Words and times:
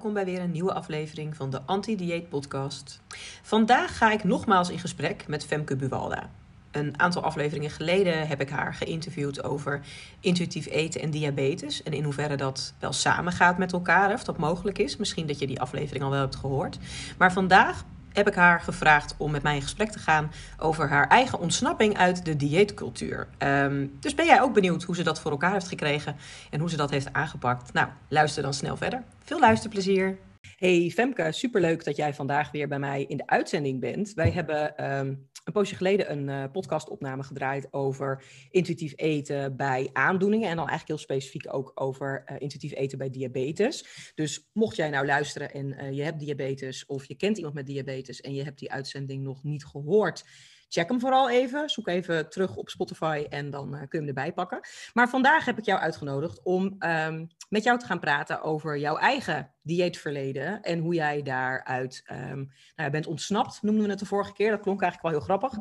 Welkom 0.00 0.24
bij 0.24 0.32
weer 0.32 0.44
een 0.44 0.50
nieuwe 0.50 0.74
aflevering 0.74 1.36
van 1.36 1.50
de 1.50 1.60
Anti-Dieet 1.66 2.28
Podcast. 2.28 3.00
Vandaag 3.42 3.96
ga 3.96 4.12
ik 4.12 4.24
nogmaals 4.24 4.70
in 4.70 4.78
gesprek 4.78 5.28
met 5.28 5.46
Femke 5.46 5.76
Buwalda. 5.76 6.30
Een 6.70 7.00
aantal 7.00 7.22
afleveringen 7.22 7.70
geleden 7.70 8.28
heb 8.28 8.40
ik 8.40 8.50
haar 8.50 8.74
geïnterviewd 8.74 9.44
over 9.44 9.80
intuïtief 10.20 10.66
eten 10.66 11.00
en 11.00 11.10
diabetes. 11.10 11.82
En 11.82 11.92
in 11.92 12.04
hoeverre 12.04 12.36
dat 12.36 12.74
wel 12.78 12.92
samengaat 12.92 13.58
met 13.58 13.72
elkaar, 13.72 14.12
of 14.12 14.24
dat 14.24 14.38
mogelijk 14.38 14.78
is. 14.78 14.96
Misschien 14.96 15.26
dat 15.26 15.38
je 15.38 15.46
die 15.46 15.60
aflevering 15.60 16.04
al 16.04 16.10
wel 16.10 16.20
hebt 16.20 16.36
gehoord. 16.36 16.78
Maar 17.18 17.32
vandaag 17.32 17.84
heb 18.12 18.28
ik 18.28 18.34
haar 18.34 18.60
gevraagd 18.60 19.14
om 19.16 19.30
met 19.30 19.42
mij 19.42 19.54
in 19.54 19.62
gesprek 19.62 19.90
te 19.90 19.98
gaan 19.98 20.32
over 20.58 20.88
haar 20.88 21.08
eigen 21.08 21.38
ontsnapping 21.38 21.96
uit 21.96 22.24
de 22.24 22.36
dieetcultuur. 22.36 23.28
Ehm, 23.38 23.86
dus 24.00 24.14
ben 24.14 24.26
jij 24.26 24.42
ook 24.42 24.54
benieuwd 24.54 24.82
hoe 24.82 24.94
ze 24.94 25.02
dat 25.02 25.20
voor 25.20 25.30
elkaar 25.30 25.52
heeft 25.52 25.68
gekregen 25.68 26.16
en 26.50 26.60
hoe 26.60 26.70
ze 26.70 26.76
dat 26.76 26.90
heeft 26.90 27.12
aangepakt? 27.12 27.72
Nou, 27.72 27.88
luister 28.08 28.42
dan 28.42 28.54
snel 28.54 28.76
verder. 28.76 29.02
Veel 29.24 29.40
luisterplezier. 29.40 30.18
Hey 30.40 30.90
Femke, 30.90 31.32
superleuk 31.32 31.84
dat 31.84 31.96
jij 31.96 32.14
vandaag 32.14 32.50
weer 32.50 32.68
bij 32.68 32.78
mij 32.78 33.04
in 33.04 33.16
de 33.16 33.26
uitzending 33.26 33.80
bent. 33.80 34.12
Wij 34.14 34.30
hebben 34.30 34.76
ehm, 34.76 35.14
een 35.44 35.52
poosje 35.52 35.76
geleden 35.76 36.10
een 36.10 36.28
uh, 36.28 36.44
podcastopname 36.52 37.22
gedraaid 37.22 37.72
over 37.72 38.24
intuïtief 38.50 38.92
eten 38.96 39.56
bij 39.56 39.90
aandoeningen. 39.92 40.48
En 40.48 40.56
dan 40.56 40.68
eigenlijk 40.68 40.88
heel 40.88 41.16
specifiek 41.16 41.54
ook 41.54 41.72
over 41.74 42.24
uh, 42.26 42.36
intuïtief 42.38 42.74
eten 42.74 42.98
bij 42.98 43.10
diabetes. 43.10 44.12
Dus 44.14 44.50
mocht 44.52 44.76
jij 44.76 44.90
nou 44.90 45.06
luisteren 45.06 45.52
en 45.52 45.66
uh, 45.66 45.92
je 45.92 46.02
hebt 46.02 46.20
diabetes 46.20 46.86
of 46.86 47.04
je 47.04 47.14
kent 47.14 47.36
iemand 47.36 47.54
met 47.54 47.66
diabetes 47.66 48.20
en 48.20 48.34
je 48.34 48.42
hebt 48.42 48.58
die 48.58 48.72
uitzending 48.72 49.22
nog 49.22 49.42
niet 49.42 49.64
gehoord 49.64 50.24
check 50.70 50.88
hem 50.88 51.00
vooral 51.00 51.30
even. 51.30 51.68
Zoek 51.68 51.88
even 51.88 52.30
terug 52.30 52.56
op 52.56 52.68
Spotify 52.68 53.26
en 53.28 53.50
dan 53.50 53.74
uh, 53.74 53.78
kun 53.80 53.88
je 53.90 53.96
hem 53.98 54.06
erbij 54.06 54.32
pakken. 54.32 54.60
Maar 54.92 55.08
vandaag 55.08 55.44
heb 55.44 55.58
ik 55.58 55.64
jou 55.64 55.80
uitgenodigd 55.80 56.42
om 56.42 56.76
um, 56.78 57.28
met 57.48 57.62
jou 57.64 57.78
te 57.78 57.86
gaan 57.86 58.00
praten 58.00 58.42
over 58.42 58.78
jouw 58.78 58.96
eigen 58.96 59.54
dieetverleden 59.62 60.62
en 60.62 60.78
hoe 60.78 60.94
jij 60.94 61.22
daaruit 61.22 62.04
um, 62.12 62.52
nou, 62.76 62.90
bent 62.90 63.06
ontsnapt, 63.06 63.62
noemden 63.62 63.84
we 63.84 63.90
het 63.90 63.98
de 63.98 64.06
vorige 64.06 64.32
keer. 64.32 64.50
Dat 64.50 64.60
klonk 64.60 64.82
eigenlijk 64.82 65.14
wel 65.14 65.24
heel 65.24 65.36
grappig. 65.36 65.58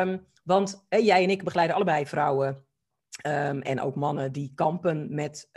Um, 0.00 0.26
want 0.44 0.84
eh, 0.88 1.04
jij 1.04 1.22
en 1.22 1.30
ik 1.30 1.44
begeleiden 1.44 1.76
allebei 1.76 2.06
vrouwen 2.06 2.64
en 3.60 3.80
ook 3.80 3.94
mannen 3.94 4.32
die 4.32 4.52
kampen 4.54 5.14
met 5.14 5.50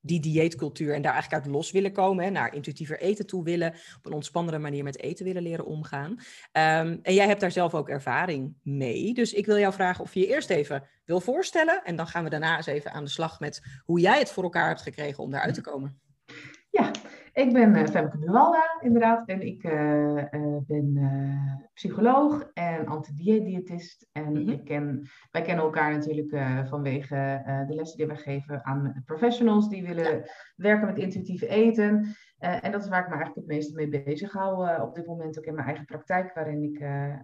die 0.00 0.20
dieetcultuur 0.20 0.94
en 0.94 1.02
daar 1.02 1.12
eigenlijk 1.12 1.44
uit 1.44 1.52
los 1.54 1.70
willen 1.70 1.92
komen, 1.92 2.24
hè, 2.24 2.30
naar 2.30 2.54
intuïtiever 2.54 3.00
eten 3.00 3.26
toe 3.26 3.44
willen, 3.44 3.74
op 3.96 4.06
een 4.06 4.12
ontspannende 4.12 4.58
manier 4.58 4.84
met 4.84 4.98
eten 4.98 5.24
willen 5.24 5.42
leren 5.42 5.66
omgaan. 5.66 6.10
Um, 6.10 6.98
en 7.02 7.14
jij 7.14 7.26
hebt 7.26 7.40
daar 7.40 7.50
zelf 7.50 7.74
ook 7.74 7.88
ervaring 7.88 8.54
mee. 8.62 9.14
Dus 9.14 9.32
ik 9.32 9.46
wil 9.46 9.58
jou 9.58 9.72
vragen 9.72 10.04
of 10.04 10.14
je 10.14 10.20
je 10.20 10.26
eerst 10.26 10.50
even 10.50 10.88
wil 11.04 11.20
voorstellen 11.20 11.84
en 11.84 11.96
dan 11.96 12.06
gaan 12.06 12.24
we 12.24 12.30
daarna 12.30 12.56
eens 12.56 12.66
even 12.66 12.92
aan 12.92 13.04
de 13.04 13.10
slag 13.10 13.40
met 13.40 13.62
hoe 13.84 14.00
jij 14.00 14.18
het 14.18 14.30
voor 14.30 14.42
elkaar 14.42 14.68
hebt 14.68 14.82
gekregen 14.82 15.22
om 15.22 15.30
daaruit 15.30 15.54
te 15.54 15.60
komen. 15.60 16.00
Ja, 16.70 16.90
ik 17.38 17.52
ben 17.52 17.76
uh, 17.76 17.84
Femke 17.84 18.18
Buwalda 18.18 18.78
inderdaad 18.80 19.28
en 19.28 19.46
ik 19.46 19.64
uh, 19.64 20.16
uh, 20.16 20.56
ben 20.66 20.98
psycholoog 21.74 22.50
en 22.54 22.86
antidieetdiëtist. 22.86 24.08
En 24.12 24.30
mm-hmm. 24.30 24.48
ik 24.48 24.64
ken, 24.64 25.08
wij 25.30 25.42
kennen 25.42 25.64
elkaar 25.64 25.92
natuurlijk 25.92 26.36
vanwege 26.68 27.42
de 27.68 27.74
lessen 27.74 27.98
die 27.98 28.06
we 28.06 28.16
geven 28.16 28.64
aan 28.64 29.02
professionals 29.04 29.68
die 29.68 29.86
willen 29.86 30.16
ja. 30.16 30.22
werken 30.56 30.86
met 30.86 30.98
intuïtief 30.98 31.42
eten. 31.42 32.16
En 32.38 32.72
dat 32.72 32.82
is 32.82 32.88
waar 32.88 33.02
ik 33.02 33.08
me 33.08 33.14
eigenlijk 33.14 33.46
het 33.46 33.56
meeste 33.56 33.74
mee 33.74 34.02
bezig 34.04 34.32
hou 34.32 34.80
op 34.82 34.94
dit 34.94 35.06
moment 35.06 35.38
ook 35.38 35.44
in 35.44 35.54
mijn 35.54 35.66
eigen 35.66 35.84
praktijk, 35.84 36.34
waarin 36.34 36.62
ik 36.62 36.80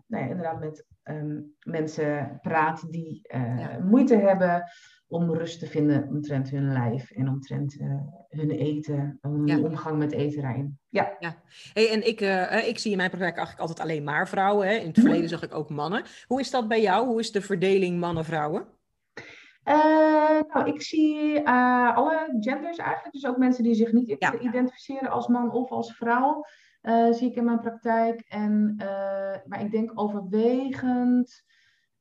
nou 0.06 0.24
ja, 0.24 0.28
inderdaad 0.28 0.60
met 0.60 0.86
um, 1.04 1.54
mensen 1.66 2.38
praat 2.42 2.92
die 2.92 3.20
ja. 3.28 3.78
moeite 3.82 4.16
hebben 4.16 4.64
om 5.06 5.34
rust 5.34 5.58
te 5.58 5.66
vinden 5.66 6.08
omtrent 6.08 6.50
hun 6.50 6.72
lijf 6.72 7.10
en 7.10 7.28
omtrent 7.28 7.76
hun 8.28 8.50
eten, 8.50 9.18
hun 9.20 9.46
ja. 9.46 9.58
omgang 9.58 9.98
met 9.98 10.12
eten. 10.12 10.78
Ja. 10.88 11.16
ja. 11.18 11.34
Hey, 11.72 11.90
en 11.90 12.06
ik, 12.06 12.20
ik 12.66 12.78
zie 12.78 12.90
in 12.90 12.96
mijn 12.96 13.10
praktijk 13.10 13.36
eigenlijk 13.36 13.68
altijd 13.68 13.80
alleen 13.80 14.04
maar 14.04 14.28
vrouwen. 14.28 14.66
Hè? 14.66 14.74
In 14.74 14.86
het 14.86 15.00
verleden 15.00 15.28
zag 15.28 15.42
ik 15.42 15.54
ook 15.54 15.70
mannen. 15.70 16.02
Hoe 16.26 16.40
is 16.40 16.50
dat 16.50 16.68
bij 16.68 16.80
jou? 16.80 17.06
Hoe 17.06 17.20
is 17.20 17.32
de 17.32 17.42
verdeling 17.42 18.00
mannen-vrouwen? 18.00 18.66
Uh, 19.64 20.40
nou, 20.52 20.66
ik 20.66 20.82
zie 20.82 21.48
alle 21.48 22.36
genders 22.40 22.78
eigenlijk. 22.78 23.12
Dus 23.12 23.26
ook 23.26 23.36
mensen 23.36 23.64
die 23.64 23.74
zich 23.74 23.92
niet 23.92 24.16
ja. 24.18 24.38
identificeren 24.38 25.10
als 25.10 25.26
man 25.26 25.52
of 25.52 25.70
als 25.70 25.96
vrouw. 25.96 26.44
zie 27.10 27.30
ik 27.30 27.36
in 27.36 27.44
mijn 27.44 27.60
praktijk. 27.60 28.20
En, 28.20 28.74
maar 29.46 29.60
ik 29.60 29.70
denk 29.70 29.90
overwegend 29.94 31.44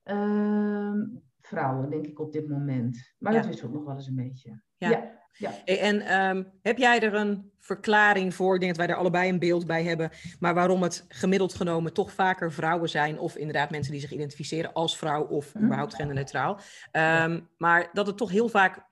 ehm, 0.03 1.01
vrouwen, 1.39 1.89
denk 1.89 2.07
ik, 2.07 2.19
op 2.19 2.31
dit 2.31 2.49
moment. 2.49 3.13
Maar 3.17 3.33
ja. 3.33 3.41
dat 3.41 3.53
is 3.53 3.65
ook 3.65 3.73
nog 3.73 3.83
wel 3.83 3.95
eens 3.95 4.07
een 4.07 4.15
beetje. 4.15 4.61
Ja. 4.77 4.89
ja. 4.89 5.22
Ja. 5.37 5.65
En 5.65 6.19
um, 6.19 6.51
heb 6.61 6.77
jij 6.77 6.99
er 6.99 7.13
een 7.13 7.51
verklaring 7.59 8.33
voor? 8.33 8.53
Ik 8.53 8.59
denk 8.59 8.75
dat 8.75 8.85
wij 8.85 8.95
er 8.95 9.01
allebei 9.01 9.29
een 9.29 9.39
beeld 9.39 9.65
bij 9.65 9.83
hebben. 9.83 10.11
Maar 10.39 10.53
waarom 10.53 10.83
het 10.83 11.05
gemiddeld 11.07 11.53
genomen 11.53 11.93
toch 11.93 12.11
vaker 12.11 12.51
vrouwen 12.51 12.89
zijn. 12.89 13.19
Of 13.19 13.35
inderdaad 13.35 13.69
mensen 13.69 13.91
die 13.91 14.01
zich 14.01 14.11
identificeren 14.11 14.73
als 14.73 14.97
vrouw 14.97 15.23
of 15.23 15.53
mm. 15.53 15.63
überhaupt 15.63 15.95
genderneutraal. 15.95 16.59
Um, 16.91 17.49
maar 17.57 17.89
dat 17.93 18.07
het 18.07 18.17
toch 18.17 18.31
heel 18.31 18.49
vaak 18.49 18.87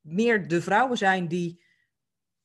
meer 0.00 0.48
de 0.48 0.62
vrouwen 0.62 0.96
zijn 0.96 1.28
die 1.28 1.66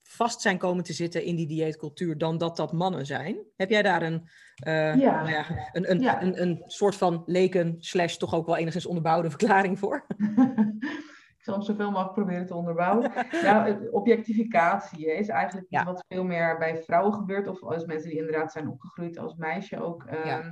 vast 0.03 0.41
zijn 0.41 0.57
komen 0.57 0.83
te 0.83 0.93
zitten 0.93 1.23
in 1.23 1.35
die 1.35 1.47
dieetcultuur 1.47 2.17
dan 2.17 2.37
dat 2.37 2.57
dat 2.57 2.73
mannen 2.73 3.05
zijn. 3.05 3.37
Heb 3.55 3.69
jij 3.69 3.81
daar 3.81 4.01
een, 4.01 4.29
uh, 4.67 4.95
ja. 4.95 5.23
Nou 5.23 5.29
ja, 5.29 5.45
een, 5.71 5.91
een, 5.91 5.99
ja. 5.99 6.21
een, 6.21 6.41
een, 6.41 6.61
soort 6.65 6.95
van 6.95 7.23
leken 7.25 7.75
slash 7.79 8.15
toch 8.15 8.33
ook 8.33 8.45
wel 8.45 8.57
enigszins 8.57 8.85
onderbouwde 8.85 9.29
verklaring 9.29 9.79
voor? 9.79 10.05
Ik 11.43 11.49
zal 11.49 11.57
hem 11.57 11.67
zoveel 11.67 11.91
mogelijk 11.91 12.13
proberen 12.13 12.45
te 12.45 12.55
onderbouwen. 12.55 13.11
nou, 13.43 13.89
objectificatie 13.89 15.15
is 15.15 15.27
eigenlijk 15.27 15.67
iets 15.69 15.83
wat 15.83 16.05
veel 16.07 16.23
meer 16.23 16.57
bij 16.57 16.83
vrouwen 16.83 17.13
gebeurt. 17.13 17.47
Of 17.47 17.63
als 17.63 17.85
mensen 17.85 18.09
die 18.09 18.19
inderdaad 18.19 18.51
zijn 18.51 18.69
opgegroeid 18.69 19.17
als 19.17 19.35
meisje 19.35 19.83
ook. 19.83 20.03
Um, 20.03 20.51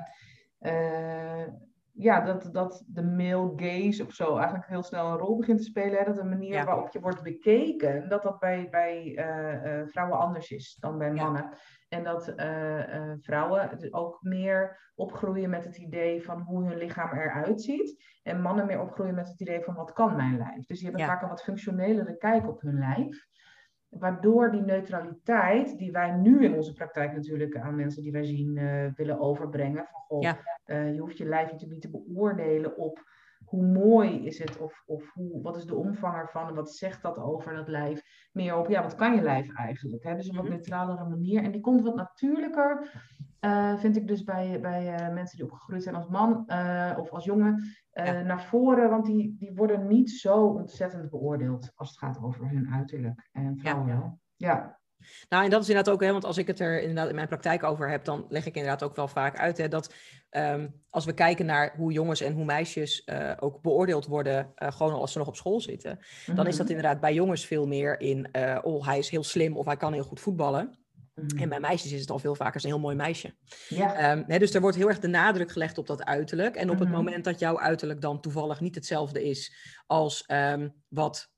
uh, 0.59 1.47
ja, 1.93 2.21
dat, 2.21 2.49
dat 2.51 2.83
de 2.87 3.03
male 3.03 3.51
gaze 3.55 4.05
of 4.05 4.13
zo 4.13 4.35
eigenlijk 4.35 4.67
heel 4.67 4.83
snel 4.83 5.11
een 5.11 5.17
rol 5.17 5.37
begint 5.37 5.57
te 5.57 5.63
spelen. 5.63 5.99
Hè? 5.99 6.05
Dat 6.05 6.15
de 6.15 6.23
manier 6.23 6.53
ja. 6.53 6.65
waarop 6.65 6.89
je 6.91 6.99
wordt 6.99 7.23
bekeken, 7.23 8.09
dat 8.09 8.23
dat 8.23 8.39
bij, 8.39 8.67
bij 8.69 9.05
uh, 9.05 9.79
uh, 9.79 9.87
vrouwen 9.87 10.19
anders 10.19 10.51
is 10.51 10.77
dan 10.79 10.97
bij 10.97 11.11
mannen. 11.11 11.43
Ja. 11.43 11.57
En 11.89 12.03
dat 12.03 12.33
uh, 12.37 13.13
vrouwen 13.19 13.93
ook 13.93 14.17
meer 14.21 14.91
opgroeien 14.95 15.49
met 15.49 15.65
het 15.65 15.77
idee 15.77 16.23
van 16.23 16.41
hoe 16.41 16.63
hun 16.63 16.77
lichaam 16.77 17.17
eruit 17.17 17.61
ziet. 17.61 18.03
En 18.23 18.41
mannen 18.41 18.65
meer 18.65 18.81
opgroeien 18.81 19.15
met 19.15 19.27
het 19.27 19.41
idee 19.41 19.61
van 19.61 19.75
wat 19.75 19.93
kan 19.93 20.15
mijn 20.15 20.37
lijf. 20.37 20.65
Dus 20.65 20.79
die 20.79 20.87
hebben 20.87 21.01
ja. 21.01 21.07
vaak 21.07 21.21
een 21.21 21.29
wat 21.29 21.43
functionelere 21.43 22.17
kijk 22.17 22.47
op 22.47 22.61
hun 22.61 22.79
lijf. 22.79 23.27
Waardoor 23.91 24.51
die 24.51 24.61
neutraliteit, 24.61 25.77
die 25.77 25.91
wij 25.91 26.11
nu 26.11 26.43
in 26.43 26.53
onze 26.53 26.73
praktijk 26.73 27.13
natuurlijk 27.13 27.57
aan 27.57 27.75
mensen 27.75 28.01
die 28.01 28.11
wij 28.11 28.23
zien 28.23 28.55
uh, 28.55 28.85
willen 28.95 29.19
overbrengen. 29.19 29.87
Van 29.91 30.01
goh, 30.01 30.21
ja. 30.21 30.37
uh, 30.65 30.93
je 30.93 30.99
hoeft 30.99 31.17
je 31.17 31.25
lijf 31.25 31.51
natuurlijk 31.51 31.71
niet 31.71 31.91
te 31.91 32.03
beoordelen 32.03 32.77
op 32.77 33.09
hoe 33.45 33.65
mooi 33.65 34.25
is 34.25 34.39
het 34.39 34.57
of, 34.57 34.83
of 34.85 35.13
hoe, 35.13 35.41
wat 35.41 35.57
is 35.57 35.65
de 35.65 35.75
omvang 35.75 36.15
ervan 36.15 36.47
en 36.47 36.55
wat 36.55 36.71
zegt 36.71 37.01
dat 37.01 37.17
over 37.17 37.53
dat 37.53 37.67
lijf. 37.67 38.01
Meer 38.31 38.57
op, 38.57 38.67
ja, 38.67 38.81
wat 38.81 38.95
kan 38.95 39.15
je 39.15 39.21
lijf 39.21 39.55
eigenlijk? 39.55 40.03
Hè? 40.03 40.15
Dus 40.15 40.27
een 40.27 40.35
wat 40.35 40.43
mm-hmm. 40.43 40.59
neutralere 40.59 41.09
manier. 41.09 41.43
En 41.43 41.51
die 41.51 41.61
komt 41.61 41.81
wat 41.81 41.95
natuurlijker, 41.95 42.91
uh, 43.45 43.77
vind 43.77 43.95
ik 43.95 44.07
dus 44.07 44.23
bij, 44.23 44.59
bij 44.61 45.11
mensen 45.13 45.37
die 45.37 45.45
opgegroeid 45.45 45.83
zijn 45.83 45.95
als 45.95 46.07
man 46.07 46.45
of 46.97 47.09
als 47.09 47.23
jongen. 47.23 47.63
Ja. 47.93 48.21
naar 48.21 48.43
voren, 48.43 48.89
want 48.89 49.05
die, 49.05 49.35
die 49.37 49.51
worden 49.55 49.87
niet 49.87 50.11
zo 50.11 50.45
ontzettend 50.45 51.09
beoordeeld 51.09 51.71
als 51.75 51.89
het 51.89 51.97
gaat 51.97 52.19
over 52.21 52.49
hun 52.49 52.69
uiterlijk. 52.73 53.29
En 53.31 53.57
vrouwen 53.57 53.87
ja. 53.87 53.97
wel. 53.97 54.19
Ja. 54.35 54.79
Nou, 55.29 55.43
en 55.43 55.49
dat 55.49 55.61
is 55.61 55.69
inderdaad 55.69 55.93
ook, 55.93 56.01
hè, 56.01 56.11
want 56.11 56.25
als 56.25 56.37
ik 56.37 56.47
het 56.47 56.59
er 56.59 56.79
inderdaad 56.81 57.09
in 57.09 57.15
mijn 57.15 57.27
praktijk 57.27 57.63
over 57.63 57.89
heb, 57.89 58.05
dan 58.05 58.25
leg 58.29 58.45
ik 58.45 58.55
inderdaad 58.55 58.83
ook 58.83 58.95
wel 58.95 59.07
vaak 59.07 59.37
uit 59.37 59.57
hè, 59.57 59.67
dat 59.67 59.93
um, 60.31 60.81
als 60.89 61.05
we 61.05 61.13
kijken 61.13 61.45
naar 61.45 61.73
hoe 61.77 61.91
jongens 61.91 62.21
en 62.21 62.33
hoe 62.33 62.45
meisjes 62.45 63.01
uh, 63.05 63.31
ook 63.39 63.61
beoordeeld 63.61 64.05
worden, 64.05 64.53
uh, 64.55 64.71
gewoon 64.71 64.93
als 64.93 65.11
ze 65.11 65.17
nog 65.17 65.27
op 65.27 65.35
school 65.35 65.61
zitten, 65.61 65.99
dan 66.35 66.47
is 66.47 66.57
dat 66.57 66.69
inderdaad 66.69 66.99
bij 66.99 67.13
jongens 67.13 67.45
veel 67.45 67.67
meer 67.67 67.99
in, 67.99 68.29
uh, 68.37 68.59
oh, 68.61 68.85
hij 68.85 68.97
is 68.97 69.09
heel 69.09 69.23
slim 69.23 69.57
of 69.57 69.65
hij 69.65 69.77
kan 69.77 69.93
heel 69.93 70.03
goed 70.03 70.19
voetballen. 70.19 70.79
En 71.13 71.49
bij 71.49 71.59
meisjes 71.59 71.91
is 71.91 72.01
het 72.01 72.09
al 72.09 72.19
veel 72.19 72.35
vaker 72.35 72.63
een 72.63 72.69
heel 72.69 72.79
mooi 72.79 72.95
meisje. 72.95 73.35
Ja. 73.69 74.11
Um, 74.11 74.23
hè, 74.27 74.39
dus 74.39 74.53
er 74.53 74.61
wordt 74.61 74.77
heel 74.77 74.87
erg 74.87 74.99
de 74.99 75.07
nadruk 75.07 75.51
gelegd 75.51 75.77
op 75.77 75.87
dat 75.87 76.03
uiterlijk. 76.03 76.55
En 76.55 76.69
op 76.69 76.79
het 76.79 76.89
moment 76.89 77.23
dat 77.23 77.39
jouw 77.39 77.59
uiterlijk 77.59 78.01
dan 78.01 78.21
toevallig 78.21 78.59
niet 78.59 78.75
hetzelfde 78.75 79.23
is 79.23 79.55
als 79.87 80.23
um, 80.27 80.73
wat 80.87 81.29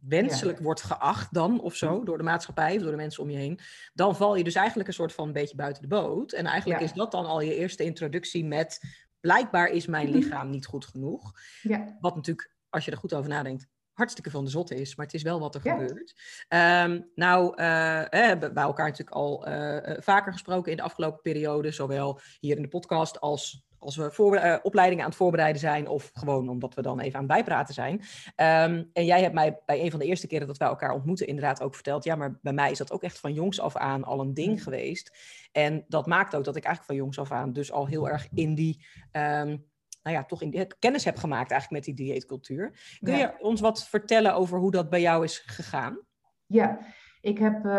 wenselijk 0.00 0.58
wordt 0.58 0.82
geacht 0.82 1.34
dan 1.34 1.60
of 1.60 1.74
zo, 1.74 1.98
mm. 1.98 2.04
door 2.04 2.18
de 2.18 2.24
maatschappij 2.24 2.76
of 2.76 2.82
door 2.82 2.90
de 2.90 2.96
mensen 2.96 3.22
om 3.22 3.30
je 3.30 3.36
heen, 3.36 3.58
dan 3.94 4.16
val 4.16 4.36
je 4.36 4.44
dus 4.44 4.54
eigenlijk 4.54 4.88
een 4.88 4.94
soort 4.94 5.12
van 5.12 5.26
een 5.26 5.32
beetje 5.32 5.56
buiten 5.56 5.82
de 5.82 5.88
boot. 5.88 6.32
En 6.32 6.46
eigenlijk 6.46 6.80
is 6.80 6.92
dat 6.92 7.10
dan 7.10 7.26
al 7.26 7.40
je 7.40 7.56
eerste 7.56 7.84
introductie 7.84 8.44
met 8.44 8.80
blijkbaar 9.20 9.68
is 9.68 9.86
mijn 9.86 10.06
mm-hmm. 10.06 10.22
lichaam 10.22 10.50
niet 10.50 10.66
goed 10.66 10.84
genoeg. 10.84 11.32
Ja. 11.62 11.96
Wat 12.00 12.14
natuurlijk, 12.14 12.54
als 12.68 12.84
je 12.84 12.90
er 12.90 12.96
goed 12.96 13.14
over 13.14 13.30
nadenkt, 13.30 13.66
hartstikke 13.92 14.30
van 14.30 14.44
de 14.44 14.50
zotte 14.50 14.74
is, 14.74 14.96
maar 14.96 15.06
het 15.06 15.14
is 15.14 15.22
wel 15.22 15.40
wat 15.40 15.54
er 15.54 15.60
gebeurt. 15.60 16.14
Um, 16.48 17.10
nou, 17.14 17.44
uh, 17.50 17.56
we 18.00 18.16
hebben 18.16 18.54
bij 18.54 18.62
elkaar 18.62 18.86
natuurlijk 18.86 19.16
al 19.16 19.48
uh, 19.48 19.78
vaker 19.98 20.32
gesproken 20.32 20.70
in 20.70 20.76
de 20.76 20.82
afgelopen 20.82 21.20
periode, 21.20 21.70
zowel 21.70 22.20
hier 22.40 22.56
in 22.56 22.62
de 22.62 22.68
podcast 22.68 23.20
als 23.20 23.70
als 23.82 23.96
we 23.96 24.10
voor, 24.10 24.36
uh, 24.36 24.56
opleidingen 24.62 25.04
aan 25.04 25.10
het 25.10 25.18
voorbereiden 25.18 25.60
zijn, 25.60 25.88
of 25.88 26.10
gewoon 26.14 26.48
omdat 26.48 26.74
we 26.74 26.82
dan 26.82 27.00
even 27.00 27.18
aan 27.18 27.24
het 27.24 27.32
bijpraten 27.32 27.74
zijn. 27.74 27.94
Um, 27.94 28.90
en 28.92 29.04
jij 29.04 29.20
hebt 29.20 29.34
mij 29.34 29.60
bij 29.66 29.80
een 29.80 29.90
van 29.90 30.00
de 30.00 30.06
eerste 30.06 30.26
keren 30.26 30.46
dat 30.46 30.56
wij 30.56 30.68
elkaar 30.68 30.94
ontmoeten, 30.94 31.26
inderdaad 31.26 31.62
ook 31.62 31.74
verteld. 31.74 32.04
Ja, 32.04 32.14
maar 32.14 32.38
bij 32.42 32.52
mij 32.52 32.70
is 32.70 32.78
dat 32.78 32.92
ook 32.92 33.02
echt 33.02 33.18
van 33.18 33.32
jongs 33.32 33.60
af 33.60 33.76
aan 33.76 34.04
al 34.04 34.20
een 34.20 34.34
ding 34.34 34.52
mm. 34.52 34.58
geweest. 34.58 35.18
En 35.52 35.84
dat 35.88 36.06
maakt 36.06 36.34
ook 36.34 36.44
dat 36.44 36.56
ik 36.56 36.64
eigenlijk 36.64 36.94
van 36.94 37.04
jongs 37.04 37.18
af 37.18 37.32
aan 37.32 37.52
dus 37.52 37.72
al 37.72 37.86
heel 37.86 38.08
erg 38.08 38.28
in 38.34 38.54
die. 38.54 38.86
Um, 39.12 39.70
nou 40.02 40.16
ja, 40.16 40.24
toch 40.24 40.42
in 40.42 40.72
kennis 40.78 41.04
heb 41.04 41.16
gemaakt 41.16 41.50
eigenlijk 41.50 41.86
met 41.86 41.96
die 41.96 42.06
dieetcultuur. 42.06 42.96
Kun 43.00 43.16
je 43.16 43.34
ons 43.38 43.60
wat 43.60 43.88
vertellen 43.88 44.34
over 44.34 44.58
hoe 44.58 44.70
dat 44.70 44.90
bij 44.90 45.00
jou 45.00 45.24
is 45.24 45.38
gegaan? 45.38 46.00
Ja, 46.46 46.78
ik 47.20 47.38
heb, 47.38 47.56
uh, 47.56 47.72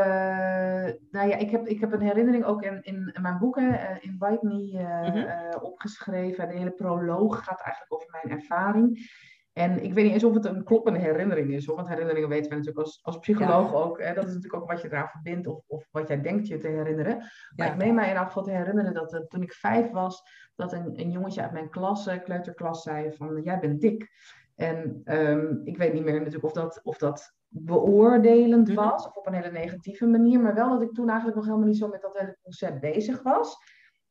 nou 1.11 1.29
ja, 1.29 1.35
ik 1.35 1.49
heb, 1.49 1.67
ik 1.67 1.79
heb 1.79 1.93
een 1.93 2.01
herinnering 2.01 2.43
ook 2.43 2.63
in, 2.63 2.81
in, 2.81 3.17
mijn 3.21 3.37
boeken, 3.37 3.69
uh, 3.73 3.89
Invite 3.99 4.39
Me, 4.41 4.71
uh, 4.71 5.13
mm 5.13 5.41
opgeschreven. 5.61 6.47
De 6.47 6.57
hele 6.57 6.71
proloog 6.71 7.43
gaat 7.43 7.61
eigenlijk 7.61 7.93
over 7.93 8.07
mijn 8.11 8.39
ervaring. 8.39 9.11
En 9.53 9.83
ik 9.83 9.93
weet 9.93 10.03
niet 10.03 10.13
eens 10.13 10.23
of 10.23 10.33
het 10.33 10.45
een 10.45 10.63
kloppende 10.63 10.99
herinnering 10.99 11.53
is, 11.53 11.65
hoor. 11.65 11.75
want 11.75 11.87
herinneringen 11.87 12.29
weten 12.29 12.49
we 12.49 12.55
natuurlijk 12.55 12.85
als, 12.85 12.99
als 13.03 13.17
psycholoog 13.17 13.73
ook. 13.73 14.01
Hè, 14.01 14.13
dat 14.13 14.27
is 14.27 14.33
natuurlijk 14.33 14.63
ook 14.63 14.71
wat 14.71 14.81
je 14.81 14.87
eraan 14.87 15.07
verbindt 15.07 15.47
of, 15.47 15.63
of 15.67 15.87
wat 15.91 16.07
jij 16.07 16.21
denkt 16.21 16.47
je 16.47 16.57
te 16.57 16.67
herinneren. 16.67 17.31
Maar 17.55 17.67
ik 17.67 17.75
meen 17.75 17.95
mij 17.95 18.09
in 18.09 18.15
elk 18.15 18.27
geval 18.27 18.43
te 18.43 18.51
herinneren 18.51 18.93
dat 18.93 19.25
toen 19.27 19.41
ik 19.41 19.53
vijf 19.53 19.91
was, 19.91 20.23
dat 20.55 20.73
een, 20.73 20.99
een 20.99 21.11
jongetje 21.11 21.41
uit 21.41 21.51
mijn 21.51 21.69
klas, 21.69 22.09
kleuterklas, 22.23 22.83
zei 22.83 23.13
van 23.13 23.41
jij 23.43 23.59
bent 23.59 23.81
dik. 23.81 24.11
En 24.55 25.01
um, 25.05 25.61
ik 25.63 25.77
weet 25.77 25.93
niet 25.93 26.03
meer 26.03 26.17
natuurlijk 26.17 26.43
of 26.43 26.51
dat, 26.51 26.79
of 26.83 26.97
dat 26.97 27.33
beoordelend 27.47 28.67
mhm. 28.67 28.75
was, 28.75 29.07
of 29.07 29.15
op 29.15 29.27
een 29.27 29.33
hele 29.33 29.51
negatieve 29.51 30.05
manier, 30.05 30.39
maar 30.39 30.53
wel 30.53 30.69
dat 30.69 30.81
ik 30.81 30.93
toen 30.93 31.07
eigenlijk 31.07 31.37
nog 31.37 31.45
helemaal 31.45 31.67
niet 31.67 31.77
zo 31.77 31.87
met 31.87 32.01
dat 32.01 32.17
hele 32.17 32.37
concept 32.43 32.79
bezig 32.79 33.21
was. 33.21 33.57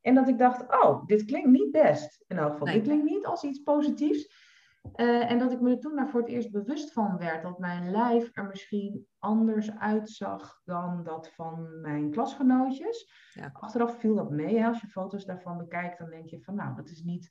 En 0.01 0.15
dat 0.15 0.29
ik 0.29 0.39
dacht, 0.39 0.83
oh, 0.83 1.07
dit 1.07 1.25
klinkt 1.25 1.49
niet 1.49 1.71
best. 1.71 2.25
In 2.27 2.39
elk 2.39 2.53
geval, 2.53 2.67
dit 2.67 2.83
klinkt 2.83 3.05
niet 3.05 3.27
als 3.27 3.43
iets 3.43 3.63
positiefs. 3.63 4.51
Uh, 4.97 5.31
en 5.31 5.39
dat 5.39 5.53
ik 5.53 5.61
me 5.61 5.71
er 5.71 5.79
toen 5.79 5.97
daar 5.97 6.09
voor 6.09 6.21
het 6.21 6.29
eerst 6.29 6.51
bewust 6.51 6.93
van 6.93 7.19
werd 7.19 7.43
dat 7.43 7.59
mijn 7.59 7.91
lijf 7.91 8.31
er 8.33 8.47
misschien 8.47 9.07
anders 9.19 9.79
uitzag 9.79 10.61
dan 10.65 11.03
dat 11.05 11.31
van 11.35 11.81
mijn 11.81 12.11
klasgenootjes. 12.11 13.13
Ja. 13.33 13.51
Achteraf 13.53 13.99
viel 13.99 14.15
dat 14.15 14.31
mee. 14.31 14.59
Hè? 14.59 14.67
Als 14.67 14.81
je 14.81 14.87
foto's 14.87 15.25
daarvan 15.25 15.59
bekijkt, 15.59 15.99
dan 15.99 16.11
denk 16.11 16.29
je 16.29 16.43
van 16.43 16.55
nou, 16.55 16.75
dat 16.77 16.89
is 16.89 17.03
niet 17.03 17.31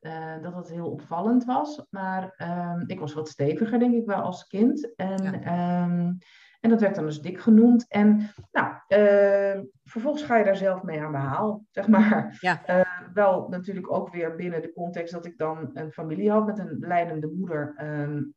uh, 0.00 0.42
dat 0.42 0.54
het 0.54 0.68
heel 0.68 0.90
opvallend 0.90 1.44
was. 1.44 1.86
Maar 1.90 2.34
um, 2.74 2.84
ik 2.86 3.00
was 3.00 3.14
wat 3.14 3.28
steviger, 3.28 3.78
denk 3.78 3.94
ik 3.94 4.06
wel, 4.06 4.20
als 4.20 4.46
kind. 4.46 4.94
En, 4.96 5.40
ja. 5.40 5.84
um, 5.84 6.18
en 6.60 6.70
dat 6.70 6.80
werd 6.80 6.94
dan 6.94 7.04
dus 7.04 7.20
dik 7.20 7.40
genoemd. 7.40 7.88
En 7.88 8.30
nou, 8.52 8.74
uh, 8.88 9.60
vervolgens 9.84 10.22
ga 10.22 10.36
je 10.36 10.44
daar 10.44 10.56
zelf 10.56 10.82
mee 10.82 11.00
aan 11.00 11.12
de 11.12 11.18
haal, 11.18 11.64
zeg 11.70 11.88
maar. 11.88 12.36
Ja. 12.40 12.68
Uh, 12.70 13.08
wel 13.14 13.48
natuurlijk 13.48 13.92
ook 13.92 14.12
weer 14.12 14.36
binnen 14.36 14.62
de 14.62 14.72
context 14.72 15.12
dat 15.12 15.26
ik 15.26 15.38
dan 15.38 15.70
een 15.72 15.92
familie 15.92 16.30
had 16.30 16.46
met 16.46 16.58
een 16.58 16.76
leidende 16.78 17.32
moeder. 17.36 17.74
Um, 17.82 18.34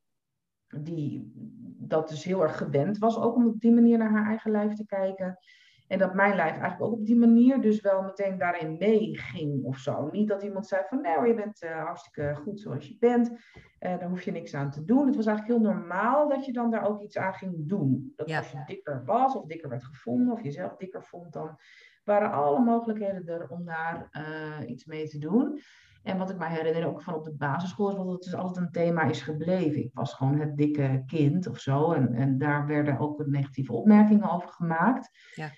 die 0.68 1.32
dat 1.78 2.10
dus 2.10 2.24
heel 2.24 2.42
erg 2.42 2.58
gewend 2.58 2.98
was, 2.98 3.18
ook 3.18 3.36
om 3.36 3.48
op 3.48 3.60
die 3.60 3.74
manier 3.74 3.98
naar 3.98 4.12
haar 4.12 4.28
eigen 4.28 4.52
lijf 4.52 4.74
te 4.74 4.86
kijken. 4.86 5.38
En 5.92 5.98
dat 5.98 6.14
mijn 6.14 6.36
lijf 6.36 6.52
eigenlijk 6.52 6.82
ook 6.82 7.00
op 7.00 7.06
die 7.06 7.18
manier 7.18 7.62
dus 7.62 7.82
wel 7.82 8.02
meteen 8.02 8.38
daarin 8.38 8.78
meeging 8.80 9.64
of 9.64 9.78
zo. 9.78 10.10
Niet 10.12 10.28
dat 10.28 10.44
iemand 10.44 10.68
zei 10.68 10.84
van 10.90 11.02
nou, 11.02 11.28
je 11.28 11.34
bent 11.34 11.64
uh, 11.64 11.84
hartstikke 11.84 12.36
goed 12.36 12.60
zoals 12.60 12.88
je 12.88 12.98
bent. 13.00 13.30
Uh, 13.30 13.38
daar 13.80 14.10
hoef 14.10 14.22
je 14.22 14.32
niks 14.32 14.54
aan 14.54 14.72
te 14.72 14.84
doen. 14.84 15.06
Het 15.06 15.16
was 15.16 15.26
eigenlijk 15.26 15.58
heel 15.58 15.74
normaal 15.74 16.30
dat 16.30 16.46
je 16.46 16.54
dan 16.54 16.72
daar 16.72 16.88
ook 16.88 17.02
iets 17.02 17.18
aan 17.18 17.34
ging 17.34 17.54
doen. 17.58 18.14
Dat 18.16 18.36
als 18.36 18.52
je 18.52 18.64
dikker 18.66 19.06
was 19.06 19.36
of 19.36 19.46
dikker 19.46 19.70
werd 19.70 19.84
gevonden 19.84 20.34
of 20.34 20.44
jezelf 20.44 20.76
dikker 20.76 21.04
vond, 21.04 21.34
dan 21.34 21.60
waren 22.04 22.32
alle 22.32 22.60
mogelijkheden 22.60 23.28
er 23.28 23.50
om 23.50 23.66
daar 23.66 24.10
uh, 24.12 24.70
iets 24.70 24.86
mee 24.86 25.08
te 25.08 25.18
doen. 25.18 25.60
En 26.04 26.18
wat 26.18 26.30
ik 26.30 26.38
mij 26.38 26.50
herinner 26.50 26.88
ook 26.88 27.02
van 27.02 27.14
op 27.14 27.24
de 27.24 27.34
basisschool 27.34 27.90
is 27.90 27.96
dat 27.96 28.12
het 28.12 28.22
dus 28.22 28.36
altijd 28.36 28.66
een 28.66 28.72
thema 28.72 29.02
is 29.04 29.22
gebleven. 29.22 29.84
Ik 29.84 29.94
was 29.94 30.14
gewoon 30.14 30.40
het 30.40 30.58
dikke 30.58 31.04
kind 31.06 31.48
of 31.48 31.60
zo. 31.60 31.92
En, 31.92 32.14
en 32.14 32.38
daar 32.38 32.68
werden 32.68 33.00
ook 33.00 33.26
negatieve 33.26 33.74
opmerkingen 33.74 34.32
over 34.32 34.50
gemaakt. 34.50 35.10
Ja. 35.36 35.50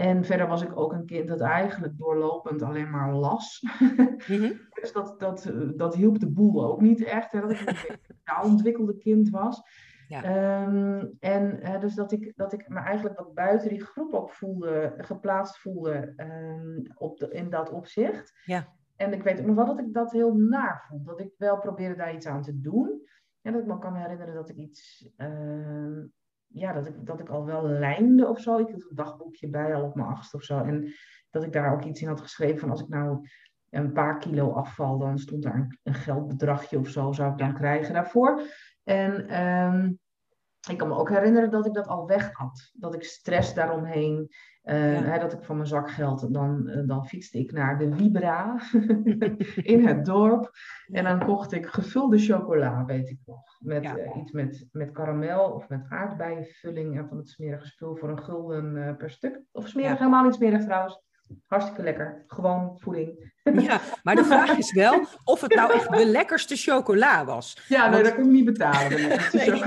En 0.00 0.24
verder 0.24 0.46
was 0.46 0.62
ik 0.62 0.76
ook 0.76 0.92
een 0.92 1.06
kind 1.06 1.28
dat 1.28 1.40
eigenlijk 1.40 1.98
doorlopend 1.98 2.62
alleen 2.62 2.90
maar 2.90 3.14
las. 3.14 3.64
Mhm. 4.28 4.52
dus 4.80 4.92
dat, 4.92 5.20
dat, 5.20 5.52
dat 5.76 5.94
hielp 5.94 6.18
de 6.18 6.30
boel 6.30 6.64
ook 6.64 6.80
niet 6.80 7.04
echt. 7.04 7.32
Hè, 7.32 7.40
dat 7.40 7.50
ik 7.50 7.98
een 8.24 8.50
ontwikkelde 8.50 8.96
kind 8.96 9.30
was. 9.30 9.62
Ja. 10.08 10.22
Ehm, 10.22 11.06
en 11.18 11.60
uh, 11.62 11.80
dus 11.80 11.94
dat 11.94 12.12
ik, 12.12 12.32
dat 12.36 12.52
ik 12.52 12.68
me 12.68 12.78
eigenlijk 12.78 13.18
wat 13.18 13.34
buiten 13.34 13.68
die 13.68 13.84
groep 13.84 14.14
ook 14.14 14.30
voelde, 14.30 14.94
geplaatst 14.96 15.58
voelde 15.58 16.12
um, 16.16 16.92
op 16.94 17.18
de, 17.18 17.28
in 17.28 17.50
dat 17.50 17.70
opzicht. 17.70 18.40
Ja. 18.44 18.66
En 18.96 19.12
ik 19.12 19.22
weet 19.22 19.40
ook 19.40 19.46
nog 19.46 19.56
wel 19.56 19.66
dat 19.66 19.78
ik 19.78 19.92
dat 19.92 20.12
heel 20.12 20.34
naar 20.34 20.84
vond. 20.88 21.06
Dat 21.06 21.20
ik 21.20 21.32
wel 21.36 21.58
probeerde 21.58 21.96
daar 21.96 22.14
iets 22.14 22.26
aan 22.26 22.42
te 22.42 22.60
doen. 22.60 23.08
En 23.42 23.52
dat 23.52 23.62
ik 23.62 23.66
me 23.66 23.78
kan 23.78 23.94
herinneren 23.94 24.34
dat 24.34 24.48
ik 24.48 24.56
iets 24.56 25.08
uh, 25.16 26.04
ja, 26.52 26.72
dat, 26.72 26.86
ik, 26.86 27.06
dat 27.06 27.20
ik 27.20 27.28
al 27.28 27.44
wel 27.44 27.66
lijnde 27.66 28.28
of 28.28 28.40
zo. 28.40 28.58
Ik 28.58 28.70
had 28.70 28.86
een 28.90 28.96
dagboekje 28.96 29.48
bij 29.48 29.74
al 29.74 29.82
op 29.82 29.94
mijn 29.94 30.08
achtste 30.08 30.36
of 30.36 30.42
zo. 30.42 30.58
En 30.58 30.94
dat 31.30 31.42
ik 31.42 31.52
daar 31.52 31.72
ook 31.72 31.84
iets 31.84 32.00
in 32.00 32.08
had 32.08 32.20
geschreven 32.20 32.58
van 32.58 32.70
als 32.70 32.80
ik 32.80 32.88
nou 32.88 33.28
een 33.70 33.92
paar 33.92 34.18
kilo 34.18 34.52
afval, 34.52 34.98
dan 34.98 35.18
stond 35.18 35.42
daar 35.42 35.54
een, 35.54 35.78
een 35.82 35.94
geldbedragje 35.94 36.78
of 36.78 36.88
zo, 36.88 37.12
zou 37.12 37.30
ik 37.30 37.38
dan 37.38 37.54
krijgen 37.54 37.94
daarvoor. 37.94 38.42
En 38.84 39.40
um, 39.42 39.98
ik 40.68 40.78
kan 40.78 40.88
me 40.88 40.94
ook 40.94 41.08
herinneren 41.08 41.50
dat 41.50 41.66
ik 41.66 41.74
dat 41.74 41.86
al 41.86 42.06
weg 42.06 42.32
had. 42.32 42.70
Dat 42.74 42.94
ik 42.94 43.04
stress 43.04 43.54
daaromheen, 43.54 44.28
uh, 44.64 44.74
hè, 45.00 45.18
dat 45.18 45.32
ik 45.32 45.44
van 45.44 45.56
mijn 45.56 45.68
zakgeld, 45.68 46.34
dan, 46.34 46.68
uh, 46.68 46.86
dan 46.86 47.06
fietste 47.06 47.38
ik 47.38 47.52
naar 47.52 47.78
de 47.78 47.94
Vibra 47.94 48.60
in 49.74 49.86
het 49.86 50.04
dorp. 50.04 50.50
En 50.86 51.04
dan 51.04 51.24
kocht 51.24 51.52
ik 51.52 51.66
gevulde 51.66 52.18
chocola, 52.18 52.84
weet 52.84 53.08
ik 53.08 53.18
nog. 53.24 53.42
Met 53.58 53.84
uh, 53.84 54.16
iets 54.16 54.32
met, 54.32 54.68
met 54.72 54.92
karamel 54.92 55.50
of 55.50 55.68
met 55.68 55.86
aardbeienvulling 55.88 56.98
en 56.98 57.08
van 57.08 57.16
het 57.16 57.28
smerige 57.28 57.66
spul 57.66 57.96
voor 57.96 58.08
een 58.08 58.22
gulden 58.22 58.96
per 58.96 59.10
stuk. 59.10 59.42
Of 59.52 59.68
smerig, 59.68 59.98
helemaal 59.98 60.24
niet 60.24 60.34
smerig 60.34 60.64
trouwens. 60.64 61.08
Hartstikke 61.46 61.82
lekker. 61.82 62.24
Gewoon 62.26 62.76
voeding. 62.78 63.32
Ja, 63.42 63.80
maar 64.02 64.14
de 64.14 64.24
vraag 64.24 64.56
is 64.56 64.72
wel 64.72 65.06
of 65.24 65.40
het 65.40 65.54
nou 65.54 65.72
echt 65.72 65.90
de 65.90 66.06
lekkerste 66.06 66.56
chocola 66.56 67.24
was. 67.24 67.64
Ja, 67.68 67.88
nee, 67.88 68.02
dat 68.02 68.14
kan 68.14 68.24
ik 68.24 68.30
niet 68.30 68.44
betalen. 68.44 69.18
nee. 69.32 69.64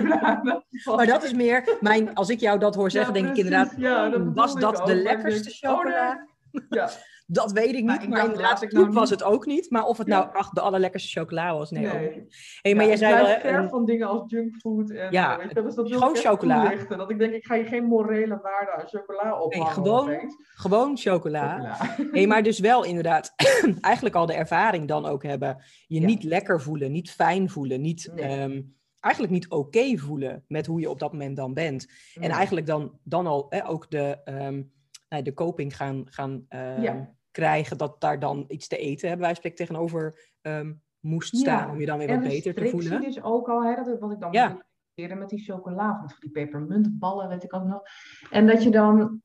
Maar 0.96 1.05
dat 1.05 1.24
is 1.24 1.34
meer, 1.34 1.77
mijn, 1.79 2.15
als 2.15 2.29
ik 2.29 2.39
jou 2.39 2.60
dat 2.60 2.75
hoor 2.75 2.91
zeggen, 2.91 3.13
denk 3.13 3.29
ik 3.29 3.38
inderdaad, 3.38 3.74
ja, 3.77 4.10
dat 4.10 4.22
was 4.34 4.53
dat 4.53 4.86
de 4.86 4.96
lekkerste 4.96 5.50
chocola? 5.50 6.27
Oh, 6.51 6.62
ja. 6.70 6.89
Dat 7.25 7.51
weet 7.51 7.68
ik 7.68 7.74
niet, 7.74 7.86
maar, 7.86 8.10
maar 8.10 8.63
ik 8.63 8.72
nou 8.72 8.92
was 8.92 9.10
het 9.10 9.24
ook 9.24 9.46
niet. 9.46 9.70
Maar 9.70 9.86
of 9.86 9.98
het 9.98 10.08
nou 10.08 10.27
ach, 10.34 10.50
de 10.50 10.62
allerlekkerste 10.62 11.20
chocola 11.20 11.58
was, 11.58 11.72
nee. 11.72 11.86
nee. 11.86 12.27
Hey, 12.62 12.75
maar 12.75 12.86
jij 12.86 12.98
zei 12.98 13.15
wel... 13.15 13.39
ver 13.39 13.70
van 13.70 13.86
dingen 13.86 14.08
als 14.08 14.24
junkfood 14.27 14.89
en 14.89 15.12
ja, 15.12 15.38
weet 15.38 15.53
je, 15.53 15.62
dus 15.62 15.75
dat 15.75 15.92
gewoon 15.92 16.15
chocola. 16.15 16.75
Dat 16.88 17.10
ik 17.10 17.20
denk, 17.20 17.34
ik 17.34 17.46
ga 17.46 17.56
je 17.56 17.65
geen 17.65 17.84
morele 17.84 18.39
waarde 18.42 18.72
aan 18.72 18.88
chocola 18.88 19.39
ophangen. 19.39 19.65
Nee, 19.65 19.74
gewoon, 19.74 20.34
gewoon 20.39 20.98
chocola. 20.98 21.75
chocola. 21.75 22.12
hey, 22.12 22.27
maar 22.27 22.44
dus 22.44 22.60
wel 22.60 22.86
inderdaad, 22.86 23.34
eigenlijk 23.82 24.15
al 24.15 24.25
de 24.25 24.34
ervaring 24.34 24.88
dan 24.88 25.06
ook 25.06 25.24
hebben. 25.24 25.63
Je 25.88 26.00
niet 26.00 26.24
lekker 26.24 26.62
voelen, 26.62 26.92
niet 26.92 27.12
fijn 27.12 27.50
voelen, 27.50 27.82
niet... 27.82 28.12
Um, 28.15 28.75
eigenlijk 29.00 29.34
niet 29.34 29.50
oké 29.50 29.98
voelen 29.98 30.44
met 30.48 30.65
hoe 30.65 30.80
je 30.80 30.89
op 30.89 31.00
dat 31.00 31.12
moment 31.12 31.36
dan 31.36 31.53
bent. 31.53 31.88
En 32.13 32.32
eigenlijk 32.32 32.65
dan, 32.65 33.00
dan 33.03 33.27
al 33.27 33.53
ook 33.65 33.92
de, 33.92 34.18
um, 34.25 34.73
de 35.22 35.34
coping 35.34 35.75
gaan, 35.75 36.03
gaan 36.10 36.46
um, 36.50 37.15
krijgen 37.32 37.77
dat 37.77 38.01
daar 38.01 38.20
dan 38.20 38.46
iets 38.48 38.67
te 38.67 38.77
eten, 38.77 39.08
hebben 39.08 39.25
wij 39.25 39.36
spreken 39.36 39.58
tegenover 39.58 40.32
um, 40.41 40.82
moest 41.00 41.36
staan 41.36 41.70
om 41.70 41.79
je 41.79 41.86
dan 41.86 41.98
weer 41.98 42.08
wat 42.08 42.22
beter 42.22 42.53
te 42.53 42.70
voelen. 42.70 43.01
dus 43.01 43.24
ook 43.24 43.50
al, 43.50 43.63
hè, 43.63 43.75
dat 43.75 44.00
wat 44.00 44.12
ik 44.12 44.20
dan 44.20 44.32
ja. 44.32 44.58
met 44.96 45.29
die 45.29 45.43
chocola, 45.43 45.98
van 45.98 46.15
die 46.20 46.32
pepermuntballen, 46.32 47.27
weet 47.27 47.43
ik 47.43 47.53
ook 47.53 47.63
nog. 47.63 47.82
En 48.29 48.48
dat 48.48 48.63
je 48.63 48.70
dan, 48.70 49.00
um, 49.00 49.20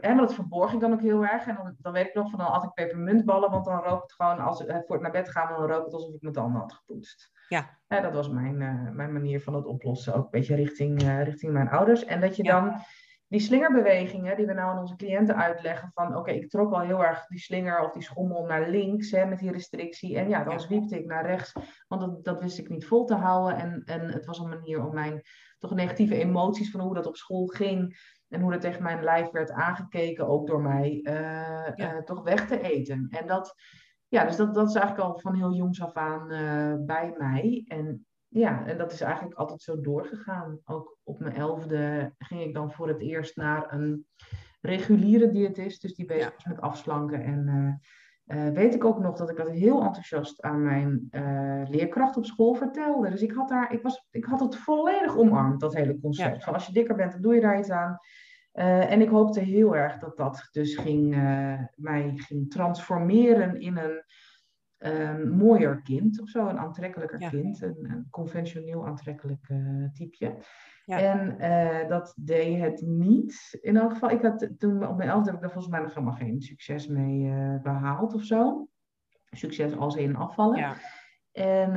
hè, 0.00 0.14
maar 0.14 0.16
dat 0.16 0.34
verborg 0.34 0.72
ik 0.72 0.80
dan 0.80 0.92
ook 0.92 1.00
heel 1.00 1.24
erg. 1.24 1.46
En 1.46 1.54
dan, 1.54 1.74
dan 1.78 1.92
weet 1.92 2.06
ik 2.06 2.14
nog 2.14 2.30
van, 2.30 2.38
dan 2.38 2.48
had 2.48 2.64
ik 2.64 2.72
pepermuntballen, 2.72 3.50
want 3.50 3.64
dan 3.64 3.82
rook 3.82 4.02
het 4.02 4.12
gewoon, 4.12 4.38
als 4.38 4.60
ik 4.60 4.66
voor 4.86 4.94
het 4.94 5.02
naar 5.02 5.22
bed 5.22 5.30
gaan, 5.30 5.48
dan 5.48 5.70
rook 5.70 5.84
het 5.84 5.94
alsof 5.94 6.14
ik 6.14 6.22
mijn 6.22 6.34
tanden 6.34 6.60
had 6.60 6.72
gepoetst. 6.72 7.30
Ja. 7.48 7.78
ja 7.88 8.00
dat 8.00 8.12
was 8.12 8.28
mijn, 8.28 8.60
uh, 8.60 8.90
mijn 8.90 9.12
manier 9.12 9.40
van 9.40 9.54
het 9.54 9.66
oplossen, 9.66 10.14
ook 10.14 10.24
een 10.24 10.30
beetje 10.30 10.54
richting, 10.54 11.02
uh, 11.02 11.22
richting 11.22 11.52
mijn 11.52 11.68
ouders. 11.68 12.04
En 12.04 12.20
dat 12.20 12.36
je 12.36 12.42
dan 12.42 12.80
die 13.28 13.40
slingerbewegingen 13.40 14.36
die 14.36 14.46
we 14.46 14.52
nou 14.52 14.70
aan 14.70 14.80
onze 14.80 14.96
cliënten 14.96 15.36
uitleggen 15.36 15.90
van 15.94 16.16
oké, 16.16 16.30
ik 16.30 16.50
trok 16.50 16.72
al 16.72 16.80
heel 16.80 17.04
erg 17.04 17.26
die 17.26 17.38
slinger 17.38 17.80
of 17.80 17.92
die 17.92 18.02
schommel 18.02 18.44
naar 18.44 18.68
links 18.68 19.10
hè, 19.10 19.26
met 19.26 19.38
die 19.38 19.52
restrictie. 19.52 20.18
En 20.18 20.28
ja, 20.28 20.44
dan 20.44 20.60
zwiepte 20.60 20.98
ik 20.98 21.06
naar 21.06 21.26
rechts, 21.26 21.52
want 21.88 22.00
dat, 22.00 22.24
dat 22.24 22.40
wist 22.40 22.58
ik 22.58 22.68
niet 22.68 22.86
vol 22.86 23.04
te 23.04 23.14
houden. 23.14 23.58
En, 23.58 23.82
en 23.84 24.12
het 24.12 24.26
was 24.26 24.38
een 24.38 24.48
manier 24.48 24.86
om 24.86 24.94
mijn 24.94 25.22
toch 25.58 25.74
negatieve 25.74 26.14
emoties 26.14 26.70
van 26.70 26.80
hoe 26.80 26.94
dat 26.94 27.06
op 27.06 27.16
school 27.16 27.46
ging 27.46 27.98
en 28.28 28.40
hoe 28.40 28.52
dat 28.52 28.60
tegen 28.60 28.82
mijn 28.82 29.02
lijf 29.02 29.30
werd 29.30 29.50
aangekeken, 29.50 30.28
ook 30.28 30.46
door 30.46 30.62
mij, 30.62 31.00
uh, 31.02 31.68
uh, 31.76 32.02
toch 32.02 32.22
weg 32.22 32.46
te 32.46 32.60
eten. 32.60 33.06
En 33.10 33.26
dat, 33.26 33.54
ja, 34.08 34.24
dus 34.24 34.36
dat, 34.36 34.54
dat 34.54 34.68
is 34.68 34.74
eigenlijk 34.74 35.08
al 35.08 35.18
van 35.18 35.34
heel 35.34 35.54
jongs 35.54 35.82
af 35.82 35.94
aan 35.94 36.32
uh, 36.32 36.74
bij 36.86 37.14
mij. 37.18 37.64
En 37.68 38.06
ja, 38.38 38.66
en 38.66 38.78
dat 38.78 38.92
is 38.92 39.00
eigenlijk 39.00 39.34
altijd 39.34 39.62
zo 39.62 39.80
doorgegaan. 39.80 40.58
Ook 40.64 40.98
op 41.02 41.20
mijn 41.20 41.34
elfde 41.34 42.12
ging 42.18 42.42
ik 42.42 42.54
dan 42.54 42.72
voor 42.72 42.88
het 42.88 43.00
eerst 43.00 43.36
naar 43.36 43.72
een 43.72 44.06
reguliere 44.60 45.30
diëtist, 45.30 45.82
dus 45.82 45.94
die 45.94 46.06
bezig 46.06 46.36
is 46.36 46.44
met 46.44 46.60
afslanken. 46.60 47.22
En 47.22 47.80
uh, 48.26 48.48
weet 48.48 48.74
ik 48.74 48.84
ook 48.84 48.98
nog 48.98 49.16
dat 49.16 49.30
ik 49.30 49.36
dat 49.36 49.50
heel 49.50 49.82
enthousiast 49.82 50.42
aan 50.42 50.62
mijn 50.62 51.08
uh, 51.10 51.62
leerkracht 51.68 52.16
op 52.16 52.24
school 52.24 52.54
vertelde. 52.54 53.10
Dus 53.10 53.22
ik 53.22 53.32
had, 53.32 53.48
daar, 53.48 53.72
ik, 53.72 53.82
was, 53.82 54.06
ik 54.10 54.24
had 54.24 54.40
het 54.40 54.56
volledig 54.56 55.16
omarmd, 55.16 55.60
dat 55.60 55.74
hele 55.74 56.00
concept. 56.00 56.44
Van 56.44 56.54
als 56.54 56.66
je 56.66 56.72
dikker 56.72 56.94
bent, 56.94 57.12
dan 57.12 57.20
doe 57.20 57.34
je 57.34 57.40
daar 57.40 57.58
iets 57.58 57.70
aan. 57.70 57.98
En 58.52 59.00
ik 59.00 59.08
hoopte 59.08 59.40
heel 59.40 59.76
erg 59.76 59.98
dat 59.98 60.16
dat 60.16 60.48
dus 60.50 60.76
ging, 60.76 61.10
mij 61.74 62.12
ging 62.14 62.50
transformeren 62.50 63.60
in 63.60 63.76
een 63.76 64.02
um, 64.86 65.28
mooier 65.28 65.82
kind 65.82 66.20
of 66.20 66.28
zo, 66.28 66.48
een 66.48 66.58
aantrekkelijker 66.58 67.18
kind, 67.30 67.62
een, 67.62 67.76
een, 67.90 68.06
conventioneel 68.10 68.86
aantrekkelijk 68.86 69.48
uh, 69.48 69.88
typeje. 69.92 70.36
Ja. 70.84 70.98
En 70.98 71.36
uh, 71.40 71.88
dat 71.88 72.14
deed 72.16 72.60
het 72.60 72.80
niet. 72.80 73.58
In 73.60 73.76
elk 73.76 73.92
geval, 73.92 74.10
ik 74.10 74.22
had 74.22 74.48
toen 74.58 74.86
op 74.86 74.96
mijn 74.96 75.08
elfde 75.08 75.26
heb 75.26 75.34
ik 75.34 75.40
daar 75.40 75.52
volgens 75.52 75.72
mij 75.72 75.82
nog 75.82 75.94
helemaal 75.94 76.16
geen 76.16 76.40
succes 76.40 76.86
mee 76.86 77.20
uh, 77.20 77.62
behaald 77.62 78.14
of 78.14 78.22
zo. 78.22 78.68
Succes 79.30 79.76
als 79.76 79.96
in 79.96 80.16
afvallen. 80.16 80.58
Ja. 80.58 80.74
En, 81.32 81.76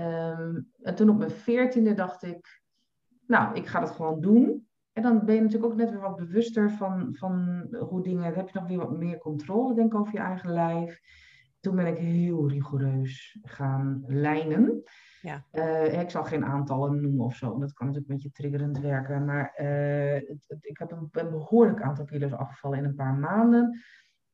um, 0.00 0.70
en 0.82 0.94
toen 0.94 1.08
op 1.08 1.18
mijn 1.18 1.30
veertiende 1.30 1.94
dacht 1.94 2.22
ik, 2.22 2.62
nou, 3.26 3.54
ik 3.54 3.66
ga 3.66 3.80
dat 3.80 3.90
gewoon 3.90 4.20
doen. 4.20 4.68
En 4.92 5.02
dan 5.02 5.24
ben 5.24 5.34
je 5.34 5.40
natuurlijk 5.40 5.72
ook 5.72 5.78
net 5.78 5.90
weer 5.90 6.00
wat 6.00 6.16
bewuster 6.16 6.70
van, 6.70 7.14
van 7.14 7.66
hoe 7.78 8.02
dingen. 8.02 8.22
Dan 8.22 8.34
heb 8.34 8.48
je 8.48 8.58
nog 8.58 8.68
weer 8.68 8.78
wat 8.78 8.98
meer 8.98 9.18
controle, 9.18 9.74
denk 9.74 9.92
ik, 9.92 9.98
over 9.98 10.12
je 10.12 10.18
eigen 10.18 10.52
lijf 10.52 11.00
toen 11.60 11.76
ben 11.76 11.86
ik 11.86 11.98
heel 11.98 12.48
rigoureus 12.48 13.38
gaan 13.42 14.04
lijnen. 14.06 14.82
Ja. 15.22 15.44
Uh, 15.52 16.00
ik 16.00 16.10
zal 16.10 16.24
geen 16.24 16.44
aantallen 16.44 17.00
noemen 17.00 17.24
of 17.24 17.36
zo, 17.36 17.58
dat 17.58 17.72
kan 17.72 17.86
natuurlijk 17.86 18.12
een 18.12 18.16
beetje 18.16 18.30
triggerend 18.30 18.78
werken. 18.78 19.24
Maar 19.24 19.54
uh, 19.60 20.28
het, 20.28 20.44
het, 20.48 20.64
ik 20.64 20.78
heb 20.78 20.90
een, 20.90 21.08
een, 21.12 21.30
behoorlijk 21.30 21.82
aantal 21.82 22.04
kilo's 22.04 22.32
afgevallen 22.32 22.78
in 22.78 22.84
een 22.84 22.94
paar 22.94 23.14
maanden. 23.14 23.80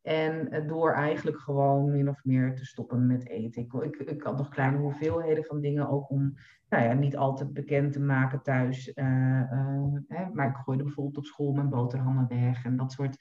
En 0.02 0.54
uh, 0.54 0.68
door 0.68 0.92
eigenlijk 0.92 1.38
gewoon 1.38 1.90
min 1.90 2.08
of 2.08 2.24
meer 2.24 2.54
te 2.54 2.64
stoppen 2.64 3.06
met 3.06 3.28
eten. 3.28 3.62
Ik, 3.62 3.72
ik, 3.72 3.96
ik 3.96 4.22
had 4.22 4.36
nog 4.36 4.48
kleine 4.48 4.78
hoeveelheden 4.78 5.44
van 5.44 5.60
dingen, 5.60 5.88
ook 5.88 6.10
om 6.10 6.34
nou 6.68 6.84
ja, 6.84 6.92
niet 6.92 7.16
altijd 7.16 7.52
bekend 7.52 7.92
te 7.92 8.00
maken 8.00 8.42
thuis. 8.42 8.90
Hè, 8.94 10.30
maar 10.32 10.48
ik 10.48 10.56
gooide 10.56 10.82
bijvoorbeeld 10.82 11.16
op 11.16 11.24
school 11.24 11.52
mijn 11.52 11.68
boterhammen 11.68 12.28
weg 12.28 12.64
en 12.64 12.76
dat 12.76 12.92
soort 12.92 13.16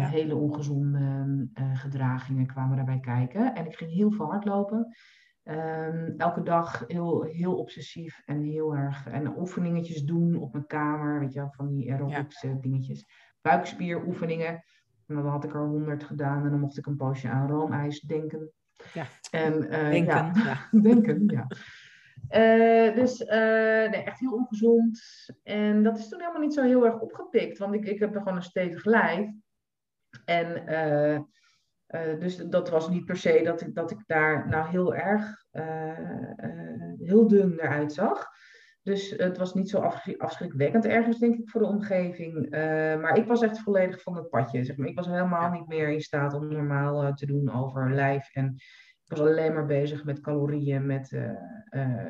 ja. 0.00 0.08
hele 0.08 0.34
ongezonde 0.34 1.48
uh, 1.54 1.78
gedragingen 1.78 2.46
kwamen 2.46 2.76
daarbij 2.76 3.00
kijken. 3.00 3.54
En 3.54 3.66
ik 3.66 3.76
ging 3.76 3.92
heel 3.92 4.10
veel 4.10 4.26
hardlopen. 4.26 4.96
Um, 5.44 6.14
elke 6.16 6.42
dag 6.42 6.84
heel, 6.86 7.22
heel 7.22 7.56
obsessief 7.56 8.22
en 8.24 8.42
heel 8.42 8.74
erg. 8.74 9.06
En 9.06 9.38
oefeningetjes 9.38 10.04
doen 10.04 10.36
op 10.36 10.52
mijn 10.52 10.66
kamer. 10.66 11.20
Weet 11.20 11.32
je 11.32 11.38
wel, 11.38 11.52
van 11.52 11.68
die 11.68 11.92
aerobics 11.92 12.40
ja. 12.40 12.56
dingetjes. 12.60 13.06
Buikspieroefeningen. 13.40 14.64
En 15.06 15.14
dan 15.14 15.26
had 15.26 15.44
ik 15.44 15.54
er 15.54 15.66
honderd 15.66 16.04
gedaan. 16.04 16.44
En 16.44 16.50
dan 16.50 16.60
mocht 16.60 16.78
ik 16.78 16.86
een 16.86 16.96
poosje 16.96 17.28
aan 17.28 17.48
roomijs 17.48 18.00
denken. 18.00 18.52
Ja. 18.92 19.04
En, 19.30 19.62
uh, 19.62 19.70
denken, 19.90 20.14
ja. 20.14 20.32
ja. 20.34 20.80
denken, 20.80 21.26
ja. 21.26 21.46
Uh, 22.30 22.94
dus 22.94 23.20
uh, 23.20 23.28
nee, 23.90 24.02
echt 24.02 24.20
heel 24.20 24.32
ongezond. 24.32 25.00
En 25.42 25.82
dat 25.82 25.98
is 25.98 26.08
toen 26.08 26.20
helemaal 26.20 26.40
niet 26.40 26.54
zo 26.54 26.62
heel 26.62 26.86
erg 26.86 27.00
opgepikt. 27.00 27.58
Want 27.58 27.74
ik, 27.74 27.86
ik 27.86 27.98
heb 27.98 28.14
er 28.14 28.20
gewoon 28.20 28.36
een 28.36 28.42
stevig 28.42 28.84
lijf. 28.84 29.30
En 30.24 30.72
uh, 30.72 31.18
uh, 31.88 32.20
dus 32.20 32.36
dat 32.36 32.70
was 32.70 32.88
niet 32.88 33.04
per 33.04 33.16
se 33.16 33.40
dat 33.44 33.60
ik, 33.60 33.74
dat 33.74 33.90
ik 33.90 33.98
daar 34.06 34.48
nou 34.48 34.68
heel 34.68 34.94
erg 34.94 35.44
uh, 35.52 36.32
heel 36.98 37.28
dun 37.28 37.58
eruit 37.60 37.92
zag. 37.92 38.26
Dus 38.82 39.10
het 39.10 39.36
was 39.36 39.54
niet 39.54 39.70
zo 39.70 39.78
afschrikwekkend 40.18 40.84
ergens, 40.84 41.18
denk 41.18 41.34
ik, 41.34 41.50
voor 41.50 41.60
de 41.60 41.66
omgeving. 41.66 42.50
maar 43.00 43.16
ik 43.16 43.26
was 43.26 43.42
echt 43.42 43.60
volledig 43.60 44.02
van 44.02 44.16
het 44.16 44.28
padje. 44.28 44.64
Zeg 44.64 44.76
maar. 44.76 44.88
Ik 44.88 44.96
was 44.96 45.06
helemaal 45.06 45.50
niet 45.50 45.66
meer 45.66 45.88
in 45.88 46.00
staat 46.00 46.34
om 46.34 46.48
normaal 46.48 47.14
te 47.14 47.26
doen 47.26 47.52
over 47.52 47.94
lijf. 47.94 48.34
En 48.34 48.54
ik 49.04 49.16
was 49.16 49.20
alleen 49.20 49.54
maar 49.54 49.66
bezig 49.66 50.04
met 50.04 50.20
calorieën. 50.20 50.86
Met, 50.86 51.18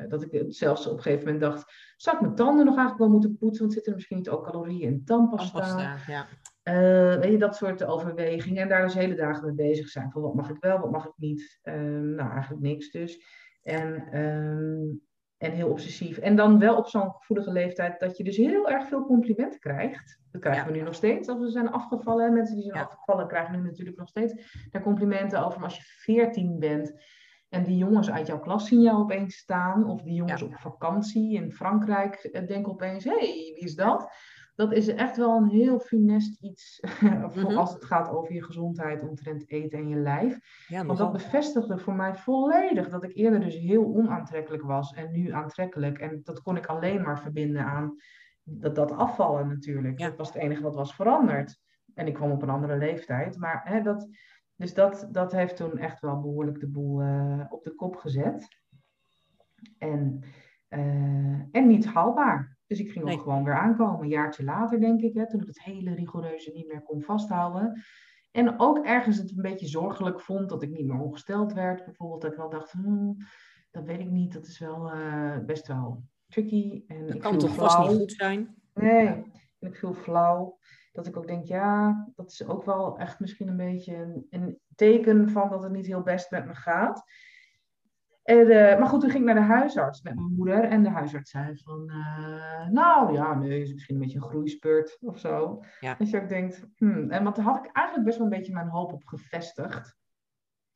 dat 0.07 0.21
ik 0.21 0.45
zelfs 0.47 0.87
op 0.87 0.97
een 0.97 1.01
gegeven 1.01 1.25
moment 1.25 1.43
dacht, 1.43 1.73
zou 1.97 2.15
ik 2.15 2.21
mijn 2.21 2.35
tanden 2.35 2.65
nog 2.65 2.75
eigenlijk 2.75 3.03
wel 3.03 3.19
moeten 3.19 3.37
poetsen? 3.37 3.61
Want 3.61 3.73
zitten 3.73 3.91
er 3.91 3.97
misschien 3.97 4.17
niet 4.17 4.29
ook 4.29 4.45
calorieën 4.45 4.91
in 4.91 5.05
tandpasta? 5.05 5.59
tandpasta 5.59 6.11
ja. 6.11 6.27
Uh, 6.69 7.15
weet 7.15 7.31
je, 7.31 7.37
dat 7.37 7.55
soort 7.55 7.83
overwegingen. 7.83 8.61
En 8.61 8.69
daar 8.69 8.81
dus 8.81 8.93
hele 8.93 9.15
dagen 9.15 9.45
mee 9.45 9.67
bezig 9.69 9.89
zijn. 9.89 10.11
Van 10.11 10.21
wat 10.21 10.35
mag 10.35 10.49
ik 10.49 10.57
wel, 10.59 10.79
wat 10.79 10.91
mag 10.91 11.05
ik 11.05 11.13
niet. 11.15 11.59
Um, 11.63 12.15
nou, 12.15 12.31
eigenlijk 12.31 12.61
niks 12.61 12.91
dus. 12.91 13.23
En, 13.63 14.19
um, 14.19 15.01
en 15.37 15.51
heel 15.51 15.69
obsessief. 15.69 16.17
En 16.17 16.35
dan 16.35 16.59
wel 16.59 16.77
op 16.77 16.87
zo'n 16.87 17.11
gevoelige 17.11 17.51
leeftijd 17.51 17.99
dat 17.99 18.17
je 18.17 18.23
dus 18.23 18.37
heel 18.37 18.69
erg 18.69 18.87
veel 18.87 19.05
complimenten 19.05 19.59
krijgt. 19.59 20.19
Dat 20.31 20.41
krijgen 20.41 20.67
we 20.67 20.77
nu 20.77 20.83
nog 20.83 20.95
steeds. 20.95 21.29
Als 21.29 21.39
we 21.39 21.49
zijn 21.49 21.71
afgevallen. 21.71 22.33
Mensen 22.33 22.55
die 22.55 22.63
zijn 22.63 22.77
ja. 22.77 22.83
afgevallen 22.83 23.27
krijgen 23.27 23.55
nu 23.55 23.67
natuurlijk 23.67 23.97
nog 23.97 24.07
steeds 24.07 24.61
daar 24.71 24.81
complimenten 24.81 25.45
over. 25.45 25.59
Maar 25.59 25.69
als 25.69 25.77
je 25.77 25.83
14 25.83 26.59
bent 26.59 26.93
en 27.49 27.63
die 27.63 27.77
jongens 27.77 28.11
uit 28.11 28.27
jouw 28.27 28.39
klas 28.39 28.67
zien 28.67 28.81
jou 28.81 28.97
opeens 28.97 29.35
staan. 29.35 29.89
Of 29.89 30.01
die 30.01 30.13
jongens 30.13 30.41
ja. 30.41 30.47
op 30.47 30.55
vakantie 30.55 31.33
in 31.33 31.51
Frankrijk 31.51 32.15
eh, 32.15 32.47
denken 32.47 32.71
opeens, 32.71 33.03
hé, 33.03 33.11
hey, 33.11 33.51
wie 33.55 33.63
is 33.63 33.75
dat? 33.75 34.09
Dat 34.55 34.73
is 34.73 34.87
echt 34.87 35.17
wel 35.17 35.37
een 35.37 35.49
heel 35.49 35.79
funest 35.79 36.41
iets 36.41 36.79
voor 37.33 37.55
als 37.55 37.73
het 37.73 37.85
gaat 37.85 38.09
over 38.09 38.33
je 38.33 38.43
gezondheid, 38.43 39.01
omtrent 39.01 39.49
eten 39.49 39.79
en 39.79 39.89
je 39.89 39.95
lijf. 39.95 40.65
Ja, 40.67 40.85
Want 40.85 40.97
dat 40.97 41.11
bevestigde 41.11 41.77
voor 41.77 41.95
mij 41.95 42.15
volledig 42.15 42.89
dat 42.89 43.03
ik 43.03 43.15
eerder 43.15 43.39
dus 43.39 43.55
heel 43.55 43.85
onaantrekkelijk 43.85 44.63
was 44.63 44.93
en 44.93 45.11
nu 45.11 45.31
aantrekkelijk. 45.31 45.99
En 45.99 46.21
dat 46.23 46.41
kon 46.41 46.57
ik 46.57 46.65
alleen 46.65 47.01
maar 47.01 47.19
verbinden 47.19 47.65
aan 47.65 47.95
dat, 48.43 48.75
dat 48.75 48.91
afvallen 48.91 49.47
natuurlijk. 49.47 49.99
Dat 49.99 50.17
was 50.17 50.33
het 50.33 50.41
enige 50.41 50.61
wat 50.61 50.75
was 50.75 50.95
veranderd. 50.95 51.59
En 51.93 52.07
ik 52.07 52.13
kwam 52.13 52.31
op 52.31 52.41
een 52.41 52.49
andere 52.49 52.77
leeftijd. 52.77 53.37
Maar 53.37 53.61
hè, 53.63 53.81
dat, 53.81 54.09
dus 54.55 54.73
dat, 54.73 55.07
dat 55.11 55.31
heeft 55.31 55.55
toen 55.55 55.77
echt 55.77 55.99
wel 55.99 56.21
behoorlijk 56.21 56.59
de 56.59 56.67
boel 56.67 57.01
uh, 57.01 57.45
op 57.49 57.63
de 57.63 57.75
kop 57.75 57.95
gezet. 57.95 58.47
En, 59.77 60.23
uh, 60.69 60.79
en 61.51 61.67
niet 61.67 61.85
haalbaar. 61.85 62.54
Dus 62.67 62.79
ik 62.79 62.91
ging 62.91 63.11
ook 63.11 63.21
gewoon 63.21 63.43
weer 63.43 63.57
aankomen, 63.57 64.01
een 64.01 64.09
jaartje 64.09 64.43
later 64.43 64.79
denk 64.79 65.01
ik, 65.01 65.13
hè, 65.13 65.29
toen 65.29 65.41
ik 65.41 65.47
het 65.47 65.63
hele 65.63 65.93
rigoureuze 65.93 66.51
niet 66.51 66.67
meer 66.67 66.81
kon 66.81 67.01
vasthouden. 67.01 67.83
En 68.31 68.59
ook 68.59 68.85
ergens 68.85 69.17
het 69.17 69.29
een 69.29 69.41
beetje 69.41 69.67
zorgelijk 69.67 70.21
vond 70.21 70.49
dat 70.49 70.63
ik 70.63 70.69
niet 70.69 70.85
meer 70.85 70.99
ongesteld 70.99 71.53
werd. 71.53 71.85
Bijvoorbeeld 71.85 72.21
dat 72.21 72.31
ik 72.31 72.37
wel 72.37 72.49
dacht, 72.49 72.71
hmm, 72.71 73.17
dat 73.71 73.83
weet 73.83 73.99
ik 73.99 74.09
niet, 74.09 74.33
dat 74.33 74.45
is 74.45 74.59
wel 74.59 74.95
uh, 74.95 75.37
best 75.45 75.67
wel 75.67 76.03
tricky. 76.27 76.83
En 76.87 77.05
dat 77.05 77.15
ik 77.15 77.21
kan 77.21 77.37
toch 77.37 77.53
flauw. 77.53 77.67
vast 77.67 77.89
niet 77.89 77.97
goed 77.97 78.11
zijn? 78.11 78.55
Nee, 78.73 79.07
en 79.59 79.67
ik 79.67 79.75
viel 79.75 79.93
flauw. 79.93 80.57
Dat 80.91 81.07
ik 81.07 81.17
ook 81.17 81.27
denk, 81.27 81.45
ja, 81.45 82.05
dat 82.15 82.31
is 82.31 82.47
ook 82.47 82.65
wel 82.65 82.97
echt 82.97 83.19
misschien 83.19 83.47
een 83.47 83.57
beetje 83.57 83.95
een, 83.95 84.27
een 84.29 84.59
teken 84.75 85.29
van 85.29 85.49
dat 85.49 85.63
het 85.63 85.71
niet 85.71 85.85
heel 85.85 86.01
best 86.01 86.31
met 86.31 86.45
me 86.45 86.55
gaat. 86.55 87.03
En, 88.25 88.47
uh, 88.47 88.79
maar 88.79 88.87
goed, 88.87 89.01
toen 89.01 89.09
ging 89.09 89.27
ik 89.27 89.33
naar 89.33 89.47
de 89.47 89.53
huisarts 89.53 90.01
met 90.01 90.15
mijn 90.15 90.33
moeder. 90.35 90.63
En 90.63 90.83
de 90.83 90.89
huisarts 90.89 91.31
zei 91.31 91.57
van, 91.63 91.83
uh, 91.87 92.67
nou 92.69 93.13
ja, 93.13 93.33
nee, 93.33 93.61
is 93.61 93.73
misschien 93.73 93.95
een 93.95 94.01
beetje 94.01 94.17
een 94.17 94.23
groeispurt 94.23 94.97
of 95.01 95.19
zo. 95.19 95.63
Ja. 95.79 95.95
Dus 95.97 96.09
je 96.09 96.25
denkt, 96.25 96.67
hmm. 96.75 97.11
En 97.11 97.23
want 97.23 97.35
daar 97.35 97.45
had 97.45 97.65
ik 97.65 97.69
eigenlijk 97.71 98.05
best 98.05 98.17
wel 98.17 98.27
een 98.27 98.37
beetje 98.37 98.53
mijn 98.53 98.67
hoop 98.67 98.93
op 98.93 99.03
gevestigd. 99.05 99.95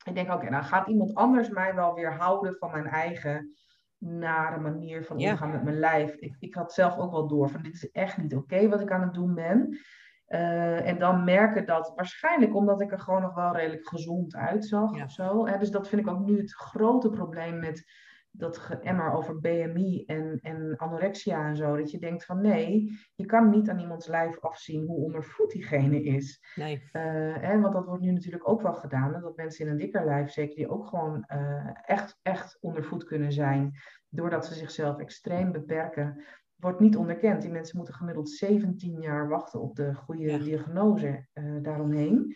Ik 0.05 0.13
denk, 0.13 0.27
oké, 0.27 0.35
okay, 0.35 0.49
nou 0.49 0.63
gaat 0.63 0.87
iemand 0.87 1.15
anders 1.15 1.49
mij 1.49 1.75
wel 1.75 1.93
weer 1.93 2.13
houden 2.13 2.55
van 2.57 2.71
mijn 2.71 2.87
eigen 2.87 3.53
nare 3.97 4.59
manier 4.59 5.05
van 5.05 5.17
omgaan 5.17 5.47
ja. 5.47 5.53
met 5.53 5.63
mijn 5.63 5.79
lijf. 5.79 6.13
Ik, 6.15 6.35
ik 6.39 6.55
had 6.55 6.73
zelf 6.73 6.97
ook 6.97 7.11
wel 7.11 7.27
door 7.27 7.49
van, 7.49 7.61
dit 7.61 7.73
is 7.73 7.91
echt 7.91 8.17
niet 8.17 8.35
oké 8.35 8.69
wat 8.69 8.81
ik 8.81 8.91
aan 8.91 9.01
het 9.01 9.13
doen 9.13 9.33
ben. 9.33 9.77
Uh, 10.29 10.87
en 10.87 10.99
dan 10.99 11.23
merken 11.23 11.65
dat 11.65 11.91
waarschijnlijk 11.95 12.55
omdat 12.55 12.81
ik 12.81 12.91
er 12.91 12.99
gewoon 12.99 13.21
nog 13.21 13.35
wel 13.35 13.55
redelijk 13.55 13.87
gezond 13.87 14.35
uitzag 14.35 14.95
ja. 14.95 15.03
of 15.03 15.11
zo. 15.11 15.47
Hè? 15.47 15.57
Dus 15.57 15.71
dat 15.71 15.87
vind 15.87 16.01
ik 16.01 16.07
ook 16.07 16.25
nu 16.25 16.37
het 16.37 16.53
grote 16.53 17.09
probleem 17.09 17.59
met 17.59 17.85
dat 18.31 18.57
geëmmer 18.57 19.11
over 19.11 19.39
BMI 19.39 20.03
en, 20.05 20.39
en 20.41 20.77
anorexia 20.77 21.47
en 21.47 21.55
zo. 21.55 21.77
Dat 21.77 21.91
je 21.91 21.99
denkt 21.99 22.25
van 22.25 22.41
nee, 22.41 22.99
je 23.15 23.25
kan 23.25 23.49
niet 23.49 23.69
aan 23.69 23.79
iemands 23.79 24.07
lijf 24.07 24.39
afzien 24.39 24.85
hoe 24.85 25.03
ondervoed 25.03 25.51
diegene 25.51 26.03
is. 26.03 26.41
Nee. 26.55 26.75
Uh, 26.75 26.91
hè? 27.37 27.59
Want 27.59 27.73
dat 27.73 27.85
wordt 27.85 28.03
nu 28.03 28.11
natuurlijk 28.11 28.49
ook 28.49 28.61
wel 28.61 28.73
gedaan. 28.73 29.21
Dat 29.21 29.35
mensen 29.35 29.65
in 29.65 29.71
een 29.71 29.77
dikker 29.77 30.05
lijf, 30.05 30.31
zeker 30.31 30.55
die 30.55 30.69
ook 30.69 30.87
gewoon 30.87 31.25
uh, 31.33 31.69
echt, 31.85 32.19
echt 32.21 32.57
ondervoed 32.59 33.03
kunnen 33.03 33.31
zijn. 33.31 33.73
Doordat 34.09 34.45
ze 34.45 34.53
zichzelf 34.53 34.97
extreem 34.97 35.51
beperken 35.51 36.23
wordt 36.59 36.79
niet 36.79 36.97
onderkend. 36.97 37.41
Die 37.41 37.51
mensen 37.51 37.77
moeten 37.77 37.95
gemiddeld 37.95 38.29
17 38.29 39.01
jaar 39.01 39.27
wachten 39.27 39.61
op 39.61 39.75
de 39.75 39.93
goede 39.93 40.43
diagnose 40.43 41.27
uh, 41.33 41.63
daaromheen. 41.63 42.35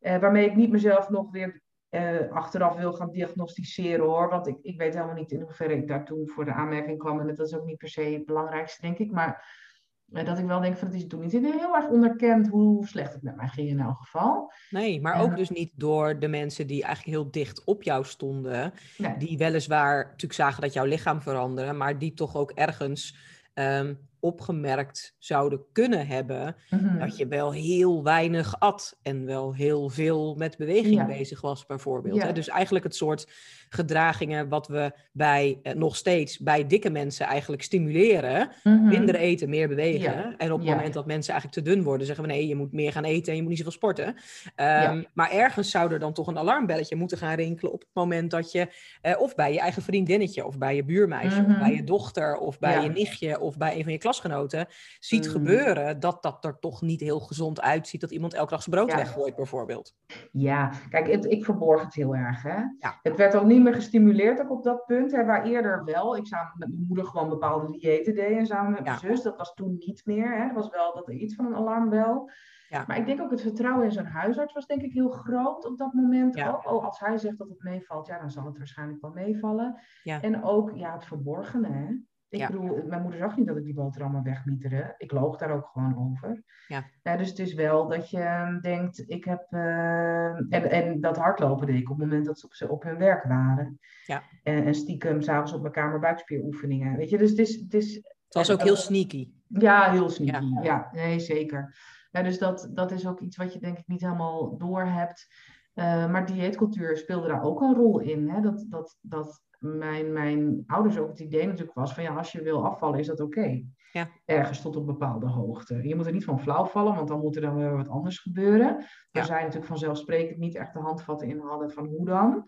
Uh, 0.00 0.18
waarmee 0.18 0.46
ik 0.46 0.56
niet 0.56 0.70
mezelf 0.70 1.08
nog 1.08 1.30
weer 1.30 1.62
uh, 1.90 2.30
achteraf 2.30 2.76
wil 2.76 2.92
gaan 2.92 3.10
diagnosticeren 3.10 4.04
hoor. 4.04 4.28
Want 4.28 4.46
ik, 4.46 4.58
ik 4.62 4.78
weet 4.78 4.94
helemaal 4.94 5.14
niet 5.14 5.32
in 5.32 5.40
hoeverre 5.40 5.76
ik 5.76 5.88
daartoe 5.88 6.28
voor 6.28 6.44
de 6.44 6.52
aanmerking 6.52 6.98
kwam. 6.98 7.20
En 7.20 7.26
dat 7.26 7.46
is 7.46 7.54
ook 7.54 7.64
niet 7.64 7.78
per 7.78 7.88
se 7.88 8.00
het 8.00 8.26
belangrijkste, 8.26 8.80
denk 8.80 8.98
ik. 8.98 9.10
Maar 9.10 9.66
dat 10.10 10.38
ik 10.38 10.46
wel 10.46 10.60
denk 10.60 10.76
van 10.76 10.88
het 10.88 10.96
is 10.96 11.06
toen 11.06 11.20
niet 11.20 11.32
heel 11.32 11.76
erg 11.76 11.88
onderkend 11.88 12.48
hoe 12.48 12.86
slecht 12.86 13.12
het 13.12 13.22
met 13.22 13.36
mij 13.36 13.48
ging 13.48 13.68
in 13.68 13.80
elk 13.80 13.96
geval. 13.96 14.52
Nee, 14.70 15.00
maar 15.00 15.20
ook 15.20 15.36
dus 15.36 15.50
niet 15.50 15.72
door 15.74 16.18
de 16.18 16.28
mensen 16.28 16.66
die 16.66 16.82
eigenlijk 16.82 17.16
heel 17.16 17.30
dicht 17.30 17.64
op 17.64 17.82
jou 17.82 18.04
stonden. 18.04 18.72
Die 19.18 19.38
weliswaar 19.38 20.04
natuurlijk 20.04 20.32
zagen 20.32 20.62
dat 20.62 20.72
jouw 20.72 20.84
lichaam 20.84 21.20
veranderde, 21.20 21.72
maar 21.72 21.98
die 21.98 22.14
toch 22.14 22.36
ook 22.36 22.50
ergens 22.50 23.16
Um, 23.58 23.98
opgemerkt 24.20 25.14
zouden 25.18 25.60
kunnen 25.72 26.06
hebben 26.06 26.56
mhm. 26.70 26.98
dat 26.98 27.16
je 27.16 27.26
wel 27.26 27.52
heel 27.52 28.02
weinig 28.02 28.60
at 28.60 28.98
en 29.02 29.24
wel 29.24 29.54
heel 29.54 29.88
veel 29.88 30.34
met 30.34 30.56
beweging 30.56 31.06
bezig 31.06 31.40
was, 31.40 31.66
bijvoorbeeld. 31.66 32.22
Hè? 32.22 32.32
Dus 32.32 32.48
eigenlijk 32.48 32.84
het 32.84 32.94
soort 32.94 33.26
gedragingen 33.68 34.48
wat 34.48 34.68
we 34.68 34.92
bij, 35.12 35.58
eh, 35.62 35.74
nog 35.74 35.96
steeds 35.96 36.38
bij 36.38 36.66
dikke 36.66 36.90
mensen 36.90 37.26
eigenlijk 37.26 37.62
stimuleren. 37.62 38.50
Mhm. 38.62 38.88
Minder 38.88 39.14
eten, 39.14 39.48
meer 39.48 39.68
bewegen. 39.68 40.36
En 40.36 40.52
op 40.52 40.58
het 40.58 40.68
moment 40.68 40.94
dat 40.94 41.06
mensen 41.06 41.32
eigenlijk 41.32 41.64
te 41.64 41.74
dun 41.74 41.82
worden, 41.82 42.06
zeggen 42.06 42.24
we 42.24 42.30
nee, 42.30 42.46
je 42.46 42.56
moet 42.56 42.72
meer 42.72 42.92
gaan 42.92 43.04
eten 43.04 43.28
en 43.28 43.34
je 43.34 43.40
moet 43.40 43.50
niet 43.50 43.58
zoveel 43.58 43.72
sporten. 43.72 44.06
Um, 44.06 45.06
maar 45.12 45.30
ergens 45.30 45.70
zou 45.70 45.92
er 45.92 45.98
dan 45.98 46.12
toch 46.12 46.26
een 46.26 46.38
alarmbelletje 46.38 46.96
moeten 46.96 47.18
gaan 47.18 47.34
rinkelen 47.34 47.72
op 47.72 47.80
het 47.80 47.88
moment 47.92 48.30
dat 48.30 48.52
je, 48.52 48.68
uh, 49.02 49.20
of 49.20 49.34
bij 49.34 49.52
je 49.52 49.60
eigen 49.60 49.82
vriendinnetje, 49.82 50.46
of 50.46 50.58
bij 50.58 50.74
je 50.74 50.84
buurmeisje, 50.84 51.40
of 51.40 51.46
bij 51.46 51.56
mhm. 51.56 51.76
je 51.76 51.84
dochter, 51.84 52.36
of 52.36 52.58
bij 52.58 52.82
je 52.82 52.88
nichtje, 52.88 53.40
of 53.40 53.56
bij 53.56 53.76
een 53.76 53.82
van 53.82 53.92
je 53.92 53.98
klasgenoten, 54.08 54.66
ziet 54.98 55.26
mm. 55.26 55.30
gebeuren 55.30 56.00
dat 56.00 56.22
dat 56.22 56.44
er 56.44 56.58
toch 56.58 56.82
niet 56.82 57.00
heel 57.00 57.20
gezond 57.20 57.60
uitziet. 57.60 58.00
Dat 58.00 58.10
iemand 58.10 58.34
elke 58.34 58.50
dag 58.50 58.62
zijn 58.62 58.76
brood 58.76 58.94
weggooit, 58.94 59.36
bijvoorbeeld. 59.36 59.94
Ja, 60.32 60.72
kijk, 60.90 61.06
ik 61.08 61.44
verborg 61.44 61.82
het 61.82 61.94
heel 61.94 62.14
erg. 62.14 62.42
Hè? 62.42 62.62
Het 63.02 63.16
werd 63.16 63.36
ook 63.36 63.46
niet 63.46 63.62
meer 63.62 63.74
gestimuleerd 63.74 64.40
ook 64.40 64.50
op 64.50 64.64
dat 64.64 64.86
punt. 64.86 65.12
Hè, 65.12 65.24
waar 65.24 65.44
eerder 65.44 65.84
wel, 65.84 66.16
ik 66.16 66.26
samen 66.26 66.52
met 66.56 66.68
mijn 66.68 66.84
moeder 66.86 67.06
gewoon 67.06 67.28
bepaalde 67.28 67.72
diëten 67.72 68.14
deed 68.14 68.38
en 68.38 68.46
samen 68.46 68.72
met 68.72 68.84
mijn 68.84 68.98
zus. 68.98 69.22
Dat 69.22 69.36
was 69.36 69.54
toen 69.54 69.76
niet 69.78 70.02
meer. 70.04 70.36
Hè. 70.36 70.42
Het 70.42 70.54
was 70.54 70.68
wel 70.68 70.94
dat 70.94 71.08
er 71.08 71.14
iets 71.14 71.34
van 71.34 71.46
een 71.46 71.56
alarmbel. 71.56 72.30
Ja. 72.68 72.84
Maar 72.86 72.98
ik 72.98 73.06
denk 73.06 73.20
ook 73.20 73.30
het 73.30 73.40
vertrouwen 73.40 73.84
in 73.84 73.92
zo'n 73.92 74.04
huisarts 74.04 74.52
was 74.52 74.66
denk 74.66 74.82
ik 74.82 74.92
heel 74.92 75.10
groot 75.10 75.66
op 75.66 75.78
dat 75.78 75.92
moment. 75.92 76.34
Ja. 76.36 76.48
Ook. 76.48 76.72
Oh, 76.72 76.84
als 76.84 76.98
hij 77.00 77.18
zegt 77.18 77.38
dat 77.38 77.48
het 77.48 77.62
meevalt, 77.62 78.06
ja, 78.06 78.18
dan 78.18 78.30
zal 78.30 78.44
het 78.44 78.58
waarschijnlijk 78.58 79.00
wel 79.00 79.10
meevallen. 79.10 79.80
Ja. 80.02 80.22
En 80.22 80.42
ook 80.42 80.70
ja, 80.74 80.92
het 80.92 81.04
verborgene. 81.04 81.68
Hè. 81.68 81.94
Ik 82.28 82.46
bedoel, 82.46 82.86
mijn 82.86 83.02
moeder 83.02 83.20
zag 83.20 83.36
niet 83.36 83.46
dat 83.46 83.56
ik 83.56 83.64
die 83.64 83.74
boterhammen 83.74 84.22
wegmieterde. 84.22 84.94
Ik 84.98 85.12
loog 85.12 85.36
daar 85.36 85.50
ook 85.50 85.66
gewoon 85.66 85.98
over. 85.98 86.42
Ja. 86.66 86.84
ja 87.02 87.16
dus 87.16 87.28
het 87.28 87.38
is 87.38 87.54
wel 87.54 87.88
dat 87.88 88.10
je 88.10 88.20
ehm, 88.20 88.60
denkt, 88.60 89.10
ik 89.10 89.24
heb... 89.24 89.46
Uh, 89.50 90.34
en, 90.34 90.70
en 90.70 91.00
dat 91.00 91.16
hardlopen 91.16 91.66
deed 91.66 91.80
ik 91.80 91.90
op 91.90 91.98
het 91.98 92.06
moment 92.08 92.26
dat 92.26 92.38
ze 92.38 92.64
op, 92.64 92.70
op 92.70 92.82
hun 92.82 92.98
werk 92.98 93.24
waren. 93.24 93.78
Ja. 94.04 94.22
En, 94.42 94.64
en 94.64 94.74
stiekem 94.74 95.22
s'avonds 95.22 95.52
op 95.52 95.60
mijn 95.60 95.72
kamer 95.72 95.98
buikspieroefeningen. 95.98 96.96
Weet 96.96 97.10
je, 97.10 97.18
dus 97.18 97.30
het 97.30 97.38
is... 97.38 97.54
Het, 97.60 97.74
is, 97.74 97.94
het 97.94 98.34
was 98.34 98.50
ook 98.50 98.62
heel 98.62 98.76
sneaky. 98.76 99.30
Ja, 99.46 99.90
heel 99.90 100.08
sneaky. 100.08 100.46
Ja, 100.46 100.62
ja 100.62 100.88
nee, 100.92 101.20
zeker. 101.20 101.76
Ja, 102.10 102.22
dus 102.22 102.38
dat, 102.38 102.68
dat 102.72 102.90
is 102.90 103.06
ook 103.06 103.20
iets 103.20 103.36
wat 103.36 103.52
je 103.52 103.58
denk 103.58 103.78
ik 103.78 103.86
niet 103.86 104.00
helemaal 104.00 104.56
door 104.58 104.84
hebt. 104.84 105.26
Uh, 105.74 106.10
maar 106.10 106.26
dieetcultuur 106.26 106.96
speelde 106.96 107.28
daar 107.28 107.42
ook 107.42 107.60
een 107.60 107.74
rol 107.74 107.98
in. 108.00 108.28
Hè? 108.28 108.40
Dat, 108.40 108.66
dat, 108.68 108.98
dat 109.00 109.42
mijn, 109.58 110.12
mijn 110.12 110.62
ouders 110.66 110.98
ook 110.98 111.08
het 111.08 111.20
idee 111.20 111.46
natuurlijk 111.46 111.76
was 111.76 111.94
van 111.94 112.02
ja, 112.02 112.14
als 112.14 112.32
je 112.32 112.42
wil 112.42 112.66
afvallen 112.66 112.98
is 112.98 113.06
dat 113.06 113.20
oké. 113.20 113.64
Ja. 113.92 114.08
Ergens 114.24 114.62
tot 114.62 114.76
op 114.76 114.86
bepaalde 114.86 115.26
hoogte. 115.26 115.88
Je 115.88 115.94
moet 115.94 116.06
er 116.06 116.12
niet 116.12 116.24
van 116.24 116.40
flauw 116.40 116.64
vallen, 116.64 116.94
want 116.94 117.08
dan 117.08 117.20
moet 117.20 117.36
er 117.36 117.42
dan 117.42 117.56
weer 117.56 117.76
wat 117.76 117.88
anders 117.88 118.18
gebeuren. 118.18 118.66
Ja. 118.66 118.86
Daar 119.10 119.24
zijn 119.24 119.40
natuurlijk 119.40 119.66
vanzelfsprekend 119.66 120.38
niet 120.38 120.54
echt 120.54 120.72
de 120.72 120.78
handvatten 120.78 121.28
in 121.28 121.38
hadden 121.38 121.70
van 121.70 121.86
hoe 121.86 122.04
dan. 122.04 122.46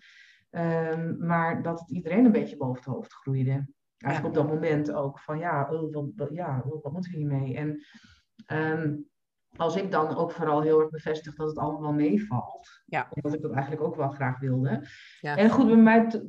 Um, 0.50 1.26
maar 1.26 1.62
dat 1.62 1.80
het 1.80 1.90
iedereen 1.90 2.24
een 2.24 2.32
beetje 2.32 2.56
boven 2.56 2.76
het 2.82 2.84
hoofd 2.84 3.12
groeide. 3.12 3.68
Eigenlijk 3.96 4.36
op 4.36 4.42
dat 4.42 4.52
moment 4.52 4.92
ook 4.92 5.18
van 5.18 5.38
ja, 5.38 5.68
oh, 5.70 5.94
wat, 6.14 6.28
ja 6.32 6.64
oh, 6.66 6.82
wat 6.82 6.92
moeten 6.92 7.10
we 7.10 7.16
hiermee? 7.16 7.56
En 7.56 7.84
um, 8.46 9.08
als 9.56 9.76
ik 9.76 9.90
dan 9.90 10.16
ook 10.16 10.32
vooral 10.32 10.60
heel 10.60 10.80
erg 10.80 10.90
bevestig 10.90 11.34
dat 11.34 11.48
het 11.48 11.58
allemaal 11.58 11.92
meevalt. 11.92 12.82
Ja. 12.86 13.08
Omdat 13.10 13.34
ik 13.34 13.42
dat 13.42 13.52
eigenlijk 13.52 13.82
ook 13.82 13.96
wel 13.96 14.08
graag 14.08 14.38
wilde. 14.38 14.86
Ja. 15.20 15.36
En 15.36 15.50
goed, 15.50 15.66
bij 15.66 15.76
mij 15.76 16.22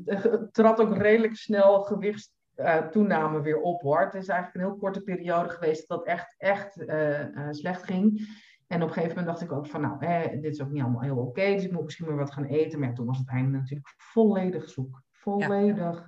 trad 0.52 0.80
ook 0.80 0.98
redelijk 0.98 1.36
snel 1.36 1.82
gewichtstoename 1.82 3.38
uh, 3.38 3.44
weer 3.44 3.60
op 3.60 3.82
hoor. 3.82 4.00
Het 4.00 4.14
is 4.14 4.28
eigenlijk 4.28 4.60
een 4.60 4.72
heel 4.72 4.80
korte 4.80 5.02
periode 5.02 5.50
geweest 5.50 5.88
dat 5.88 5.98
dat 5.98 6.08
echt, 6.08 6.36
echt 6.38 6.78
uh, 6.78 7.20
uh, 7.20 7.48
slecht 7.50 7.84
ging. 7.84 8.28
En 8.68 8.82
op 8.82 8.88
een 8.88 8.94
gegeven 8.94 9.18
moment 9.18 9.28
dacht 9.28 9.42
ik 9.42 9.58
ook 9.58 9.68
van, 9.68 9.82
nou, 9.82 10.00
dit 10.42 10.54
is 10.54 10.62
ook 10.62 10.72
niet 10.72 10.82
allemaal 10.82 11.02
heel 11.02 11.18
oké, 11.18 11.54
dus 11.54 11.64
ik 11.64 11.72
moet 11.72 11.84
misschien 11.84 12.08
weer 12.08 12.16
wat 12.16 12.32
gaan 12.32 12.46
eten. 12.46 12.80
Maar 12.80 12.94
toen 12.94 13.06
was 13.06 13.18
het 13.18 13.30
einde 13.30 13.58
natuurlijk 13.58 13.94
volledig 13.98 14.70
zoek. 14.70 15.02
Volledig. 15.12 16.08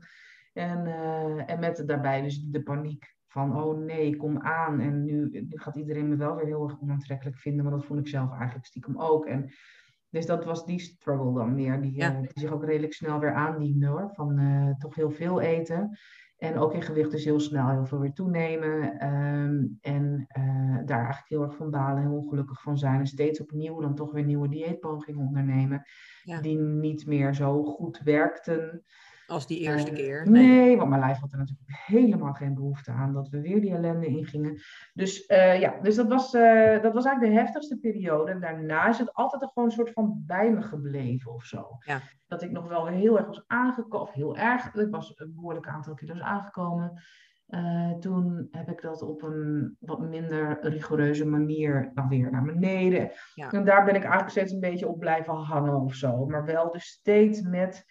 Ja. 0.53 0.63
En, 0.63 0.87
en 1.47 1.59
met 1.59 1.83
daarbij 1.87 2.21
dus 2.21 2.41
de 2.41 2.63
paniek 2.63 3.15
van, 3.33 3.63
oh 3.63 3.77
nee, 3.77 4.15
kom 4.15 4.39
aan. 4.39 4.79
En 4.79 5.03
nu, 5.03 5.29
nu 5.31 5.47
gaat 5.49 5.75
iedereen 5.75 6.09
me 6.09 6.15
wel 6.15 6.35
weer 6.35 6.45
heel 6.45 6.63
erg 6.63 6.81
onaantrekkelijk 6.81 7.37
vinden, 7.37 7.63
maar 7.63 7.73
dat 7.73 7.85
vond 7.85 7.99
ik 7.99 8.07
zelf 8.07 8.31
eigenlijk 8.31 8.65
stiekem 8.65 8.99
ook. 8.99 9.25
En 9.25 9.49
dus 10.09 10.25
dat 10.25 10.45
was 10.45 10.65
die 10.65 10.79
struggle 10.79 11.33
dan 11.33 11.55
meer, 11.55 11.81
die, 11.81 12.01
eh, 12.01 12.19
die 12.19 12.29
zich 12.33 12.51
ook 12.51 12.65
redelijk 12.65 12.93
snel 12.93 13.19
weer 13.19 13.33
aandiende 13.33 13.87
hoor. 13.87 14.09
Van 14.13 14.39
uh, 14.39 14.75
toch 14.77 14.95
heel 14.95 15.11
veel 15.11 15.41
eten. 15.41 15.97
En 16.37 16.57
ook 16.57 16.73
in 16.73 16.81
gewicht 16.81 17.11
dus 17.11 17.25
heel 17.25 17.39
snel 17.39 17.69
heel 17.69 17.85
veel 17.85 17.99
weer 17.99 18.13
toenemen. 18.13 18.99
Ehm, 18.99 19.65
en 19.81 20.27
uh, 20.37 20.77
daar 20.85 21.03
eigenlijk 21.03 21.29
heel 21.29 21.41
erg 21.41 21.55
van 21.55 21.69
balen, 21.69 22.01
heel 22.01 22.17
ongelukkig 22.17 22.61
van 22.61 22.77
zijn. 22.77 22.99
En 22.99 23.07
steeds 23.07 23.41
opnieuw 23.41 23.79
dan 23.79 23.95
toch 23.95 24.11
weer 24.11 24.23
nieuwe 24.23 24.49
dieetpogingen 24.49 25.25
ondernemen. 25.27 25.83
Die 26.41 26.57
niet 26.57 27.05
meer 27.05 27.33
zo 27.33 27.63
goed 27.63 27.99
werkten. 28.03 28.83
Als 29.27 29.47
die 29.47 29.59
eerste 29.59 29.89
eh, 29.89 29.95
keer. 29.95 30.29
Nee. 30.29 30.47
nee. 30.47 30.77
want 30.77 30.89
mijn 30.89 31.01
lijf 31.01 31.19
had 31.19 31.31
er 31.31 31.37
natuurlijk 31.37 31.69
helemaal 31.85 32.33
geen 32.33 32.53
behoefte 32.53 32.91
aan 32.91 33.13
dat 33.13 33.29
we 33.29 33.41
weer 33.41 33.61
die 33.61 33.73
ellende 33.73 34.05
ingingen. 34.05 34.61
Dus 34.93 35.29
uh, 35.29 35.59
ja, 35.59 35.79
dus 35.81 35.95
dat 35.95 36.07
was, 36.07 36.33
uh, 36.33 36.81
dat 36.81 36.93
was 36.93 37.05
eigenlijk 37.05 37.35
de 37.35 37.41
heftigste 37.41 37.77
periode. 37.77 38.31
En 38.31 38.39
daarna 38.39 38.87
is 38.87 38.97
het 38.97 39.13
altijd 39.13 39.51
gewoon 39.53 39.69
een 39.69 39.75
soort 39.75 39.91
van 39.91 40.23
bij 40.25 40.51
me 40.51 40.61
gebleven 40.61 41.33
of 41.33 41.43
zo. 41.43 41.67
Ja. 41.79 42.01
Dat 42.27 42.41
ik 42.41 42.51
nog 42.51 42.67
wel 42.67 42.87
heel 42.87 43.17
erg 43.17 43.27
was 43.27 43.43
aangekomen, 43.47 44.07
of 44.07 44.13
heel 44.13 44.37
erg, 44.37 44.73
ik 44.73 44.91
was 44.91 45.11
een 45.15 45.33
behoorlijk 45.35 45.67
aantal 45.67 45.93
kilo's 45.93 46.19
aangekomen. 46.19 47.01
Uh, 47.47 47.93
toen 47.99 48.47
heb 48.51 48.69
ik 48.69 48.81
dat 48.81 49.01
op 49.01 49.21
een 49.21 49.77
wat 49.79 49.99
minder 49.99 50.57
rigoureuze 50.61 51.25
manier 51.25 51.91
dan 51.93 52.09
weer 52.09 52.31
naar 52.31 52.43
beneden. 52.43 53.11
Ja. 53.33 53.51
En 53.51 53.65
daar 53.65 53.85
ben 53.85 53.95
ik 53.95 54.01
eigenlijk 54.01 54.31
steeds 54.31 54.51
een 54.51 54.59
beetje 54.59 54.87
op 54.87 54.99
blijven 54.99 55.33
hangen 55.33 55.81
of 55.81 55.93
zo. 55.93 56.25
Maar 56.25 56.45
wel 56.45 56.71
dus 56.71 56.85
steeds 56.85 57.41
met 57.41 57.85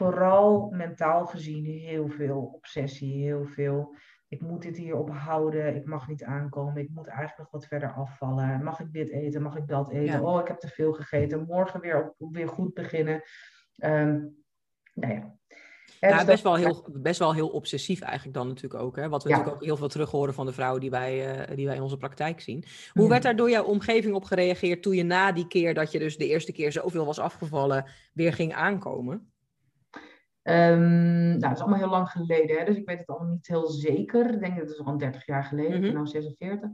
vooral 0.00 0.70
mentaal 0.70 1.26
gezien 1.26 1.64
heel 1.64 2.08
veel 2.08 2.50
obsessie, 2.54 3.22
heel 3.22 3.44
veel. 3.44 3.94
Ik 4.28 4.40
moet 4.40 4.62
dit 4.62 4.76
hier 4.76 4.96
ophouden, 4.96 5.76
ik 5.76 5.84
mag 5.84 6.08
niet 6.08 6.24
aankomen, 6.24 6.82
ik 6.82 6.90
moet 6.90 7.06
eigenlijk 7.06 7.38
nog 7.38 7.50
wat 7.50 7.66
verder 7.66 7.92
afvallen. 7.92 8.64
Mag 8.64 8.80
ik 8.80 8.92
dit 8.92 9.10
eten, 9.10 9.42
mag 9.42 9.56
ik 9.56 9.68
dat 9.68 9.90
eten? 9.90 10.24
Oh, 10.24 10.40
ik 10.40 10.48
heb 10.48 10.58
te 10.58 10.68
veel 10.68 10.92
gegeten, 10.92 11.44
morgen 11.46 11.80
weer, 11.80 12.14
weer 12.18 12.48
goed 12.48 12.74
beginnen. 12.74 13.22
Um, 13.84 14.36
nou 14.94 15.14
ja, 15.14 15.34
ja, 16.00 16.16
dus 16.16 16.24
best, 16.24 16.42
wel 16.42 16.54
heel, 16.54 16.86
best 16.92 17.18
wel 17.18 17.34
heel 17.34 17.48
obsessief 17.48 18.00
eigenlijk 18.00 18.34
dan 18.34 18.46
natuurlijk 18.46 18.82
ook. 18.82 18.96
Hè? 18.96 19.08
Wat 19.08 19.22
we 19.22 19.28
natuurlijk 19.28 19.56
ook 19.56 19.64
heel 19.64 19.76
veel 19.76 19.88
terug 19.88 20.10
horen 20.10 20.34
van 20.34 20.46
de 20.46 20.52
vrouwen 20.52 20.80
die 20.80 20.90
wij, 20.90 21.40
uh, 21.50 21.56
die 21.56 21.66
wij 21.66 21.76
in 21.76 21.82
onze 21.82 21.96
praktijk 21.96 22.40
zien. 22.40 22.64
Hoe 22.92 23.08
werd 23.08 23.22
daar 23.22 23.36
door 23.36 23.50
jouw 23.50 23.64
omgeving 23.64 24.14
op 24.14 24.24
gereageerd 24.24 24.82
toen 24.82 24.94
je 24.94 25.02
na 25.02 25.32
die 25.32 25.46
keer 25.46 25.74
dat 25.74 25.92
je 25.92 25.98
dus 25.98 26.16
de 26.16 26.26
eerste 26.26 26.52
keer 26.52 26.72
zoveel 26.72 27.04
was 27.04 27.18
afgevallen, 27.18 27.90
weer 28.12 28.32
ging 28.32 28.54
aankomen? 28.54 29.32
Um, 30.50 31.38
nou, 31.38 31.48
het 31.48 31.52
is 31.52 31.60
allemaal 31.60 31.78
heel 31.78 31.88
lang 31.88 32.10
geleden, 32.10 32.58
hè, 32.58 32.64
dus 32.64 32.76
ik 32.76 32.86
weet 32.86 32.98
het 32.98 33.08
allemaal 33.08 33.32
niet 33.32 33.46
heel 33.46 33.66
zeker. 33.66 34.32
Ik 34.32 34.40
denk 34.40 34.58
dat 34.58 34.68
het 34.68 34.78
is 34.78 34.84
al 34.84 34.98
30 34.98 35.26
jaar 35.26 35.44
geleden, 35.44 35.78
mm 35.78 35.84
-hmm. 35.84 35.92
nou 35.92 36.06
46. 36.06 36.68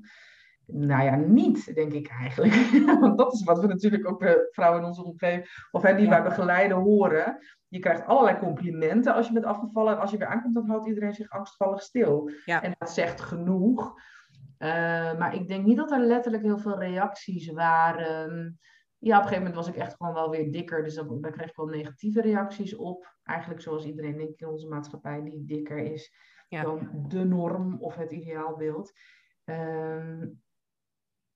Nou 0.66 1.04
ja, 1.04 1.16
niet, 1.16 1.74
denk 1.74 1.92
ik 1.92 2.08
eigenlijk. 2.08 2.54
Want 3.00 3.18
dat 3.18 3.32
is 3.32 3.44
wat 3.44 3.60
we 3.60 3.66
natuurlijk 3.66 4.08
ook 4.08 4.18
bij 4.18 4.48
vrouwen 4.50 4.80
in 4.80 4.86
onze 4.86 5.04
omgeving, 5.04 5.68
of 5.70 5.82
hè, 5.82 5.94
die 5.94 6.04
ja. 6.04 6.10
wij 6.10 6.22
begeleiden, 6.22 6.76
horen. 6.76 7.38
Je 7.68 7.78
krijgt 7.78 8.06
allerlei 8.06 8.38
complimenten 8.38 9.14
als 9.14 9.26
je 9.26 9.32
bent 9.32 9.44
afgevallen. 9.44 9.94
En 9.94 10.00
als 10.00 10.10
je 10.10 10.18
weer 10.18 10.26
aankomt, 10.26 10.54
dan 10.54 10.68
houdt 10.68 10.86
iedereen 10.86 11.14
zich 11.14 11.30
angstvallig 11.30 11.82
stil. 11.82 12.30
Ja. 12.44 12.62
En 12.62 12.74
dat 12.78 12.90
zegt 12.90 13.20
genoeg. 13.20 13.94
Uh, 14.58 14.68
maar 15.18 15.34
ik 15.34 15.48
denk 15.48 15.66
niet 15.66 15.76
dat 15.76 15.90
er 15.90 16.00
letterlijk 16.00 16.42
heel 16.42 16.58
veel 16.58 16.78
reacties 16.78 17.50
waren 17.52 18.58
ja, 18.98 19.16
op 19.16 19.22
een 19.22 19.28
gegeven 19.28 19.38
moment 19.38 19.54
was 19.54 19.68
ik 19.68 19.82
echt 19.82 19.94
gewoon 19.96 20.14
wel 20.14 20.30
weer 20.30 20.52
dikker. 20.52 20.82
Dus 20.82 20.94
dan, 20.94 21.20
daar 21.20 21.32
kreeg 21.32 21.48
ik 21.48 21.56
wel 21.56 21.66
negatieve 21.66 22.20
reacties 22.20 22.74
op. 22.74 23.16
Eigenlijk 23.22 23.60
zoals 23.60 23.84
iedereen 23.84 24.16
denk 24.16 24.28
ik 24.28 24.40
in 24.40 24.48
onze 24.48 24.68
maatschappij 24.68 25.22
die 25.22 25.44
dikker 25.44 25.78
is 25.78 26.14
dan 26.48 27.04
de 27.08 27.24
norm 27.24 27.76
of 27.80 27.96
het 27.96 28.12
ideaalbeeld. 28.12 28.92
Um, 29.44 30.42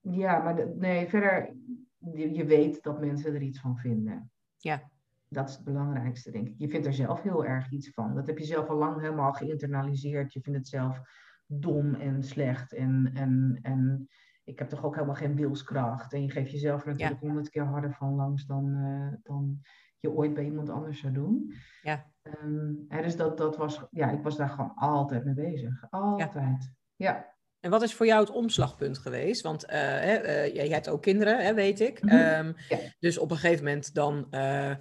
ja, 0.01 0.42
maar 0.42 0.77
nee, 0.77 1.09
verder, 1.09 1.57
je, 1.99 2.35
je, 2.35 2.44
weet 2.44 2.83
dat 2.83 3.01
mensen 3.01 3.35
er 3.35 3.42
iets 3.42 3.61
van 3.61 3.77
vinden. 3.77 4.31
Ja. 4.57 4.90
Dat 5.29 5.49
is 5.49 5.55
het 5.55 5.64
belangrijkste, 5.64 6.31
denk 6.31 6.49
ik. 6.49 6.55
Je 6.59 6.68
vindt 6.68 6.87
er 6.87 6.94
zelf 6.94 7.23
heel 7.23 7.44
erg 7.44 7.70
iets 7.70 7.90
van. 7.90 8.14
Dat 8.14 8.27
heb 8.27 8.38
je 8.38 8.44
zelf 8.44 8.68
al 8.68 8.77
lang 8.77 9.01
helemaal 9.01 9.33
geïnternaliseerd. 9.33 10.33
Je 10.33 10.40
vindt 10.40 10.59
het 10.59 10.68
zelf 10.68 11.01
dom 11.46 11.94
en 11.94 12.23
slecht. 12.23 12.73
En, 12.73 13.11
en, 13.14 13.59
en 13.62 14.09
ik 14.50 14.58
heb 14.58 14.68
toch 14.68 14.84
ook 14.84 14.94
helemaal 14.94 15.14
geen 15.14 15.36
wilskracht. 15.36 16.12
En 16.12 16.22
je 16.22 16.30
geeft 16.30 16.50
jezelf 16.50 16.84
natuurlijk 16.84 17.20
honderd 17.20 17.50
keer 17.50 17.64
harder 17.64 17.94
van 17.94 18.14
langs 18.14 18.46
dan, 18.46 18.74
uh, 18.76 19.12
dan 19.22 19.60
je 19.98 20.10
ooit 20.10 20.34
bij 20.34 20.44
iemand 20.44 20.70
anders 20.70 21.00
zou 21.00 21.12
doen. 21.12 21.54
Ja. 21.82 22.06
Um, 22.22 22.86
dus 22.88 23.16
dat, 23.16 23.38
dat 23.38 23.56
was, 23.56 23.86
ja, 23.90 24.10
ik 24.10 24.22
was 24.22 24.36
daar 24.36 24.48
gewoon 24.48 24.74
altijd 24.74 25.24
mee 25.24 25.34
bezig. 25.34 25.90
Altijd. 25.90 26.72
ja. 26.96 27.38
En 27.60 27.70
wat 27.70 27.82
is 27.82 27.94
voor 27.94 28.06
jou 28.06 28.20
het 28.20 28.30
omslagpunt 28.30 28.98
geweest? 28.98 29.42
Want 29.42 29.70
uh, 29.70 29.76
uh, 29.76 30.54
jij 30.54 30.68
hebt 30.68 30.88
ook 30.88 31.02
kinderen, 31.02 31.44
hè, 31.44 31.54
weet 31.54 31.80
ik. 31.80 32.02
Mhm. 32.02 32.14
Ehm, 32.14 32.52
dus 32.98 33.18
op 33.18 33.30
een 33.30 33.36
gegeven 33.36 33.64
moment 33.64 33.94
dan 33.94 34.26
uh, 34.30 34.74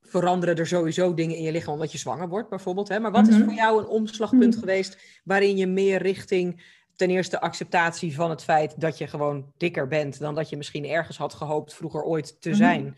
veranderen 0.00 0.56
er 0.56 0.66
sowieso 0.66 1.14
dingen 1.14 1.36
in 1.36 1.42
je 1.42 1.52
lichaam 1.52 1.74
omdat 1.74 1.92
je 1.92 1.98
zwanger 1.98 2.28
wordt, 2.28 2.48
bijvoorbeeld. 2.48 2.88
Hè? 2.88 3.00
Maar 3.00 3.10
wat 3.10 3.28
is 3.28 3.36
mhm. 3.36 3.44
voor 3.44 3.54
jou 3.54 3.80
een 3.80 3.88
omslagpunt 3.88 4.54
mhm. 4.54 4.58
geweest 4.58 5.20
waarin 5.24 5.56
je 5.56 5.66
meer 5.66 6.02
richting 6.02 6.78
ten 7.00 7.10
eerste 7.10 7.40
acceptatie 7.40 8.14
van 8.14 8.30
het 8.30 8.42
feit 8.42 8.80
dat 8.80 8.98
je 8.98 9.06
gewoon 9.06 9.52
dikker 9.56 9.86
bent 9.86 10.18
dan 10.18 10.34
dat 10.34 10.48
je 10.48 10.56
misschien 10.56 10.84
ergens 10.84 11.18
had 11.18 11.34
gehoopt 11.34 11.74
vroeger 11.74 12.02
ooit 12.02 12.40
te 12.40 12.54
zijn. 12.54 12.96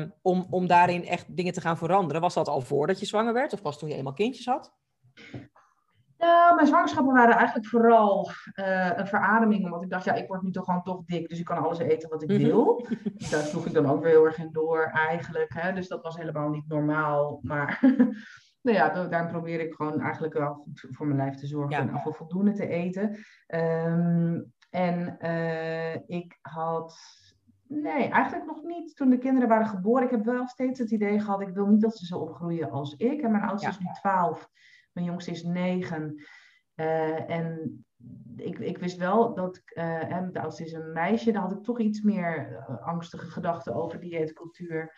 um, 0.00 0.12
om, 0.22 0.46
om 0.50 0.66
daarin 0.66 1.06
echt 1.06 1.36
dingen 1.36 1.52
te 1.52 1.60
gaan 1.60 1.76
veranderen. 1.76 2.20
Was 2.20 2.34
dat 2.34 2.48
al 2.48 2.60
voordat 2.60 3.00
je 3.00 3.06
zwanger 3.06 3.32
werd 3.32 3.52
of 3.52 3.62
pas 3.62 3.78
toen 3.78 3.88
je 3.88 3.94
eenmaal 3.94 4.12
kindjes 4.12 4.46
had? 4.46 4.72
Nou, 6.18 6.54
mijn 6.54 6.66
zwangerschappen 6.66 7.14
waren 7.14 7.36
eigenlijk 7.36 7.66
vooral 7.66 8.30
uh, 8.54 8.90
een 8.96 9.06
verademing. 9.06 9.64
Omdat 9.64 9.82
ik 9.82 9.90
dacht, 9.90 10.04
ja, 10.04 10.14
ik 10.14 10.26
word 10.26 10.42
nu 10.42 10.50
toch 10.50 10.64
gewoon 10.64 10.82
toch 10.82 11.02
dik. 11.06 11.28
Dus 11.28 11.38
ik 11.38 11.44
kan 11.44 11.58
alles 11.58 11.78
eten 11.78 12.08
wat 12.08 12.22
ik 12.22 12.28
mhm. 12.28 12.42
wil. 12.42 12.86
Daar 13.30 13.42
sloeg 13.42 13.66
ik 13.66 13.72
dan 13.72 13.86
ook 13.86 14.02
weer 14.02 14.10
heel 14.10 14.24
erg 14.24 14.38
in 14.38 14.52
door 14.52 14.90
eigenlijk. 14.92 15.52
Hè? 15.54 15.72
Dus 15.72 15.88
dat 15.88 16.02
was 16.02 16.16
helemaal 16.16 16.48
niet 16.48 16.68
normaal. 16.68 17.38
Maar 17.42 17.80
nou 18.64 18.76
ja, 18.76 19.08
daarom 19.08 19.30
probeer 19.30 19.60
ik 19.60 19.74
gewoon 19.74 20.00
eigenlijk 20.00 20.34
wel 20.34 20.54
goed 20.54 20.86
voor 20.90 21.06
mijn 21.06 21.18
lijf 21.18 21.34
te 21.34 21.46
zorgen. 21.46 21.76
En 21.76 21.90
af 21.90 22.06
en 22.06 22.14
voldoende 22.14 22.52
te 22.52 22.66
eten. 22.66 23.16
Um, 23.46 24.52
en 24.70 25.16
uh, 25.20 25.94
ik 25.94 26.38
had... 26.40 26.98
Nee, 27.68 28.08
eigenlijk 28.08 28.46
nog 28.46 28.62
niet 28.62 28.96
toen 28.96 29.10
de 29.10 29.18
kinderen 29.18 29.48
waren 29.48 29.66
geboren. 29.66 30.04
Ik 30.04 30.10
heb 30.10 30.24
wel 30.24 30.46
steeds 30.46 30.78
het 30.78 30.90
idee 30.90 31.20
gehad, 31.20 31.40
ik 31.40 31.54
wil 31.54 31.66
niet 31.66 31.80
dat 31.80 31.96
ze 31.96 32.06
zo 32.06 32.18
opgroeien 32.18 32.70
als 32.70 32.94
ik. 32.96 33.22
En 33.22 33.30
mijn 33.30 33.42
oudste 33.42 33.68
is 33.68 33.78
nu 33.78 33.86
12. 34.00 34.48
Mijn 34.92 35.06
jongste 35.06 35.30
is 35.30 35.42
negen. 35.42 36.24
Uh, 36.74 37.30
en 37.30 37.84
ik, 38.36 38.58
ik 38.58 38.78
wist 38.78 38.96
wel 38.96 39.34
dat, 39.34 39.62
uh, 39.74 40.28
de 40.32 40.40
oudste 40.40 40.64
is 40.64 40.72
een 40.72 40.92
meisje, 40.92 41.32
daar 41.32 41.42
had 41.42 41.52
ik 41.52 41.62
toch 41.62 41.80
iets 41.80 42.00
meer 42.00 42.64
angstige 42.84 43.26
gedachten 43.26 43.74
over 43.74 44.00
dieetcultuur 44.00 44.94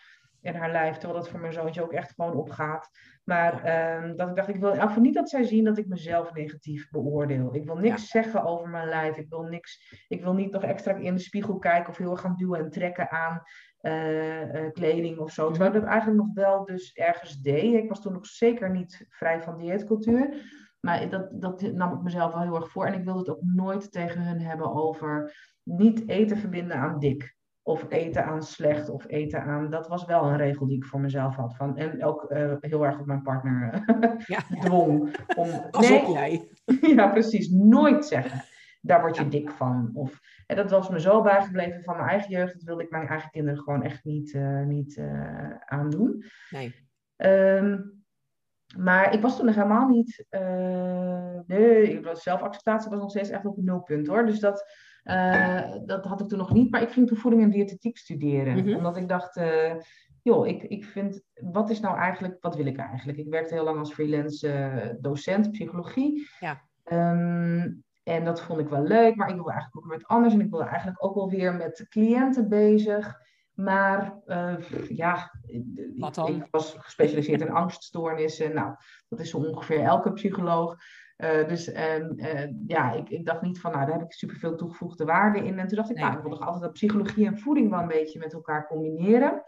en 0.46 0.54
haar 0.54 0.70
lijf, 0.70 0.96
terwijl 0.96 1.20
dat 1.20 1.28
voor 1.28 1.40
mijn 1.40 1.52
zoontje 1.52 1.82
ook 1.82 1.92
echt 1.92 2.12
gewoon 2.14 2.34
opgaat. 2.34 2.90
Maar 3.24 3.54
uh, 3.54 4.16
dat 4.16 4.28
ik 4.28 4.36
dacht, 4.36 4.48
ik 4.48 4.60
wil 4.60 4.72
in 4.72 5.02
niet 5.02 5.14
dat 5.14 5.28
zij 5.28 5.44
zien 5.44 5.64
dat 5.64 5.78
ik 5.78 5.86
mezelf 5.86 6.32
negatief 6.32 6.90
beoordeel. 6.90 7.54
Ik 7.54 7.64
wil 7.64 7.76
niks 7.76 8.08
zeggen 8.08 8.44
over 8.44 8.68
mijn 8.68 8.88
lijf. 8.88 9.16
Ik 9.16 9.28
wil, 9.28 9.42
niks, 9.42 10.04
ik 10.08 10.22
wil 10.22 10.34
niet 10.34 10.50
nog 10.50 10.62
extra 10.62 10.94
in 10.94 11.14
de 11.14 11.20
spiegel 11.20 11.58
kijken 11.58 11.90
of 11.90 11.96
heel 11.96 12.10
erg 12.10 12.20
gaan 12.20 12.36
duwen 12.36 12.60
en 12.60 12.70
trekken 12.70 13.10
aan 13.10 13.42
uh, 13.80 14.54
uh, 14.54 14.72
kleding 14.72 15.18
of 15.18 15.32
zo. 15.32 15.48
Terwijl 15.48 15.74
ik 15.74 15.80
dat 15.80 15.90
eigenlijk 15.90 16.22
nog 16.22 16.34
wel 16.34 16.64
dus 16.64 16.92
ergens 16.92 17.40
deed. 17.40 17.74
Ik 17.74 17.88
was 17.88 18.02
toen 18.02 18.12
nog 18.12 18.26
zeker 18.26 18.70
niet 18.70 19.06
vrij 19.08 19.42
van 19.42 19.58
dieetcultuur. 19.58 20.34
Maar 20.80 21.10
dat, 21.10 21.28
dat 21.40 21.60
nam 21.62 21.92
ik 21.92 22.02
mezelf 22.02 22.32
wel 22.32 22.42
heel 22.42 22.56
erg 22.56 22.70
voor. 22.70 22.86
En 22.86 22.94
ik 22.94 23.04
wilde 23.04 23.18
het 23.18 23.30
ook 23.30 23.42
nooit 23.42 23.92
tegen 23.92 24.20
hun 24.20 24.40
hebben 24.40 24.74
over 24.74 25.36
niet 25.62 26.08
eten 26.08 26.36
verbinden 26.36 26.76
aan 26.76 26.98
dik. 26.98 27.35
Of 27.66 27.86
eten 27.88 28.24
aan 28.24 28.42
slecht 28.42 28.88
of 28.88 29.04
eten 29.08 29.42
aan. 29.42 29.70
Dat 29.70 29.88
was 29.88 30.04
wel 30.04 30.24
een 30.24 30.36
regel 30.36 30.66
die 30.66 30.76
ik 30.76 30.84
voor 30.84 31.00
mezelf 31.00 31.36
had. 31.36 31.56
Van, 31.56 31.76
en 31.76 32.04
ook 32.04 32.30
uh, 32.30 32.54
heel 32.60 32.86
erg 32.86 32.98
op 32.98 33.06
mijn 33.06 33.22
partner 33.22 33.84
ja. 34.26 34.38
dwong. 34.60 35.16
Om, 35.36 35.48
nee, 35.80 36.10
jij. 36.10 36.48
ja, 36.96 37.08
precies. 37.08 37.50
Nooit 37.50 38.04
zeggen. 38.04 38.42
Daar 38.80 39.00
word 39.00 39.16
je 39.16 39.28
dik 39.28 39.50
van. 39.50 39.90
Of, 39.94 40.20
en 40.46 40.56
dat 40.56 40.70
was 40.70 40.88
me 40.88 41.00
zo 41.00 41.22
bijgebleven 41.22 41.82
van 41.82 41.96
mijn 41.96 42.08
eigen 42.08 42.30
jeugd. 42.30 42.52
Dat 42.52 42.62
wilde 42.62 42.82
ik 42.82 42.90
mijn 42.90 43.08
eigen 43.08 43.30
kinderen 43.30 43.62
gewoon 43.62 43.82
echt 43.82 44.04
niet, 44.04 44.32
uh, 44.32 44.62
niet 44.62 44.96
uh, 44.96 45.50
aandoen. 45.64 46.24
Nee. 46.50 46.74
Um, 47.16 48.04
maar 48.76 49.12
ik 49.12 49.20
was 49.20 49.36
toen 49.36 49.46
nog 49.46 49.54
helemaal 49.54 49.88
niet. 49.88 50.26
Nee, 51.46 52.00
zelfacceptatie 52.12 52.90
was 52.90 53.00
nog 53.00 53.10
steeds 53.10 53.30
echt 53.30 53.46
op 53.46 53.58
een 53.58 53.64
nulpunt 53.64 54.06
hoor. 54.06 54.26
Dus 54.26 54.40
dat, 54.40 54.64
uh, 55.06 55.62
dat 55.86 56.04
had 56.04 56.20
ik 56.20 56.28
toen 56.28 56.38
nog 56.38 56.52
niet. 56.52 56.70
Maar 56.70 56.82
ik 56.82 56.90
ging 56.90 57.06
toen 57.06 57.16
voeding 57.16 57.42
en 57.42 57.50
diëtetiek 57.50 57.96
studeren. 57.96 58.56
Mm 58.56 58.66
-hmm. 58.66 58.76
Omdat 58.76 58.96
ik 58.96 59.08
dacht. 59.08 59.36
Uh, 59.36 59.72
joh, 60.22 60.46
ik, 60.46 60.62
ik 60.62 60.84
vind, 60.84 61.22
wat 61.34 61.70
is 61.70 61.80
nou 61.80 61.98
eigenlijk, 61.98 62.36
wat 62.40 62.56
wil 62.56 62.66
ik 62.66 62.76
eigenlijk? 62.76 63.18
Ik 63.18 63.28
werkte 63.28 63.54
heel 63.54 63.64
lang 63.64 63.78
als 63.78 63.92
freelance 63.92 64.98
docent 65.00 65.50
psychologie. 65.50 66.28
Ja. 66.40 66.62
Um, 66.92 67.84
en 68.02 68.24
dat 68.24 68.40
vond 68.40 68.60
ik 68.60 68.68
wel 68.68 68.82
leuk, 68.82 69.16
maar 69.16 69.28
ik 69.28 69.34
wilde 69.34 69.50
eigenlijk 69.50 69.84
ook 69.84 69.92
met 69.92 70.06
anders. 70.06 70.34
En 70.34 70.40
ik 70.40 70.50
wilde 70.50 70.64
eigenlijk 70.64 71.04
ook 71.04 71.14
wel 71.14 71.30
weer 71.30 71.54
met 71.54 71.86
cliënten 71.88 72.48
bezig. 72.48 73.18
Maar 73.54 74.18
uh, 74.26 74.54
ja, 74.88 75.30
ik, 75.46 75.64
ik, 76.26 76.46
was 76.50 76.76
gespecialiseerd 76.78 77.40
in 77.40 77.50
angststoornissen. 77.50 78.54
Nou, 78.54 78.74
dat 79.08 79.20
is 79.20 79.30
zo 79.30 79.38
ongeveer 79.38 79.80
elke 79.80 80.12
psycholoog. 80.12 80.76
Uh, 81.16 81.48
dus 81.48 81.68
uh, 81.68 81.76
ja, 82.66 82.92
ik, 82.92 83.10
ik, 83.10 83.26
dacht 83.26 83.42
niet 83.42 83.60
van, 83.60 83.72
nou, 83.72 83.86
daar 83.86 83.98
heb 83.98 84.06
ik 84.06 84.12
superveel 84.12 84.56
toegevoegde 84.56 85.04
waarde 85.04 85.38
in. 85.38 85.58
En 85.58 85.66
toen 85.66 85.76
dacht 85.76 85.90
ik, 85.90 85.98
nou, 85.98 86.16
ik 86.16 86.22
wil 86.22 86.30
toch 86.30 86.40
altijd 86.40 86.62
dat 86.62 86.72
psychologie 86.72 87.26
en 87.26 87.38
voeding 87.38 87.70
wel 87.70 87.80
een 87.80 87.88
beetje 87.88 88.18
met 88.18 88.32
elkaar 88.32 88.66
combineren. 88.66 89.42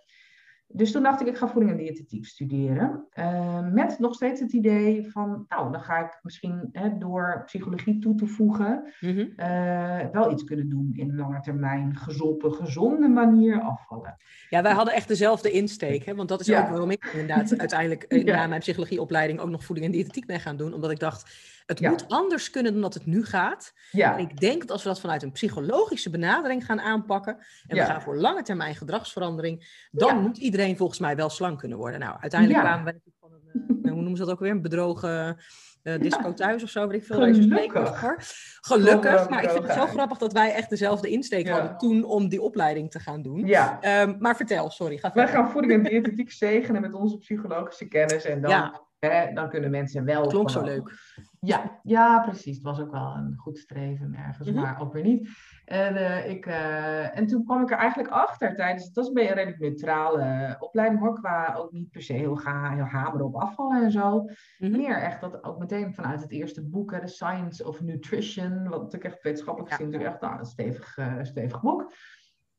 Dus 0.72 0.92
toen 0.92 1.02
dacht 1.02 1.20
ik, 1.20 1.26
ik 1.26 1.36
ga 1.36 1.48
voeding 1.48 1.72
en 1.72 1.78
diëtetiek 1.78 2.26
studeren. 2.26 3.06
Uh, 3.14 3.72
met 3.72 3.98
nog 3.98 4.14
steeds 4.14 4.40
het 4.40 4.52
idee 4.52 5.10
van, 5.10 5.44
nou, 5.48 5.72
dan 5.72 5.80
ga 5.80 5.98
ik 5.98 6.18
misschien 6.22 6.68
hè, 6.72 6.98
door 6.98 7.42
psychologie 7.44 7.98
toe 7.98 8.14
te 8.14 8.26
voegen, 8.26 8.92
mm 9.00 9.10
-hmm. 9.10 9.32
uh, 9.36 10.10
wel 10.12 10.32
iets 10.32 10.44
kunnen 10.44 10.68
doen 10.68 10.90
in 10.92 11.16
lange 11.16 11.40
termijn, 11.40 11.96
gezonde, 11.96 12.50
gezonde 12.50 13.08
manier 13.08 13.60
afvallen. 13.60 14.16
Ja, 14.48 14.62
wij 14.62 14.72
hadden 14.72 14.94
echt 14.94 15.08
dezelfde 15.08 15.50
insteek, 15.50 16.04
hè? 16.04 16.14
want 16.14 16.28
dat 16.28 16.40
is 16.40 16.46
ja. 16.46 16.62
ook 16.62 16.68
waarom 16.68 16.90
ik 16.90 17.10
inderdaad 17.12 17.58
uiteindelijk 17.58 18.04
ja. 18.08 18.36
na 18.36 18.46
mijn 18.46 18.60
psychologieopleiding 18.60 19.40
ook 19.40 19.50
nog 19.50 19.64
voeding 19.64 19.86
en 19.86 19.92
diëtetiek 19.92 20.26
ben 20.26 20.40
gaan 20.40 20.56
doen, 20.56 20.74
omdat 20.74 20.90
ik 20.90 20.98
dacht, 20.98 21.56
het 21.68 21.78
ja. 21.78 21.90
moet 21.90 22.08
anders 22.08 22.50
kunnen 22.50 22.72
dan 22.72 22.80
dat 22.80 22.94
het 22.94 23.06
nu 23.06 23.24
gaat. 23.24 23.72
Ja. 23.90 24.12
En 24.12 24.18
ik 24.18 24.40
denk 24.40 24.60
dat 24.60 24.70
als 24.70 24.82
we 24.82 24.88
dat 24.88 25.00
vanuit 25.00 25.22
een 25.22 25.32
psychologische 25.32 26.10
benadering 26.10 26.64
gaan 26.64 26.80
aanpakken 26.80 27.36
en 27.66 27.76
we 27.76 27.84
gaan 27.84 28.02
voor 28.02 28.16
lange 28.16 28.42
termijn 28.42 28.74
gedragsverandering, 28.74 29.86
dan 29.90 30.20
moet 30.20 30.38
iedereen 30.38 30.76
volgens 30.76 30.98
mij 30.98 31.16
wel 31.16 31.30
slank 31.30 31.58
kunnen 31.58 31.78
worden. 31.78 32.00
Nou, 32.00 32.16
uiteindelijk 32.20 32.60
kwamen 32.60 32.84
we 32.84 33.12
van 33.20 33.32
een, 33.32 33.78
uh, 33.82 33.92
hoe 33.92 34.00
noemen 34.00 34.16
ze 34.16 34.24
dat 34.24 34.32
ook 34.32 34.40
weer, 34.40 34.50
een 34.50 34.62
bedrogen 34.62 35.36
uh, 35.82 35.98
disco 36.00 36.34
thuis 36.34 36.62
of 36.62 36.68
zo, 36.68 36.86
weet 36.86 37.00
ik 37.00 37.06
veel. 37.06 37.16
Gelukkig. 37.16 37.98
Voor. 37.98 38.16
Gelukkig, 38.60 39.28
maar 39.28 39.42
ik 39.42 39.50
vind 39.50 39.64
het 39.64 39.72
zo 39.72 39.86
grappig 39.86 40.18
dat 40.18 40.32
wij 40.32 40.52
echt 40.52 40.70
dezelfde 40.70 41.08
insteek 41.08 41.48
hadden 41.48 41.76
toen 41.76 42.04
om 42.04 42.28
die 42.28 42.42
opleiding 42.42 42.90
te 42.90 42.98
gaan 42.98 43.22
doen. 43.22 43.46
Ja. 43.46 44.02
Um, 44.02 44.16
maar 44.18 44.36
vertel, 44.36 44.70
sorry. 44.70 44.98
Ga 44.98 45.10
wij 45.14 45.28
gaan 45.28 45.50
voeding 45.50 45.72
en 45.72 45.82
diëtetiek 45.82 46.32
zegenen 46.32 46.80
met 46.80 46.94
onze 46.94 47.18
psychologische 47.18 47.88
kennis 47.88 48.24
en 48.24 48.40
dan 48.40 48.86
Hè, 48.98 49.32
dan 49.32 49.48
kunnen 49.48 49.70
mensen 49.70 50.04
wel. 50.04 50.20
Het 50.20 50.30
klonk 50.30 50.50
zo 50.50 50.62
leuk. 50.62 50.92
Ja, 51.40 51.80
ja, 51.82 52.20
precies. 52.20 52.54
Het 52.54 52.64
was 52.64 52.80
ook 52.80 52.90
wel 52.90 53.14
een 53.16 53.34
goed 53.36 53.58
streven 53.58 54.14
ergens, 54.14 54.50
mhm. 54.50 54.60
maar 54.60 54.80
ook 54.80 54.92
weer 54.92 55.02
niet. 55.02 55.28
En, 55.64 55.94
uh, 55.94 56.30
ik, 56.30 56.46
uh, 56.46 57.16
en 57.18 57.26
toen 57.26 57.44
kwam 57.44 57.62
ik 57.62 57.70
er 57.70 57.76
eigenlijk 57.76 58.10
achter 58.10 58.56
tijdens, 58.56 58.84
het 58.84 58.94
was 58.94 59.08
een 59.08 59.14
redelijk 59.14 59.58
neutrale 59.58 60.56
opleiding 60.58 61.00
hoor, 61.00 61.14
qua 61.14 61.54
ook 61.54 61.72
niet 61.72 61.90
per 61.90 62.02
se 62.02 62.12
heel, 62.12 62.36
ga, 62.36 62.70
heel 62.70 62.84
hameren 62.84 63.26
op 63.26 63.34
afvallen 63.34 63.82
en 63.82 63.90
zo. 63.90 64.24
Mm 64.58 64.70
Meer 64.70 64.96
echt 64.96 65.20
dat 65.20 65.44
ook 65.44 65.58
meteen 65.58 65.94
vanuit 65.94 66.20
het 66.20 66.30
eerste 66.30 66.68
boek, 66.68 66.92
The 66.92 67.06
Science 67.06 67.66
of 67.66 67.80
Nutrition, 67.80 68.68
wat 68.68 68.82
natuurlijk 68.82 69.14
echt 69.14 69.22
wetenschappelijk 69.22 69.72
gezien 69.72 69.86
natuurlijk 69.86 70.12
echt 70.12 70.22
nou, 70.22 70.38
een 70.38 70.46
stevig, 70.46 70.96
uh, 70.96 71.14
stevig 71.22 71.60
boek. 71.60 71.92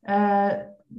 Uh, 0.01 0.53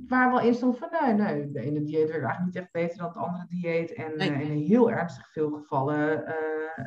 waar 0.08 0.30
wel 0.30 0.40
in 0.40 0.54
stond 0.54 0.78
van 0.78 0.88
nee, 1.00 1.14
nee, 1.14 1.50
de 1.50 1.60
ene 1.60 1.82
dieet 1.82 2.08
werkt 2.08 2.24
eigenlijk 2.24 2.44
niet 2.44 2.56
echt 2.56 2.72
beter 2.72 2.98
dan 2.98 3.06
het 3.06 3.16
andere 3.16 3.46
dieet. 3.48 3.92
En 3.92 4.16
nee. 4.16 4.30
uh, 4.30 4.40
in 4.40 4.66
heel 4.66 4.90
ernstig 4.90 5.32
veel 5.32 5.50
gevallen 5.50 6.24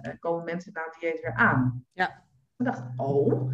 uh, 0.06 0.14
komen 0.20 0.44
mensen 0.44 0.74
na 0.74 0.84
het 0.84 0.98
dieet 1.00 1.22
weer 1.22 1.34
aan. 1.34 1.86
Ja. 1.92 2.24
Ik 2.58 2.66
dacht, 2.66 2.84
oh. 2.96 3.52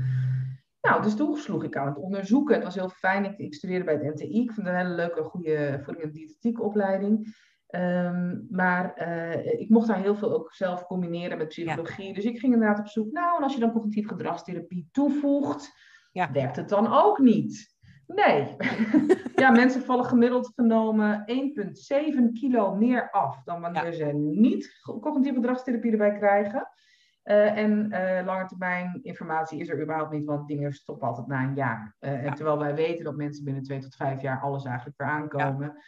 Nou, 0.81 1.01
dus 1.01 1.15
toen 1.15 1.35
sloeg 1.35 1.63
ik 1.63 1.77
aan 1.77 1.87
het 1.87 1.97
onderzoeken. 1.97 2.55
Het 2.55 2.63
was 2.63 2.75
heel 2.75 2.89
fijn. 2.89 3.25
Ik, 3.25 3.37
ik 3.37 3.53
studeerde 3.53 3.85
bij 3.85 3.93
het 3.93 4.15
NTI. 4.15 4.41
Ik 4.41 4.51
vond 4.51 4.67
het 4.67 4.75
een 4.75 4.81
hele 4.81 4.95
leuke, 4.95 5.23
goede 5.23 5.79
voeding- 5.83 6.05
en 6.05 6.11
diëtetiek 6.11 6.61
opleiding. 6.61 7.27
Um, 7.75 8.47
maar 8.49 9.07
uh, 9.07 9.59
ik 9.59 9.69
mocht 9.69 9.87
daar 9.87 10.01
heel 10.01 10.15
veel 10.15 10.33
ook 10.33 10.53
zelf 10.53 10.85
combineren 10.85 11.37
met 11.37 11.47
psychologie. 11.47 12.07
Ja. 12.07 12.13
Dus 12.13 12.23
ik 12.23 12.39
ging 12.39 12.53
inderdaad 12.53 12.79
op 12.79 12.87
zoek. 12.87 13.11
Nou, 13.11 13.37
en 13.37 13.43
als 13.43 13.53
je 13.53 13.59
dan 13.59 13.71
cognitief 13.71 14.07
gedragstherapie 14.07 14.89
toevoegt, 14.91 15.71
ja. 16.11 16.31
werkt 16.31 16.55
het 16.55 16.69
dan 16.69 16.93
ook 16.93 17.19
niet? 17.19 17.77
Nee. 18.15 18.55
ja, 19.43 19.51
mensen 19.51 19.81
vallen 19.81 20.05
gemiddeld 20.05 20.51
genomen 20.55 21.25
1,7 21.27 22.33
kilo 22.33 22.75
meer 22.75 23.09
af 23.09 23.43
dan 23.43 23.61
wanneer 23.61 23.85
ja. 23.85 23.91
ze 23.91 24.05
niet 24.13 24.81
cognitieve 24.83 25.39
gedragstherapie 25.39 25.91
erbij 25.91 26.17
krijgen. 26.17 26.69
Uh, 27.23 27.57
en 27.57 27.91
uh, 27.91 28.25
lange 28.25 28.45
termijn 28.45 28.99
informatie 29.01 29.59
is 29.59 29.69
er 29.69 29.81
überhaupt 29.81 30.11
niet, 30.11 30.25
want 30.25 30.47
dingen 30.47 30.73
stoppen 30.73 31.07
altijd 31.07 31.27
na 31.27 31.43
een 31.43 31.55
jaar. 31.55 31.95
Uh, 31.99 32.11
ja. 32.11 32.29
en 32.29 32.33
terwijl 32.33 32.57
wij 32.57 32.75
weten 32.75 33.03
dat 33.03 33.15
mensen 33.15 33.43
binnen 33.43 33.63
twee 33.63 33.79
tot 33.79 33.95
vijf 33.95 34.21
jaar 34.21 34.41
alles 34.41 34.65
eigenlijk 34.65 34.97
weer 34.97 35.07
aankomen. 35.07 35.67
Ja. 35.67 35.81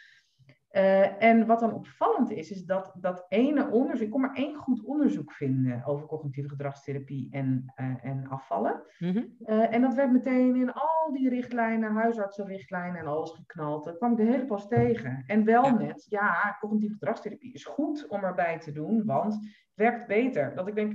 Uh, 0.72 1.22
en 1.22 1.46
wat 1.46 1.60
dan 1.60 1.72
opvallend 1.74 2.30
is, 2.30 2.50
is 2.50 2.64
dat 2.64 2.94
dat 3.00 3.26
ene 3.28 3.70
onderzoek, 3.70 4.04
ik 4.04 4.10
kon 4.10 4.20
maar 4.20 4.34
één 4.34 4.54
goed 4.54 4.84
onderzoek 4.84 5.32
vinden 5.32 5.84
over 5.84 6.06
cognitieve 6.06 6.48
gedragstherapie 6.48 7.28
en, 7.30 7.72
uh, 7.80 8.04
en 8.04 8.28
afvallen. 8.28 8.82
Mm 8.98 9.36
uh, 9.46 9.74
en 9.74 9.80
dat 9.80 9.94
werd 9.94 10.12
meteen 10.12 10.56
in 10.56 10.72
al 10.72 11.12
die 11.12 11.28
richtlijnen, 11.28 11.92
huisartsenrichtlijnen 11.92 13.00
en 13.00 13.06
alles 13.06 13.30
geknald. 13.30 13.84
Daar 13.84 13.96
kwam 13.96 14.10
ik 14.10 14.16
de 14.16 14.22
hele 14.22 14.44
pas 14.44 14.68
tegen. 14.68 15.24
En 15.26 15.44
wel 15.44 15.64
ja. 15.64 15.72
met, 15.72 16.06
ja, 16.08 16.56
cognitieve 16.60 16.94
gedragstherapie 16.94 17.52
is 17.52 17.64
goed 17.64 18.06
om 18.08 18.24
erbij 18.24 18.58
te 18.58 18.72
doen, 18.72 19.04
want 19.04 19.34
het 19.34 19.74
werkt 19.74 20.06
beter. 20.06 20.54
Dat 20.54 20.68
ik 20.68 20.74
denk, 20.74 20.94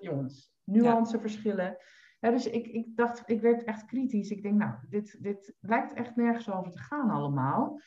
jongens, 0.00 0.52
nuanceverschillen. 0.64 1.76
Ja, 2.20 2.30
dus 2.30 2.50
ik, 2.50 2.66
ik 2.66 2.96
dacht, 2.96 3.22
ik 3.26 3.40
werd 3.40 3.64
echt 3.64 3.84
kritisch. 3.84 4.30
Ik 4.30 4.42
denk, 4.42 4.58
nou, 4.58 4.74
dit, 4.88 5.22
dit 5.22 5.54
lijkt 5.60 5.92
echt 5.92 6.16
nergens 6.16 6.50
over 6.50 6.72
te 6.72 6.78
gaan 6.78 7.10
allemaal. 7.10 7.80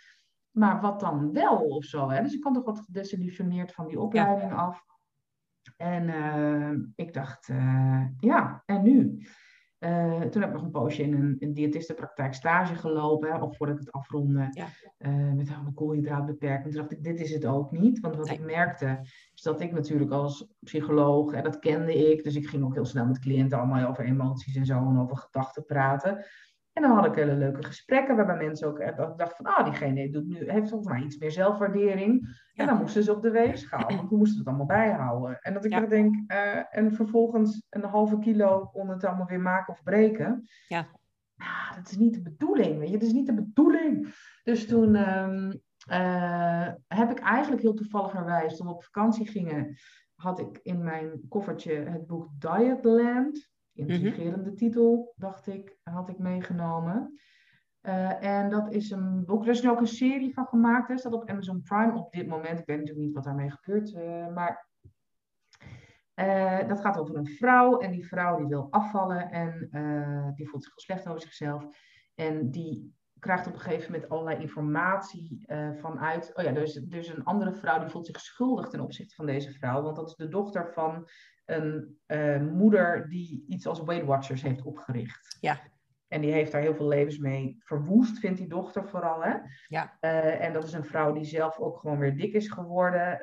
Maar 0.56 0.82
wat 0.82 1.00
dan 1.00 1.32
wel 1.32 1.58
of 1.58 1.84
zo? 1.84 2.10
Hè? 2.10 2.22
Dus 2.22 2.34
ik 2.34 2.42
kwam 2.42 2.54
toch 2.54 2.66
wat 2.66 2.80
gedesillusioneerd 2.80 3.72
van 3.72 3.88
die 3.88 4.00
opleiding 4.00 4.54
af. 4.54 4.84
En 5.78 6.04
uh, 6.04 6.72
ik 6.96 7.14
dacht, 7.14 7.48
uh, 7.48 8.02
ja, 8.20 8.64
en 8.66 8.84
nu? 8.84 9.26
Uh, 9.80 10.22
toen 10.22 10.42
heb 10.42 10.50
ik 10.50 10.56
nog 10.56 10.64
een 10.64 10.72
poosje 10.72 11.04
in 11.04 11.14
een, 11.14 11.36
een 11.40 11.54
diëtistenpraktijk 11.54 12.34
stage 12.34 12.76
gelopen, 12.76 13.32
hè, 13.32 13.38
of 13.38 13.58
voordat 13.58 13.76
ik 13.76 13.86
het 13.86 13.92
afronde, 13.92 14.48
ja. 14.50 14.68
met 15.34 15.50
een 15.50 15.74
koolhydraatbeperking. 15.74 16.74
Toen 16.74 16.82
dacht 16.82 16.92
ik, 16.92 17.04
dit 17.04 17.20
is 17.20 17.34
het 17.34 17.46
ook 17.46 17.72
niet. 17.72 18.00
Want 18.00 18.16
wat 18.16 18.28
nee. 18.28 18.38
ik 18.38 18.46
merkte, 18.46 19.00
is 19.34 19.42
dat 19.42 19.62
ik 19.62 19.72
natuurlijk 19.72 20.12
als 20.12 20.48
psycholoog, 20.60 21.34
en 21.34 21.44
dat 21.44 21.60
kende 21.60 22.12
ik, 22.12 22.24
dus 22.24 22.36
ik 22.36 22.48
ging 22.48 22.64
ook 22.64 22.74
heel 22.74 22.86
snel 22.86 23.06
met 23.06 23.20
cliënten 23.20 23.58
allemaal 23.58 23.88
over 23.88 24.06
emoties 24.06 24.56
en 24.56 24.66
zo 24.66 24.78
en 24.78 25.00
over 25.00 25.18
gedachten 25.18 25.66
praten. 25.66 26.26
En 26.76 26.82
dan 26.82 26.92
had 26.92 27.06
ik 27.06 27.16
hele 27.16 27.36
leuke 27.36 27.64
gesprekken 27.64 28.16
waarbij 28.16 28.36
mensen 28.36 28.68
ook 28.68 28.78
dachten 29.18 29.46
van, 29.46 29.46
ah, 29.46 29.64
diegene 29.64 30.10
doet 30.10 30.28
nu, 30.28 30.52
heeft 30.52 30.70
volgens 30.70 30.90
mij 30.90 31.02
iets 31.02 31.18
meer 31.18 31.32
zelfwaardering. 31.32 32.40
En 32.54 32.66
dan 32.66 32.78
moesten 32.78 33.04
ze 33.04 33.16
op 33.16 33.22
de 33.22 33.32
weegschaal, 33.32 33.96
want 33.96 34.10
we 34.10 34.18
moesten 34.18 34.38
het 34.38 34.48
allemaal 34.48 34.66
bijhouden. 34.66 35.40
En 35.42 35.54
dat 35.54 35.66
ik 35.66 35.72
ja. 35.72 35.80
denk, 35.80 36.32
uh, 36.32 36.78
en 36.78 36.94
vervolgens 36.94 37.66
een 37.70 37.84
halve 37.84 38.20
kilo 38.20 38.66
kon 38.66 38.90
het 38.90 39.04
allemaal 39.04 39.26
weer 39.26 39.40
maken 39.40 39.74
of 39.74 39.84
breken. 39.84 40.50
Ja. 40.68 40.88
Nou, 41.36 41.76
dat 41.76 41.92
is 41.92 41.98
niet 41.98 42.14
de 42.14 42.22
bedoeling, 42.22 42.80
weet 42.80 42.90
je, 42.90 42.98
dat 42.98 43.08
is 43.08 43.14
niet 43.14 43.26
de 43.26 43.34
bedoeling. 43.34 44.14
Dus 44.44 44.68
toen 44.68 44.96
um, 45.20 45.62
uh, 45.92 46.68
heb 46.88 47.12
ik 47.12 47.20
eigenlijk 47.20 47.62
heel 47.62 47.74
toevalligerwijs, 47.74 48.58
toen 48.58 48.68
we 48.68 48.74
op 48.74 48.84
vakantie 48.84 49.28
gingen, 49.28 49.78
had 50.16 50.40
ik 50.40 50.60
in 50.62 50.84
mijn 50.84 51.22
koffertje 51.30 51.74
het 51.74 52.08
boek 52.08 52.30
Dietland 52.40 53.54
intrigerende 53.76 54.50
mm 54.50 54.56
titel, 54.56 55.14
dacht 55.16 55.48
ik, 55.48 55.78
had 55.84 56.10
ik 56.10 56.18
meegenomen. 56.18 57.20
Uh, 57.82 58.24
en 58.24 58.50
dat 58.50 58.74
is 58.74 58.92
een 58.92 59.26
boek, 59.26 59.44
er 59.44 59.50
is 59.50 59.62
nu 59.62 59.70
ook 59.70 59.80
een 59.80 59.88
serie 59.88 60.34
van 60.34 60.46
gemaakt, 60.46 60.88
hè, 60.88 60.98
staat 60.98 61.14
op 61.14 61.30
Amazon 61.30 61.62
Prime 61.62 61.94
op 61.94 62.12
dit 62.12 62.28
moment. 62.28 62.60
Ik 62.60 62.66
weet 62.66 62.78
natuurlijk 62.78 63.06
niet 63.06 63.16
wat 63.16 63.24
daarmee 63.24 63.52
gebeurt, 63.52 63.92
uh, 63.92 64.28
maar 64.34 64.68
uh, 66.16 66.68
dat 66.68 66.80
gaat 66.82 66.98
over 66.98 67.16
een 67.16 67.28
vrouw 67.28 67.80
en 67.80 67.92
die 67.92 68.08
vrouw 68.08 68.38
die 68.38 68.48
wil 68.48 68.68
afvallen 68.70 69.30
en 69.32 69.70
die 70.36 70.50
voelt 70.50 70.64
zich 70.64 70.74
slecht 70.76 71.08
over 71.08 71.22
zichzelf. 71.22 71.68
En 72.16 72.52
die 72.52 72.94
krijgt 73.20 73.48
op 73.48 73.54
een 73.54 73.60
gegeven 73.60 73.92
moment 73.92 74.10
allerlei 74.10 74.42
informatie 74.42 75.46
vanuit. 75.74 76.32
Oh 76.36 76.44
ja, 76.44 76.50
er 76.50 76.62
is 76.62 76.74
dus 76.74 77.08
een 77.08 77.24
andere 77.24 77.54
vrouw 77.54 77.80
die 77.80 77.90
voelt 77.90 78.06
zich 78.06 78.20
schuldig 78.20 78.68
ten 78.68 78.80
opzichte 78.80 79.16
van 79.16 79.26
deze 79.26 79.52
vrouw, 79.52 79.82
want 79.82 79.96
dat 79.96 80.10
is 80.10 80.16
de 80.16 80.28
dochter 80.28 80.74
van 80.74 81.08
een 81.46 81.98
uh, 82.08 82.42
moeder 82.42 83.10
die 83.10 83.46
iets 83.48 83.68
als 83.68 83.84
Weight 83.84 84.06
Watchers 84.06 84.42
heeft 84.42 84.64
opgericht. 84.64 85.38
Ja. 85.40 85.60
En 86.08 86.22
die 86.22 86.32
heeft 86.32 86.52
daar 86.52 86.62
heel 86.62 86.76
veel 86.76 86.88
levens 86.88 87.18
mee 87.18 87.56
verwoest, 87.60 88.20
vindt 88.20 88.38
die 88.38 88.48
dochter 88.48 88.88
vooral. 88.88 89.24
Hè? 89.24 89.36
Ja. 89.68 89.98
Uh, 90.02 90.42
en 90.46 90.54
dat 90.54 90.64
is 90.64 90.74
een 90.74 90.86
vrouw 90.86 91.14
die 91.14 91.24
zelf 91.24 91.60
ook 91.60 91.80
gewoon 91.80 92.00
weer 92.00 92.18
dik 92.18 92.34
is 92.34 92.48
geworden. 92.48 93.20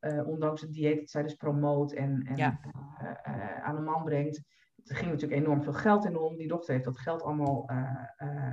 Uh, 0.00 0.28
ondanks 0.28 0.60
het 0.60 0.72
dieet 0.72 0.98
dat 0.98 1.10
zij 1.10 1.22
dus 1.22 1.34
promoot 1.34 1.92
en, 1.92 2.22
en 2.26 2.36
ja. 2.36 2.60
aan 3.62 3.76
de 3.76 3.82
man 3.82 4.04
brengt. 4.04 4.42
Er 4.84 4.96
ging 4.96 5.10
natuurlijk 5.10 5.40
enorm 5.40 5.62
veel 5.62 5.72
geld 5.72 6.04
in 6.04 6.16
om. 6.16 6.36
Die 6.36 6.48
dochter 6.48 6.72
heeft 6.72 6.84
dat 6.84 6.98
geld 6.98 7.22
allemaal 7.22 7.70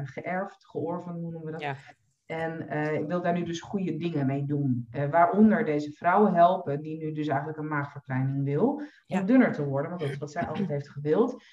geërfd, 0.04 0.66
georven 0.66 1.20
noemen 1.22 1.44
we 1.44 1.52
dat. 1.52 1.62
Ja. 1.62 1.76
En 2.32 2.66
uh, 2.70 2.94
ik 2.94 3.08
wil 3.08 3.22
daar 3.22 3.34
nu 3.34 3.44
dus 3.44 3.62
goede 3.62 3.98
dingen 3.98 4.26
mee 4.26 4.46
doen. 4.46 4.88
Uh, 4.96 5.10
waaronder 5.10 5.66
deze 5.66 5.92
vrouwen 5.92 6.34
helpen, 6.34 6.82
die 6.82 6.98
nu 6.98 7.12
dus 7.12 7.28
eigenlijk 7.28 7.58
een 7.58 7.68
maagverkleining 7.68 8.44
wil, 8.44 8.82
om 9.08 9.26
dunner 9.26 9.52
te 9.52 9.66
worden, 9.66 9.90
want 9.90 10.02
dat 10.02 10.12
is 10.12 10.18
wat 10.18 10.32
zij 10.32 10.48
altijd 10.48 10.68
heeft 10.68 10.90
gewild. 10.90 11.44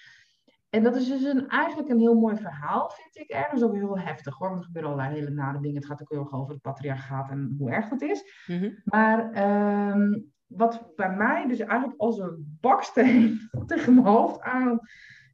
En 0.71 0.83
dat 0.83 0.97
is 0.97 1.09
dus 1.09 1.23
een, 1.23 1.49
eigenlijk 1.49 1.88
een 1.88 1.99
heel 1.99 2.14
mooi 2.14 2.37
verhaal, 2.37 2.91
vind 2.91 3.29
ik 3.29 3.37
ergens 3.37 3.62
ook 3.62 3.75
heel 3.75 3.99
heftig 3.99 4.38
hoor. 4.38 4.49
Want 4.49 4.61
er 4.61 4.67
gebeuren 4.67 4.91
allerlei 4.91 5.14
hele 5.14 5.31
nare 5.31 5.61
dingen. 5.61 5.77
Het 5.77 5.87
gaat 5.87 6.03
ook 6.03 6.11
heel 6.11 6.21
erg 6.21 6.33
over 6.33 6.53
het 6.53 6.62
patriarchaat 6.62 7.31
en 7.31 7.55
hoe 7.59 7.71
erg 7.71 7.88
het 7.88 8.03
is. 8.03 8.45
Mm-hmm. 8.47 8.81
Maar 8.85 9.49
um, 9.93 10.33
wat 10.47 10.93
bij 10.97 11.17
mij 11.17 11.47
dus 11.47 11.59
eigenlijk 11.59 12.01
als 12.01 12.19
een 12.19 12.59
baksteen 12.61 13.41
tegen 13.67 13.95
mijn 13.95 14.07
hoofd 14.07 14.41
aan 14.41 14.79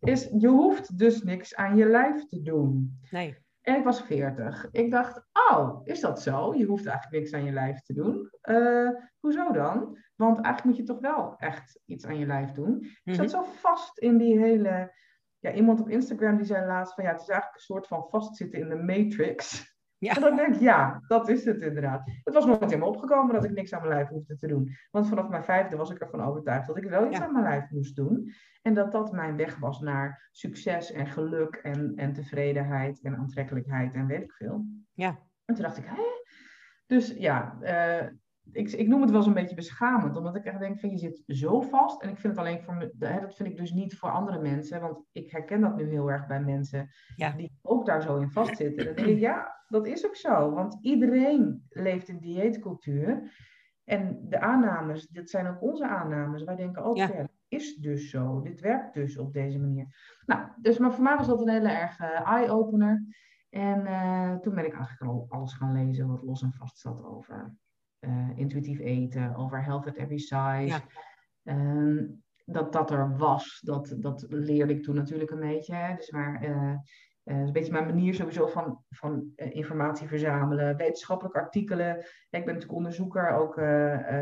is, 0.00 0.28
je 0.38 0.48
hoeft 0.48 0.98
dus 0.98 1.22
niks 1.22 1.54
aan 1.54 1.76
je 1.76 1.86
lijf 1.86 2.24
te 2.26 2.42
doen. 2.42 2.98
Nee. 3.10 3.42
En 3.64 3.76
ik 3.76 3.84
was 3.84 4.02
40. 4.02 4.68
Ik 4.70 4.90
dacht, 4.90 5.26
oh, 5.50 5.80
is 5.84 6.00
dat 6.00 6.22
zo? 6.22 6.54
Je 6.54 6.64
hoeft 6.64 6.86
eigenlijk 6.86 7.22
niks 7.22 7.34
aan 7.34 7.44
je 7.44 7.52
lijf 7.52 7.80
te 7.80 7.92
doen. 7.92 8.30
Uh, 8.42 8.90
hoezo 9.18 9.52
dan? 9.52 9.98
Want 10.14 10.40
eigenlijk 10.40 10.64
moet 10.64 10.76
je 10.76 10.92
toch 10.92 11.00
wel 11.00 11.34
echt 11.36 11.80
iets 11.84 12.06
aan 12.06 12.18
je 12.18 12.26
lijf 12.26 12.52
doen. 12.52 12.86
Ik 13.04 13.14
zat 13.14 13.26
mhm. 13.26 13.34
zo 13.34 13.42
vast 13.42 13.98
in 13.98 14.16
die 14.16 14.38
hele... 14.38 14.92
Ja, 15.38 15.52
iemand 15.52 15.80
op 15.80 15.88
Instagram 15.88 16.36
die 16.36 16.46
zei 16.46 16.66
laatst 16.66 16.94
van 16.94 17.04
ja, 17.04 17.10
het 17.10 17.20
is 17.20 17.28
eigenlijk 17.28 17.58
een 17.58 17.74
soort 17.74 17.86
van 17.86 18.06
vastzitten 18.08 18.58
in 18.58 18.68
de 18.68 18.76
matrix. 18.76 19.73
Ja. 20.04 20.14
En 20.14 20.20
dan 20.20 20.36
denk 20.36 20.54
ik, 20.54 20.60
ja, 20.60 21.02
dat 21.06 21.28
is 21.28 21.44
het 21.44 21.60
inderdaad. 21.60 22.02
Het 22.24 22.34
was 22.34 22.46
nooit 22.46 22.72
in 22.72 22.78
me 22.78 22.84
opgekomen 22.84 23.34
dat 23.34 23.44
ik 23.44 23.50
niks 23.50 23.72
aan 23.72 23.80
mijn 23.80 23.94
lijf 23.94 24.08
hoefde 24.08 24.36
te 24.36 24.46
doen. 24.46 24.76
Want 24.90 25.08
vanaf 25.08 25.28
mijn 25.28 25.44
vijfde 25.44 25.76
was 25.76 25.90
ik 25.90 25.98
ervan 25.98 26.22
overtuigd 26.22 26.66
dat 26.66 26.76
ik 26.76 26.84
wel 26.84 27.06
iets 27.06 27.20
aan 27.20 27.32
mijn 27.32 27.44
lijf 27.44 27.70
moest 27.70 27.96
doen. 27.96 28.32
En 28.62 28.74
dat 28.74 28.92
dat 28.92 29.12
mijn 29.12 29.36
weg 29.36 29.56
was 29.58 29.80
naar 29.80 30.28
succes 30.32 30.92
en 30.92 31.06
geluk 31.06 31.54
en, 31.54 31.92
en 31.96 32.12
tevredenheid 32.12 33.00
en 33.02 33.16
aantrekkelijkheid 33.16 33.94
en 33.94 34.06
weet 34.06 34.22
ik 34.22 34.32
veel. 34.32 34.64
Ja. 34.92 35.18
En 35.44 35.54
toen 35.54 35.64
dacht 35.64 35.78
ik, 35.78 35.84
hè? 35.86 36.02
Dus 36.86 37.14
ja, 37.16 37.58
uh, 37.62 38.10
ik, 38.52 38.72
ik 38.72 38.88
noem 38.88 39.00
het 39.00 39.10
wel 39.10 39.22
zo'n 39.22 39.34
beetje 39.34 39.54
beschamend, 39.54 40.16
omdat 40.16 40.36
ik 40.36 40.44
echt 40.44 40.58
denk 40.58 40.80
van 40.80 40.90
je 40.90 40.98
zit 40.98 41.22
zo 41.26 41.60
vast. 41.60 42.02
En 42.02 42.08
ik 42.08 42.18
vind 42.18 42.36
het 42.36 42.46
alleen 42.46 42.62
voor 42.62 42.74
me, 42.74 42.92
dat 42.96 43.34
vind 43.34 43.48
ik 43.48 43.56
dus 43.56 43.72
niet 43.72 43.98
voor 43.98 44.10
andere 44.10 44.40
mensen, 44.40 44.80
want 44.80 45.04
ik 45.12 45.30
herken 45.30 45.60
dat 45.60 45.76
nu 45.76 45.88
heel 45.88 46.10
erg 46.10 46.26
bij 46.26 46.40
mensen 46.40 46.90
die 47.36 47.58
ook 47.62 47.86
daar 47.86 48.02
zo 48.02 48.16
in 48.16 48.30
vastzitten. 48.30 48.96
Ik, 48.96 49.18
ja, 49.18 49.64
dat 49.68 49.86
is 49.86 50.06
ook 50.06 50.16
zo, 50.16 50.50
want 50.50 50.78
iedereen 50.80 51.66
leeft 51.68 52.08
in 52.08 52.18
dieetcultuur. 52.18 53.32
En 53.84 54.26
de 54.28 54.40
aannames, 54.40 55.06
dit 55.06 55.30
zijn 55.30 55.46
ook 55.46 55.62
onze 55.62 55.88
aannames. 55.88 56.44
Wij 56.44 56.56
denken 56.56 56.82
ook, 56.82 56.96
ja. 56.96 57.28
is 57.48 57.76
dus 57.76 58.10
zo. 58.10 58.40
Dit 58.40 58.60
werkt 58.60 58.94
dus 58.94 59.18
op 59.18 59.32
deze 59.32 59.58
manier. 59.58 59.86
Nou, 60.26 60.48
dus 60.56 60.78
maar 60.78 60.92
voor 60.92 61.04
mij 61.04 61.16
was 61.16 61.26
dat 61.26 61.40
een 61.40 61.48
hele 61.48 61.70
erg 61.70 62.00
uh, 62.00 62.28
eye-opener. 62.28 63.04
En 63.50 63.80
uh, 63.80 64.34
toen 64.34 64.54
ben 64.54 64.66
ik 64.66 64.74
eigenlijk 64.74 65.12
al 65.12 65.26
alles 65.28 65.52
gaan 65.52 65.72
lezen 65.72 66.08
wat 66.08 66.22
los 66.22 66.42
en 66.42 66.52
vast 66.52 66.78
zat 66.78 67.04
over 67.04 67.56
intuïtief 68.36 68.78
eten, 68.78 69.34
over 69.36 69.64
health 69.64 69.86
at 69.86 69.96
every 69.96 70.18
size. 70.18 70.80
Dat 72.46 72.72
dat 72.72 72.90
er 72.90 73.16
was, 73.16 73.60
dat, 73.60 73.94
dat 73.98 74.26
leerde 74.28 74.72
ik 74.72 74.82
toen 74.82 74.94
natuurlijk 74.94 75.30
een 75.30 75.40
beetje. 75.40 75.74
Hè. 75.74 75.94
Dus 75.96 76.10
maar, 76.10 76.44
uh, 76.44 76.74
uh, 77.24 77.40
is 77.40 77.46
een 77.46 77.52
beetje 77.52 77.72
mijn 77.72 77.84
manier 77.84 78.14
sowieso 78.14 78.46
van, 78.46 78.84
van 78.88 79.32
informatie 79.36 80.08
verzamelen, 80.08 80.76
wetenschappelijke 80.76 81.38
artikelen. 81.38 81.98
ik 81.98 82.04
ben 82.30 82.44
natuurlijk 82.44 82.72
onderzoeker, 82.72 83.30
ook 83.30 83.54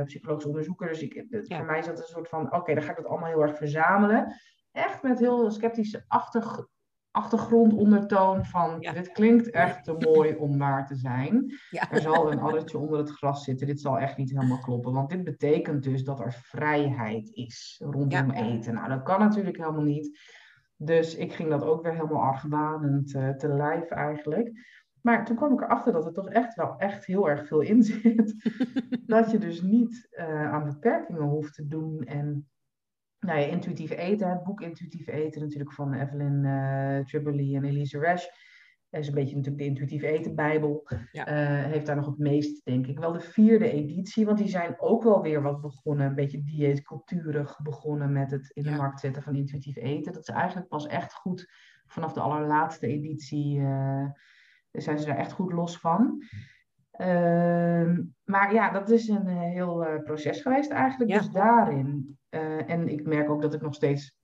psychologisch 0.05 0.47
onderzoeker. 0.47 0.89
Dus 0.89 1.01
ik, 1.01 1.25
voor 1.29 1.65
mij 1.65 1.79
is 1.79 1.87
dat 1.87 1.99
een 1.99 2.05
soort 2.05 2.29
van, 2.29 2.55
oké, 2.55 2.75
dan 2.75 2.83
ga 2.83 2.91
ik 2.91 2.97
dat 2.97 3.07
allemaal 3.07 3.29
heel 3.29 3.43
erg 3.43 3.57
verzamelen. 3.57 4.35
Echt 4.73 5.03
met 5.03 5.19
heel 5.19 5.51
sceptische 5.51 6.05
achtergrond 6.07 6.71
achtergrondondertoon 7.13 8.45
van 8.45 8.81
dit 8.81 9.13
klinkt 9.13 9.51
echt 9.51 9.85
te 9.85 9.93
mooi 9.99 10.35
om 10.35 10.59
waar 10.59 10.87
te 10.87 10.95
zijn. 10.95 11.59
Er 11.91 12.01
zal 12.01 12.33
een 12.33 12.41
addertje 12.47 12.79
onder 12.79 12.99
het 12.99 13.11
gras 13.11 13.45
zitten. 13.45 13.67
Dit 13.67 13.81
zal 13.81 13.99
echt 13.99 14.17
niet 14.17 14.31
helemaal 14.31 14.59
kloppen. 14.59 14.93
Want 14.93 15.11
dit 15.11 15.25
betekent 15.25 15.83
dus 15.83 16.05
dat 16.05 16.21
er 16.21 16.33
vrijheid 16.33 17.31
is 17.33 17.81
rondom 17.85 18.31
eten. 18.31 18.75
Nou, 18.75 18.89
dat 18.89 19.03
kan 19.03 19.19
natuurlijk 19.21 19.57
helemaal 19.57 19.83
niet. 19.83 20.19
Dus 20.77 21.15
ik 21.17 21.33
ging 21.33 21.49
dat 21.49 21.65
ook 21.65 21.83
weer 21.83 21.95
helemaal 21.95 22.23
argwanend 22.23 23.15
uh, 23.15 23.29
te 23.29 23.49
lijf 23.49 23.91
eigenlijk. 23.91 24.53
Maar 25.01 25.25
toen 25.25 25.37
kwam 25.37 25.53
ik 25.53 25.61
erachter 25.61 25.93
dat 25.93 26.07
er 26.07 26.13
toch 26.13 26.29
echt 26.29 26.55
wel 26.55 26.77
echt 26.79 27.05
heel 27.05 27.29
erg 27.29 27.47
veel 27.47 27.61
in 27.61 27.83
zit. 27.83 28.35
dat 29.07 29.31
je 29.31 29.39
dus 29.39 29.63
niet 29.63 30.09
uh, 30.11 30.53
aan 30.53 30.65
beperkingen 30.65 31.23
hoeft 31.23 31.55
te 31.55 31.67
doen 31.67 32.05
en 32.05 32.51
nou 33.23 33.41
ja, 33.41 33.47
intuïtief 33.47 33.91
eten, 33.91 34.31
het 34.31 34.43
boek 34.43 34.61
Intuïtief 34.61 35.07
eten 35.07 35.41
natuurlijk 35.41 35.73
van 35.73 35.93
Evelyn 35.93 36.45
uh, 36.45 37.55
en 37.55 37.65
Elise 37.65 37.99
Resch. 37.99 38.27
Dat 38.91 39.01
is 39.01 39.09
een 39.09 39.15
beetje 39.15 39.37
natuurlijk 39.37 39.63
de 39.63 39.69
intuïtief 39.69 40.03
eten 40.03 40.35
bijbel. 40.35 40.89
Ja. 41.13 41.29
Uh, 41.29 41.71
heeft 41.71 41.87
daar 41.87 41.97
nog 41.97 42.07
het 42.07 42.19
meest, 42.19 42.65
denk 42.65 42.87
ik, 42.87 42.99
wel 42.99 43.13
de 43.13 43.21
vierde 43.21 43.71
editie. 43.71 44.27
Want 44.27 44.39
die 44.39 44.49
zijn 44.49 44.75
ook 44.81 45.03
wel 45.03 45.23
weer 45.23 45.43
wat 45.43 45.61
begonnen, 45.61 46.07
een 46.07 46.15
beetje 46.15 46.43
dieetcultuurig 46.43 47.61
begonnen 47.63 48.13
met 48.13 48.31
het 48.31 48.51
in 48.51 48.63
de 48.63 48.71
markt 48.71 49.01
zetten 49.01 49.23
van 49.23 49.35
intuïtief 49.35 49.77
eten. 49.77 50.13
Dat 50.13 50.29
is 50.29 50.35
eigenlijk 50.35 50.69
pas 50.69 50.87
echt 50.87 51.15
goed 51.15 51.53
vanaf 51.87 52.13
de 52.13 52.21
allerlaatste 52.21 52.87
editie, 52.87 53.59
uh, 53.59 54.07
zijn 54.71 54.99
ze 54.99 55.07
daar 55.07 55.17
echt 55.17 55.33
goed 55.33 55.53
los 55.53 55.79
van. 55.79 56.23
Ehm, 56.93 58.03
maar 58.25 58.55
ja, 58.55 58.71
dat 58.71 58.91
is 58.91 59.09
een 59.09 59.27
heel 59.27 59.87
uh, 59.87 60.03
proces 60.03 60.41
geweest 60.41 60.71
eigenlijk. 60.71 61.11
Dus 61.11 61.31
daarin. 61.31 62.19
en 62.67 62.89
ik 62.89 63.07
merk 63.07 63.31
ook 63.31 63.43
dat 63.43 63.55
ik 63.55 63.61
nog 63.61 63.75
steeds 63.75 64.17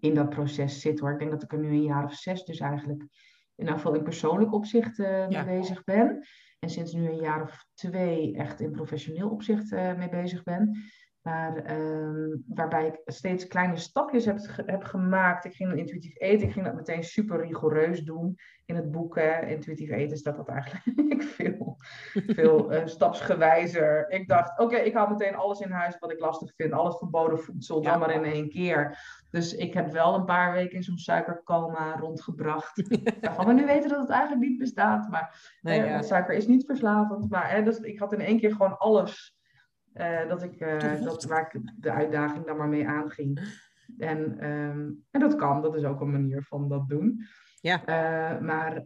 in 0.00 0.14
dat 0.14 0.28
proces 0.28 0.80
zit 0.80 0.98
hoor. 0.98 1.12
Ik 1.12 1.18
denk 1.18 1.30
dat 1.30 1.42
ik 1.42 1.52
er 1.52 1.58
nu 1.58 1.68
een 1.68 1.82
jaar 1.82 2.04
of 2.04 2.14
zes 2.14 2.44
dus 2.44 2.60
eigenlijk 2.60 3.06
in 3.54 3.68
geval 3.68 3.94
in 3.94 4.02
persoonlijk 4.02 4.52
opzicht 4.52 4.98
mee 4.98 5.44
bezig 5.44 5.84
ben. 5.84 6.26
En 6.58 6.70
sinds 6.70 6.92
nu 6.92 7.08
een 7.08 7.20
jaar 7.20 7.42
of 7.42 7.64
twee 7.74 8.36
echt 8.36 8.60
in 8.60 8.70
professioneel 8.70 9.30
opzicht 9.30 9.70
mee 9.70 10.08
bezig 10.08 10.42
ben. 10.42 10.76
Maar 11.26 11.56
ehm, 11.56 12.36
waarbij 12.46 12.86
ik 12.86 13.00
steeds 13.04 13.46
kleine 13.46 13.76
stapjes 13.76 14.24
heb, 14.24 14.38
heb 14.66 14.84
gemaakt. 14.84 15.44
Ik 15.44 15.54
ging 15.54 15.76
intuïtief 15.76 16.18
eten. 16.18 16.46
Ik 16.46 16.52
ging 16.52 16.64
dat 16.64 16.74
meteen 16.74 17.04
super 17.04 17.40
rigoureus 17.40 18.00
doen. 18.00 18.38
In 18.64 18.76
het 18.76 18.90
boek 18.90 19.14
hè, 19.14 19.46
Intuïtief 19.46 19.90
eten 19.90 20.16
staat 20.16 20.36
dat 20.36 20.48
eigenlijk 20.48 21.22
veel, 21.36 21.76
veel 22.12 22.72
uh, 22.72 22.86
stapsgewijzer. 22.86 24.10
Ik 24.10 24.28
dacht, 24.28 24.58
oké, 24.58 24.76
ik 24.76 24.94
haal 24.94 25.08
meteen 25.08 25.34
alles 25.34 25.60
in 25.60 25.70
huis 25.70 25.98
wat 25.98 26.12
ik 26.12 26.20
lastig 26.20 26.54
vind. 26.54 26.72
Alles 26.72 26.96
verboden 26.96 27.38
voedsel, 27.38 27.82
dan 27.82 27.98
maar 27.98 28.14
in 28.14 28.24
één 28.24 28.48
keer. 28.48 28.98
Dus 29.30 29.54
ik 29.54 29.74
heb 29.74 29.92
wel 29.92 30.14
een 30.14 30.24
paar 30.24 30.52
weken 30.52 30.76
in 30.76 30.82
zo'n 30.82 30.98
suikercoma 30.98 31.96
rondgebracht. 31.96 32.82
Waarvan 33.20 33.46
we 33.46 33.52
nu 33.52 33.66
weten 33.66 33.90
dat 33.90 34.00
het 34.00 34.10
eigenlijk 34.10 34.48
niet 34.48 34.58
bestaat. 34.58 35.08
Maar 35.10 35.56
nee, 35.60 35.80
eh, 35.80 36.00
suiker 36.00 36.34
is 36.34 36.46
niet 36.46 36.66
verslavend. 36.66 37.30
Maar 37.30 37.64
dus 37.64 37.78
ik 37.78 37.98
had 37.98 38.12
in 38.12 38.20
één 38.20 38.38
keer 38.40 38.50
gewoon 38.50 38.78
alles 38.78 39.35
uh, 39.98 40.28
dat 40.28 40.42
ik, 40.42 40.60
uh, 40.60 41.02
dat, 41.02 41.24
waar 41.24 41.50
ik 41.52 41.72
de 41.76 41.90
uitdaging 41.90 42.46
dan 42.46 42.56
maar 42.56 42.68
mee 42.68 42.88
aanging. 42.88 43.40
En, 43.98 44.50
um, 44.50 45.04
en 45.10 45.20
dat 45.20 45.36
kan, 45.36 45.62
dat 45.62 45.76
is 45.76 45.84
ook 45.84 46.00
een 46.00 46.10
manier 46.10 46.42
van 46.42 46.68
dat 46.68 46.88
doen. 46.88 47.24
Ja. 47.60 47.80
Uh, 47.80 48.40
maar 48.40 48.84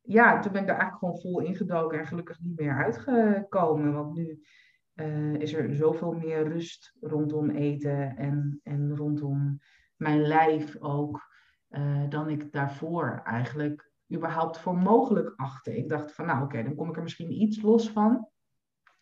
ja, 0.00 0.40
toen 0.40 0.52
ben 0.52 0.60
ik 0.60 0.66
daar 0.66 0.78
eigenlijk 0.78 0.98
gewoon 0.98 1.20
vol 1.20 1.40
ingedoken 1.40 1.98
en 1.98 2.06
gelukkig 2.06 2.40
niet 2.40 2.58
meer 2.60 2.76
uitgekomen. 2.84 3.92
Want 3.92 4.14
nu 4.14 4.42
is 5.38 5.52
er 5.52 5.74
zoveel 5.74 6.12
meer 6.12 6.48
rust 6.48 6.96
rondom 7.00 7.50
eten 7.50 8.16
en, 8.16 8.60
en 8.62 8.96
rondom 8.96 9.60
mijn 9.96 10.20
lijf 10.20 10.76
ook. 10.80 11.32
dan 12.08 12.28
ik 12.28 12.52
daarvoor 12.52 13.20
eigenlijk 13.24 13.90
überhaupt 14.14 14.58
voor 14.58 14.76
mogelijk 14.76 15.32
achtte. 15.36 15.76
Ik 15.76 15.88
dacht 15.88 16.12
van 16.12 16.26
nou 16.26 16.44
oké, 16.44 16.62
dan 16.62 16.74
kom 16.74 16.88
ik 16.88 16.96
er 16.96 17.02
misschien 17.02 17.40
iets 17.42 17.62
los 17.62 17.90
van. 17.90 18.28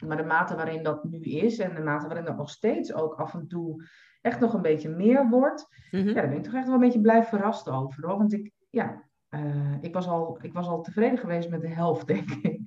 Maar 0.07 0.17
de 0.17 0.25
mate 0.25 0.55
waarin 0.55 0.83
dat 0.83 1.05
nu 1.05 1.21
is 1.21 1.59
en 1.59 1.75
de 1.75 1.83
mate 1.83 2.07
waarin 2.07 2.25
dat 2.25 2.37
nog 2.37 2.51
steeds 2.51 2.95
ook 2.95 3.15
af 3.15 3.35
en 3.35 3.47
toe 3.49 3.85
echt 4.21 4.41
nog 4.41 4.55
een 4.55 4.63
beetje 4.63 4.89
meer 4.89 5.29
wordt, 5.29 5.69
mhm. 5.91 6.09
ja, 6.09 6.15
daar 6.15 6.29
ben 6.29 6.37
ik 6.37 6.43
toch 6.43 6.55
echt 6.55 6.67
wel 6.67 6.75
een 6.75 6.81
beetje 6.81 7.01
blij 7.01 7.25
verrast 7.25 7.69
over. 7.69 8.07
Hoor. 8.07 8.19
Want 8.19 8.33
ik, 8.33 8.53
ja, 8.71 9.05
uh, 9.31 9.77
ik, 9.81 9.95
was 9.95 10.07
al, 10.07 10.39
ik 10.43 10.53
was 10.53 10.67
al 10.67 10.83
tevreden 10.83 11.19
geweest 11.19 11.51
met 11.51 11.61
de 11.61 11.69
helft, 11.69 12.07
denk 12.15 12.31
ik. 12.31 12.61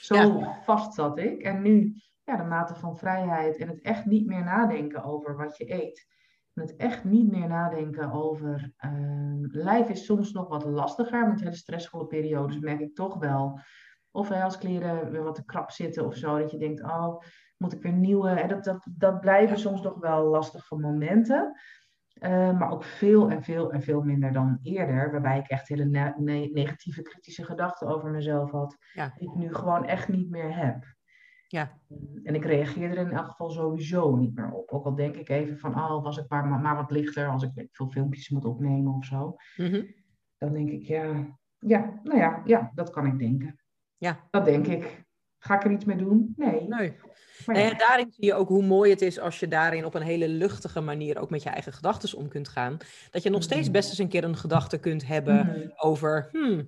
Zo 0.00 0.42
vast 0.62 0.94
zat 0.94 1.18
ik. 1.18 1.42
En 1.42 1.62
nu, 1.62 1.94
ja, 2.24 2.36
de 2.36 2.42
mate 2.42 2.74
van 2.74 2.96
vrijheid 2.96 3.56
en 3.56 3.68
het 3.68 3.80
echt 3.80 4.04
niet 4.04 4.26
meer 4.26 4.44
nadenken 4.44 5.02
over 5.02 5.36
wat 5.36 5.56
je 5.56 5.72
eet. 5.72 6.06
En 6.54 6.62
het 6.62 6.76
echt 6.76 7.04
niet 7.04 7.30
meer 7.30 7.48
nadenken 7.48 8.12
over. 8.12 8.72
Uh, 8.84 9.46
lijf 9.50 9.88
is 9.88 10.04
soms 10.04 10.32
nog 10.32 10.48
wat 10.48 10.64
lastiger. 10.64 11.28
Met 11.28 11.40
hele 11.40 11.54
stressvolle 11.54 12.06
periodes 12.06 12.58
merk 12.58 12.80
ik 12.80 12.94
toch 12.94 13.18
wel 13.18 13.60
of 14.16 14.30
als 14.30 14.58
kleren 14.58 15.10
weer 15.10 15.22
wat 15.22 15.34
te 15.34 15.44
krap 15.44 15.70
zitten 15.70 16.06
of 16.06 16.16
zo. 16.16 16.38
Dat 16.38 16.50
je 16.50 16.58
denkt, 16.58 16.82
oh, 16.82 17.20
moet 17.56 17.72
ik 17.72 17.82
weer 17.82 17.92
nieuwe. 17.92 18.28
Hè? 18.28 18.46
Dat, 18.46 18.64
dat, 18.64 18.86
dat 18.90 19.20
blijven 19.20 19.58
soms 19.58 19.82
nog 19.82 19.98
wel 19.98 20.24
lastige 20.24 20.76
momenten. 20.76 21.60
Uh, 22.22 22.58
maar 22.58 22.70
ook 22.70 22.84
veel 22.84 23.30
en 23.30 23.42
veel 23.42 23.72
en 23.72 23.82
veel 23.82 24.02
minder 24.02 24.32
dan 24.32 24.58
eerder. 24.62 25.10
Waarbij 25.10 25.38
ik 25.38 25.48
echt 25.48 25.68
hele 25.68 25.84
negatieve, 26.52 27.02
kritische 27.02 27.44
gedachten 27.44 27.88
over 27.88 28.10
mezelf 28.10 28.50
had. 28.50 28.76
Die 29.18 29.28
ik 29.28 29.34
nu 29.34 29.54
gewoon 29.54 29.84
echt 29.84 30.08
niet 30.08 30.30
meer 30.30 30.56
heb. 30.56 30.84
Ja. 31.48 31.78
En 32.22 32.34
ik 32.34 32.44
reageer 32.44 32.90
er 32.90 32.98
in 32.98 33.10
elk 33.10 33.26
geval 33.26 33.50
sowieso 33.50 34.16
niet 34.16 34.34
meer 34.34 34.52
op. 34.52 34.70
Ook 34.70 34.84
al 34.84 34.94
denk 34.94 35.14
ik 35.14 35.28
even 35.28 35.58
van, 35.58 35.74
oh, 35.74 36.02
was 36.02 36.16
ik 36.16 36.28
maar, 36.28 36.46
maar 36.46 36.76
wat 36.76 36.90
lichter 36.90 37.28
als 37.28 37.42
ik 37.42 37.68
veel 37.70 37.88
filmpjes 37.88 38.30
moet 38.30 38.44
opnemen 38.44 38.94
of 38.94 39.04
zo. 39.04 39.36
Mhm. 39.56 39.84
Dan 40.38 40.52
denk 40.52 40.70
ik, 40.70 40.82
ja, 40.82 41.36
ja, 41.58 42.00
nou 42.02 42.18
ja, 42.18 42.42
ja, 42.44 42.70
dat 42.74 42.90
kan 42.90 43.06
ik 43.06 43.18
denken. 43.18 43.60
Ja. 43.98 44.28
Dat 44.30 44.44
denk 44.44 44.66
ik. 44.66 45.04
Ga 45.38 45.54
ik 45.54 45.64
er 45.64 45.72
iets 45.72 45.84
mee 45.84 45.96
doen? 45.96 46.34
Nee. 46.36 46.68
nee. 46.68 46.96
Maar 47.46 47.58
ja. 47.58 47.74
daarin 47.74 48.12
zie 48.12 48.24
je 48.24 48.34
ook 48.34 48.48
hoe 48.48 48.62
mooi 48.62 48.90
het 48.90 49.02
is 49.02 49.18
als 49.18 49.40
je 49.40 49.48
daarin 49.48 49.84
op 49.84 49.94
een 49.94 50.02
hele 50.02 50.28
luchtige 50.28 50.80
manier 50.80 51.18
ook 51.18 51.30
met 51.30 51.42
je 51.42 51.48
eigen 51.48 51.72
gedachten 51.72 52.18
om 52.18 52.28
kunt 52.28 52.48
gaan. 52.48 52.76
Dat 53.10 53.22
je 53.22 53.30
nog 53.30 53.42
steeds 53.42 53.58
mm-hmm. 53.58 53.72
best 53.72 53.88
eens 53.88 53.98
een 53.98 54.08
keer 54.08 54.24
een 54.24 54.36
gedachte 54.36 54.78
kunt 54.78 55.06
hebben 55.06 55.46
mm-hmm. 55.46 55.72
over, 55.76 56.28
hmm, 56.32 56.58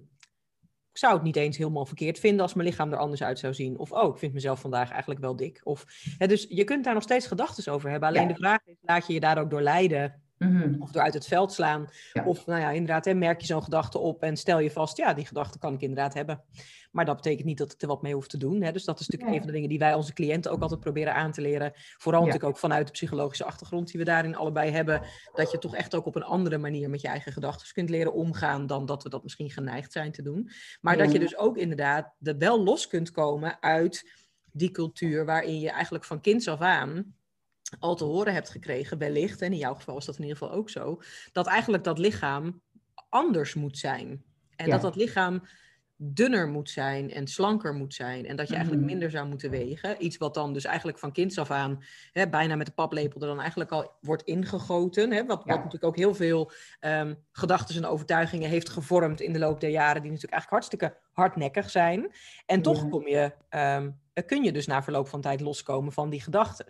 ik 0.93 0.99
zou 0.99 1.15
het 1.15 1.23
niet 1.23 1.37
eens 1.37 1.57
helemaal 1.57 1.87
verkeerd 1.87 2.19
vinden 2.19 2.41
als 2.41 2.55
mijn 2.55 2.69
lichaam 2.69 2.93
er 2.93 2.99
anders 2.99 3.23
uit 3.23 3.39
zou 3.39 3.55
zien. 3.55 3.79
Of, 3.79 3.93
oh, 3.93 4.15
ik 4.15 4.19
vind 4.19 4.33
mezelf 4.33 4.61
vandaag 4.61 4.91
eigenlijk 4.91 5.21
wel 5.21 5.37
dik. 5.37 5.61
Of, 5.65 5.85
hè, 6.19 6.27
dus 6.27 6.47
je 6.49 6.65
kunt 6.65 6.85
daar 6.85 6.95
nog 6.95 7.03
steeds 7.03 7.27
gedachten 7.27 7.73
over 7.73 7.91
hebben. 7.91 8.09
Alleen 8.09 8.29
de 8.29 8.35
vraag 8.35 8.61
is, 8.65 8.77
laat 8.81 9.07
je 9.07 9.13
je 9.13 9.21
daar 9.21 9.39
ook 9.39 9.51
door 9.51 9.63
leiden? 9.63 10.23
Mhm. 10.39 10.75
Of 10.83 10.91
door 10.91 11.03
uit 11.03 11.15
het 11.15 11.27
veld 11.27 11.53
slaan. 11.53 11.89
Of 12.25 12.47
nou 12.47 12.61
ja, 12.61 12.71
inderdaad, 12.71 13.05
hè, 13.05 13.15
merk 13.15 13.41
je 13.41 13.47
zo'n 13.47 13.63
gedachte 13.63 13.99
op 13.99 14.23
en 14.23 14.37
stel 14.37 14.59
je 14.59 14.71
vast, 14.71 14.97
ja, 14.97 15.15
die 15.15 15.27
gedachte 15.27 15.59
kan 15.59 15.75
ik 15.75 15.81
inderdaad 15.81 16.15
hebben. 16.15 16.45
Maar 16.91 17.05
dat 17.05 17.17
betekent 17.17 17.47
niet 17.47 17.59
dat 17.59 17.73
ik 17.73 17.83
er 17.83 17.89
wat 17.89 18.03
mee 18.03 18.15
hoef 18.15 18.27
te 18.27 18.37
doen. 18.37 18.63
Hè. 18.63 18.73
Dus 18.73 18.85
dat 18.85 19.01
is 19.01 19.09
natuurlijk 19.09 19.33
een 19.33 19.43
van 19.43 19.47
de 19.47 19.53
dingen 19.53 19.69
die 19.69 19.79
wij 19.79 19.95
onze 19.95 20.13
cliënten 20.13 20.51
ook 20.51 20.63
altijd 20.63 20.81
proberen 20.81 21.15
aan 21.15 21.33
te 21.33 21.41
leren. 21.41 21.73
Vooral 21.75 22.21
natuurlijk 22.21 22.49
ook 22.49 22.59
vanuit 22.59 22.87
de 22.87 22.93
psychologische 22.93 23.45
achtergrond 23.45 23.91
die 23.91 24.01
we 24.01 24.07
daarin 24.07 24.37
allebei 24.37 24.71
hebben. 24.71 25.03
Dat 25.35 25.51
je 25.51 25.59
toch 25.59 25.75
echt 25.75 25.95
ook 25.95 26.07
op 26.07 26.17
een 26.17 26.23
andere 26.23 26.59
manier 26.59 26.91
met 26.91 27.01
je 27.01 27.09
eigen 27.09 27.33
gedachten 27.33 27.73
kunt 27.73 27.91
leren 27.91 28.13
omgaan 28.13 28.67
dan 28.67 28.87
dat 28.87 29.03
we 29.03 29.09
dat 29.09 29.23
misschien 29.23 29.51
geneigd 29.51 29.93
zijn 29.93 30.13
te 30.13 30.23
doen. 30.23 30.51
Maar 30.81 30.97
dat 30.97 31.13
je 31.13 31.19
dus 31.19 31.37
ook 31.37 31.57
inderdaad 31.57 32.15
er 32.21 32.39
wel 32.39 32.63
los 32.63 32.87
kunt 32.87 33.11
komen 33.11 33.63
uit 33.63 34.11
die 34.53 34.71
cultuur 34.71 35.25
waarin 35.25 35.61
je 35.61 35.71
eigenlijk 35.71 36.05
van 36.05 36.21
kinds 36.21 36.49
af 36.49 36.61
aan 36.61 37.17
al 37.79 37.95
te 37.95 38.05
horen 38.05 38.33
hebt 38.33 38.51
gekregen, 38.51 38.99
wellicht, 38.99 39.43
en 39.43 39.53
in 39.53 39.59
jouw 39.59 39.75
geval 39.75 39.97
is 39.97 40.05
dat 40.05 40.17
in 40.17 40.23
ieder 40.23 40.37
geval 40.37 40.55
ook 40.55 40.71
zo, 40.71 41.01
dat 41.33 41.47
eigenlijk 41.47 41.85
dat 41.85 41.99
lichaam 41.99 42.63
anders 43.09 43.55
moet 43.55 43.79
zijn. 43.79 44.23
En 44.57 44.71
dat 44.71 44.81
dat 44.81 44.97
lichaam 44.97 45.43
dunner 46.01 46.49
moet 46.49 46.71
zijn 46.71 47.13
en 47.13 47.27
slanker 47.27 47.75
moet 47.75 47.95
zijn. 47.95 48.27
En 48.27 48.37
dat 48.37 48.49
je 48.49 48.55
eigenlijk 48.55 48.85
mhm. 48.85 48.93
minder 48.93 49.11
zou 49.11 49.29
moeten 49.29 49.51
wegen. 49.51 50.05
Iets 50.05 50.17
wat 50.17 50.35
dan 50.35 50.53
dus 50.53 50.65
eigenlijk 50.65 50.99
van 50.99 51.13
kinds 51.13 51.39
af 51.39 51.51
aan 51.51 51.83
hè, 52.13 52.29
bijna 52.29 52.57
met 52.57 52.67
de 52.67 52.73
paplepel 52.73 53.21
er 53.21 53.27
dan 53.27 53.41
eigenlijk 53.41 53.71
al 53.71 53.93
wordt 54.01 54.23
ingegoten. 54.23 55.11
Hè, 55.11 55.27
wat, 55.27 55.39
wat 55.45 55.57
natuurlijk 55.57 55.85
ook 55.85 55.97
heel 55.97 56.15
veel 56.15 56.53
um, 56.81 57.25
gedachten 57.33 57.77
en 57.77 57.87
overtuigingen 57.87 58.49
heeft 58.49 58.69
gevormd 58.69 59.21
in 59.21 59.33
de 59.33 59.39
loop 59.39 59.61
der 59.61 59.71
jaren. 59.71 60.03
Die 60.03 60.11
natuurlijk 60.11 60.33
eigenlijk 60.33 60.51
hartstikke 60.51 60.97
hardnekkig 61.13 61.71
zijn. 61.71 62.13
En 62.47 62.63
toch 62.63 62.89
kom 62.89 63.09
je, 63.09 63.33
um, 63.51 64.01
kun 64.27 64.45
je 64.45 64.53
dus 64.53 64.67
na 64.67 64.83
verloop 64.83 65.09
van 65.09 65.21
tijd 65.21 65.41
loskomen 65.41 65.93
van 65.93 66.11
die 66.11 66.23
gedachten. 66.23 66.67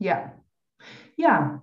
Ja. 0.00 0.34
Ja, 1.14 1.62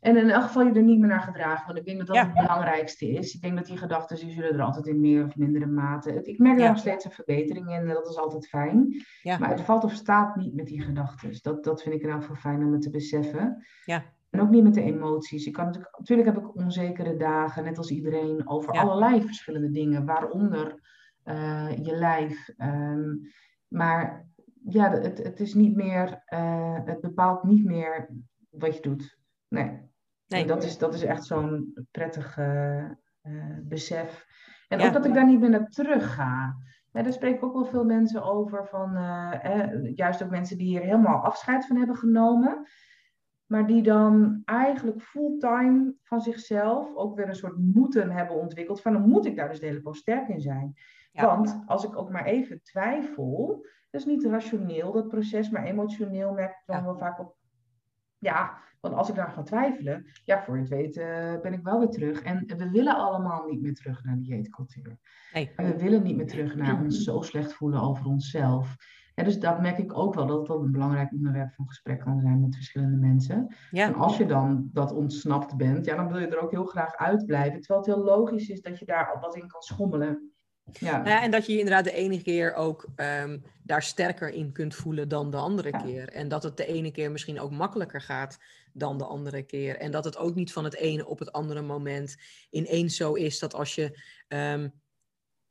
en 0.00 0.16
in 0.16 0.30
elk 0.30 0.42
geval 0.42 0.66
je 0.66 0.72
er 0.72 0.82
niet 0.82 0.98
meer 0.98 1.08
naar 1.08 1.20
gedragen. 1.20 1.66
Want 1.66 1.78
ik 1.78 1.84
denk 1.84 1.98
dat 1.98 2.06
dat 2.06 2.16
het 2.16 2.34
belangrijkste 2.34 3.08
is. 3.08 3.34
Ik 3.34 3.40
denk 3.40 3.56
dat 3.56 3.66
die 3.66 3.76
gedachten, 3.76 4.16
die 4.16 4.30
zullen 4.30 4.52
er 4.52 4.62
altijd 4.62 4.86
in 4.86 5.00
meer 5.00 5.24
of 5.24 5.36
mindere 5.36 5.66
mate. 5.66 6.22
Ik 6.22 6.38
merk 6.38 6.60
er 6.60 6.68
nog 6.68 6.78
steeds 6.78 7.04
een 7.04 7.10
verbetering 7.10 7.70
in. 7.70 7.86
Dat 7.86 8.08
is 8.08 8.18
altijd 8.18 8.48
fijn. 8.48 9.04
Ja. 9.22 9.38
Maar 9.38 9.48
het 9.48 9.60
valt 9.60 9.84
of 9.84 9.92
staat 9.92 10.36
niet 10.36 10.54
met 10.54 10.66
die 10.66 10.80
gedachten. 10.80 11.30
Dat, 11.42 11.64
dat 11.64 11.82
vind 11.82 11.94
ik 11.94 12.02
in 12.02 12.08
elk 12.08 12.20
geval 12.20 12.36
fijn 12.36 12.64
om 12.64 12.72
het 12.72 12.82
te 12.82 12.90
beseffen. 12.90 13.64
Ja. 13.84 14.04
En 14.30 14.40
ook 14.40 14.50
niet 14.50 14.62
met 14.62 14.74
de 14.74 14.82
emoties. 14.82 15.46
Ik 15.46 15.52
kan 15.52 15.64
natuurlijk, 15.64 15.98
natuurlijk 15.98 16.28
heb 16.28 16.38
ik 16.38 16.56
onzekere 16.56 17.16
dagen, 17.16 17.64
net 17.64 17.78
als 17.78 17.90
iedereen, 17.90 18.48
over 18.48 18.72
allerlei 18.72 19.22
verschillende 19.22 19.70
dingen. 19.70 20.04
Waaronder 20.04 20.80
uh, 21.24 21.76
je 21.76 21.96
lijf. 21.96 22.48
Um, 22.58 23.20
maar 23.68 24.26
ja, 24.68 24.90
het, 24.90 25.18
het 25.18 25.40
is 25.40 25.54
niet 25.54 25.76
meer, 25.76 26.22
uh, 26.28 26.78
het 26.84 27.00
bepaalt 27.00 27.42
niet 27.42 27.64
meer 27.64 28.08
wat 28.50 28.74
je 28.74 28.82
doet. 28.82 29.18
Nee. 29.48 29.80
nee. 30.26 30.42
En 30.42 30.46
dat 30.46 30.64
is, 30.64 30.78
dat 30.78 30.94
is 30.94 31.02
echt 31.02 31.24
zo'n 31.24 31.74
prettig 31.90 32.38
uh, 32.38 32.84
besef. 33.62 34.26
En 34.68 34.80
ook 34.80 34.92
dat 34.92 35.04
ik 35.04 35.14
daar 35.14 35.26
niet 35.26 35.40
meer 35.40 35.50
naar 35.50 35.68
terug 35.68 36.14
ga. 36.14 36.56
Ja, 36.92 37.02
daar 37.02 37.12
spreken 37.12 37.42
ook 37.42 37.52
wel 37.52 37.64
veel 37.64 37.84
mensen 37.84 38.22
over, 38.22 38.66
van, 38.66 38.96
eh, 38.96 39.94
juist 39.94 40.22
ook 40.22 40.30
mensen 40.30 40.58
die 40.58 40.66
hier 40.66 40.80
helemaal 40.80 41.22
afscheid 41.22 41.66
van 41.66 41.76
hebben 41.76 41.96
genomen. 41.96 42.66
Maar 43.46 43.66
die 43.66 43.82
dan 43.82 44.42
eigenlijk 44.44 45.02
fulltime 45.02 45.94
van 46.02 46.20
zichzelf 46.20 46.94
ook 46.94 47.16
weer 47.16 47.28
een 47.28 47.34
soort 47.34 47.56
moeten 47.56 48.10
hebben 48.10 48.36
ontwikkeld. 48.36 48.80
Van 48.80 48.92
dan 48.92 49.08
moet 49.08 49.26
ik 49.26 49.36
daar 49.36 49.48
dus 49.48 49.60
de 49.60 49.66
hele 49.66 49.94
sterk 49.94 50.28
in 50.28 50.40
zijn. 50.40 50.74
Want 51.12 51.62
als 51.66 51.84
ik 51.84 51.98
ook 51.98 52.10
maar 52.10 52.24
even 52.24 52.62
twijfel, 52.62 53.66
dat 53.96 54.06
is 54.06 54.14
niet 54.14 54.24
rationeel 54.24 54.92
dat 54.92 55.08
proces, 55.08 55.50
maar 55.50 55.64
emotioneel 55.64 56.32
merk 56.32 56.50
ik 56.50 56.62
dan 56.66 56.84
wel 56.84 56.96
vaak 56.98 57.20
op. 57.20 57.36
Ja, 58.18 58.58
want 58.80 58.94
als 58.94 59.08
ik 59.08 59.14
daar 59.14 59.30
ga 59.30 59.42
twijfelen, 59.42 60.06
ja, 60.24 60.42
voor 60.42 60.54
je 60.54 60.60
het 60.60 60.70
weet 60.70 60.96
uh, 60.96 61.40
ben 61.42 61.52
ik 61.52 61.62
wel 61.62 61.78
weer 61.78 61.88
terug. 61.88 62.22
En 62.22 62.44
we 62.56 62.70
willen 62.70 62.96
allemaal 62.96 63.46
niet 63.46 63.62
meer 63.62 63.74
terug 63.74 64.04
naar 64.04 64.16
die 64.16 64.30
dieetcultuur. 64.30 64.98
Nee. 65.32 65.52
We 65.56 65.76
willen 65.76 66.02
niet 66.02 66.16
meer 66.16 66.26
terug 66.26 66.56
naar 66.56 66.82
ons 66.82 67.04
zo 67.04 67.20
slecht 67.20 67.52
voelen 67.52 67.80
over 67.80 68.06
onszelf. 68.06 68.76
En 69.14 69.24
dus 69.24 69.38
dat 69.38 69.60
merk 69.60 69.78
ik 69.78 69.98
ook 69.98 70.14
wel, 70.14 70.26
dat 70.26 70.46
dat 70.46 70.60
een 70.60 70.72
belangrijk 70.72 71.12
onderwerp 71.12 71.52
van 71.52 71.68
gesprek 71.68 72.00
kan 72.00 72.20
zijn 72.20 72.40
met 72.40 72.54
verschillende 72.54 72.96
mensen. 72.96 73.54
Ja. 73.70 73.86
En 73.86 73.94
als 73.94 74.16
je 74.16 74.26
dan 74.26 74.70
dat 74.72 74.92
ontsnapt 74.92 75.56
bent, 75.56 75.84
ja, 75.84 75.96
dan 75.96 76.08
wil 76.08 76.18
je 76.18 76.26
er 76.26 76.42
ook 76.42 76.50
heel 76.50 76.64
graag 76.64 76.96
uitblijven. 76.96 77.60
Terwijl 77.60 77.80
het 77.80 77.94
heel 77.94 78.04
logisch 78.04 78.48
is 78.48 78.60
dat 78.60 78.78
je 78.78 78.84
daar 78.84 79.18
wat 79.20 79.36
in 79.36 79.48
kan 79.48 79.62
schommelen. 79.62 80.35
Ja. 80.72 80.96
Nou 80.96 81.08
ja, 81.08 81.22
en 81.22 81.30
dat 81.30 81.46
je 81.46 81.52
je 81.52 81.58
inderdaad 81.58 81.84
de 81.84 81.92
ene 81.92 82.22
keer 82.22 82.54
ook 82.54 82.86
ehm, 82.96 83.38
daar 83.62 83.82
sterker 83.82 84.28
in 84.28 84.52
kunt 84.52 84.74
voelen 84.74 85.08
dan 85.08 85.30
de 85.30 85.36
andere 85.36 85.70
keer. 85.70 86.08
En 86.08 86.28
dat 86.28 86.42
het 86.42 86.56
de 86.56 86.66
ene 86.66 86.90
keer 86.90 87.10
misschien 87.10 87.40
ook 87.40 87.50
makkelijker 87.50 88.00
gaat 88.00 88.38
dan 88.72 88.98
de 88.98 89.04
andere 89.04 89.42
keer. 89.42 89.76
En 89.76 89.90
dat 89.90 90.04
het 90.04 90.16
ook 90.16 90.34
niet 90.34 90.52
van 90.52 90.64
het 90.64 90.76
ene 90.76 91.06
op 91.06 91.18
het 91.18 91.32
andere 91.32 91.62
moment 91.62 92.16
ineens 92.50 92.96
zo 92.96 93.12
is 93.12 93.38
dat 93.38 93.54
als 93.54 93.74
je 93.74 94.00
ehm, 94.28 94.68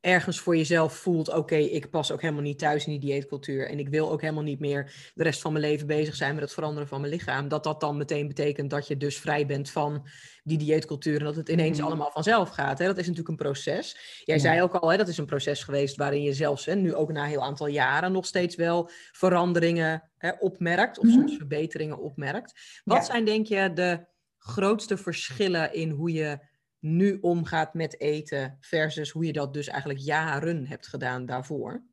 ergens 0.05 0.39
voor 0.39 0.57
jezelf 0.57 0.93
voelt: 0.93 1.33
oké, 1.33 1.55
ik 1.55 1.89
pas 1.89 2.11
ook 2.11 2.21
helemaal 2.21 2.43
niet 2.43 2.59
thuis 2.59 2.85
in 2.85 2.91
die 2.91 2.99
dieetcultuur. 2.99 3.69
En 3.69 3.79
ik 3.79 3.89
wil 3.89 4.11
ook 4.11 4.21
helemaal 4.21 4.43
niet 4.43 4.59
meer 4.59 5.11
de 5.13 5.23
rest 5.23 5.41
van 5.41 5.51
mijn 5.53 5.65
leven 5.65 5.87
bezig 5.87 6.15
zijn 6.15 6.33
met 6.33 6.43
het 6.43 6.53
veranderen 6.53 6.87
van 6.87 7.01
mijn 7.01 7.13
lichaam. 7.13 7.47
Dat 7.47 7.63
dat 7.63 7.79
dan 7.79 7.97
meteen 7.97 8.27
betekent 8.27 8.69
dat 8.69 8.87
je 8.87 8.97
dus 8.97 9.17
vrij 9.17 9.45
bent 9.45 9.69
van 9.69 10.07
die 10.43 10.57
dieetcultuur. 10.57 11.19
En 11.19 11.25
dat 11.25 11.35
het 11.35 11.49
ineens 11.49 11.79
mm. 11.79 11.85
allemaal 11.85 12.11
vanzelf 12.11 12.49
gaat. 12.49 12.79
Hè? 12.79 12.85
Dat 12.85 12.97
is 12.97 13.07
natuurlijk 13.07 13.29
een 13.29 13.45
proces. 13.45 14.21
Jij 14.23 14.39
zei 14.39 14.61
ook 14.61 14.75
al, 14.75 14.91
hè, 14.91 14.97
dat 14.97 15.07
is 15.07 15.17
een 15.17 15.25
proces 15.25 15.63
geweest 15.63 15.95
waarin 15.95 16.23
je 16.23 16.33
zelfs 16.33 16.65
hè, 16.65 16.75
nu 16.75 16.95
ook 16.95 17.11
na 17.11 17.23
een 17.23 17.29
heel 17.29 17.43
aantal 17.43 17.67
jaren 17.67 18.11
nog 18.11 18.25
steeds 18.25 18.55
wel 18.55 18.89
veranderingen 19.11 20.09
hè, 20.17 20.31
opmerkt. 20.39 20.99
Of 20.99 21.03
mm-hmm. 21.03 21.19
soms 21.19 21.37
verbeteringen 21.37 21.99
opmerkt. 21.99 22.81
Wat 22.83 23.05
zijn, 23.05 23.25
denk 23.25 23.47
je, 23.47 23.73
de 23.73 24.05
grootste 24.37 24.97
verschillen 24.97 25.73
in 25.73 25.89
hoe 25.89 26.11
je 26.11 26.39
nu 26.85 27.17
omgaat 27.21 27.73
met 27.73 27.99
eten 27.99 28.57
versus 28.59 29.11
hoe 29.11 29.25
je 29.25 29.33
dat 29.33 29.53
dus 29.53 29.67
eigenlijk 29.67 29.99
jaren 29.99 30.67
hebt 30.67 30.87
gedaan 30.87 31.25
daarvoor? 31.25 31.83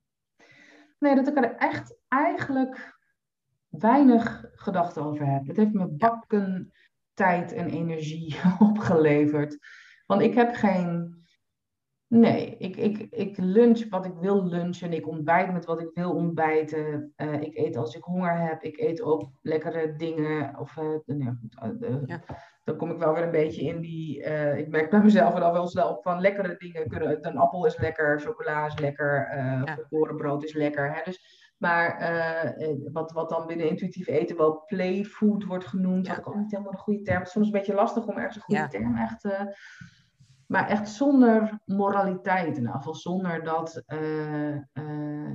Nee, 0.98 1.14
dat 1.14 1.28
ik 1.28 1.36
er 1.36 1.54
echt 1.54 1.96
eigenlijk 2.08 2.98
weinig 3.68 4.44
gedachten 4.54 5.02
over 5.02 5.26
heb. 5.26 5.46
Het 5.46 5.56
heeft 5.56 5.72
me 5.72 5.86
bakken 5.86 6.72
tijd 7.14 7.52
en 7.52 7.68
energie 7.68 8.36
opgeleverd. 8.58 9.58
Want 10.06 10.22
ik 10.22 10.34
heb 10.34 10.54
geen. 10.54 11.20
Nee, 12.12 12.56
ik, 12.58 12.76
ik, 12.76 13.06
ik 13.10 13.36
lunch 13.36 13.88
wat 13.88 14.04
ik 14.04 14.14
wil 14.20 14.44
lunchen. 14.46 14.92
Ik 14.92 15.08
ontbijt 15.08 15.52
met 15.52 15.64
wat 15.64 15.80
ik 15.80 15.90
wil 15.94 16.12
ontbijten. 16.14 17.12
Uh, 17.16 17.40
ik 17.40 17.56
eet 17.56 17.76
als 17.76 17.94
ik 17.94 18.02
honger 18.02 18.38
heb. 18.38 18.62
Ik 18.62 18.78
eet 18.78 19.02
ook 19.02 19.30
lekkere 19.42 19.96
dingen. 19.96 20.58
Of, 20.58 20.76
uh, 20.76 20.84
nee, 21.06 21.28
uh, 21.80 21.98
ja 22.04 22.20
dan 22.64 22.76
kom 22.76 22.90
ik 22.90 22.98
wel 22.98 23.14
weer 23.14 23.22
een 23.22 23.30
beetje 23.30 23.62
in 23.62 23.80
die. 23.80 24.22
Ik 24.56 24.68
merk 24.68 24.90
bij 24.90 25.02
mezelf 25.02 25.34
al 25.34 25.52
wel 25.52 25.66
snel 25.66 25.88
op 25.88 26.02
van 26.02 26.20
lekkere 26.20 26.56
dingen. 26.58 26.88
Kunnen, 26.88 27.26
een 27.26 27.36
appel 27.36 27.66
is 27.66 27.78
lekker, 27.78 28.20
chocola 28.20 28.66
is 28.66 28.78
lekker, 28.78 29.28
uh, 29.36 29.62
ja. 29.64 30.36
is 30.38 30.54
lekker. 30.54 30.94
Hè? 30.94 31.00
Dus, 31.04 31.54
maar 31.58 31.96
wat, 32.92 33.12
wat 33.12 33.28
dan 33.28 33.46
binnen 33.46 33.68
intuïtief 33.68 34.06
eten 34.06 34.36
wel 34.36 34.64
playfood 34.66 35.44
wordt 35.44 35.66
genoemd, 35.66 36.06
ja. 36.06 36.18
ik 36.18 36.28
ook 36.28 36.36
niet 36.36 36.50
helemaal 36.50 36.72
een 36.72 36.78
goede 36.78 37.02
term. 37.02 37.18
Het 37.18 37.26
is 37.26 37.32
soms 37.32 37.46
een 37.46 37.52
beetje 37.52 37.74
lastig 37.74 38.06
om 38.06 38.16
ergens 38.16 38.36
een 38.36 38.42
goede 38.42 38.68
term 38.68 38.96
echt. 38.96 39.24
Maar 40.52 40.68
echt 40.68 40.88
zonder 40.88 41.60
moraliteit 41.64 42.56
in 42.56 42.66
geval. 42.66 42.94
Zonder 42.94 43.44
dat 43.44 43.82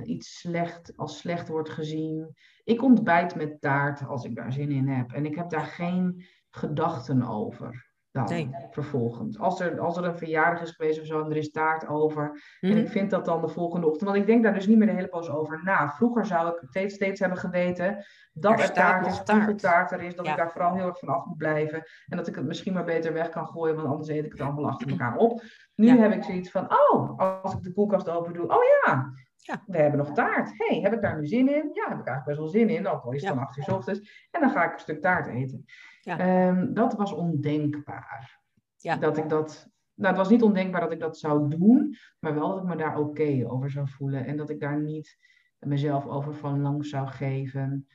iets 0.02 0.38
slecht 0.38 0.96
als 0.96 1.18
slecht 1.18 1.48
wordt 1.48 1.70
gezien. 1.70 2.34
Ik 2.64 2.82
ontbijt 2.82 3.34
met 3.34 3.60
taart 3.60 4.06
als 4.06 4.24
ik 4.24 4.34
daar 4.34 4.52
zin 4.52 4.70
in 4.70 4.88
heb. 4.88 5.12
En 5.12 5.26
ik 5.26 5.34
heb 5.34 5.50
daar 5.50 5.66
geen 5.66 6.24
gedachten 6.50 7.22
over. 7.22 7.87
Dan, 8.26 8.54
vervolgens. 8.70 9.38
Als 9.38 9.60
er, 9.60 9.80
als 9.80 9.96
er 9.96 10.04
een 10.04 10.18
verjaardag 10.18 10.62
is 10.62 10.70
geweest 10.70 11.00
of 11.00 11.06
zo 11.06 11.24
en 11.24 11.30
er 11.30 11.36
is 11.36 11.50
taart 11.50 11.86
over. 11.86 12.42
En 12.60 12.68
mhm. 12.68 12.78
ik 12.78 12.88
vind 12.88 13.10
dat 13.10 13.24
dan 13.24 13.40
de 13.40 13.48
volgende 13.48 13.86
ochtend. 13.86 14.10
Want 14.10 14.20
ik 14.20 14.26
denk 14.26 14.42
daar 14.42 14.54
dus 14.54 14.66
niet 14.66 14.78
meer 14.78 14.86
de 14.86 14.92
hele 14.92 15.08
poos 15.08 15.30
over 15.30 15.60
na. 15.64 15.88
Vroeger 15.88 16.26
zou 16.26 16.48
ik 16.48 16.62
steeds, 16.68 16.94
steeds 16.94 17.20
hebben 17.20 17.38
geweten 17.38 18.04
dat 18.32 18.60
er, 18.60 18.72
taart 18.72 19.06
is, 19.06 19.22
hoeveel 19.32 19.54
taart 19.54 19.92
er 19.92 20.02
is. 20.02 20.16
Dat 20.16 20.26
ik 20.26 20.36
daar 20.36 20.52
vooral 20.52 20.74
heel 20.74 20.86
erg 20.86 20.98
van 20.98 21.08
af 21.08 21.24
moet 21.24 21.36
blijven. 21.36 21.82
En 22.06 22.16
dat 22.16 22.26
ik 22.26 22.34
het 22.34 22.46
misschien 22.46 22.72
maar 22.72 22.84
beter 22.84 23.12
weg 23.12 23.28
kan 23.28 23.46
gooien, 23.46 23.76
want 23.76 23.88
anders 23.88 24.08
eet 24.08 24.24
ik 24.24 24.32
het 24.32 24.40
allemaal 24.40 24.66
achter 24.66 24.90
elkaar 24.90 25.16
op. 25.16 25.42
Nu 25.74 25.88
heb 25.88 26.12
ik 26.12 26.24
zoiets 26.24 26.50
van, 26.50 26.68
oh, 26.90 27.18
als 27.42 27.54
ik 27.54 27.62
de 27.62 27.72
koelkast 27.72 28.08
open 28.08 28.32
doe, 28.32 28.48
oh 28.48 28.62
ja, 28.84 29.12
ja. 29.48 29.62
We 29.66 29.78
hebben 29.78 29.98
nog 29.98 30.12
taart. 30.12 30.52
hey, 30.56 30.80
heb 30.80 30.92
ik 30.92 31.00
daar 31.00 31.18
nu 31.20 31.26
zin 31.26 31.48
in? 31.48 31.70
Ja, 31.72 31.88
heb 31.88 31.98
ik 31.98 32.06
eigenlijk 32.06 32.24
best 32.24 32.38
wel 32.38 32.48
zin 32.48 32.68
in. 32.68 32.86
Ook 32.86 33.02
al 33.02 33.12
is 33.12 33.22
het 33.22 33.34
dan 33.34 33.42
acht 33.42 33.56
uur 33.56 33.74
ochtends. 33.74 34.28
En 34.30 34.40
dan 34.40 34.50
ga 34.50 34.64
ik 34.64 34.72
een 34.72 34.78
stuk 34.78 35.00
taart 35.00 35.26
eten. 35.26 35.64
Ja. 36.00 36.18
Ehm, 36.18 36.72
dat 36.72 36.94
was 36.94 37.12
ondenkbaar. 37.12 38.40
Ja. 38.76 38.96
Dat 38.96 39.16
ik 39.16 39.28
dat... 39.28 39.68
Nou, 39.94 40.08
het 40.08 40.16
was 40.16 40.28
niet 40.28 40.42
ondenkbaar 40.42 40.80
dat 40.80 40.92
ik 40.92 41.00
dat 41.00 41.18
zou 41.18 41.48
doen. 41.48 41.96
Maar 42.18 42.34
wel 42.34 42.48
dat 42.48 42.62
ik 42.62 42.68
me 42.68 42.76
daar 42.76 42.98
oké 42.98 43.44
over 43.46 43.70
zou 43.70 43.88
voelen. 43.88 44.26
En 44.26 44.36
dat 44.36 44.50
ik 44.50 44.60
daar 44.60 44.80
niet 44.80 45.18
mezelf 45.58 46.06
over 46.06 46.34
van 46.34 46.60
langs 46.60 46.88
zou 46.88 47.06
geven. 47.06 47.86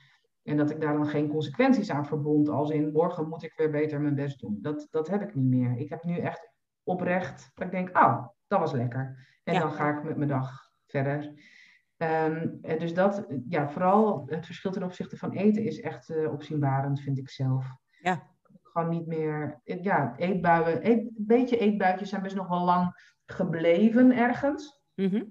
En 0.44 0.58
dat 0.58 0.70
ik 0.70 0.82
daar 0.82 0.94
dan 0.94 1.08
geen 1.08 1.30
consequenties 1.30 1.92
aan 1.92 2.06
verbond. 2.06 2.50
Als 2.50 2.70
in, 2.70 2.92
morgen 2.92 3.28
moet 3.28 3.44
ik 3.44 3.54
weer 3.56 3.72
beter 3.72 4.02
mijn 4.02 4.16
best 4.16 4.40
doen. 4.40 4.58
Dat, 4.62 4.88
dat 4.90 5.08
heb 5.08 5.22
ik 5.22 5.36
niet 5.36 5.46
meer. 5.46 5.78
Ik 5.78 5.90
heb 5.90 6.04
nu 6.04 6.18
echt 6.18 6.52
oprecht 6.84 7.52
dat 7.54 7.66
ik 7.66 7.72
denk, 7.72 7.98
oh, 7.98 8.28
dat 8.48 8.60
was 8.60 8.72
lekker. 8.72 9.28
En 9.44 9.60
dan 9.60 9.72
ga 9.72 9.98
ik 9.98 10.04
met 10.04 10.18
mijn 10.18 10.30
dag 10.30 10.63
verder. 10.94 11.34
Ehm, 11.98 12.48
dus 12.62 12.94
dat, 12.94 13.26
ja, 13.50 13.70
vooral 13.70 14.24
het 14.26 14.46
verschil 14.46 14.72
ten 14.72 14.84
opzichte 14.84 15.18
van 15.18 15.32
eten 15.32 15.64
is 15.64 15.82
echt 15.82 16.10
uh, 16.10 16.32
opzienbarend, 16.32 17.02
vind 17.02 17.18
ik 17.18 17.30
zelf. 17.30 17.66
Ja. 18.02 18.32
Gewoon 18.64 18.90
niet 18.90 19.08
meer, 19.08 19.62
ja, 19.64 20.14
eetbuien, 20.18 20.90
eet, 20.90 21.00
een 21.00 21.14
beetje 21.18 21.58
eetbuitjes 21.58 22.10
zijn 22.10 22.22
best 22.22 22.36
nog 22.36 22.48
wel 22.48 22.64
lang 22.64 23.12
gebleven 23.26 24.18
ergens. 24.18 24.82
Mhm. 24.96 25.24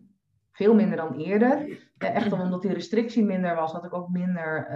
Veel 0.53 0.75
minder 0.75 0.97
dan 0.97 1.15
eerder. 1.15 1.81
echt 1.99 2.33
omdat 2.33 2.63
die 2.63 2.73
restrictie 2.73 3.25
minder 3.25 3.55
was, 3.55 3.73
had 3.73 3.85
ik 3.85 3.95
ook 3.95 4.09
minder 4.09 4.69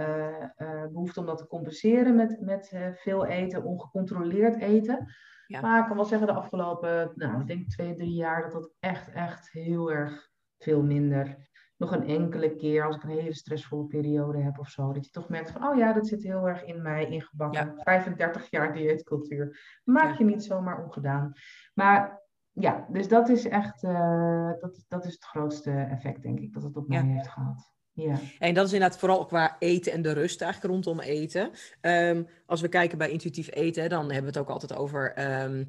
uh, 0.57 0.83
behoefte 0.91 1.19
om 1.19 1.25
dat 1.25 1.37
te 1.37 1.47
compenseren 1.47 2.15
met, 2.15 2.41
met 2.41 2.77
veel 2.93 3.25
eten, 3.25 3.63
ongecontroleerd 3.63 4.55
eten. 4.55 5.13
Ja. 5.47 5.61
Maar 5.61 5.79
ik 5.79 5.85
kan 5.87 5.95
wel 5.95 6.05
zeggen, 6.05 6.27
de 6.27 6.33
afgelopen, 6.33 7.11
nou, 7.15 7.41
ik 7.41 7.47
denk 7.47 7.69
twee, 7.69 7.93
drie 7.93 8.13
jaar, 8.13 8.41
dat 8.41 8.51
dat 8.51 8.71
echt, 8.79 9.11
echt 9.11 9.51
heel 9.51 9.91
erg 9.91 10.29
veel 10.57 10.83
minder. 10.83 11.45
Nog 11.77 11.91
een 11.91 12.07
enkele 12.07 12.55
keer 12.55 12.85
als 12.85 12.95
ik 12.95 13.03
een 13.03 13.09
hele 13.09 13.33
stressvolle 13.33 13.85
periode 13.85 14.41
heb 14.41 14.59
of 14.59 14.69
zo. 14.69 14.93
Dat 14.93 15.05
je 15.05 15.11
toch 15.11 15.29
merkt 15.29 15.51
van, 15.51 15.67
oh 15.67 15.77
ja, 15.77 15.93
dat 15.93 16.07
zit 16.07 16.23
heel 16.23 16.47
erg 16.47 16.63
in 16.63 16.81
mij 16.81 17.05
ingebakken. 17.09 17.73
35 17.77 18.49
jaar 18.49 18.73
dieetcultuur. 18.73 19.79
Maak 19.83 20.17
je 20.17 20.23
niet 20.23 20.43
zomaar 20.43 20.83
ongedaan. 20.83 21.33
Maar 21.73 22.21
ja, 22.51 22.87
dus 22.89 23.07
dat 23.07 23.29
is 23.29 23.47
echt, 23.47 23.83
uh, 23.83 24.51
dat, 24.59 24.85
dat 24.87 25.05
is 25.05 25.13
het 25.13 25.23
grootste 25.23 25.71
effect, 25.71 26.21
denk 26.21 26.39
ik, 26.39 26.53
dat 26.53 26.63
het 26.63 26.75
op 26.75 26.87
mij 26.87 27.03
heeft 27.03 27.27
gehad. 27.27 27.71
Ja. 27.91 28.19
En 28.39 28.53
dat 28.53 28.65
is 28.65 28.73
inderdaad 28.73 28.99
vooral 28.99 29.25
qua 29.25 29.55
eten 29.59 29.91
en 29.91 30.01
de 30.01 30.11
rust 30.11 30.41
eigenlijk 30.41 30.73
rondom 30.73 30.99
eten. 30.99 31.51
Ehm, 31.81 32.23
als 32.45 32.61
we 32.61 32.67
kijken 32.67 32.97
bij 32.97 33.09
intuïtief 33.09 33.51
eten, 33.51 33.89
dan 33.89 34.03
hebben 34.03 34.21
we 34.21 34.27
het 34.27 34.37
ook 34.37 34.49
altijd 34.49 34.75
over 34.75 35.13
ehm, 35.13 35.65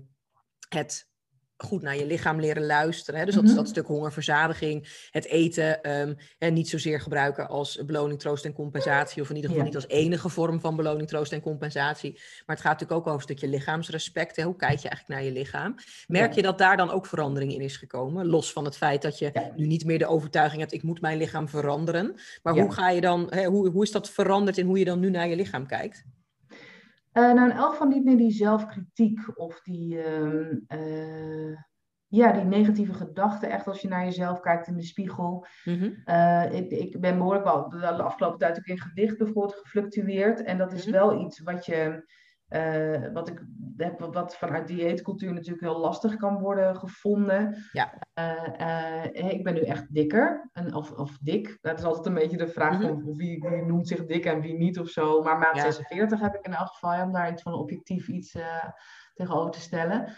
het 0.69 1.08
goed 1.65 1.83
naar 1.83 1.97
je 1.97 2.07
lichaam 2.07 2.41
leren 2.41 2.67
luisteren. 2.67 3.21
Hè? 3.21 3.27
Dus 3.27 3.35
dat, 3.35 3.45
mm 3.45 3.57
dat 3.59 3.69
stuk 3.69 3.87
hongerverzadiging, 3.87 5.07
het 5.11 5.27
eten, 5.27 5.91
um, 5.91 6.17
en 6.39 6.55
niet 6.55 6.69
zozeer 6.69 7.01
gebruiken 7.01 7.49
als 7.49 7.85
beloning, 7.87 8.21
troost 8.21 8.45
en 8.45 8.53
compensatie, 8.53 9.23
of 9.23 9.29
in 9.31 9.35
ieder 9.35 9.51
geval 9.51 9.67
niet 9.67 9.75
als 9.75 9.89
enige 9.89 10.29
vorm 10.29 10.61
van 10.61 10.77
beloning, 10.77 11.09
troost 11.09 11.33
en 11.33 11.41
compensatie. 11.41 12.13
Maar 12.13 12.57
het 12.57 12.61
gaat 12.61 12.73
natuurlijk 12.73 13.01
ook 13.01 13.07
over 13.07 13.15
een 13.15 13.37
stukje 13.37 13.49
lichaamsrespect. 13.49 14.37
Hè? 14.37 14.43
Hoe 14.43 14.57
kijk 14.57 14.79
je 14.79 14.89
eigenlijk 14.89 15.21
naar 15.21 15.23
je 15.33 15.39
lichaam? 15.39 15.75
Merk 16.07 16.33
je 16.33 16.43
dat 16.43 16.59
daar 16.59 16.77
dan 16.77 16.91
ook 16.91 17.07
verandering 17.07 17.53
in 17.53 17.61
is 17.61 17.77
gekomen? 17.77 18.27
Los 18.27 18.53
van 18.53 18.65
het 18.65 18.77
feit 18.77 19.03
dat 19.03 19.19
je 19.19 19.33
nu 19.57 19.67
niet 19.67 19.85
meer 19.85 19.99
de 19.99 20.07
overtuiging 20.07 20.61
hebt, 20.61 20.73
ik 20.73 20.83
moet 20.83 21.01
mijn 21.01 21.19
lichaam 21.19 21.49
veranderen. 21.49 22.15
Maar 22.43 22.55
hoe 22.55 22.73
ga 22.73 22.91
je 22.91 23.01
dan, 23.01 23.27
hè, 23.31 23.45
hoe, 23.45 23.69
hoe 23.71 23.83
is 23.83 23.93
dat 23.93 24.11
veranderd 24.11 24.59
in 24.59 24.67
hoe 24.67 24.79
je 24.79 24.85
dan 24.85 25.01
nu 25.01 25.11
naar 25.11 25.29
je 25.29 25.37
lichaam 25.37 25.67
kijkt? 25.67 26.05
Uh, 27.19 27.33
nou, 27.33 27.51
in 27.51 27.57
elk 27.57 27.71
geval 27.71 27.87
niet 27.87 28.05
meer 28.05 28.17
die 28.17 28.31
zelfkritiek 28.31 29.39
of 29.39 29.61
die, 29.61 30.03
ehm, 30.03 30.57
eh, 30.67 31.57
ja, 32.07 32.33
die 32.33 32.45
negatieve 32.45 32.95
gedachten. 32.95 33.51
Echt 33.51 33.67
als 33.67 33.81
je 33.81 33.89
naar 33.89 34.05
jezelf 34.05 34.41
kijkt 34.41 34.67
in 34.67 34.77
de 34.77 34.83
spiegel. 34.83 35.47
Mhm. 35.65 35.91
Eh, 36.05 36.53
ik, 36.53 36.71
ik 36.71 37.01
ben 37.01 37.19
behoorlijk 37.19 37.45
wel 37.45 37.69
de 37.69 38.03
afgelopen 38.03 38.39
tijd 38.39 38.59
ook 38.59 38.65
in 38.67 38.81
gewicht 38.81 39.19
bijvoorbeeld 39.19 39.55
gefluctueerd. 39.55 40.43
En 40.43 40.59
dat 40.59 40.73
is 40.73 40.85
mhm. 40.85 40.95
wel 40.95 41.25
iets 41.25 41.41
wat 41.41 41.67
je 41.67 42.05
uh, 42.49 43.13
wat, 43.13 43.29
ik, 43.29 43.43
wat 43.99 44.37
vanuit 44.37 44.67
dieetcultuur 44.67 45.33
natuurlijk 45.33 45.61
heel 45.61 45.79
lastig 45.79 46.17
kan 46.17 46.39
worden 46.39 46.77
gevonden. 46.77 47.57
Ja. 47.73 47.95
Uh, 48.19 49.05
uh, 49.15 49.33
ik 49.33 49.45
ben 49.45 49.55
nu 49.55 49.61
echt 49.61 49.95
dikker. 49.95 50.51
En, 50.53 50.75
of, 50.75 50.93
of 50.93 51.19
dik. 51.21 51.59
Dat 51.61 51.79
is 51.79 51.85
altijd 51.85 52.07
een 52.07 52.15
beetje 52.15 52.37
de 52.37 52.49
vraag 52.49 52.79
mm 52.79 53.17
wie, 53.17 53.41
wie, 53.41 53.65
noemt 53.65 53.89
zich 53.89 54.07
dik 54.07 54.25
en 54.25 54.41
wie 54.41 54.55
niet 54.55 54.79
of 54.79 54.89
zo. 54.89 55.23
Maar 55.23 55.39
maat 55.39 55.59
46 55.59 56.21
heb 56.21 56.35
ik 56.35 56.47
in 56.47 56.55
elk 56.55 56.69
geval 56.69 57.03
om 57.03 57.13
daar 57.13 57.33
iets 57.33 57.43
van 57.43 57.55
objectief 57.55 58.09
iets 58.09 58.37
tegenover 59.15 59.51
te 59.51 59.61
stellen. 59.61 60.15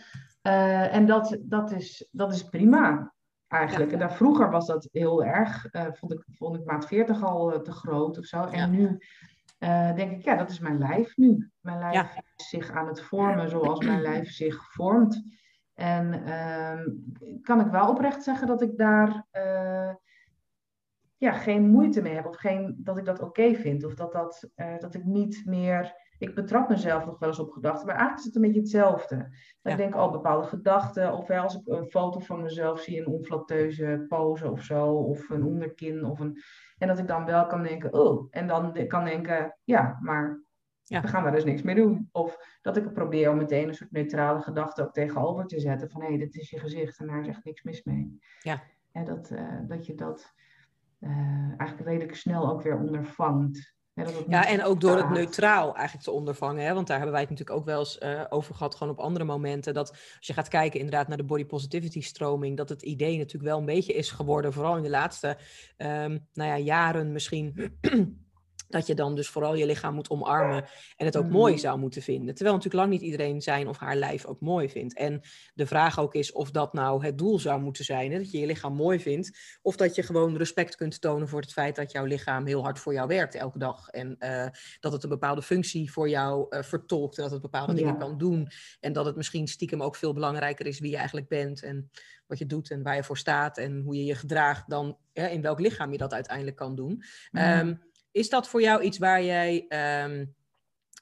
en 0.90 1.06
dat, 1.06 1.38
dat, 1.40 1.72
is, 1.72 2.08
dat 2.10 2.32
is 2.32 2.48
prima 2.48 3.12
eigenlijk. 3.48 3.92
En 3.92 3.98
daar 3.98 4.14
vroeger 4.14 4.50
was 4.50 4.66
dat 4.66 4.88
heel 4.92 5.24
erg. 5.24 5.66
vond, 5.92 6.12
ik, 6.12 6.24
vond 6.26 6.56
ik 6.56 6.64
maat 6.64 6.86
40 6.86 7.24
al 7.24 7.62
te 7.62 7.72
groot 7.72 8.18
of 8.18 8.24
zo. 8.24 8.42
En 8.42 8.70
nu 8.70 8.98
uh, 9.60 9.94
denk 9.94 10.10
ik, 10.10 10.22
ja, 10.22 10.36
dat 10.36 10.50
is 10.50 10.58
mijn 10.58 10.78
lijf 10.78 11.16
nu. 11.16 11.50
Mijn 11.60 11.78
lijf 11.78 12.16
is 12.36 12.48
zich 12.48 12.70
aan 12.70 12.86
het 12.86 13.00
vormen 13.00 13.48
zoals 13.48 13.84
mijn 13.84 14.00
lijf 14.00 14.30
zich 14.30 14.72
vormt. 14.72 15.22
En 15.74 16.12
uh, 16.26 16.80
kan 17.42 17.60
ik 17.60 17.66
wel 17.66 17.88
oprecht 17.88 18.22
zeggen 18.22 18.46
dat 18.46 18.62
ik 18.62 18.76
daar 18.76 19.26
uh, 19.32 19.94
ja, 21.16 21.32
geen 21.32 21.70
moeite 21.70 22.02
mee 22.02 22.14
heb. 22.14 22.26
Of 22.26 22.36
geen, 22.36 22.76
dat 22.78 22.98
ik 22.98 23.04
dat 23.04 23.20
oké 23.20 23.54
vind. 23.54 23.84
Of 23.84 23.94
dat, 23.94 24.12
dat, 24.12 24.48
uh, 24.56 24.78
dat 24.78 24.94
ik 24.94 25.04
niet 25.04 25.42
meer 25.46 25.94
ik 26.20 26.34
betrap 26.34 26.68
mezelf 26.68 27.06
nog 27.06 27.18
wel 27.18 27.28
eens 27.28 27.38
op 27.38 27.50
gedachten, 27.50 27.86
maar 27.86 27.96
eigenlijk 27.96 28.18
is 28.18 28.24
het 28.24 28.34
een 28.34 28.42
beetje 28.42 28.60
hetzelfde. 28.60 29.16
Dat 29.62 29.72
Ik 29.72 29.78
denk, 29.78 29.94
oh, 29.94 30.12
bepaalde 30.12 30.46
gedachten, 30.46 31.12
of 31.12 31.30
als 31.30 31.54
ik 31.54 31.66
een 31.66 31.86
foto 31.86 32.18
van 32.18 32.42
mezelf 32.42 32.80
zie, 32.80 33.00
een 33.00 33.06
onflatteuze 33.06 34.04
pose 34.08 34.50
of 34.50 34.62
zo, 34.62 34.92
of 34.92 35.28
een 35.28 35.44
onderkin, 35.44 36.04
of 36.04 36.20
een... 36.20 36.38
En 36.80 36.88
dat 36.88 36.98
ik 36.98 37.06
dan 37.06 37.24
wel 37.24 37.46
kan 37.46 37.62
denken, 37.62 37.92
oh, 37.92 38.26
en 38.30 38.46
dan 38.46 38.86
kan 38.86 39.04
denken, 39.04 39.56
ja, 39.64 39.98
maar 40.00 40.42
ja. 40.84 41.00
we 41.00 41.08
gaan 41.08 41.22
daar 41.22 41.32
dus 41.32 41.44
niks 41.44 41.62
mee 41.62 41.74
doen. 41.74 42.08
Of 42.12 42.58
dat 42.62 42.76
ik 42.76 42.92
probeer 42.92 43.30
om 43.30 43.36
meteen 43.36 43.68
een 43.68 43.74
soort 43.74 43.90
neutrale 43.90 44.40
gedachte 44.40 44.82
ook 44.82 44.92
tegenover 44.92 45.46
te 45.46 45.60
zetten, 45.60 45.90
van 45.90 46.00
hé, 46.00 46.08
hey, 46.08 46.18
dit 46.18 46.34
is 46.34 46.50
je 46.50 46.58
gezicht 46.58 46.98
en 46.98 47.06
daar 47.06 47.20
is 47.20 47.28
echt 47.28 47.44
niks 47.44 47.62
mis 47.62 47.82
mee. 47.82 48.18
Ja. 48.42 48.62
En 48.92 49.04
dat, 49.04 49.30
uh, 49.30 49.58
dat 49.66 49.86
je 49.86 49.94
dat 49.94 50.34
uh, 51.00 51.10
eigenlijk 51.56 51.88
redelijk 51.88 52.16
snel 52.16 52.50
ook 52.50 52.62
weer 52.62 52.78
ondervangt. 52.78 53.74
Ja, 54.28 54.46
en 54.46 54.64
ook 54.64 54.80
door 54.80 54.96
het 54.96 55.10
neutraal 55.10 55.74
eigenlijk 55.74 56.04
te 56.04 56.10
ondervangen. 56.10 56.64
Hè? 56.64 56.74
Want 56.74 56.86
daar 56.86 56.96
hebben 56.96 57.14
wij 57.14 57.22
het 57.22 57.30
natuurlijk 57.30 57.58
ook 57.58 57.66
wel 57.66 57.78
eens 57.78 57.98
uh, 58.02 58.24
over 58.28 58.54
gehad, 58.54 58.74
gewoon 58.74 58.92
op 58.92 59.00
andere 59.00 59.24
momenten. 59.24 59.74
Dat 59.74 59.90
als 59.90 60.26
je 60.26 60.32
gaat 60.32 60.48
kijken 60.48 60.80
inderdaad 60.80 61.08
naar 61.08 61.16
de 61.16 61.24
body 61.24 61.44
positivity 61.44 62.00
stroming, 62.00 62.56
dat 62.56 62.68
het 62.68 62.82
idee 62.82 63.16
natuurlijk 63.16 63.50
wel 63.50 63.58
een 63.58 63.64
beetje 63.64 63.92
is 63.92 64.10
geworden, 64.10 64.52
vooral 64.52 64.76
in 64.76 64.82
de 64.82 64.90
laatste 64.90 65.36
um, 65.76 66.26
nou 66.32 66.50
ja, 66.50 66.58
jaren 66.58 67.12
misschien. 67.12 67.78
Dat 68.70 68.86
je 68.86 68.94
dan 68.94 69.14
dus 69.14 69.28
vooral 69.28 69.54
je 69.54 69.66
lichaam 69.66 69.94
moet 69.94 70.10
omarmen 70.10 70.64
en 70.96 71.06
het 71.06 71.16
ook 71.16 71.28
mooi 71.28 71.52
mm. 71.52 71.58
zou 71.58 71.78
moeten 71.78 72.02
vinden. 72.02 72.34
Terwijl 72.34 72.56
natuurlijk 72.56 72.82
lang 72.82 73.00
niet 73.00 73.10
iedereen 73.10 73.42
zijn 73.42 73.68
of 73.68 73.78
haar 73.78 73.96
lijf 73.96 74.24
ook 74.24 74.40
mooi 74.40 74.68
vindt. 74.68 74.94
En 74.94 75.20
de 75.54 75.66
vraag 75.66 75.98
ook 75.98 76.14
is 76.14 76.32
of 76.32 76.50
dat 76.50 76.72
nou 76.72 77.04
het 77.04 77.18
doel 77.18 77.38
zou 77.38 77.60
moeten 77.60 77.84
zijn, 77.84 78.12
hè? 78.12 78.18
dat 78.18 78.30
je 78.30 78.38
je 78.38 78.46
lichaam 78.46 78.74
mooi 78.74 79.00
vindt, 79.00 79.58
of 79.62 79.76
dat 79.76 79.94
je 79.94 80.02
gewoon 80.02 80.36
respect 80.36 80.76
kunt 80.76 81.00
tonen 81.00 81.28
voor 81.28 81.40
het 81.40 81.52
feit 81.52 81.76
dat 81.76 81.92
jouw 81.92 82.04
lichaam 82.04 82.46
heel 82.46 82.62
hard 82.62 82.78
voor 82.78 82.92
jou 82.92 83.08
werkt 83.08 83.34
elke 83.34 83.58
dag. 83.58 83.88
En 83.88 84.16
uh, 84.18 84.46
dat 84.80 84.92
het 84.92 85.02
een 85.02 85.08
bepaalde 85.08 85.42
functie 85.42 85.92
voor 85.92 86.08
jou 86.08 86.46
uh, 86.50 86.62
vertolkt 86.62 87.16
en 87.16 87.22
dat 87.22 87.32
het 87.32 87.42
bepaalde 87.42 87.74
dingen 87.74 87.98
kan 87.98 88.18
doen. 88.18 88.48
En 88.80 88.92
dat 88.92 89.04
het 89.04 89.16
misschien 89.16 89.48
stiekem 89.48 89.82
ook 89.82 89.96
veel 89.96 90.12
belangrijker 90.12 90.66
is 90.66 90.78
wie 90.78 90.90
je 90.90 90.96
eigenlijk 90.96 91.28
bent 91.28 91.62
en 91.62 91.90
wat 92.26 92.38
je 92.38 92.46
doet 92.46 92.70
en 92.70 92.82
waar 92.82 92.96
je 92.96 93.04
voor 93.04 93.18
staat 93.18 93.58
en 93.58 93.80
hoe 93.80 93.96
je 93.96 94.04
je 94.04 94.14
gedraagt 94.14 94.70
dan 94.70 94.98
in 95.12 95.42
welk 95.42 95.60
lichaam 95.60 95.92
je 95.92 95.98
dat 95.98 96.12
uiteindelijk 96.12 96.56
kan 96.56 96.74
doen. 96.74 97.02
Um, 97.32 97.89
is 98.12 98.28
dat 98.28 98.48
voor 98.48 98.62
jou 98.62 98.82
iets 98.82 98.98
waar 98.98 99.22
jij 99.22 99.64
ehm, 99.68 100.24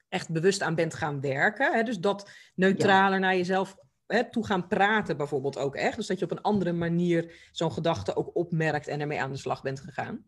echt 0.09 0.33
bewust 0.33 0.63
aan 0.63 0.75
bent 0.75 0.95
gaan 0.95 1.21
werken? 1.21 1.73
Hè? 1.73 1.83
Dus 1.83 1.99
dat 1.99 2.31
neutraler 2.55 3.21
naar 3.21 3.37
jezelf 3.37 3.77
hè, 4.07 4.31
toe 4.31 4.47
gaan 4.47 4.67
praten 4.67 5.17
bijvoorbeeld 5.17 5.59
ook 5.59 5.75
echt. 5.75 5.97
Dus 5.97 6.07
dat 6.07 6.19
je 6.19 6.25
op 6.25 6.31
een 6.31 6.43
andere 6.43 6.73
manier 6.73 7.49
zo'n 7.53 7.73
gedachte 7.73 8.17
ook 8.17 8.37
opmerkt 8.37 8.89
en 8.89 9.01
ermee 9.01 9.21
aan 9.21 9.33
de 9.33 9.39
slag 9.39 9.63
bent 9.63 9.81
gegaan? 9.81 10.25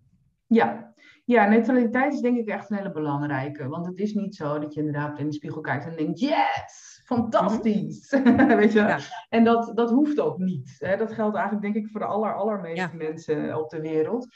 Ja. 0.47 0.95
ja, 1.24 1.49
neutraliteit 1.49 2.12
is 2.12 2.20
denk 2.20 2.39
ik 2.39 2.49
echt 2.49 2.70
een 2.70 2.76
hele 2.76 2.93
belangrijke. 2.93 3.68
Want 3.68 3.87
het 3.87 3.99
is 3.99 4.14
niet 4.14 4.35
zo 4.35 4.59
dat 4.59 4.74
je 4.74 4.81
inderdaad 4.81 5.18
in 5.18 5.26
de 5.26 5.33
spiegel 5.33 5.61
kijkt 5.61 5.87
en 5.87 5.97
denkt, 5.97 6.20
yes, 6.20 7.03
fantastisch. 7.05 8.11
Mhm. 8.11 8.57
Weet 8.61 8.72
je? 8.72 9.09
En 9.28 9.45
dat, 9.45 9.72
dat 9.74 9.91
hoeft 9.91 10.20
ook 10.20 10.39
niet. 10.39 10.76
Hè? 10.78 10.97
Dat 10.97 11.12
geldt 11.12 11.37
eigenlijk 11.37 11.74
denk 11.74 11.85
ik 11.85 11.91
voor 11.91 12.01
de 12.01 12.07
aller, 12.07 12.35
allermeeste 12.35 12.97
mensen 12.97 13.59
op 13.59 13.70
de 13.70 13.81
wereld. 13.81 14.28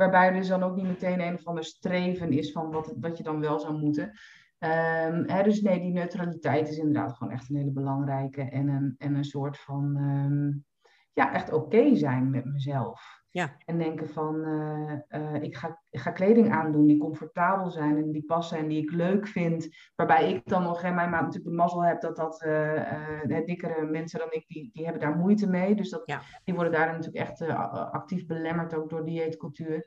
Waarbij 0.00 0.26
er 0.26 0.34
dus 0.34 0.48
dan 0.48 0.62
ook 0.62 0.76
niet 0.76 0.86
meteen 0.86 1.20
een 1.20 1.34
of 1.34 1.46
ander 1.46 1.64
streven 1.64 2.32
is 2.32 2.52
van 2.52 2.70
wat, 2.70 2.94
wat 3.00 3.16
je 3.16 3.22
dan 3.22 3.40
wel 3.40 3.60
zou 3.60 3.78
moeten. 3.78 4.04
Um, 4.58 5.28
hè, 5.28 5.42
dus 5.42 5.60
nee, 5.60 5.80
die 5.80 5.92
neutraliteit 5.92 6.68
is 6.68 6.76
inderdaad 6.76 7.12
gewoon 7.12 7.32
echt 7.32 7.50
een 7.50 7.56
hele 7.56 7.70
belangrijke. 7.70 8.42
En 8.42 8.68
een, 8.68 8.94
en 8.98 9.14
een 9.14 9.24
soort 9.24 9.58
van, 9.58 9.96
um, 9.96 10.64
ja, 11.12 11.32
echt 11.32 11.52
oké 11.52 11.94
zijn 11.94 12.30
met 12.30 12.44
mezelf. 12.44 13.19
Ja. 13.32 13.56
En 13.64 13.78
denken 13.78 14.08
van, 14.08 14.34
uh, 14.34 15.20
uh, 15.20 15.42
ik, 15.42 15.56
ga, 15.56 15.80
ik 15.90 16.00
ga 16.00 16.10
kleding 16.10 16.52
aandoen 16.52 16.86
die 16.86 16.98
comfortabel 16.98 17.70
zijn 17.70 17.96
en 17.96 18.12
die 18.12 18.24
passen 18.24 18.58
en 18.58 18.68
die 18.68 18.82
ik 18.82 18.90
leuk 18.90 19.26
vind. 19.26 19.68
Waarbij 19.96 20.32
ik 20.32 20.42
dan 20.44 20.62
nog, 20.62 20.82
hè, 20.82 20.90
mijn 20.92 21.10
maat 21.10 21.20
natuurlijk 21.20 21.50
de 21.50 21.56
mazzel 21.56 21.84
heb 21.84 22.00
dat 22.00 22.16
dat 22.16 22.42
uh, 22.46 23.44
dikkere 23.44 23.84
mensen 23.86 24.18
dan 24.18 24.28
ik, 24.30 24.44
die, 24.48 24.70
die 24.72 24.84
hebben 24.84 25.02
daar 25.02 25.16
moeite 25.16 25.48
mee. 25.48 25.74
Dus 25.74 25.90
dat, 25.90 26.02
ja. 26.04 26.20
die 26.44 26.54
worden 26.54 26.72
daar 26.72 26.86
natuurlijk 26.86 27.28
echt 27.28 27.40
actief 27.92 28.26
belemmerd 28.26 28.74
ook 28.74 28.90
door 28.90 29.04
dieetcultuur. 29.04 29.86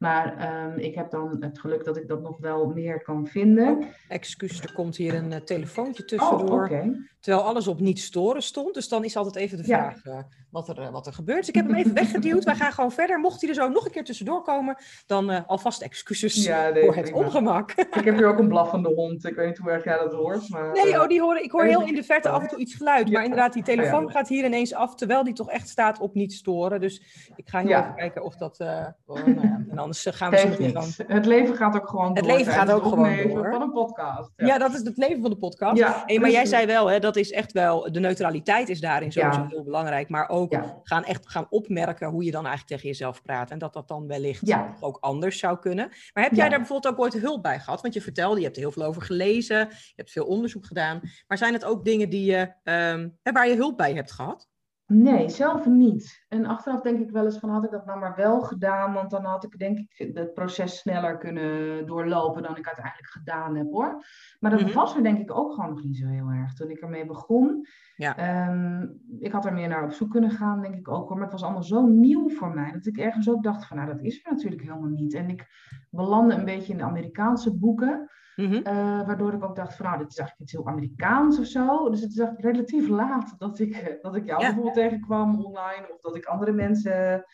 Maar 0.00 0.54
um, 0.64 0.78
ik 0.78 0.94
heb 0.94 1.10
dan 1.10 1.36
het 1.40 1.58
geluk 1.58 1.84
dat 1.84 1.96
ik 1.96 2.08
dat 2.08 2.22
nog 2.22 2.38
wel 2.38 2.66
meer 2.66 3.02
kan 3.02 3.26
vinden. 3.26 3.78
Oh, 3.78 3.84
excuus, 4.08 4.60
er 4.60 4.72
komt 4.72 4.96
hier 4.96 5.14
een 5.14 5.30
uh, 5.30 5.36
telefoontje 5.36 6.04
tussendoor. 6.04 6.58
Oh, 6.58 6.64
okay. 6.64 6.96
Terwijl 7.20 7.44
alles 7.44 7.68
op 7.68 7.80
niet 7.80 7.98
storen 7.98 8.42
stond. 8.42 8.74
Dus 8.74 8.88
dan 8.88 9.04
is 9.04 9.16
altijd 9.16 9.36
even 9.36 9.56
de 9.56 9.64
vraag 9.64 10.04
uh, 10.04 10.18
wat, 10.50 10.68
er, 10.68 10.78
uh, 10.78 10.90
wat 10.90 11.06
er 11.06 11.12
gebeurt. 11.12 11.38
Dus 11.38 11.48
ik 11.48 11.54
heb 11.54 11.66
hem 11.66 11.74
even 11.74 11.94
weggeduwd. 11.94 12.44
Wij 12.44 12.54
gaan 12.54 12.72
gewoon 12.72 12.92
verder. 12.92 13.18
Mocht 13.18 13.40
hij 13.40 13.50
er 13.50 13.54
zo 13.54 13.68
nog 13.68 13.84
een 13.84 13.90
keer 13.90 14.04
tussendoor 14.04 14.42
komen, 14.42 14.76
dan 15.06 15.46
alvast 15.46 15.82
excuses 15.82 16.44
ja, 16.44 16.68
nee, 16.68 16.84
voor 16.84 16.94
het 16.94 17.12
ongemak. 17.12 17.72
Ik 17.72 18.04
heb 18.04 18.16
hier 18.16 18.26
ook 18.26 18.38
een 18.38 18.48
blaffende 18.48 18.88
hond. 18.88 19.24
Ik 19.24 19.34
weet 19.34 19.46
niet 19.46 19.58
hoe 19.58 19.70
erg 19.70 19.84
jij 19.84 19.98
dat 19.98 20.12
hoort. 20.12 20.48
Maar, 20.48 20.72
nee, 20.72 21.00
oh, 21.00 21.08
die 21.08 21.20
hoor, 21.20 21.36
ik 21.36 21.50
hoor 21.50 21.64
heel 21.64 21.86
in 21.86 21.94
de 21.94 22.04
verte 22.04 22.28
af 22.28 22.42
en 22.42 22.48
toe 22.48 22.58
iets 22.58 22.74
geluid. 22.74 23.10
Maar 23.10 23.22
inderdaad, 23.22 23.52
die 23.52 23.62
telefoon 23.62 24.10
gaat 24.10 24.28
hier 24.28 24.44
ineens 24.44 24.74
af, 24.74 24.94
terwijl 24.94 25.24
die 25.24 25.34
toch 25.34 25.50
echt 25.50 25.68
staat 25.68 26.00
op 26.00 26.14
niet 26.14 26.32
storen. 26.32 26.80
Dus 26.80 27.02
ik 27.36 27.48
ga 27.48 27.58
heel 27.58 27.70
even 27.70 27.94
kijken 27.94 28.22
of 28.22 28.36
dat... 28.36 28.60
Oh, 29.06 29.26
nou 29.66 29.88
anders 29.90 30.16
gaan 30.16 30.30
we 30.30 30.72
dan... 30.72 30.88
Het 31.06 31.26
leven 31.26 31.56
gaat 31.56 31.74
ook 31.76 31.88
gewoon 31.88 32.06
door. 32.06 32.16
Het 32.16 32.26
leven 32.26 32.52
gaat 32.52 32.70
ook 32.70 32.82
gewoon 32.82 33.28
door. 33.28 33.50
Van 33.50 33.62
een 33.62 33.72
podcast. 33.72 34.32
Ja. 34.36 34.58
dat 34.58 34.74
is 34.74 34.82
het 34.82 34.96
leven 34.96 35.20
van 35.20 35.30
de 35.30 35.36
podcast. 35.36 35.76
Ja, 35.76 36.02
hey, 36.06 36.18
maar 36.18 36.30
jij 36.30 36.46
zei 36.46 36.66
wel, 36.66 36.90
hè, 36.90 36.98
dat 36.98 37.16
is 37.16 37.30
echt 37.30 37.52
wel... 37.52 37.92
De 37.92 38.00
neutraliteit 38.00 38.68
is 38.68 38.80
daarin 38.80 39.12
sowieso 39.12 39.46
heel 39.48 39.64
belangrijk. 39.64 40.08
Maar 40.08 40.28
ook 40.28 40.58
gaan 40.82 41.04
echt 41.04 41.28
gaan 41.28 41.46
opmerken 41.50 42.08
hoe 42.08 42.24
je 42.24 42.30
dan 42.30 42.46
eigenlijk 42.46 42.68
tegen 42.68 42.88
jezelf 42.88 43.22
praat. 43.22 43.50
En 43.50 43.58
dat 43.58 43.72
dat 43.72 43.88
dan 43.88 44.06
wellicht 44.06 44.54
ook 44.80 44.96
anders 45.00 45.38
zou 45.38 45.58
kunnen. 45.58 45.88
Maar 46.12 46.24
heb 46.24 46.34
jij 46.34 46.48
daar 46.48 46.58
bijvoorbeeld 46.58 46.94
ook 46.94 47.00
ooit 47.00 47.18
hulp 47.18 47.42
bij 47.42 47.58
gehad? 47.60 47.80
Want 47.80 47.94
je 47.94 48.00
vertelde, 48.00 48.38
je 48.38 48.44
hebt 48.44 48.56
er 48.56 48.62
heel 48.62 48.72
veel 48.72 48.84
over 48.84 49.02
gelezen. 49.02 49.58
Je 49.68 49.92
hebt 49.96 50.10
veel 50.10 50.26
onderzoek 50.26 50.66
gedaan. 50.66 51.00
Maar 51.26 51.38
zijn 51.38 51.52
het 51.52 51.64
ook 51.64 51.84
dingen 51.84 52.10
die 52.10 52.24
je, 52.24 52.40
um, 52.62 53.18
waar 53.22 53.48
je 53.48 53.56
hulp 53.56 53.76
bij 53.76 53.94
hebt 53.94 54.12
gehad? 54.12 54.49
Nee, 54.92 55.28
zelf 55.28 55.66
niet. 55.66 56.24
En 56.28 56.46
achteraf 56.46 56.80
denk 56.80 57.00
ik 57.00 57.10
wel 57.10 57.24
eens 57.24 57.38
van 57.38 57.50
had 57.50 57.64
ik 57.64 57.70
dat 57.70 57.86
nou 57.86 57.98
maar 57.98 58.16
wel 58.16 58.40
gedaan, 58.40 58.92
want 58.92 59.10
dan 59.10 59.24
had 59.24 59.44
ik 59.44 59.58
denk 59.58 59.78
ik 59.78 60.10
het 60.14 60.34
proces 60.34 60.78
sneller 60.78 61.18
kunnen 61.18 61.86
doorlopen 61.86 62.42
dan 62.42 62.56
ik 62.56 62.66
uiteindelijk 62.66 63.08
gedaan 63.08 63.56
heb 63.56 63.70
hoor. 63.70 64.04
Maar 64.38 64.50
dat 64.50 64.60
mhm. 64.60 64.72
was 64.72 64.96
er 64.96 65.02
denk 65.02 65.18
ik 65.18 65.36
ook 65.36 65.52
gewoon 65.52 65.70
nog 65.70 65.84
niet 65.84 65.96
zo 65.96 66.06
heel 66.06 66.28
erg 66.28 66.54
toen 66.54 66.70
ik 66.70 66.80
ermee 66.80 67.06
begon. 67.06 67.66
Ja. 67.96 68.48
Um, 68.48 69.00
ik 69.18 69.32
had 69.32 69.44
er 69.44 69.52
meer 69.52 69.68
naar 69.68 69.84
op 69.84 69.92
zoek 69.92 70.10
kunnen 70.10 70.30
gaan 70.30 70.62
denk 70.62 70.74
ik 70.74 70.88
ook 70.88 71.08
hoor, 71.08 71.16
maar 71.16 71.24
het 71.24 71.32
was 71.32 71.42
allemaal 71.42 71.62
zo 71.62 71.86
nieuw 71.86 72.28
voor 72.30 72.54
mij 72.54 72.72
dat 72.72 72.86
ik 72.86 72.98
ergens 72.98 73.30
ook 73.30 73.42
dacht 73.42 73.66
van 73.66 73.76
nou 73.76 73.88
dat 73.88 74.02
is 74.02 74.24
er 74.24 74.32
natuurlijk 74.32 74.62
helemaal 74.62 74.88
niet. 74.88 75.14
En 75.14 75.28
ik 75.28 75.46
belandde 75.90 76.34
een 76.34 76.44
beetje 76.44 76.72
in 76.72 76.78
de 76.78 76.84
Amerikaanse 76.84 77.58
boeken. 77.58 78.10
Mhm. 78.36 78.54
Eh, 78.54 79.06
waardoor 79.06 79.32
ik 79.32 79.44
ook 79.44 79.56
dacht 79.56 79.74
van 79.76 79.86
nou, 79.86 79.98
dit 79.98 80.10
is 80.10 80.18
eigenlijk 80.18 80.50
iets 80.50 80.52
heel 80.52 80.72
Amerikaans 80.72 81.38
of 81.38 81.46
zo. 81.46 81.90
Dus 81.90 82.00
het 82.00 82.10
is 82.10 82.18
echt 82.18 82.38
relatief 82.38 82.88
laat 82.88 83.34
dat 83.38 83.58
ik, 83.58 83.74
eh, 83.74 84.02
dat 84.02 84.16
ik 84.16 84.26
jou 84.26 84.40
bijvoorbeeld 84.40 84.74
tegenkwam 84.74 85.44
online. 85.44 85.92
Of 85.92 86.00
dat 86.00 86.16
ik 86.16 86.24
andere 86.24 86.52
mensen 86.52 87.24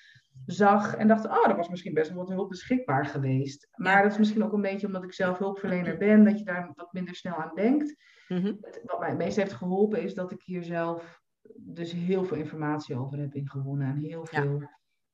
zag 0.47 0.97
en 0.97 1.09
dacht, 1.09 1.27
oh, 1.27 1.45
dat 1.45 1.57
was 1.57 1.69
misschien 1.69 1.95
best 1.95 2.09
wel 2.11 2.19
wat 2.19 2.29
hulp 2.29 2.49
beschikbaar 2.49 3.07
geweest. 3.07 3.69
Maar 3.75 4.03
dat 4.03 4.13
is 4.13 4.19
misschien 4.19 4.45
ook 4.45 4.53
een 4.53 4.61
beetje 4.61 4.87
omdat 4.87 5.05
ik 5.05 5.13
zelf 5.13 5.39
hulpverlener 5.39 5.97
ben, 5.97 6.25
dat 6.25 6.39
je 6.39 6.45
daar 6.45 6.73
wat 6.75 6.93
minder 6.93 7.15
snel 7.15 7.35
aan 7.35 7.55
denkt. 7.55 7.97
Mhm. 8.29 8.55
Wat 8.83 8.99
mij 8.99 9.09
het 9.09 9.19
meest 9.19 9.37
heeft 9.37 9.53
geholpen 9.53 10.03
is 10.03 10.15
dat 10.15 10.33
ik 10.33 10.43
hier 10.43 10.63
zelf 10.63 11.21
dus 11.57 11.93
heel 11.93 12.25
veel 12.25 12.37
informatie 12.37 12.97
over 12.97 13.19
heb 13.19 13.35
ingewonnen. 13.35 13.89
En 13.89 13.97
heel 13.97 14.27
veel... 14.27 14.63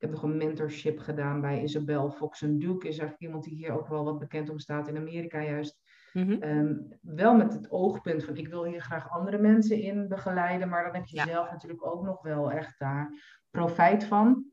heb 0.03 0.11
nog 0.11 0.23
een 0.23 0.37
mentorship 0.37 0.99
gedaan 0.99 1.41
bij 1.41 1.63
Isabel 1.63 2.11
Fox 2.11 2.41
Duke. 2.41 2.89
Is 2.89 2.99
eigenlijk 2.99 3.21
iemand 3.21 3.45
die 3.45 3.55
hier 3.55 3.73
ook 3.73 3.89
wel 3.89 4.05
wat 4.05 4.19
bekend 4.19 4.51
om 4.51 4.59
staat 4.59 4.89
in 4.89 4.97
Amerika 4.97 5.43
juist. 5.43 5.81
Mhm. 6.13 6.33
Ehm, 6.43 6.75
wel 7.01 7.35
met 7.35 7.53
het 7.53 7.71
oogpunt 7.71 8.25
van 8.25 8.37
ik 8.37 8.49
wil 8.49 8.65
hier 8.65 8.81
graag 8.81 9.11
andere 9.11 9.39
mensen 9.39 9.81
in 9.81 10.09
begeleiden, 10.09 10.69
maar 10.69 10.85
dan 10.85 10.95
heb 10.95 11.07
je 11.07 11.21
zelf 11.21 11.51
natuurlijk 11.51 11.87
ook 11.87 12.05
nog 12.05 12.23
wel 12.23 12.51
echt 12.53 12.79
daar 12.79 13.11
profijt 13.51 14.05
van. 14.05 14.53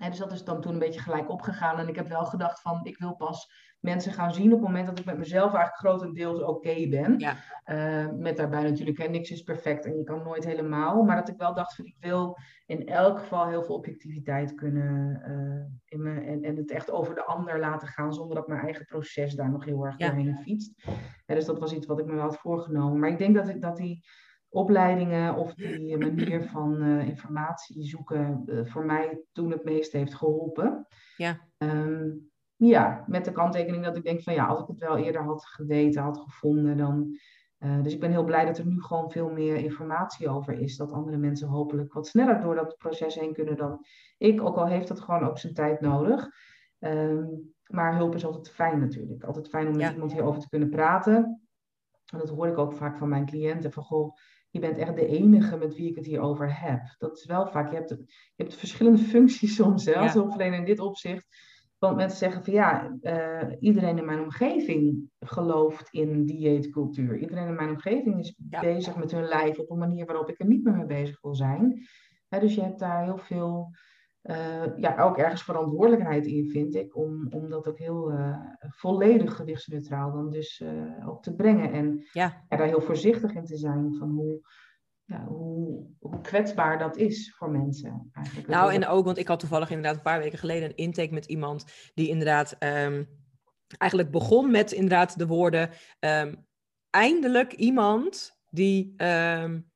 En 0.00 0.10
dus 0.10 0.18
dat 0.18 0.32
is 0.32 0.44
dan 0.44 0.60
toen 0.60 0.72
een 0.72 0.78
beetje 0.78 1.00
gelijk 1.00 1.30
opgegaan. 1.30 1.78
En 1.78 1.88
ik 1.88 1.96
heb 1.96 2.08
wel 2.08 2.24
gedacht 2.24 2.60
van 2.60 2.84
ik 2.84 2.98
wil 2.98 3.16
pas 3.16 3.69
mensen 3.80 4.12
gaan 4.12 4.34
zien 4.34 4.52
op 4.52 4.58
het 4.58 4.68
moment 4.68 4.86
dat 4.86 4.98
ik 4.98 5.04
met 5.04 5.18
mezelf 5.18 5.54
eigenlijk 5.54 5.76
grotendeels 5.76 6.42
oké 6.42 6.88
ben. 6.88 7.18
Ja. 7.18 7.36
Uh, 7.66 8.12
met 8.18 8.36
daarbij 8.36 8.62
natuurlijk, 8.62 8.98
hè, 8.98 9.08
niks 9.08 9.30
is 9.30 9.42
perfect 9.42 9.84
en 9.84 9.96
je 9.96 10.04
kan 10.04 10.22
nooit 10.22 10.44
helemaal. 10.44 11.02
Maar 11.02 11.16
dat 11.16 11.28
ik 11.28 11.36
wel 11.36 11.54
dacht 11.54 11.74
van 11.74 11.84
ik 11.84 11.96
wil 12.00 12.38
in 12.66 12.86
elk 12.86 13.18
geval 13.18 13.48
heel 13.48 13.62
veel 13.62 13.74
objectiviteit 13.74 14.54
kunnen 14.54 15.22
uh, 15.28 15.64
in 15.84 16.02
me, 16.02 16.20
en, 16.20 16.42
en 16.42 16.56
het 16.56 16.70
echt 16.70 16.90
over 16.90 17.14
de 17.14 17.24
ander 17.24 17.58
laten 17.58 17.88
gaan 17.88 18.14
zonder 18.14 18.36
dat 18.36 18.48
mijn 18.48 18.60
eigen 18.60 18.84
proces 18.84 19.34
daar 19.34 19.50
nog 19.50 19.64
heel 19.64 19.86
erg 19.86 19.96
doorheen 19.96 20.36
fietst. 20.36 20.84
dus 21.26 21.44
dat 21.44 21.58
was 21.58 21.74
iets 21.74 21.86
wat 21.86 21.98
ik 21.98 22.06
me 22.06 22.14
wel 22.14 22.22
had 22.22 22.38
voorgenomen. 22.38 22.98
Maar 22.98 23.10
ik 23.10 23.18
denk 23.18 23.34
dat, 23.34 23.48
ik, 23.48 23.60
dat 23.60 23.76
die 23.76 24.04
opleidingen 24.48 25.34
of 25.34 25.54
die 25.54 25.96
manier 25.98 26.44
van 26.44 26.82
uh, 26.82 27.08
informatie 27.08 27.84
zoeken 27.84 28.44
voor 28.64 28.84
mij 28.84 29.20
toen 29.32 29.50
het 29.50 29.64
meest 29.64 29.92
heeft 29.92 30.14
geholpen. 30.14 30.86
Ja. 31.16 31.48
Um, 31.58 32.29
ja, 32.68 33.04
met 33.06 33.24
de 33.24 33.32
kanttekening 33.32 33.84
dat 33.84 33.96
ik 33.96 34.02
denk 34.02 34.22
van 34.22 34.34
ja, 34.34 34.46
als 34.46 34.60
ik 34.60 34.66
het 34.66 34.78
wel 34.78 34.96
eerder 34.96 35.22
had 35.22 35.46
geweten, 35.46 36.02
had 36.02 36.18
gevonden, 36.18 36.76
dan. 36.76 37.18
Uh, 37.58 37.82
dus 37.82 37.92
ik 37.92 38.00
ben 38.00 38.10
heel 38.10 38.24
blij 38.24 38.44
dat 38.44 38.58
er 38.58 38.66
nu 38.66 38.82
gewoon 38.82 39.10
veel 39.10 39.30
meer 39.30 39.56
informatie 39.56 40.28
over 40.28 40.60
is. 40.60 40.76
Dat 40.76 40.92
andere 40.92 41.16
mensen 41.16 41.48
hopelijk 41.48 41.92
wat 41.92 42.06
sneller 42.06 42.40
door 42.40 42.54
dat 42.54 42.76
proces 42.78 43.14
heen 43.14 43.32
kunnen 43.32 43.56
dan 43.56 43.84
ik. 44.18 44.42
Ook 44.42 44.56
al 44.56 44.66
heeft 44.66 44.88
dat 44.88 45.00
gewoon 45.00 45.22
ook 45.22 45.38
zijn 45.38 45.54
tijd 45.54 45.80
nodig. 45.80 46.28
Um, 46.78 47.54
maar 47.66 47.96
hulp 47.96 48.14
is 48.14 48.24
altijd 48.24 48.50
fijn 48.50 48.80
natuurlijk. 48.80 49.24
Altijd 49.24 49.48
fijn 49.48 49.68
om 49.68 49.76
met 49.76 49.92
iemand 49.92 50.12
hierover 50.12 50.40
te 50.40 50.48
kunnen 50.48 50.70
praten. 50.70 51.40
en 52.12 52.18
dat 52.18 52.28
hoor 52.28 52.46
ik 52.46 52.58
ook 52.58 52.72
vaak 52.72 52.96
van 52.96 53.08
mijn 53.08 53.26
cliënten, 53.26 53.72
van 53.72 53.82
goh, 53.82 54.14
je 54.50 54.60
bent 54.60 54.78
echt 54.78 54.96
de 54.96 55.06
enige 55.06 55.56
met 55.56 55.74
wie 55.74 55.90
ik 55.90 55.96
het 55.96 56.06
hier 56.06 56.20
over 56.20 56.60
heb. 56.60 56.94
Dat 56.98 57.16
is 57.16 57.24
wel 57.24 57.46
vaak, 57.46 57.70
je 57.70 57.76
hebt, 57.76 57.90
je 57.90 58.42
hebt 58.42 58.54
verschillende 58.54 59.02
functies 59.12 59.54
soms, 59.54 59.84
hè, 59.84 59.94
als 59.94 60.16
alleen 60.16 60.54
in 60.54 60.64
dit 60.64 60.80
opzicht. 60.80 61.26
Want 61.80 61.96
mensen 61.96 62.18
zeggen 62.18 62.44
van 62.44 62.52
ja, 62.52 62.96
uh, 63.02 63.56
iedereen 63.60 63.98
in 63.98 64.04
mijn 64.04 64.20
omgeving 64.20 65.10
gelooft 65.20 65.88
in 65.90 66.26
dieetcultuur. 66.26 67.18
Iedereen 67.18 67.48
in 67.48 67.54
mijn 67.54 67.70
omgeving 67.70 68.18
is 68.18 68.34
bezig 68.38 68.96
met 68.96 69.10
hun 69.10 69.24
lijf 69.24 69.58
op 69.58 69.70
een 69.70 69.78
manier 69.78 70.06
waarop 70.06 70.28
ik 70.28 70.40
er 70.40 70.46
niet 70.46 70.64
meer 70.64 70.74
mee 70.74 70.86
bezig 70.86 71.20
wil 71.20 71.34
zijn. 71.34 71.86
dus 72.28 72.54
je 72.54 72.62
hebt 72.62 72.78
daar 72.78 73.04
heel 73.04 73.18
veel, 73.18 73.70
uh, 74.22 74.76
ja, 74.76 74.98
ook 74.98 75.18
ergens 75.18 75.42
verantwoordelijkheid 75.42 76.26
in, 76.26 76.50
vind 76.50 76.74
ik, 76.74 76.96
om, 76.96 77.26
om 77.30 77.50
dat 77.50 77.68
ook 77.68 77.78
heel 77.78 78.12
uh, 78.12 78.36
volledig 78.60 79.36
gewichtsneutraal 79.36 80.12
dan 80.12 80.30
dus 80.30 80.64
ook 81.06 81.22
te 81.22 81.34
brengen. 81.34 81.72
En 81.72 82.04
ja. 82.12 82.44
daar 82.48 82.66
heel 82.66 82.80
voorzichtig 82.80 83.34
in 83.34 83.44
te 83.44 83.56
zijn 83.56 83.94
van 83.94 84.10
hoe, 84.10 84.40
ja, 85.10 85.24
hoe, 85.24 85.86
hoe, 85.98 86.20
kwetsbaar 86.20 86.78
dat 86.78 86.96
is 86.96 87.34
voor 87.36 87.50
mensen. 87.50 88.10
Eigenlijk. 88.12 88.48
Nou, 88.48 88.72
en 88.72 88.86
ook, 88.86 89.04
want 89.04 89.18
ik 89.18 89.28
had 89.28 89.40
toevallig 89.40 89.70
inderdaad 89.70 89.96
een 89.96 90.02
paar 90.02 90.18
weken 90.18 90.38
geleden 90.38 90.68
een 90.68 90.76
intake 90.76 91.12
met 91.12 91.26
iemand 91.26 91.64
die 91.94 92.08
inderdaad 92.08 92.56
um, 92.58 93.08
eigenlijk 93.78 94.10
begon 94.10 94.50
met 94.50 94.72
inderdaad 94.72 95.18
de 95.18 95.26
woorden: 95.26 95.70
um, 96.00 96.46
eindelijk 96.90 97.52
iemand 97.52 98.38
die, 98.50 98.94
um, 98.96 99.70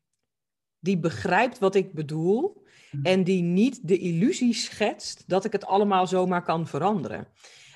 die 0.78 0.99
begrijpt 0.99 1.59
wat 1.59 1.74
ik 1.74 1.93
bedoel. 1.93 2.62
Hm. 2.91 3.03
En 3.03 3.24
die 3.24 3.43
niet 3.43 3.89
de 3.89 3.99
illusie 3.99 4.55
schetst 4.55 5.28
dat 5.28 5.45
ik 5.45 5.53
het 5.53 5.66
allemaal 5.66 6.07
zomaar 6.07 6.43
kan 6.43 6.66
veranderen. 6.66 7.28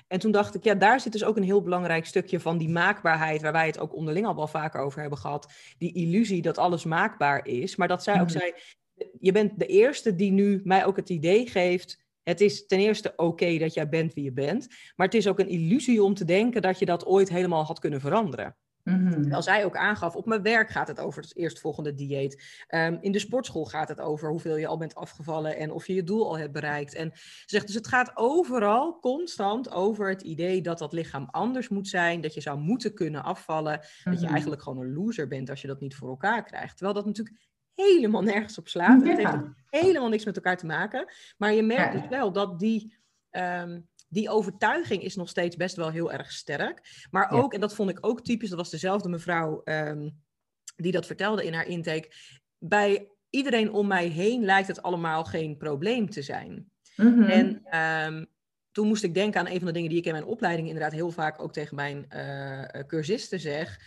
En 0.08 0.18
toen 0.18 0.30
dacht 0.30 0.54
ik, 0.54 0.64
ja, 0.64 0.74
daar 0.74 1.00
zit 1.00 1.12
dus 1.12 1.24
ook 1.24 1.36
een 1.36 1.42
heel 1.42 1.62
belangrijk 1.62 2.06
stukje 2.06 2.40
van 2.40 2.58
die 2.58 2.68
maakbaarheid, 2.68 3.42
waar 3.42 3.52
wij 3.52 3.66
het 3.66 3.78
ook 3.78 3.94
onderling 3.94 4.26
al 4.26 4.34
wel 4.34 4.46
vaker 4.46 4.80
over 4.80 5.00
hebben 5.00 5.18
gehad. 5.18 5.52
Die 5.78 5.94
illusie 5.94 6.42
dat 6.42 6.58
alles 6.58 6.84
maakbaar 6.84 7.46
is. 7.46 7.76
Maar 7.76 7.88
dat 7.88 8.02
zij 8.02 8.20
ook 8.20 8.28
mhm. 8.28 8.38
zei, 8.38 8.52
je 9.20 9.32
bent 9.32 9.58
de 9.58 9.66
eerste 9.66 10.14
die 10.14 10.30
nu 10.30 10.60
mij 10.64 10.84
ook 10.84 10.96
het 10.96 11.08
idee 11.08 11.46
geeft. 11.46 12.06
Het 12.22 12.40
is 12.40 12.66
ten 12.66 12.78
eerste 12.78 13.12
oké 13.16 13.58
dat 13.58 13.74
jij 13.74 13.88
bent 13.88 14.14
wie 14.14 14.24
je 14.24 14.32
bent, 14.32 14.66
maar 14.96 15.06
het 15.06 15.14
is 15.14 15.26
ook 15.26 15.38
een 15.38 15.48
illusie 15.48 16.02
om 16.02 16.14
te 16.14 16.24
denken 16.24 16.62
dat 16.62 16.78
je 16.78 16.84
dat 16.84 17.06
ooit 17.06 17.28
helemaal 17.28 17.64
had 17.64 17.78
kunnen 17.78 18.00
veranderen. 18.00 18.56
Mm 18.88 19.32
Als 19.32 19.44
zij 19.44 19.64
ook 19.64 19.76
aangaf, 19.76 20.16
op 20.16 20.26
mijn 20.26 20.42
werk 20.42 20.70
gaat 20.70 20.88
het 20.88 21.00
over 21.00 21.22
het 21.22 21.36
eerstvolgende 21.36 21.94
dieet. 21.94 22.64
Um, 22.68 22.98
in 23.00 23.12
de 23.12 23.18
sportschool 23.18 23.64
gaat 23.64 23.88
het 23.88 24.00
over 24.00 24.30
hoeveel 24.30 24.56
je 24.56 24.66
al 24.66 24.76
bent 24.76 24.94
afgevallen 24.94 25.56
en 25.56 25.72
of 25.72 25.86
je 25.86 25.94
je 25.94 26.04
doel 26.04 26.28
al 26.28 26.38
hebt 26.38 26.52
bereikt. 26.52 26.94
En 26.94 27.10
ze 27.14 27.44
zegt 27.46 27.66
dus 27.66 27.74
het 27.74 27.86
gaat 27.86 28.12
overal 28.14 28.98
constant 29.00 29.70
over 29.70 30.08
het 30.08 30.22
idee 30.22 30.60
dat 30.62 30.78
dat 30.78 30.92
lichaam 30.92 31.28
anders 31.30 31.68
moet 31.68 31.88
zijn. 31.88 32.20
Dat 32.20 32.34
je 32.34 32.40
zou 32.40 32.58
moeten 32.58 32.94
kunnen 32.94 33.22
afvallen. 33.22 33.80
Dat 34.04 34.18
je 34.18 34.24
mhm. 34.24 34.32
eigenlijk 34.32 34.62
gewoon 34.62 34.78
een 34.78 34.94
loser 34.94 35.28
bent 35.28 35.50
als 35.50 35.60
je 35.60 35.66
dat 35.66 35.80
niet 35.80 35.94
voor 35.94 36.08
elkaar 36.08 36.44
krijgt. 36.44 36.76
Terwijl 36.76 36.96
dat 36.96 37.06
natuurlijk 37.06 37.36
helemaal 37.74 38.22
nergens 38.22 38.58
op 38.58 38.68
slaat. 38.68 39.02
Het 39.02 39.16
heeft 39.16 39.36
helemaal 39.70 40.08
niks 40.08 40.24
met 40.24 40.36
elkaar 40.36 40.56
te 40.56 40.66
maken. 40.66 41.12
Maar 41.36 41.52
je 41.52 41.62
merkt 41.62 41.92
dus 41.92 42.08
wel 42.08 42.32
dat 42.32 42.58
die... 42.58 42.96
Um, 43.30 43.88
die 44.08 44.30
overtuiging 44.30 45.02
is 45.02 45.16
nog 45.16 45.28
steeds 45.28 45.56
best 45.56 45.76
wel 45.76 45.90
heel 45.90 46.12
erg 46.12 46.32
sterk. 46.32 47.06
Maar 47.10 47.30
ook, 47.30 47.54
en 47.54 47.60
dat 47.60 47.74
vond 47.74 47.90
ik 47.90 48.06
ook 48.06 48.24
typisch, 48.24 48.48
dat 48.48 48.58
was 48.58 48.70
dezelfde 48.70 49.08
mevrouw 49.08 49.60
um, 49.64 50.22
die 50.76 50.92
dat 50.92 51.06
vertelde 51.06 51.44
in 51.44 51.54
haar 51.54 51.66
intake. 51.66 52.12
Bij 52.58 53.08
iedereen 53.30 53.72
om 53.72 53.86
mij 53.86 54.06
heen 54.06 54.44
lijkt 54.44 54.68
het 54.68 54.82
allemaal 54.82 55.24
geen 55.24 55.56
probleem 55.56 56.10
te 56.10 56.22
zijn. 56.22 56.70
Mm 56.96 57.22
En 57.22 57.78
um, 57.78 58.26
toen 58.70 58.86
moest 58.86 59.04
ik 59.04 59.14
denken 59.14 59.40
aan 59.40 59.48
een 59.48 59.58
van 59.58 59.66
de 59.66 59.72
dingen 59.72 59.90
die 59.90 59.98
ik 59.98 60.04
in 60.04 60.12
mijn 60.12 60.24
opleiding 60.24 60.68
inderdaad 60.68 60.92
heel 60.92 61.10
vaak 61.10 61.42
ook 61.42 61.52
tegen 61.52 61.76
mijn 61.76 62.06
uh, 62.16 62.82
cursisten 62.86 63.40
zeg 63.40 63.78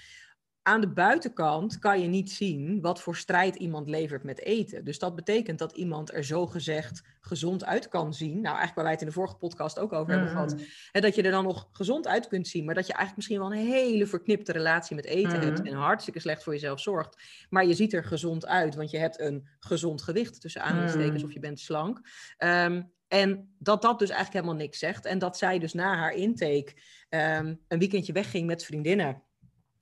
aan 0.63 0.81
de 0.81 0.89
buitenkant 0.89 1.79
kan 1.79 2.01
je 2.01 2.07
niet 2.07 2.31
zien 2.31 2.81
wat 2.81 3.01
voor 3.01 3.15
strijd 3.15 3.55
iemand 3.55 3.89
levert 3.89 4.23
met 4.23 4.41
eten. 4.41 4.85
Dus 4.85 4.99
dat 4.99 5.15
betekent 5.15 5.59
dat 5.59 5.71
iemand 5.71 6.13
er 6.13 6.23
zo 6.23 6.47
gezegd 6.47 7.03
gezond 7.21 7.65
uit 7.65 7.87
kan 7.87 8.13
zien. 8.13 8.33
Nou, 8.33 8.45
eigenlijk 8.45 8.75
waar 8.75 8.83
wij 8.83 8.93
het 8.93 9.01
in 9.01 9.07
de 9.07 9.13
vorige 9.13 9.35
podcast 9.35 9.79
ook 9.79 9.93
over 9.93 10.11
hebben 10.11 10.29
gehad. 10.29 10.53
Mm. 10.53 10.65
Hè, 10.91 11.01
dat 11.01 11.15
je 11.15 11.21
er 11.21 11.31
dan 11.31 11.43
nog 11.43 11.69
gezond 11.71 12.07
uit 12.07 12.27
kunt 12.27 12.47
zien, 12.47 12.65
maar 12.65 12.75
dat 12.75 12.87
je 12.87 12.93
eigenlijk 12.93 13.17
misschien 13.17 13.39
wel 13.39 13.59
een 13.59 13.71
hele 13.71 14.07
verknipte 14.07 14.51
relatie 14.51 14.95
met 14.95 15.05
eten 15.05 15.39
hebt 15.39 15.59
mm. 15.59 15.65
en 15.65 15.73
hartstikke 15.73 16.19
slecht 16.19 16.43
voor 16.43 16.53
jezelf 16.53 16.79
zorgt. 16.79 17.23
Maar 17.49 17.65
je 17.65 17.73
ziet 17.73 17.93
er 17.93 18.03
gezond 18.03 18.45
uit, 18.47 18.75
want 18.75 18.91
je 18.91 18.97
hebt 18.97 19.19
een 19.19 19.47
gezond 19.59 20.01
gewicht 20.01 20.41
tussen 20.41 20.61
aanhalingstekens 20.61 21.21
mm. 21.21 21.27
of 21.27 21.33
je 21.33 21.39
bent 21.39 21.59
slank. 21.59 22.01
Um, 22.37 22.91
en 23.07 23.55
dat 23.59 23.81
dat 23.81 23.99
dus 23.99 24.09
eigenlijk 24.09 24.43
helemaal 24.43 24.65
niks 24.65 24.79
zegt. 24.79 25.05
En 25.05 25.19
dat 25.19 25.37
zij 25.37 25.59
dus 25.59 25.73
na 25.73 25.95
haar 25.95 26.13
intake 26.13 26.73
um, 27.09 27.59
een 27.67 27.79
weekendje 27.79 28.13
wegging 28.13 28.47
met 28.47 28.65
vriendinnen 28.65 29.23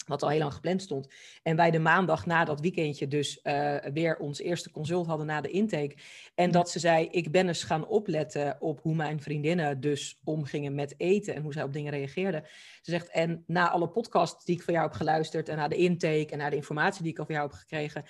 wat 0.09 0.23
al 0.23 0.29
heel 0.29 0.39
lang 0.39 0.53
gepland 0.53 0.81
stond. 0.81 1.07
En 1.43 1.55
wij 1.55 1.71
de 1.71 1.79
maandag 1.79 2.25
na 2.25 2.45
dat 2.45 2.59
weekendje 2.59 3.07
dus 3.07 3.39
uh, 3.43 3.75
weer 3.93 4.17
ons 4.17 4.39
eerste 4.39 4.71
consult 4.71 5.07
hadden 5.07 5.25
na 5.25 5.41
de 5.41 5.49
intake. 5.49 5.95
En 6.35 6.51
dat 6.51 6.69
ze 6.69 6.79
zei, 6.79 7.07
ik 7.11 7.31
ben 7.31 7.47
eens 7.47 7.63
gaan 7.63 7.87
opletten 7.87 8.57
op 8.59 8.79
hoe 8.81 8.95
mijn 8.95 9.21
vriendinnen 9.21 9.79
dus 9.79 10.19
omgingen 10.23 10.75
met 10.75 10.93
eten 10.97 11.35
en 11.35 11.41
hoe 11.41 11.53
zij 11.53 11.63
op 11.63 11.73
dingen 11.73 11.91
reageerden. 11.91 12.43
Ze 12.81 12.91
zegt, 12.91 13.09
en 13.09 13.43
na 13.47 13.69
alle 13.69 13.89
podcasts 13.89 14.45
die 14.45 14.55
ik 14.55 14.63
van 14.63 14.73
jou 14.73 14.85
heb 14.87 14.95
geluisterd 14.95 15.49
en 15.49 15.57
na 15.57 15.67
de 15.67 15.75
intake 15.75 16.27
en 16.29 16.37
na 16.37 16.49
de 16.49 16.55
informatie 16.55 17.03
die 17.03 17.11
ik 17.11 17.19
al 17.19 17.25
van 17.25 17.35
jou 17.35 17.47
heb 17.47 17.57
gekregen, 17.57 18.05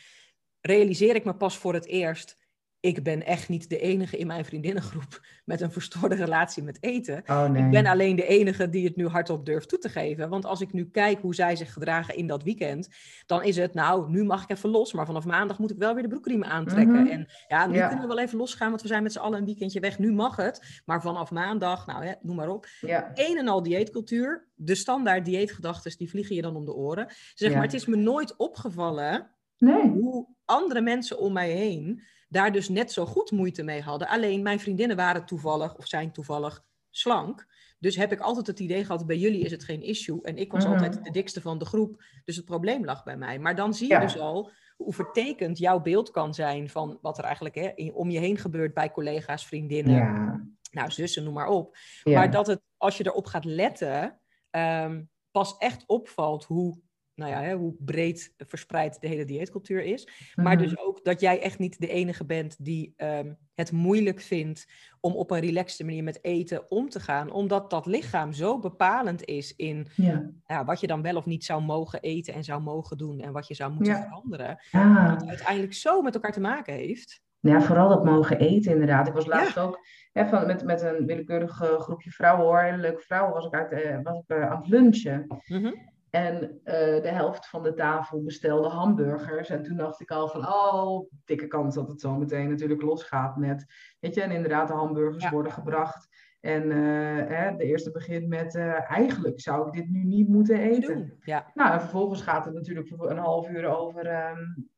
realiseer 0.62 1.16
ik 1.16 1.26
me 1.26 1.36
pas 1.36 1.58
voor 1.58 1.74
het 1.74 1.86
eerst 1.86 2.38
ik 2.80 3.04
ben 3.04 3.26
echt 3.26 3.50
niet 3.50 3.70
de 3.70 3.80
enige 3.80 4.18
in 4.18 4.28
mijn 4.28 4.46
vriendinnengroep 4.46 5.26
met 5.46 5.62
een 5.62 5.72
verstoorde 5.72 6.16
relatie 6.16 6.64
met 6.64 6.78
eten. 6.80 7.24
Oh, 7.26 7.50
nee. 7.50 7.64
Ik 7.64 7.70
ben 7.70 7.86
alleen 7.86 8.16
de 8.16 8.26
enige 8.26 8.70
die 8.70 8.86
het 8.86 8.96
nu 8.96 9.08
hardop 9.08 9.46
durft 9.46 9.70
toe 9.70 9.80
te 9.80 9.90
geven. 9.90 10.30
Want 10.30 10.46
als 10.46 10.62
ik 10.62 10.74
nu 10.74 10.90
kijk 10.90 11.20
hoe 11.22 11.36
zij 11.36 11.56
zich 11.56 11.74
gedragen 11.74 12.16
in 12.16 12.28
dat 12.28 12.44
weekend, 12.44 12.90
dan 13.26 13.44
is 13.44 13.56
het, 13.56 13.74
nou, 13.74 14.10
nu 14.10 14.24
mag 14.24 14.44
ik 14.44 14.50
even 14.50 14.70
los, 14.70 14.94
maar 14.94 15.06
vanaf 15.06 15.26
maandag 15.26 15.60
moet 15.60 15.72
ik 15.72 15.78
wel 15.78 15.94
weer 15.94 16.04
de 16.04 16.10
broekriemen 16.10 16.48
aantrekken. 16.48 17.04
Mhm. 17.04 17.12
En 17.12 17.28
ja, 17.48 17.68
nu 17.68 17.80
kunnen 17.80 18.02
we 18.02 18.08
wel 18.08 18.20
even 18.20 18.38
losgaan, 18.38 18.70
want 18.70 18.82
we 18.82 18.88
zijn 18.88 19.04
met 19.04 19.12
z'n 19.12 19.20
allen 19.20 19.40
een 19.40 19.46
weekendje 19.46 19.80
weg. 19.80 20.00
Nu 20.00 20.12
mag 20.12 20.36
het, 20.36 20.82
maar 20.86 21.02
vanaf 21.02 21.32
maandag, 21.32 21.86
nou, 21.86 22.06
hè, 22.06 22.14
noem 22.22 22.36
maar 22.36 22.50
op. 22.50 22.66
Ja. 22.82 23.12
Een 23.14 23.38
en 23.38 23.48
al 23.48 23.64
dieetcultuur, 23.64 24.48
de 24.56 24.76
standaard 24.76 25.26
dieetgedachten, 25.26 25.98
die 25.98 26.10
vliegen 26.10 26.36
je 26.36 26.42
dan 26.42 26.56
om 26.56 26.66
de 26.66 26.74
oren. 26.74 27.08
Zeg 27.34 27.54
maar, 27.54 27.64
het 27.64 27.74
is 27.74 27.86
me 27.86 27.96
nooit 27.96 28.36
opgevallen 28.38 29.30
nee. 29.58 29.90
hoe 29.90 30.28
andere 30.46 30.82
mensen 30.82 31.20
om 31.20 31.34
mij 31.34 31.50
heen 31.50 32.04
daar 32.30 32.52
dus 32.52 32.70
net 32.70 32.92
zo 32.92 33.06
goed 33.06 33.32
moeite 33.32 33.64
mee 33.64 33.82
hadden. 33.82 34.08
Alleen 34.08 34.42
mijn 34.42 34.60
vriendinnen 34.60 34.98
waren 34.98 35.26
toevallig 35.26 35.76
of 35.76 35.88
zijn 35.88 36.12
toevallig 36.12 36.64
slank. 36.90 37.48
Dus 37.80 37.96
heb 37.96 38.12
ik 38.12 38.20
altijd 38.20 38.48
het 38.48 38.60
idee 38.60 38.86
gehad, 38.86 39.06
bij 39.06 39.18
jullie 39.18 39.42
is 39.42 39.52
het 39.52 39.64
geen 39.64 39.82
issue. 39.82 40.22
En 40.22 40.38
ik 40.38 40.52
was 40.52 40.64
mhm. 40.64 40.74
altijd 40.74 41.04
de 41.04 41.12
dikste 41.12 41.42
van 41.42 41.58
de 41.58 41.66
groep, 41.66 42.04
dus 42.26 42.36
het 42.36 42.46
probleem 42.46 42.86
lag 42.86 43.04
bij 43.04 43.18
mij. 43.18 43.40
Maar 43.40 43.56
dan 43.56 43.74
zie 43.74 43.94
je 43.94 44.00
dus 44.00 44.20
al 44.20 44.52
hoe 44.78 44.94
vertekend 44.94 45.58
jouw 45.58 45.80
beeld 45.80 46.12
kan 46.12 46.34
zijn 46.34 46.70
van 46.70 46.98
wat 47.02 47.18
er 47.18 47.24
eigenlijk 47.24 47.56
hè, 47.56 47.92
om 47.94 48.10
je 48.10 48.20
heen 48.20 48.38
gebeurt 48.38 48.74
bij 48.74 48.92
collega's, 48.92 49.46
vriendinnen, 49.46 49.96
ja. 49.96 50.46
nou 50.72 50.92
zussen, 50.92 51.24
noem 51.24 51.34
maar 51.34 51.48
op. 51.48 51.78
Maar 52.04 52.32
dat 52.32 52.48
het, 52.48 52.62
als 52.78 52.98
je 52.98 53.06
erop 53.06 53.26
gaat 53.26 53.46
letten, 53.46 54.20
um, 54.52 55.10
pas 55.32 55.58
echt 55.58 55.84
opvalt 55.88 56.44
hoe 56.44 56.80
nou 57.20 57.32
ja, 57.32 57.42
hè, 57.42 57.56
hoe 57.56 57.76
breed 57.80 58.34
verspreid 58.38 59.02
de 59.02 59.08
hele 59.08 59.26
dieetcultuur 59.26 59.84
is. 59.84 60.08
Maar 60.36 60.56
mhm. 60.56 60.64
dus 60.64 60.78
ook 60.78 61.04
dat 61.04 61.20
jij 61.20 61.42
echt 61.42 61.60
niet 61.60 61.80
de 61.80 61.88
enige 61.88 62.26
bent 62.26 62.66
die 62.66 62.94
um, 62.98 63.38
het 63.56 63.72
moeilijk 63.72 64.22
vindt 64.22 64.68
om 65.00 65.16
op 65.16 65.32
een 65.32 65.40
relaxte 65.40 65.86
manier 65.86 66.04
met 66.04 66.24
eten 66.24 66.72
om 66.72 66.90
te 66.90 67.00
gaan. 67.00 67.32
Omdat 67.32 67.70
dat 67.70 67.86
lichaam 67.86 68.34
zo 68.34 68.60
bepalend 68.60 69.26
is 69.26 69.56
in 69.56 69.88
ja. 69.96 70.32
Ja, 70.48 70.66
wat 70.66 70.80
je 70.80 70.88
dan 70.88 71.02
wel 71.02 71.16
of 71.16 71.26
niet 71.26 71.46
zou 71.46 71.62
mogen 71.62 72.02
eten 72.02 72.34
en 72.34 72.44
zou 72.44 72.62
mogen 72.62 72.98
doen. 72.98 73.20
En 73.20 73.32
wat 73.32 73.48
je 73.48 73.54
zou 73.54 73.72
moeten 73.74 73.96
veranderen. 73.96 74.60
Ah. 74.72 75.08
Dat 75.08 75.22
het 75.22 75.30
uiteindelijk 75.30 75.74
zo 75.74 76.02
met 76.02 76.14
elkaar 76.14 76.32
te 76.32 76.40
maken 76.40 76.74
heeft. 76.74 77.22
Ja, 77.40 77.62
vooral 77.62 77.90
dat 77.90 78.04
mogen 78.04 78.40
eten 78.40 78.72
inderdaad. 78.72 79.08
Ik 79.08 79.14
was 79.14 79.26
laatst 79.26 79.58
ook 79.58 79.80
hè, 80.12 80.28
van, 80.28 80.46
met, 80.46 80.64
met 80.64 80.82
een 80.82 81.06
willekeurig 81.06 81.52
groepje 81.80 82.12
vrouwen 82.12 82.46
hoor. 82.46 82.60
Hele 82.60 82.78
leuke 82.78 83.02
vrouwen 83.02 83.34
was 83.34 83.46
ik, 83.46 83.54
uit, 83.54 83.72
uh, 83.72 84.00
was 84.04 84.24
ik 84.28 84.38
uh, 84.38 84.50
aan 84.52 84.58
het 84.58 84.68
lunchen. 84.68 85.42
Mm 85.48 85.98
en 86.10 86.36
uh, 86.42 86.74
de 87.02 87.10
helft 87.12 87.48
van 87.48 87.64
de 87.64 87.74
tafel 87.74 88.24
bestelde 88.24 88.68
hamburgers. 88.68 89.50
En 89.50 89.64
toen 89.64 89.78
dacht 89.78 90.02
ik 90.02 90.12
al 90.12 90.28
van, 90.28 90.48
oh, 90.48 91.10
dikke 91.26 91.48
kans 91.48 91.76
dat 91.76 91.88
het 91.88 92.02
zo 92.02 92.16
meteen 92.16 92.50
natuurlijk 92.50 92.82
losgaat 92.82 93.38
met, 93.38 93.66
weet 94.00 94.16
je, 94.16 94.22
en 94.22 94.32
inderdaad 94.32 94.68
de 94.68 94.74
hamburgers 94.74 95.30
worden 95.30 95.52
gebracht. 95.52 96.08
En 96.40 96.64
uh, 96.72 97.28
hè, 97.28 97.56
de 97.56 97.64
eerste 97.64 97.92
begint 97.92 98.28
met, 98.28 98.56
uh, 98.56 98.92
eigenlijk 98.92 99.42
zou 99.42 99.68
ik 99.68 99.74
dit 99.74 99.90
nu 99.90 100.04
niet 100.04 100.28
moeten 100.28 100.60
eten. 100.60 101.18
Ja. 101.20 101.52
Nou, 101.54 101.74
en 101.74 101.80
vervolgens 101.80 102.22
gaat 102.22 102.46
het 102.46 102.54
natuurlijk 102.54 102.90
een 102.90 103.18
half 103.18 103.50
uur 103.50 103.66
over 103.66 104.30
um, 104.30 104.70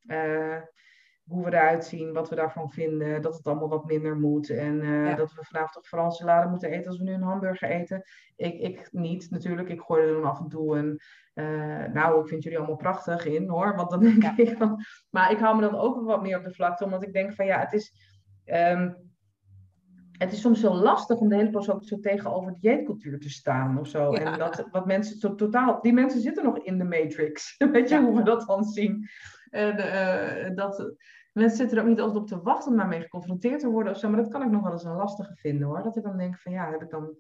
hoe 1.24 1.44
we 1.46 1.52
eruit 1.52 1.86
zien, 1.86 2.14
wat 2.14 2.30
we 2.30 2.36
daarvan 2.36 2.72
vinden, 2.72 3.22
dat 3.22 3.38
het 3.38 3.48
allemaal 3.48 3.70
wat 3.70 3.86
minder 3.86 4.18
moet. 4.18 4.50
En 4.50 4.82
uh, 4.84 5.16
dat 5.16 5.34
we 5.34 5.44
vanavond 5.44 5.74
toch 5.74 5.88
vooral 5.88 6.12
salade 6.12 6.50
moeten 6.50 6.70
eten 6.70 6.88
als 6.88 6.98
we 6.98 7.04
nu 7.04 7.14
een 7.14 7.22
hamburger 7.22 7.70
eten. 7.70 8.04
Ik, 8.36 8.60
ik 8.60 8.90
niet 8.92 9.30
natuurlijk, 9.30 9.70
ik 9.70 9.82
gooi 9.82 10.08
er 10.08 10.14
dan 10.14 10.30
af 10.30 10.40
en 10.40 10.48
toe 10.48 10.78
een, 10.78 11.00
uh, 11.34 11.86
nou, 11.94 12.22
ik 12.22 12.28
vind 12.28 12.44
jullie 12.44 12.58
allemaal 12.58 12.76
prachtig 12.76 13.26
in 13.26 13.50
hoor. 13.50 13.76
Want 13.76 13.90
dan 13.90 14.00
denk 14.00 14.24
ik 14.38 14.58
van, 14.58 14.84
maar 15.10 15.32
ik 15.32 15.40
hou 15.40 15.56
me 15.56 15.62
dan 15.62 15.80
ook 15.80 16.06
wat 16.06 16.22
meer 16.22 16.38
op 16.38 16.44
de 16.44 16.54
vlakte, 16.54 16.84
omdat 16.84 17.04
ik 17.04 17.14
denk 17.14 17.34
van 17.34 17.46
ja, 17.46 17.60
het 17.60 17.74
is, 17.74 17.94
um, 18.46 19.12
het 20.22 20.32
is 20.32 20.42
soms 20.42 20.62
heel 20.62 20.76
lastig 20.76 21.18
om 21.18 21.30
de 21.30 21.36
hele 21.36 21.50
poos 21.50 21.70
ook 21.70 21.84
zo 21.84 22.00
tegenover 22.00 22.56
dieetcultuur 22.60 23.20
te 23.20 23.30
staan 23.30 23.80
of 23.80 23.88
zo. 23.88 24.14
En 24.14 24.40
dat 24.40 24.68
wat 24.72 24.86
mensen 24.86 25.20
zo 25.20 25.36
totaal, 25.36 25.82
die 25.82 25.94
mensen 25.94 26.22
zitten 26.22 26.44
nog 26.44 26.58
in 26.58 26.78
de 26.78 26.84
matrix. 26.84 27.56
Weet 27.72 27.90
je 27.90 28.02
hoe 28.02 28.16
we 28.16 28.24
dat 28.24 28.48
dan 28.48 28.64
zien? 28.64 29.10
En 29.52 29.78
uh, 29.78 30.56
dat 30.56 30.96
mensen 31.34 31.58
zitten 31.58 31.78
er 31.78 31.84
ook 31.84 31.90
niet 31.90 32.00
altijd 32.00 32.20
op 32.20 32.28
te 32.28 32.42
wachten 32.42 32.72
om 32.72 32.78
daarmee 32.78 33.02
geconfronteerd 33.02 33.60
te 33.60 33.70
worden 33.70 33.94
of 33.94 34.00
zo. 34.00 34.10
Maar 34.10 34.22
dat 34.22 34.32
kan 34.32 34.42
ik 34.42 34.50
nog 34.50 34.64
wel 34.64 34.72
eens 34.72 34.84
een 34.84 34.96
lastige 34.96 35.36
vinden 35.36 35.68
hoor. 35.68 35.84
Dat 35.84 35.98
ik 35.98 36.04
dan 36.04 36.18
denk 36.18 36.40
van 36.40 36.52
ja, 36.52 36.72
heb 36.72 36.82
ik 36.82 36.90
dan 36.90 37.16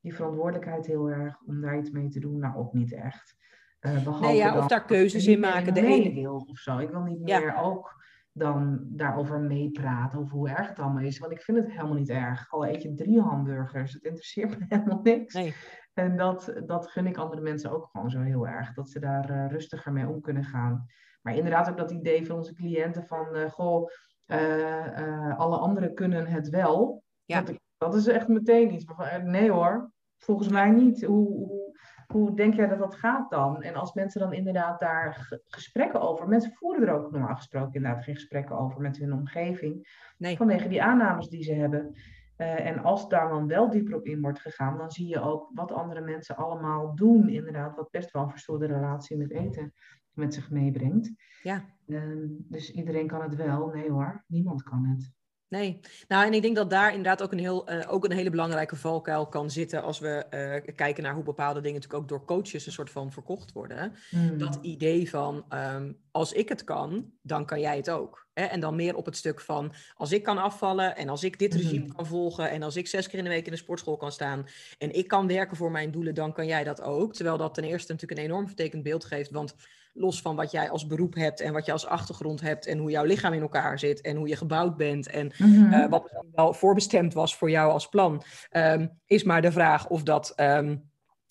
die 0.00 0.14
verantwoordelijkheid 0.14 0.86
heel 0.86 1.10
erg 1.10 1.40
om 1.46 1.60
daar 1.60 1.78
iets 1.78 1.90
mee 1.90 2.08
te 2.08 2.20
doen? 2.20 2.38
Nou, 2.38 2.56
ook 2.56 2.72
niet 2.72 2.92
echt. 2.92 3.36
Uh, 3.80 4.20
nee, 4.20 4.36
ja, 4.36 4.58
of 4.58 4.66
daar 4.66 4.84
keuzes 4.84 5.26
in 5.26 5.40
maken. 5.40 5.74
De 5.74 5.86
ene 5.86 6.14
wil 6.14 6.46
of 6.50 6.58
zo. 6.58 6.78
Ik 6.78 6.90
wil 6.90 7.02
niet 7.02 7.20
meer 7.20 7.56
ook 7.56 8.04
dan 8.32 8.80
daarover 8.82 9.40
meepraten 9.40 10.18
over 10.18 10.36
hoe 10.36 10.48
erg 10.48 10.68
het 10.68 10.78
allemaal 10.78 11.02
is. 11.02 11.18
Want 11.18 11.32
ik 11.32 11.42
vind 11.42 11.58
het 11.58 11.70
helemaal 11.70 11.94
niet 11.94 12.08
erg. 12.08 12.50
Al 12.50 12.66
eet 12.66 12.82
je 12.82 12.94
drie 12.94 13.20
hamburgers, 13.20 13.92
het 13.92 14.02
interesseert 14.02 14.58
me 14.58 14.64
helemaal 14.76 15.00
niks. 15.02 15.34
Nee. 15.34 15.54
En 15.94 16.16
dat, 16.16 16.54
dat 16.66 16.90
gun 16.90 17.06
ik 17.06 17.16
andere 17.16 17.42
mensen 17.42 17.70
ook 17.70 17.88
gewoon 17.92 18.10
zo 18.10 18.20
heel 18.20 18.46
erg. 18.46 18.72
Dat 18.72 18.90
ze 18.90 19.00
daar 19.00 19.30
uh, 19.30 19.46
rustiger 19.48 19.92
mee 19.92 20.08
om 20.08 20.20
kunnen 20.20 20.44
gaan. 20.44 20.86
Maar 21.26 21.36
inderdaad 21.36 21.70
ook 21.70 21.76
dat 21.76 21.90
idee 21.90 22.26
van 22.26 22.36
onze 22.36 22.54
cliënten 22.54 23.06
van... 23.06 23.36
Uh, 23.36 23.50
goh, 23.50 23.90
uh, 24.26 25.38
alle 25.38 25.56
anderen 25.56 25.94
kunnen 25.94 26.26
het 26.26 26.48
wel. 26.48 27.02
Ja. 27.24 27.42
Dat, 27.42 27.58
dat 27.76 27.94
is 27.94 28.06
echt 28.06 28.28
meteen 28.28 28.74
iets. 28.74 28.84
Van, 28.84 29.30
nee 29.30 29.50
hoor, 29.50 29.90
volgens 30.18 30.48
mij 30.48 30.70
niet. 30.70 31.04
Hoe, 31.04 31.28
hoe 31.28 31.74
hoe 32.06 32.36
denk 32.36 32.54
jij 32.54 32.68
dat 32.68 32.78
dat 32.78 32.94
gaat 32.94 33.30
dan? 33.30 33.62
En 33.62 33.74
als 33.74 33.92
mensen 33.92 34.20
dan 34.20 34.32
inderdaad 34.32 34.80
daar 34.80 35.38
gesprekken 35.46 36.00
over... 36.00 36.28
Mensen 36.28 36.52
voeren 36.52 36.88
er 36.88 36.94
ook 36.94 37.10
normaal 37.10 37.34
gesproken 37.34 37.74
inderdaad 37.74 38.04
geen 38.04 38.14
gesprekken 38.14 38.58
over 38.58 38.80
met 38.80 38.96
hun 38.98 39.12
omgeving. 39.12 39.88
Nee. 40.18 40.36
Vanwege 40.36 40.68
die 40.68 40.82
aannames 40.82 41.28
die 41.28 41.42
ze 41.42 41.54
hebben. 41.54 41.94
Uh, 42.36 42.66
en 42.66 42.82
als 42.82 43.08
daar 43.08 43.28
dan 43.28 43.46
wel 43.46 43.70
dieper 43.70 43.94
op 43.94 44.06
in 44.06 44.20
wordt 44.20 44.40
gegaan, 44.40 44.78
dan 44.78 44.90
zie 44.90 45.08
je 45.08 45.20
ook 45.20 45.50
wat 45.54 45.72
andere 45.72 46.00
mensen 46.00 46.36
allemaal 46.36 46.94
doen, 46.94 47.28
inderdaad, 47.28 47.76
wat 47.76 47.90
best 47.90 48.10
wel 48.10 48.22
een 48.22 48.30
verstoorde 48.30 48.66
relatie 48.66 49.16
met 49.16 49.30
eten 49.30 49.72
met 50.16 50.34
zich 50.34 50.50
meebrengt. 50.50 51.12
Ja. 51.42 51.64
Uh, 51.86 52.02
dus 52.28 52.70
iedereen 52.70 53.06
kan 53.06 53.22
het 53.22 53.34
wel. 53.34 53.68
Nee 53.68 53.90
hoor, 53.90 54.24
niemand 54.26 54.62
kan 54.62 54.84
het. 54.84 55.14
Nee, 55.48 55.80
nou 56.08 56.26
en 56.26 56.32
ik 56.32 56.42
denk 56.42 56.56
dat 56.56 56.70
daar 56.70 56.88
inderdaad 56.88 57.22
ook 57.22 57.32
een, 57.32 57.38
heel, 57.38 57.72
uh, 57.72 57.92
ook 57.92 58.04
een 58.04 58.12
hele 58.12 58.30
belangrijke 58.30 58.76
valkuil 58.76 59.26
kan 59.26 59.50
zitten 59.50 59.82
als 59.82 59.98
we 59.98 60.26
uh, 60.66 60.74
kijken 60.74 61.02
naar 61.02 61.14
hoe 61.14 61.22
bepaalde 61.22 61.60
dingen 61.60 61.74
natuurlijk 61.74 62.02
ook 62.02 62.08
door 62.08 62.24
coaches 62.24 62.66
een 62.66 62.72
soort 62.72 62.90
van 62.90 63.12
verkocht 63.12 63.52
worden. 63.52 63.92
Mm. 64.10 64.38
Dat 64.38 64.58
idee 64.62 65.10
van 65.10 65.44
um, 65.74 65.98
als 66.10 66.32
ik 66.32 66.48
het 66.48 66.64
kan, 66.64 67.12
dan 67.22 67.46
kan 67.46 67.60
jij 67.60 67.76
het 67.76 67.90
ook. 67.90 68.28
Hè? 68.32 68.44
En 68.44 68.60
dan 68.60 68.76
meer 68.76 68.96
op 68.96 69.04
het 69.04 69.16
stuk 69.16 69.40
van 69.40 69.72
als 69.94 70.12
ik 70.12 70.22
kan 70.22 70.38
afvallen 70.38 70.96
en 70.96 71.08
als 71.08 71.24
ik 71.24 71.38
dit 71.38 71.54
regime 71.54 71.84
mm. 71.84 71.92
kan 71.92 72.06
volgen 72.06 72.50
en 72.50 72.62
als 72.62 72.76
ik 72.76 72.86
zes 72.86 73.08
keer 73.08 73.18
in 73.18 73.24
de 73.24 73.30
week 73.30 73.46
in 73.46 73.52
de 73.52 73.58
sportschool 73.58 73.96
kan 73.96 74.12
staan 74.12 74.46
en 74.78 74.94
ik 74.94 75.08
kan 75.08 75.26
werken 75.26 75.56
voor 75.56 75.70
mijn 75.70 75.90
doelen, 75.90 76.14
dan 76.14 76.32
kan 76.32 76.46
jij 76.46 76.64
dat 76.64 76.82
ook. 76.82 77.14
Terwijl 77.14 77.36
dat 77.36 77.54
ten 77.54 77.64
eerste 77.64 77.92
natuurlijk 77.92 78.20
een 78.20 78.26
enorm 78.26 78.46
vertekend 78.46 78.82
beeld 78.82 79.04
geeft, 79.04 79.30
want 79.30 79.54
los 79.96 80.20
van 80.20 80.36
wat 80.36 80.50
jij 80.50 80.70
als 80.70 80.86
beroep 80.86 81.14
hebt 81.14 81.40
en 81.40 81.52
wat 81.52 81.66
je 81.66 81.72
als 81.72 81.86
achtergrond 81.86 82.40
hebt 82.40 82.66
en 82.66 82.78
hoe 82.78 82.90
jouw 82.90 83.04
lichaam 83.04 83.32
in 83.32 83.40
elkaar 83.40 83.78
zit 83.78 84.00
en 84.00 84.16
hoe 84.16 84.28
je 84.28 84.36
gebouwd 84.36 84.76
bent 84.76 85.06
en 85.08 85.32
mm 85.38 85.88
wat 85.88 86.22
wel 86.34 86.54
voorbestemd 86.54 87.14
was 87.14 87.36
voor 87.36 87.50
jou 87.50 87.72
als 87.72 87.88
plan, 87.88 88.22
um, 88.50 88.90
is 89.06 89.24
maar 89.24 89.42
de 89.42 89.52
vraag 89.52 89.88
of 89.88 90.02
dat 90.02 90.32
um, 90.36 90.90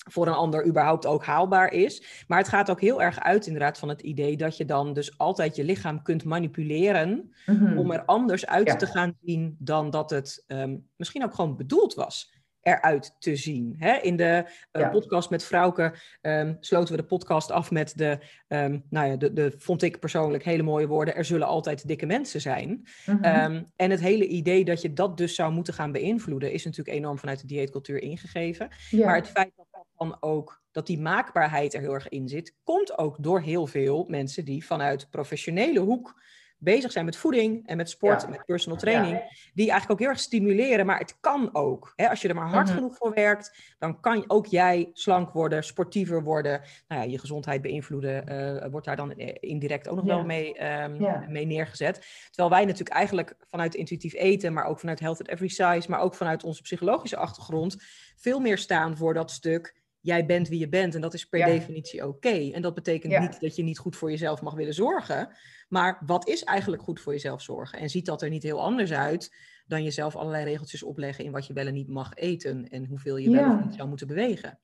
voor 0.10 0.28
een 0.28 0.34
ander 0.34 0.66
überhaupt 0.66 1.06
ook 1.06 1.26
haalbaar 1.26 1.72
is. 1.72 2.24
Maar 2.28 2.38
het 2.38 2.48
gaat 2.48 2.70
ook 2.70 2.82
heel 2.82 3.02
erg 3.02 3.20
uit 3.20 3.46
inderdaad 3.46 3.78
van 3.78 3.90
het 3.90 4.02
idee 4.02 4.38
dat 4.38 4.58
je 4.58 4.66
dan 4.66 4.94
dus 4.94 5.18
altijd 5.18 5.56
je 5.56 5.64
lichaam 5.64 6.02
kunt 6.02 6.24
manipuleren 6.24 7.34
mm-hmm. 7.46 7.78
om 7.78 7.92
er 7.92 8.06
anders 8.06 8.46
uit 8.46 8.80
te 8.80 8.86
gaan 8.86 9.18
zien 9.22 9.56
dan 9.60 9.90
dat 9.90 10.10
het 10.10 10.44
um, 10.48 10.88
misschien 10.96 11.24
ook 11.24 11.34
gewoon 11.34 11.58
bedoeld 11.58 11.94
was 11.94 12.34
eruit 12.66 13.16
te 13.20 13.36
zien. 13.36 13.76
Hè? 13.78 13.98
In 13.98 14.16
de 14.16 14.46
uh, 14.72 14.92
podcast 14.92 15.30
met 15.30 15.44
Frauke 15.44 15.96
um, 16.22 16.58
sloten 16.60 16.96
we 16.96 17.02
de 17.02 17.08
podcast 17.08 17.52
af 17.52 17.72
met 17.72 17.98
de, 17.98 18.20
um, 18.48 18.84
nou 18.90 19.08
ja, 19.08 19.16
de, 19.16 19.34
de, 19.34 19.54
vond 19.58 19.82
ik 19.82 20.00
persoonlijk 20.00 20.44
hele 20.44 20.64
mooie 20.64 20.88
woorden, 20.88 21.16
er 21.16 21.26
zullen 21.26 21.48
altijd 21.48 21.88
dikke 21.88 22.06
mensen 22.06 22.42
zijn. 22.42 22.70
Mm 22.70 23.20
-hmm. 23.22 23.54
um, 23.54 23.72
en 23.76 23.92
het 23.92 24.00
hele 24.00 24.28
idee 24.28 24.66
dat 24.66 24.82
je 24.82 24.94
dat 24.94 25.18
dus 25.18 25.36
zou 25.36 25.52
moeten 25.52 25.74
gaan 25.74 25.92
beïnvloeden, 25.92 26.52
is 26.52 26.66
natuurlijk 26.66 26.98
enorm 26.98 27.20
vanuit 27.20 27.40
de 27.40 27.48
dieetcultuur 27.48 28.02
ingegeven. 28.02 28.70
Ja. 28.90 29.06
Maar 29.06 29.16
het 29.16 29.30
feit 29.30 29.52
dat 29.56 29.68
dat 29.72 29.86
dan 29.98 30.18
ook, 30.20 30.62
dat 30.72 30.88
die 30.88 31.00
maakbaarheid 31.00 31.74
er 31.74 31.82
heel 31.82 31.94
erg 31.94 32.10
in 32.10 32.28
zit, 32.28 32.56
komt 32.64 32.98
ook 32.98 33.16
door 33.20 33.42
heel 33.42 33.68
veel 33.68 34.06
mensen 34.08 34.46
die 34.46 34.66
vanuit 34.66 35.10
professionele 35.10 35.80
hoek 35.80 36.22
bezig 36.66 36.92
zijn 36.92 37.06
met 37.06 37.18
voeding 37.18 37.68
en 37.68 37.78
met 37.78 37.90
sport 37.90 38.24
en 38.24 38.30
met 38.30 38.46
personal 38.46 38.78
training, 38.78 39.20
die 39.54 39.70
eigenlijk 39.70 39.92
ook 39.92 40.00
heel 40.00 40.10
erg 40.10 40.20
stimuleren, 40.20 40.86
maar 40.86 41.00
het 41.00 41.18
kan 41.20 41.50
ook. 41.54 41.94
Hè? 41.96 42.10
Als 42.10 42.22
je 42.22 42.28
er 42.28 42.36
maar 42.36 42.50
hard 42.50 42.68
mhm. 42.68 42.76
genoeg 42.76 42.96
voor 42.96 43.14
werkt, 43.14 43.76
dan 43.80 44.00
kan 44.00 44.24
ook 44.28 44.46
jij 44.46 44.90
slank 44.94 45.32
worden, 45.32 45.64
sportiever 45.64 46.24
worden, 46.24 46.62
nou 46.88 47.02
ja, 47.02 47.08
je 47.08 47.20
gezondheid 47.20 47.62
beïnvloeden, 47.62 48.32
uh, 48.64 48.70
wordt 48.72 48.86
daar 48.86 48.96
dan 48.96 49.12
indirect 49.40 49.88
ook 49.88 49.96
nog 49.96 50.06
wel 50.06 50.26
mee, 50.26 50.66
um, 50.84 50.98
mee 51.28 51.46
neergezet. 51.46 52.06
Terwijl 52.28 52.50
wij 52.50 52.66
natuurlijk 52.66 52.96
eigenlijk 52.96 53.36
vanuit 53.50 53.76
intuïtief 53.76 54.14
eten, 54.14 54.54
maar 54.54 54.66
ook 54.66 54.80
vanuit 54.80 55.00
health 55.00 55.20
at 55.20 55.28
every 55.28 55.50
size, 55.50 55.90
maar 55.90 56.00
ook 56.00 56.16
vanuit 56.16 56.44
onze 56.44 56.62
psychologische 56.62 57.18
achtergrond, 57.18 57.78
veel 58.16 58.40
meer 58.40 58.58
staan 58.58 58.98
voor 58.98 59.14
dat 59.14 59.32
stuk 59.32 59.84
jij 60.06 60.26
bent 60.26 60.48
wie 60.48 60.60
je 60.60 60.70
bent 60.70 60.96
en 60.96 61.02
dat 61.02 61.14
is 61.14 61.26
per 61.26 61.46
definitie 61.46 62.08
oké. 62.08 62.52
En 62.52 62.62
dat 62.62 62.74
betekent 62.74 63.20
niet 63.20 63.40
dat 63.40 63.56
je 63.56 63.64
niet 63.64 63.78
goed 63.78 63.96
voor 63.96 64.10
jezelf 64.10 64.42
mag 64.42 64.54
willen 64.54 64.74
zorgen. 64.74 65.30
Maar 65.70 66.02
wat 66.06 66.28
is 66.28 66.44
eigenlijk 66.44 66.82
goed 66.84 67.00
voor 67.00 67.14
jezelf 67.14 67.42
zorgen? 67.42 67.80
En 67.80 67.90
ziet 67.90 68.06
dat 68.06 68.22
er 68.22 68.30
niet 68.30 68.44
heel 68.44 68.62
anders 68.62 68.94
uit 68.94 69.36
dan 69.68 69.84
jezelf 69.84 70.16
allerlei 70.16 70.44
regeltjes 70.44 70.84
opleggen 70.84 71.26
in 71.26 71.32
wat 71.32 71.48
je 71.48 71.54
wel 71.54 71.68
en 71.68 71.74
niet 71.74 71.88
mag 71.88 72.14
eten 72.14 72.70
en 72.70 72.86
hoeveel 72.86 73.18
je 73.18 73.32
wel 73.32 73.52
of 73.52 73.64
niet 73.64 73.76
zou 73.76 73.90
moeten 73.90 74.08
bewegen? 74.08 74.60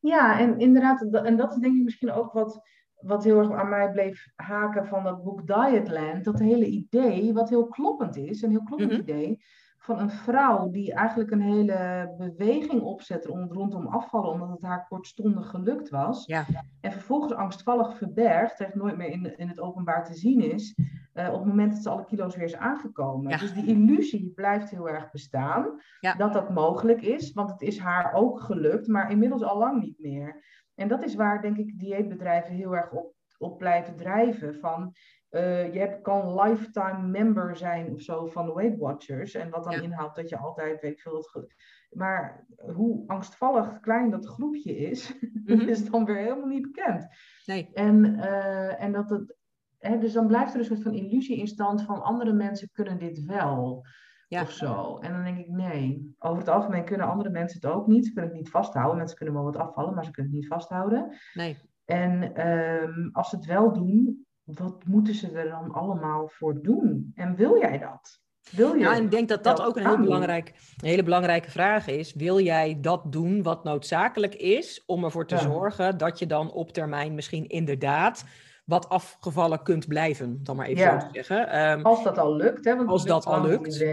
Ja, 0.00 0.40
en 0.40 0.58
inderdaad, 0.58 1.02
en 1.02 1.36
dat 1.36 1.52
is 1.52 1.58
denk 1.58 1.76
ik 1.76 1.82
misschien 1.82 2.12
ook 2.12 2.32
wat, 2.32 2.60
wat 2.94 3.24
heel 3.24 3.38
erg 3.38 3.52
aan 3.52 3.68
mij 3.68 3.90
bleef 3.90 4.26
haken 4.34 4.86
van 4.86 5.04
dat 5.04 5.22
boek 5.22 5.46
Dietland. 5.46 6.24
Dat 6.24 6.38
hele 6.38 6.66
idee, 6.66 7.32
wat 7.32 7.48
heel 7.48 7.66
kloppend 7.66 8.16
is, 8.16 8.42
een 8.42 8.50
heel 8.50 8.62
kloppend 8.62 8.90
mhm. 8.90 9.00
idee 9.00 9.38
van 9.82 9.98
een 9.98 10.10
vrouw 10.10 10.70
die 10.70 10.94
eigenlijk 10.94 11.30
een 11.30 11.40
hele 11.40 12.14
beweging 12.18 12.82
opzette 12.82 13.28
rondom 13.28 13.86
afvallen, 13.86 14.32
omdat 14.32 14.50
het 14.50 14.62
haar 14.62 14.86
kortstondig 14.88 15.48
gelukt 15.48 15.88
was. 15.88 16.26
Ja. 16.26 16.44
En 16.80 16.92
vervolgens 16.92 17.32
angstvallig 17.32 17.96
verbergt, 17.96 18.60
echt 18.60 18.74
nooit 18.74 18.96
meer 18.96 19.08
in, 19.08 19.38
in 19.38 19.48
het 19.48 19.60
openbaar 19.60 20.04
te 20.04 20.14
zien 20.14 20.40
is, 20.52 20.74
uh, 21.14 21.28
op 21.28 21.38
het 21.38 21.48
moment 21.48 21.72
dat 21.72 21.82
ze 21.82 21.90
alle 21.90 22.04
kilo's 22.04 22.36
weer 22.36 22.44
is 22.44 22.56
aangekomen. 22.56 23.30
Ja. 23.30 23.36
Dus 23.36 23.54
die 23.54 23.66
illusie 23.66 24.32
blijft 24.34 24.70
heel 24.70 24.88
erg 24.88 25.10
bestaan, 25.10 25.80
ja. 26.00 26.14
dat 26.14 26.32
dat 26.32 26.50
mogelijk 26.50 27.02
is, 27.02 27.32
want 27.32 27.50
het 27.50 27.62
is 27.62 27.78
haar 27.78 28.12
ook 28.12 28.40
gelukt, 28.40 28.86
maar 28.86 29.10
inmiddels 29.10 29.42
al 29.42 29.58
lang 29.58 29.80
niet 29.80 29.98
meer. 29.98 30.44
En 30.74 30.88
dat 30.88 31.04
is 31.04 31.14
waar, 31.14 31.42
denk 31.42 31.56
ik, 31.56 31.78
dieetbedrijven 31.78 32.54
heel 32.54 32.76
erg 32.76 32.90
op, 32.90 33.14
op 33.42 33.58
blijven 33.58 33.96
drijven. 33.96 34.54
Van 34.54 34.94
uh, 35.30 35.72
je 35.72 35.78
hebt, 35.78 36.02
kan 36.02 36.40
lifetime 36.40 37.06
member 37.06 37.56
zijn 37.56 37.92
of 37.92 38.00
zo 38.00 38.26
van 38.26 38.54
Weight 38.54 38.78
Watchers. 38.78 39.34
En 39.34 39.50
wat 39.50 39.64
dan 39.64 39.82
inhoudt 39.82 40.16
dat 40.16 40.28
je 40.28 40.38
altijd, 40.38 40.80
weet 40.80 40.92
ik 40.92 41.00
veel, 41.00 41.16
het 41.16 41.54
maar 41.90 42.46
hoe 42.74 43.04
angstvallig 43.06 43.80
klein 43.80 44.10
dat 44.10 44.26
groepje 44.26 44.76
is, 44.76 45.14
mm 45.44 45.60
is 45.60 45.90
dan 45.90 46.04
weer 46.04 46.16
helemaal 46.16 46.46
niet 46.46 46.72
bekend. 46.72 47.06
Nee. 47.46 47.70
En, 47.72 48.04
uh, 48.04 48.82
en 48.82 48.92
dat 48.92 49.10
het, 49.10 49.36
hè, 49.78 49.98
dus 49.98 50.12
dan 50.12 50.26
blijft 50.26 50.52
er 50.52 50.58
een 50.58 50.64
soort 50.64 50.82
van 50.82 50.94
illusie 50.94 51.36
in 51.36 51.46
stand 51.46 51.82
van 51.82 52.02
andere 52.02 52.32
mensen 52.32 52.70
kunnen 52.72 52.98
dit 52.98 53.24
wel. 53.24 53.84
Ja. 54.28 54.42
Of 54.42 54.50
zo. 54.50 54.98
En 54.98 55.12
dan 55.12 55.24
denk 55.24 55.38
ik, 55.38 55.48
nee. 55.48 56.14
Over 56.18 56.38
het 56.38 56.48
algemeen 56.48 56.84
kunnen 56.84 57.06
andere 57.06 57.30
mensen 57.30 57.60
het 57.60 57.70
ook 57.70 57.86
niet. 57.86 58.06
Ze 58.06 58.12
kunnen 58.12 58.30
het 58.30 58.40
niet 58.40 58.50
vasthouden. 58.50 58.96
Mensen 58.96 59.16
kunnen 59.16 59.34
wel 59.34 59.44
wat 59.44 59.56
afvallen, 59.56 59.94
maar 59.94 60.04
ze 60.04 60.10
kunnen 60.10 60.32
het 60.32 60.40
niet 60.40 60.50
vasthouden. 60.50 61.16
Nee. 61.34 61.58
En 61.84 62.46
um, 62.48 63.10
als 63.12 63.28
ze 63.28 63.36
het 63.36 63.44
wel 63.44 63.72
doen, 63.72 64.26
wat 64.42 64.84
moeten 64.84 65.14
ze 65.14 65.30
er 65.30 65.48
dan 65.48 65.72
allemaal 65.72 66.28
voor 66.28 66.62
doen? 66.62 67.12
En 67.14 67.36
wil 67.36 67.58
jij 67.58 67.78
dat? 67.78 68.20
Wil 68.50 68.74
je 68.74 68.80
ja, 68.80 68.96
en 68.96 69.02
ik 69.02 69.10
denk 69.10 69.28
dat 69.28 69.44
dat 69.44 69.62
ook 69.62 69.76
een, 69.76 69.86
heel 69.86 70.00
belangrijk, 70.00 70.48
een 70.76 70.88
hele 70.88 71.02
belangrijke 71.02 71.50
vraag 71.50 71.86
is. 71.86 72.14
Wil 72.14 72.40
jij 72.40 72.78
dat 72.80 73.12
doen 73.12 73.42
wat 73.42 73.64
noodzakelijk 73.64 74.34
is 74.34 74.82
om 74.86 75.04
ervoor 75.04 75.26
te 75.26 75.38
zorgen 75.38 75.98
dat 75.98 76.18
je 76.18 76.26
dan 76.26 76.52
op 76.52 76.72
termijn 76.72 77.14
misschien 77.14 77.46
inderdaad 77.46 78.24
wat 78.64 78.88
afgevallen 78.88 79.62
kunt 79.62 79.88
blijven, 79.88 80.40
dan 80.42 80.56
maar 80.56 80.66
even 80.66 81.00
zo 81.00 81.06
te 81.06 81.08
zeggen. 81.12 81.70
Um, 81.70 81.82
als 81.82 82.02
dat 82.02 82.18
al 82.18 82.36
lukt, 82.36 82.64
hè? 82.64 82.76
Want 82.76 82.88
als 82.88 83.04
dat 83.04 83.26
al 83.26 83.42
lukt. 83.42 83.84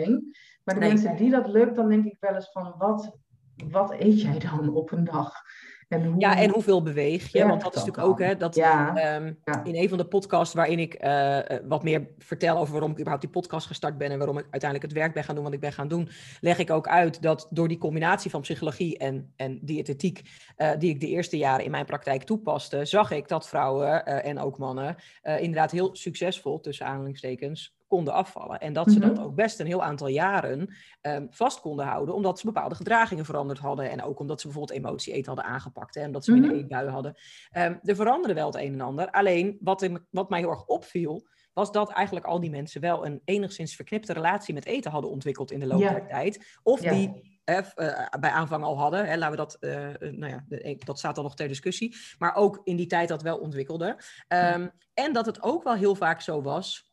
Maar 0.64 0.80
de 0.80 0.86
mensen 0.86 1.16
die 1.16 1.32
dat 1.32 1.48
lukt, 1.48 1.76
dan 1.76 1.90
denk 1.90 2.06
ik 2.06 2.18
wel 2.20 2.36
eens 2.36 2.52
van 2.52 2.74
wat, 2.78 3.18
wat 3.70 3.92
eet 3.92 4.22
jij 4.22 4.40
dan 4.40 4.76
op 4.76 4.92
een 4.92 5.04
dag? 5.04 5.34
En 5.90 6.16
Ja, 6.18 6.38
en 6.38 6.50
hoeveel 6.50 6.84
beweeg 6.84 7.32
je? 7.32 7.48
Want 7.48 7.62
dat 7.62 7.76
is 7.76 7.84
natuurlijk 7.84 8.08
ook, 8.08 8.20
hè, 8.20 8.38
dat 8.38 8.58
ehm, 8.58 9.34
in 9.64 9.76
een 9.76 9.90
van 9.90 9.98
de 9.98 10.08
podcasts 10.08 10.54
waarin 10.54 10.80
ik 10.80 11.06
uh, 11.06 11.40
wat 11.68 11.84
meer 11.84 12.08
vertel 12.18 12.58
over 12.58 12.72
waarom 12.72 12.92
ik 12.92 12.96
überhaupt 12.96 13.22
die 13.22 13.32
podcast 13.32 13.68
gestart 13.68 13.98
ben 13.98 14.12
en 14.12 14.18
waarom 14.18 14.38
ik 14.38 14.48
uiteindelijk 14.52 14.92
het 14.92 15.00
werk 15.00 15.14
ben 15.14 15.24
gaan 15.24 15.36
doen 15.36 15.44
wat 15.44 15.54
ik 15.54 15.60
ben 15.60 15.74
gaan 15.74 15.88
doen, 15.88 16.10
leg 16.40 16.58
ik 16.58 16.70
ook 16.70 16.88
uit 16.88 17.22
dat 17.22 17.48
door 17.50 17.68
die 17.68 17.78
combinatie 17.78 18.32
van 18.32 18.42
psychologie 18.42 18.98
en, 18.98 19.34
en 19.36 19.60
diëtetiek, 19.62 20.22
uh, 20.58 20.72
die 20.78 20.90
ik 20.90 21.00
de 21.00 21.08
eerste 21.08 21.38
jaren 21.38 21.66
in 21.66 21.72
mijn 21.72 21.86
praktijk 21.86 22.24
toepaste, 22.24 22.86
zag 22.86 23.12
ik 23.12 23.28
dat 23.28 23.48
vrouwen 23.48 24.06
en 24.06 24.40
ook 24.40 24.58
mannen 24.58 24.96
inderdaad 25.22 25.72
heel 25.72 25.96
succesvol, 25.96 26.60
tussen 26.60 26.86
aanhalingstekens, 26.86 27.79
konden 27.90 28.14
afvallen. 28.14 28.60
En 28.60 28.74
dat 28.74 28.92
ze 28.92 29.00
Mhm. 29.00 29.08
dat 29.08 29.20
ook 29.20 29.36
best 29.36 29.60
een 29.60 29.66
heel 29.66 29.84
aantal 29.84 30.08
jaren 30.08 30.76
ehm, 31.02 31.26
vast 31.30 31.60
konden 31.62 31.86
houden, 31.86 32.16
omdat 32.16 32.40
ze 32.40 32.46
bepaalde 32.46 32.76
gedragingen 32.76 33.26
veranderd 33.26 33.60
hadden. 33.60 33.90
En 33.90 34.04
ook 34.04 34.20
omdat 34.20 34.42
ze 34.42 34.48
bijvoorbeeld 34.48 34.80
emotie 34.80 35.14
eten 35.14 35.34
hadden 35.34 35.52
aangepakt 35.54 35.96
hè, 35.96 36.02
en 36.02 36.12
dat 36.12 36.26
ze 36.26 36.32
weer 36.32 36.42
Mhm. 36.42 36.50
een 36.50 36.58
eetbui 36.58 36.88
hadden. 36.90 37.16
Ehm, 37.52 37.76
er 37.84 37.96
veranderde 37.96 38.34
wel 38.34 38.46
het 38.46 38.56
een 38.56 38.74
en 38.74 38.82
ander. 38.82 39.12
Alleen 39.12 39.58
wat, 39.62 39.82
in- 39.82 40.08
wat 40.10 40.30
mij 40.30 40.40
heel 40.40 40.50
erg 40.50 40.66
opviel, 40.66 41.28
was 41.54 41.72
dat 41.72 41.92
eigenlijk 41.92 42.26
al 42.26 42.40
die 42.40 42.50
mensen 42.50 42.82
wel 42.82 43.06
een 43.06 43.22
enigszins 43.26 43.76
verknipte 43.76 44.14
relatie 44.14 44.54
met 44.54 44.66
eten 44.66 44.92
hadden 44.92 45.12
ontwikkeld 45.12 45.52
in 45.52 45.60
de 45.60 45.68
loop 45.68 45.80
Ja. 45.82 45.90
der 45.90 46.08
tijd. 46.08 46.60
Of 46.64 46.82
Ja. 46.84 46.92
die 46.92 47.38
eh, 47.44 47.58
eh, 47.58 48.10
bij 48.20 48.30
aanvang 48.30 48.64
al 48.64 48.78
hadden. 48.78 49.06
Hè, 49.06 49.18
laten 49.18 49.32
we 49.32 49.38
dat, 49.38 49.56
eh, 49.60 50.10
nou 50.12 50.28
ja, 50.50 50.76
dat 50.86 50.98
staat 50.98 51.16
dan 51.16 51.24
nog 51.24 51.36
ter 51.36 51.48
discussie. 51.48 51.96
Maar 52.18 52.36
ook 52.36 52.62
in 52.64 52.76
die 52.76 52.86
tijd 52.86 53.08
dat 53.10 53.22
wel 53.22 53.38
ontwikkelde. 53.38 53.98
Ehm, 54.28 54.68
En 54.94 55.14
dat 55.14 55.26
het 55.26 55.42
ook 55.44 55.64
wel 55.64 55.74
heel 55.76 55.96
vaak 55.96 56.22
zo 56.22 56.42
was. 56.42 56.89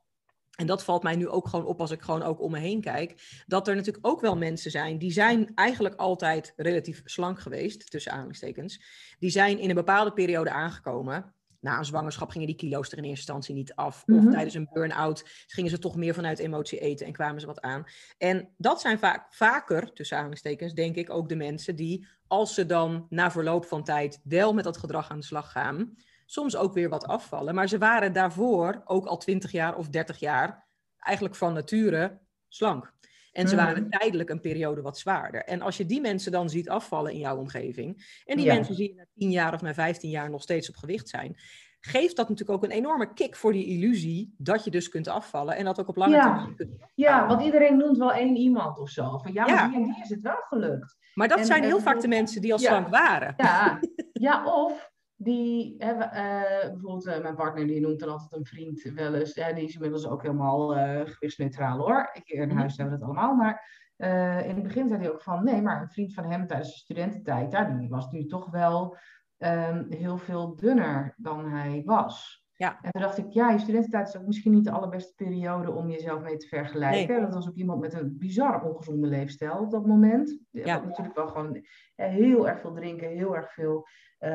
En 0.57 0.67
dat 0.67 0.85
valt 0.85 1.03
mij 1.03 1.17
nu 1.17 1.29
ook 1.29 1.49
gewoon 1.49 1.67
op 1.67 1.81
als 1.81 1.91
ik 1.91 2.03
gewoon 2.03 2.23
ook 2.23 2.41
om 2.41 2.51
me 2.51 2.59
heen 2.59 2.81
kijk. 2.81 3.43
Dat 3.47 3.69
er 3.69 3.77
natuurlijk 3.77 4.07
ook 4.07 4.21
wel 4.21 4.37
mensen 4.37 4.71
zijn 4.71 4.99
die 4.99 5.13
zijn 5.13 5.53
eigenlijk 5.55 5.95
altijd 5.95 6.53
relatief 6.57 7.03
slank 7.05 7.41
geweest, 7.41 7.91
tussen 7.91 8.13
aanhalingstekens. 8.13 8.83
Die 9.19 9.31
zijn 9.31 9.59
in 9.59 9.69
een 9.69 9.75
bepaalde 9.75 10.13
periode 10.13 10.51
aangekomen. 10.51 11.35
Na 11.61 11.79
een 11.79 11.85
zwangerschap 11.85 12.31
gingen 12.31 12.47
die 12.47 12.57
kilo's 12.57 12.93
er 12.93 12.99
in 12.99 13.05
eerste 13.05 13.19
instantie 13.19 13.55
niet 13.55 13.75
af. 13.75 14.03
Of 14.07 14.15
Mhm. 14.15 14.31
tijdens 14.31 14.55
een 14.55 14.69
burn-out 14.73 15.25
gingen 15.47 15.71
ze 15.71 15.79
toch 15.79 15.97
meer 15.97 16.15
vanuit 16.15 16.39
emotie 16.39 16.79
eten 16.79 17.07
en 17.07 17.13
kwamen 17.13 17.41
ze 17.41 17.47
wat 17.47 17.61
aan. 17.61 17.85
En 18.19 18.49
dat 18.57 18.81
zijn 18.81 18.99
vaak, 18.99 19.35
vaker, 19.35 19.93
tussen 19.93 20.17
aanhalingstekens, 20.17 20.73
denk 20.75 20.97
ik 20.97 21.11
ook 21.11 21.29
de 21.29 21.37
mensen 21.37 21.77
die, 21.77 22.07
als 22.27 22.55
ze 22.55 22.67
dan 22.67 23.07
na 23.09 23.31
verloop 23.31 23.65
van 23.65 23.85
tijd 23.85 24.21
wel 24.25 24.55
met 24.55 24.65
dat 24.65 24.77
gedrag 24.77 25.11
aan 25.11 25.19
de 25.19 25.25
slag 25.25 25.53
gaan, 25.53 25.95
soms 26.27 26.57
ook 26.57 26.73
weer 26.75 26.89
wat 26.89 27.07
afvallen. 27.07 27.55
Maar 27.55 27.69
ze 27.69 27.79
waren 27.79 28.13
daarvoor 28.13 28.83
ook 28.85 29.07
al 29.07 29.17
20 29.17 29.51
jaar 29.53 29.77
of 29.77 29.89
30 29.89 30.19
jaar 30.19 30.67
eigenlijk 30.99 31.35
van 31.37 31.53
nature 31.53 32.19
slank. 32.49 32.95
En 33.33 33.49
ze 33.49 33.55
Mhm. 33.55 33.65
waren 33.65 33.91
tijdelijk 33.91 34.31
een 34.31 34.41
periode 34.41 34.83
wat 34.83 34.99
zwaarder. 34.99 35.45
En 35.45 35.61
als 35.63 35.77
je 35.77 35.87
die 35.87 36.01
mensen 36.01 36.33
dan 36.33 36.49
ziet 36.51 36.69
afvallen 36.69 37.13
in 37.13 37.19
jouw 37.19 37.37
omgeving, 37.37 38.21
en 38.25 38.37
die 38.37 38.47
Ja. 38.47 38.55
mensen 38.55 38.75
zie 38.75 38.89
je 38.89 38.95
na 38.95 39.05
10 39.15 39.31
jaar 39.31 39.55
of 39.55 39.61
na 39.63 39.75
15 39.75 40.11
jaar 40.11 40.31
nog 40.31 40.43
steeds 40.43 40.69
op 40.69 40.77
gewicht 40.77 41.09
zijn, 41.09 41.35
geeft 41.81 42.17
dat 42.17 42.29
natuurlijk 42.29 42.59
ook 42.59 42.65
een 42.65 42.77
enorme 42.77 43.13
kick 43.13 43.37
voor 43.37 43.53
die 43.53 43.67
illusie 43.67 44.35
dat 44.39 44.65
je 44.65 44.71
dus 44.71 44.89
kunt 44.89 45.09
afvallen 45.09 45.57
en 45.57 45.65
dat 45.65 45.81
ook 45.81 45.89
op 45.89 45.97
lange 45.97 46.15
Ja. 46.15 46.23
termijn 46.23 46.57
kunt. 46.57 46.77
Ja, 46.95 47.27
want 47.27 47.43
iedereen 47.43 47.77
noemt 47.77 47.97
wel 47.97 48.13
één 48.13 48.37
iemand 48.37 48.79
of 48.79 48.89
zo. 48.89 49.19
Van 49.19 49.33
ja, 49.33 49.43
maar 49.47 49.55
Ja. 49.55 49.67
die 49.69 49.77
en 49.77 49.83
die 49.85 50.01
is 50.03 50.09
het 50.09 50.21
wel 50.21 50.43
gelukt. 50.49 50.97
Maar 51.15 51.29
dat 51.29 51.39
En- 51.39 51.47
zijn 51.47 51.63
en 51.63 51.69
heel 51.69 51.81
vaak 51.81 52.01
de 52.01 52.09
mensen 52.09 52.41
die 52.41 52.53
al 52.53 52.59
slank 52.59 52.89
waren. 52.89 53.35
Ja, 53.37 53.79
ja 54.13 54.45
of 54.65 54.91
die 55.17 55.75
hebben, 55.79 56.11
eh, 56.13 56.61
bijvoorbeeld 56.71 57.07
eh, 57.07 57.23
mijn 57.23 57.35
partner 57.35 57.67
die 57.67 57.81
noemt 57.81 58.01
dan 58.01 58.09
altijd 58.09 58.33
een 58.33 58.45
vriend 58.47 58.83
wel 58.83 59.15
eens. 59.15 59.35
Ja, 59.35 59.53
die 59.53 59.65
is 59.65 59.75
inmiddels 59.75 60.07
ook 60.07 60.23
helemaal 60.23 60.77
eh 60.77 61.01
gewichtsneutraal 61.07 61.79
hoor. 61.79 62.11
Ik, 62.13 62.29
in 62.29 62.49
Mhm. 62.49 62.57
huis 62.57 62.77
hebben 62.77 62.95
we 62.95 63.01
dat 63.01 63.09
allemaal. 63.09 63.35
Maar 63.35 63.85
eh, 63.97 64.49
in 64.49 64.55
het 64.55 64.63
begin 64.63 64.89
zei 64.89 65.01
hij 65.01 65.13
ook 65.13 65.23
van 65.23 65.45
nee, 65.45 65.63
maar 65.63 65.81
een 65.81 65.89
vriend 65.89 66.15
van 66.15 66.25
hem 66.25 66.47
tijdens 66.47 66.73
de 66.73 66.79
studententijd, 66.79 67.53
ja, 67.53 67.65
die 67.65 67.89
was 67.89 68.11
nu 68.11 68.27
toch 68.27 68.51
wel 68.51 68.97
ehm, 69.37 69.91
heel 69.93 70.19
veel 70.19 70.57
dunner 70.57 71.15
dan 71.17 71.51
hij 71.51 71.83
was. 71.85 72.46
Ja. 72.57 72.79
En 72.83 72.91
toen 72.91 73.03
dacht 73.03 73.19
ik, 73.19 73.31
ja, 73.31 73.51
je 73.51 73.59
studententijd 73.59 74.09
is 74.09 74.17
ook 74.17 74.27
misschien 74.27 74.53
niet 74.53 74.65
de 74.65 74.71
allerbeste 74.71 75.15
periode 75.15 75.73
om 75.73 75.91
jezelf 75.91 76.23
mee 76.23 76.37
te 76.37 76.47
vergelijken. 76.47 77.21
Dat 77.21 77.35
was 77.35 77.49
ook 77.49 77.57
iemand 77.57 77.81
met 77.81 77.95
een 77.95 78.19
bizar 78.19 78.63
ongezonde 78.63 79.07
leefstijl 79.07 79.59
op 79.59 79.71
dat 79.71 79.87
moment. 79.87 80.39
Ja. 80.51 80.75
Wat 80.75 80.85
natuurlijk 80.85 81.17
wel 81.17 81.29
gewoon 81.29 81.65
eh, 81.95 82.09
heel 82.09 82.49
erg 82.49 82.61
veel 82.61 82.73
drinken, 82.73 83.09
heel 83.09 83.37
erg 83.37 83.53
veel 83.53 83.87
eh, 84.19 84.31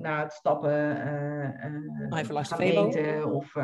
na 0.00 0.22
het 0.22 0.32
stappen 0.32 0.72
langs 2.28 2.48
de 2.48 2.54
gaan 2.54 2.60
eten. 2.60 3.32
Of 3.32 3.54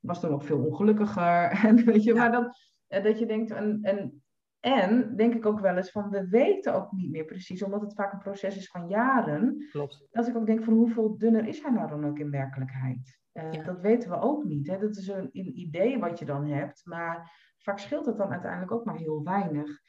was 0.00 0.20
toen 0.20 0.30
ook 0.30 0.44
veel 0.44 0.64
ongelukkiger. 0.64 1.50
en 1.66 1.84
weet 1.84 2.04
je, 2.04 2.14
Ja. 2.14 2.18
maar 2.18 2.32
dan, 2.32 2.52
eh, 2.86 3.02
dat 3.02 3.18
je 3.18 3.26
denkt, 3.26 3.50
en, 3.50 3.78
en, 3.82 4.22
en 4.60 5.16
denk 5.16 5.34
ik 5.34 5.46
ook 5.46 5.60
wel 5.60 5.76
eens 5.76 5.90
van, 5.90 6.10
we 6.10 6.28
weten 6.28 6.74
ook 6.74 6.92
niet 6.92 7.10
meer 7.10 7.24
precies, 7.24 7.62
omdat 7.62 7.80
het 7.80 7.94
vaak 7.94 8.12
een 8.12 8.18
proces 8.18 8.56
is 8.56 8.70
van 8.70 8.88
jaren. 8.88 9.66
Klopt. 9.70 10.06
Dat 10.10 10.28
ik 10.28 10.36
ook 10.36 10.46
denk 10.46 10.64
van, 10.64 10.74
hoeveel 10.74 11.18
dunner 11.18 11.46
is 11.46 11.62
hij 11.62 11.70
nou 11.70 11.88
dan 11.88 12.06
ook 12.06 12.18
in 12.18 12.30
werkelijkheid? 12.30 13.18
Eh, 13.38 13.52
Ja. 13.52 13.62
Dat 13.62 13.80
weten 13.80 14.10
we 14.10 14.20
ook 14.20 14.44
niet. 14.44 14.66
Hè? 14.66 14.78
Dat 14.78 14.96
is 14.96 15.08
een, 15.08 15.28
een 15.32 15.58
idee 15.58 15.98
wat 15.98 16.18
je 16.18 16.24
dan 16.24 16.46
hebt, 16.46 16.80
maar 16.86 17.32
vaak 17.58 17.78
scheelt 17.78 18.06
het 18.06 18.16
dan 18.16 18.30
uiteindelijk 18.30 18.72
ook 18.72 18.84
maar 18.84 18.96
heel 18.96 19.22
weinig. 19.22 19.80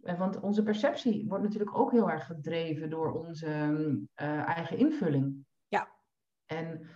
Eh, 0.00 0.18
Want 0.18 0.40
onze 0.40 0.62
perceptie 0.62 1.28
wordt 1.28 1.44
natuurlijk 1.44 1.78
ook 1.78 1.90
heel 1.90 2.10
erg 2.10 2.26
gedreven 2.26 2.90
door 2.90 3.12
onze 3.12 3.46
eh, 4.14 4.48
eigen 4.48 4.76
invulling. 4.78 5.46
Ja. 5.68 5.88
En 6.46 6.88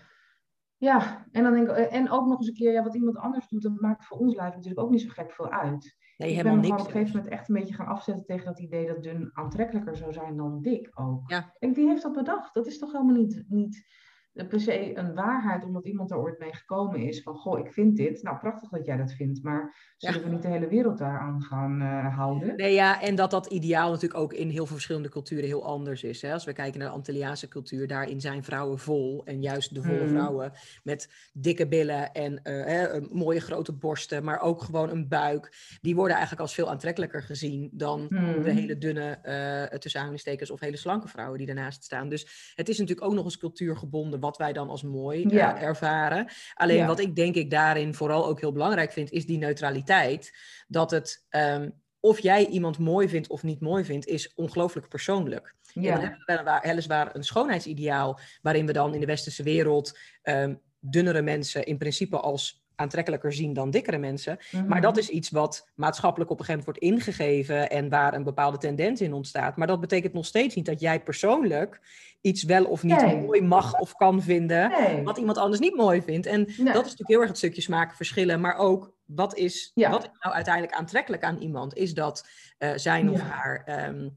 ja, 0.77 1.27
en 1.33 1.43
dan 1.43 1.53
denk 1.53 1.69
ik, 1.69 1.77
en 1.77 2.11
ook 2.11 2.27
nog 2.27 2.39
eens 2.39 2.49
een 2.49 2.55
keer, 2.55 2.73
ja, 2.73 2.83
wat 2.83 2.95
iemand 2.95 3.17
anders 3.17 3.49
doet, 3.49 3.63
dat 3.63 3.81
maakt 3.81 4.07
voor 4.07 4.19
ons 4.19 4.35
lijf 4.35 4.55
natuurlijk 4.55 4.81
ook 4.81 4.91
niet 4.91 5.01
zo 5.01 5.09
gek 5.09 5.33
veel 5.33 5.51
uit. 5.51 5.97
Nee, 6.17 6.29
ik 6.31 6.37
helemaal 6.37 6.61
ben 6.61 6.63
me 6.63 6.69
niks. 6.69 6.81
op 6.83 6.87
een 6.87 6.93
gegeven 6.93 7.17
moment 7.17 7.33
echt 7.33 7.49
een 7.49 7.55
beetje 7.55 7.75
gaan 7.75 7.87
afzetten 7.87 8.25
tegen 8.25 8.45
dat 8.47 8.61
idee 8.61 8.87
dat 8.87 9.03
dun 9.03 9.31
aantrekkelijker 9.33 9.97
zou 9.97 10.13
zijn 10.13 10.37
dan 10.37 10.63
dik 10.63 10.91
ook. 10.95 11.31
Ja. 11.31 11.39
Ik 11.39 11.61
denk, 11.61 11.75
wie 11.77 11.87
heeft 11.89 12.03
dat 12.03 12.13
bedacht? 12.13 12.55
Dat 12.55 12.67
is 12.67 12.79
toch 12.79 12.93
helemaal 12.93 13.15
niet, 13.15 13.45
niet 13.49 13.85
per 14.33 14.61
se 14.61 14.97
een 14.99 15.15
waarheid, 15.15 15.65
omdat 15.65 15.87
iemand 15.87 16.11
er 16.11 16.19
ooit 16.19 16.39
mee 16.39 16.55
gekomen 16.55 17.01
is 17.01 17.23
van, 17.23 17.35
goh, 17.35 17.59
ik 17.59 17.73
vind 17.73 17.97
dit. 17.97 18.23
Nou, 18.23 18.39
prachtig 18.39 18.69
dat 18.69 18.87
jij 18.87 18.97
dat 18.97 19.13
vindt, 19.13 19.43
maar 19.43 19.75
zullen 19.97 20.21
Ja. 20.21 20.25
we 20.27 20.31
niet 20.33 20.43
de 20.43 20.49
hele 20.49 20.69
wereld 20.69 20.99
daaraan 20.99 21.43
gaan 21.43 21.81
eh, 21.81 22.17
houden? 22.17 22.57
Nee, 22.57 22.73
ja, 22.75 23.01
en 23.03 23.15
dat 23.15 23.31
dat 23.31 23.47
ideaal 23.47 23.91
natuurlijk 23.91 24.21
ook 24.21 24.33
in 24.33 24.49
heel 24.49 24.67
veel 24.67 24.75
verschillende 24.75 25.09
culturen 25.09 25.45
heel 25.45 25.65
anders 25.65 26.03
is. 26.03 26.23
Hè? 26.23 26.33
Als 26.33 26.45
we 26.45 26.53
kijken 26.53 26.79
naar 26.81 26.89
de 26.89 26.95
Antilliaanse 26.95 27.49
cultuur, 27.49 27.87
daarin 27.87 28.21
zijn 28.21 28.45
vrouwen 28.45 28.79
vol. 28.79 29.25
En 29.25 29.43
juist 29.43 29.75
de 29.75 29.83
volle 29.83 30.05
Mhm. 30.05 30.09
vrouwen 30.09 30.53
met 30.83 31.09
dikke 31.33 31.69
billen 31.69 32.13
en 32.13 32.43
eh, 32.43 33.01
mooie 33.11 33.41
grote 33.41 33.73
borsten, 33.73 34.25
maar 34.25 34.41
ook 34.41 34.63
gewoon 34.63 34.91
een 34.91 35.09
buik. 35.09 35.53
Die 35.81 35.95
worden 35.95 36.13
eigenlijk 36.17 36.43
als 36.43 36.55
veel 36.55 36.71
aantrekkelijker 36.71 37.23
gezien 37.23 37.71
dan 37.73 38.07
Mhm. 38.09 38.43
de 38.43 38.51
hele 38.51 38.79
dunne, 38.79 39.11
eh 39.23 39.79
tussen 39.79 40.01
aanhalingstekens, 40.01 40.51
of 40.51 40.61
hele 40.61 40.77
slanke 40.77 41.09
vrouwen 41.09 41.39
die 41.39 41.47
daarnaast 41.47 41.85
staan. 41.85 42.09
Dus 42.09 42.53
het 42.55 42.69
is 42.69 42.79
natuurlijk 42.79 43.07
ook 43.07 43.15
nog 43.15 43.25
eens 43.25 43.39
cultuurgebonden 43.39 44.21
wat 44.23 44.37
wij 44.37 44.53
dan 44.53 44.69
als 44.69 44.83
mooi 44.83 45.25
eh, 45.25 45.63
ervaren. 45.63 46.27
Alleen 46.55 46.77
Ja. 46.77 46.87
wat 46.87 46.99
ik 47.01 47.17
denk 47.17 47.35
ik 47.35 47.51
daarin 47.51 47.95
vooral 47.95 48.27
ook 48.27 48.41
heel 48.41 48.53
belangrijk 48.53 48.93
vind, 48.93 49.11
is 49.11 49.27
die 49.27 49.39
neutraliteit. 49.39 50.33
Dat 50.69 50.91
het, 50.91 51.27
ehm, 51.29 51.71
of 52.01 52.19
jij 52.21 52.47
iemand 52.47 52.79
mooi 52.79 53.09
vindt 53.09 53.29
of 53.29 53.43
niet 53.43 53.61
mooi 53.61 53.85
vindt, 53.85 54.07
is 54.07 54.35
ongelooflijk 54.35 54.89
persoonlijk. 54.89 55.55
En 55.75 55.83
dan 56.01 56.17
hebben 56.27 56.55
we 56.55 56.61
weliswaar- 56.69 57.15
een 57.17 57.25
schoonheidsideaal, 57.25 58.19
waarin 58.43 58.67
we 58.67 58.73
dan 58.73 58.95
in 58.95 59.01
de 59.01 59.07
westerse 59.07 59.43
wereld 59.43 59.99
ehm, 60.23 60.55
dunnere 60.81 61.23
mensen 61.23 61.65
in 61.65 61.79
principe 61.79 62.21
als 62.21 62.62
aantrekkelijker 62.77 63.33
zien 63.33 63.53
dan 63.53 63.71
dikkere 63.71 63.99
mensen. 63.99 64.39
Maar 64.53 64.63
Mhm. 64.65 64.81
dat 64.81 64.97
is 64.97 65.09
iets 65.09 65.31
wat 65.31 65.69
maatschappelijk 65.75 66.31
op 66.31 66.39
een 66.39 66.45
gegeven 66.45 66.65
moment 66.67 66.85
wordt 66.85 67.03
ingegeven 67.03 67.71
en 67.71 67.89
waar 67.89 68.15
een 68.15 68.25
bepaalde 68.25 68.59
tendens 68.59 69.01
in 69.01 69.13
ontstaat. 69.13 69.57
Maar 69.57 69.67
dat 69.67 69.81
betekent 69.81 70.13
nog 70.13 70.27
steeds 70.27 70.55
niet 70.55 70.67
dat 70.67 70.81
jij 70.81 71.03
persoonlijk 71.03 71.81
iets 72.21 72.43
wel 72.43 72.65
of 72.65 72.83
niet 72.83 73.01
Nee. 73.03 73.17
mooi 73.17 73.41
mag 73.43 73.79
of 73.79 73.93
kan 73.95 74.23
vinden, 74.23 74.71
Nee. 74.71 75.03
wat 75.03 75.19
iemand 75.19 75.39
anders 75.39 75.61
niet 75.61 75.77
mooi 75.77 76.03
vindt. 76.03 76.27
En 76.27 76.41
Nee. 76.41 76.47
dat 76.57 76.67
is 76.67 76.73
natuurlijk 76.75 77.09
heel 77.09 77.19
erg 77.21 77.29
het 77.29 77.39
stukje 77.39 77.61
smaken 77.63 77.97
verschillen, 77.97 78.41
maar 78.41 78.57
ook 78.57 78.95
wat 79.05 79.37
is, 79.37 79.71
Ja. 79.75 79.91
wat 79.91 80.03
is 80.03 80.11
nou 80.21 80.35
uiteindelijk 80.35 80.75
aantrekkelijk 80.75 81.23
aan 81.23 81.39
iemand? 81.39 81.75
Is 81.75 81.95
dat 81.95 82.29
eh, 82.59 82.73
zijn 82.77 83.11
of 83.11 83.19
Ja. 83.19 83.25
haar 83.25 83.63
ehm, 83.65 84.09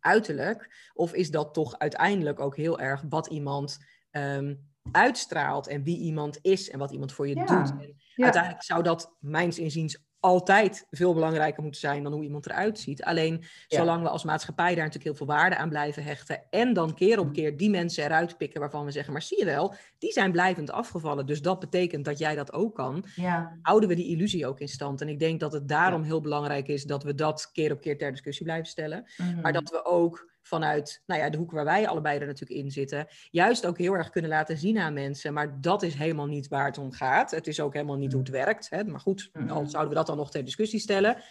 uiterlijk? 0.00 0.90
Of 0.94 1.12
is 1.14 1.30
dat 1.30 1.54
toch 1.54 1.78
uiteindelijk 1.78 2.40
ook 2.40 2.56
heel 2.56 2.80
erg 2.80 3.02
wat 3.08 3.26
iemand 3.26 3.78
ehm, 4.10 4.54
uitstraalt 4.92 5.66
en 5.66 5.82
wie 5.82 5.98
iemand 5.98 6.38
is 6.42 6.70
en 6.70 6.78
wat 6.78 6.90
iemand 6.92 7.12
voor 7.12 7.28
je 7.28 7.34
Ja. 7.36 7.44
doet? 7.44 7.70
En 7.80 7.94
Ja. 8.14 8.24
Uiteindelijk 8.24 8.62
zou 8.62 8.82
dat 8.82 9.16
mijns 9.20 9.58
inziens 9.58 10.02
altijd 10.20 10.86
veel 10.90 11.14
belangrijker 11.14 11.62
moeten 11.62 11.80
zijn 11.80 12.02
dan 12.02 12.12
hoe 12.12 12.22
iemand 12.24 12.46
eruit 12.46 12.78
ziet. 12.78 13.02
Alleen 13.04 13.44
Ja. 13.66 13.78
zolang 13.78 14.02
we 14.02 14.08
als 14.08 14.24
maatschappij 14.24 14.66
daar 14.66 14.76
natuurlijk 14.84 15.04
heel 15.04 15.14
veel 15.14 15.26
waarde 15.36 15.56
aan 15.56 15.68
blijven 15.68 16.04
hechten 16.04 16.42
en 16.50 16.72
dan 16.72 16.94
keer 16.94 17.18
op 17.18 17.32
keer 17.32 17.56
die 17.56 17.70
mensen 17.70 18.04
eruit 18.04 18.36
pikken 18.36 18.60
waarvan 18.60 18.84
we 18.84 18.90
zeggen, 18.90 19.12
maar 19.12 19.22
zie 19.22 19.38
je 19.38 19.44
wel, 19.44 19.74
die 19.98 20.12
zijn 20.12 20.32
blijvend 20.32 20.70
afgevallen. 20.70 21.26
Dus 21.26 21.42
dat 21.42 21.58
betekent 21.60 22.04
dat 22.04 22.18
jij 22.18 22.34
dat 22.34 22.52
ook 22.52 22.74
kan 22.74 23.04
Ja. 23.14 23.58
houden 23.62 23.88
we 23.88 23.94
die 23.94 24.08
illusie 24.08 24.46
ook 24.46 24.60
in 24.60 24.68
stand. 24.68 25.00
En 25.00 25.08
ik 25.08 25.18
denk 25.18 25.40
dat 25.40 25.52
het 25.52 25.68
daarom 25.68 26.02
heel 26.02 26.20
belangrijk 26.20 26.68
is 26.68 26.84
dat 26.84 27.02
we 27.02 27.14
dat 27.14 27.50
keer 27.52 27.72
op 27.72 27.80
keer 27.80 27.98
ter 27.98 28.10
discussie 28.10 28.44
blijven 28.44 28.66
stellen. 28.66 29.04
Mhm. 29.16 29.40
Maar 29.40 29.52
dat 29.52 29.70
we 29.70 29.84
ook 29.84 30.32
vanuit 30.46 31.02
nou 31.06 31.20
ja, 31.20 31.30
de 31.30 31.38
hoek 31.38 31.50
waar 31.50 31.64
wij 31.64 31.88
allebei 31.88 32.18
er 32.18 32.26
natuurlijk 32.26 32.60
in 32.60 32.70
zitten, 32.70 33.06
juist 33.30 33.66
ook 33.66 33.78
heel 33.78 33.94
erg 33.94 34.10
kunnen 34.10 34.30
laten 34.30 34.58
zien 34.58 34.78
aan 34.78 34.92
mensen. 34.92 35.32
Maar 35.32 35.60
dat 35.60 35.82
is 35.82 35.94
helemaal 35.94 36.26
niet 36.26 36.48
waar 36.48 36.66
het 36.66 36.78
om 36.78 36.92
gaat. 36.92 37.30
Het 37.30 37.46
is 37.46 37.60
ook 37.60 37.72
helemaal 37.72 37.96
niet 37.96 38.12
hoe 38.12 38.20
het 38.20 38.30
werkt. 38.30 38.70
Hè? 38.70 38.84
Maar 38.84 39.00
goed, 39.00 39.30
al 39.48 39.66
zouden 39.66 39.88
we 39.88 39.94
dat 39.94 40.06
dan 40.06 40.16
nog 40.16 40.30
ter 40.30 40.44
discussie 40.44 40.80
stellen. 40.80 41.22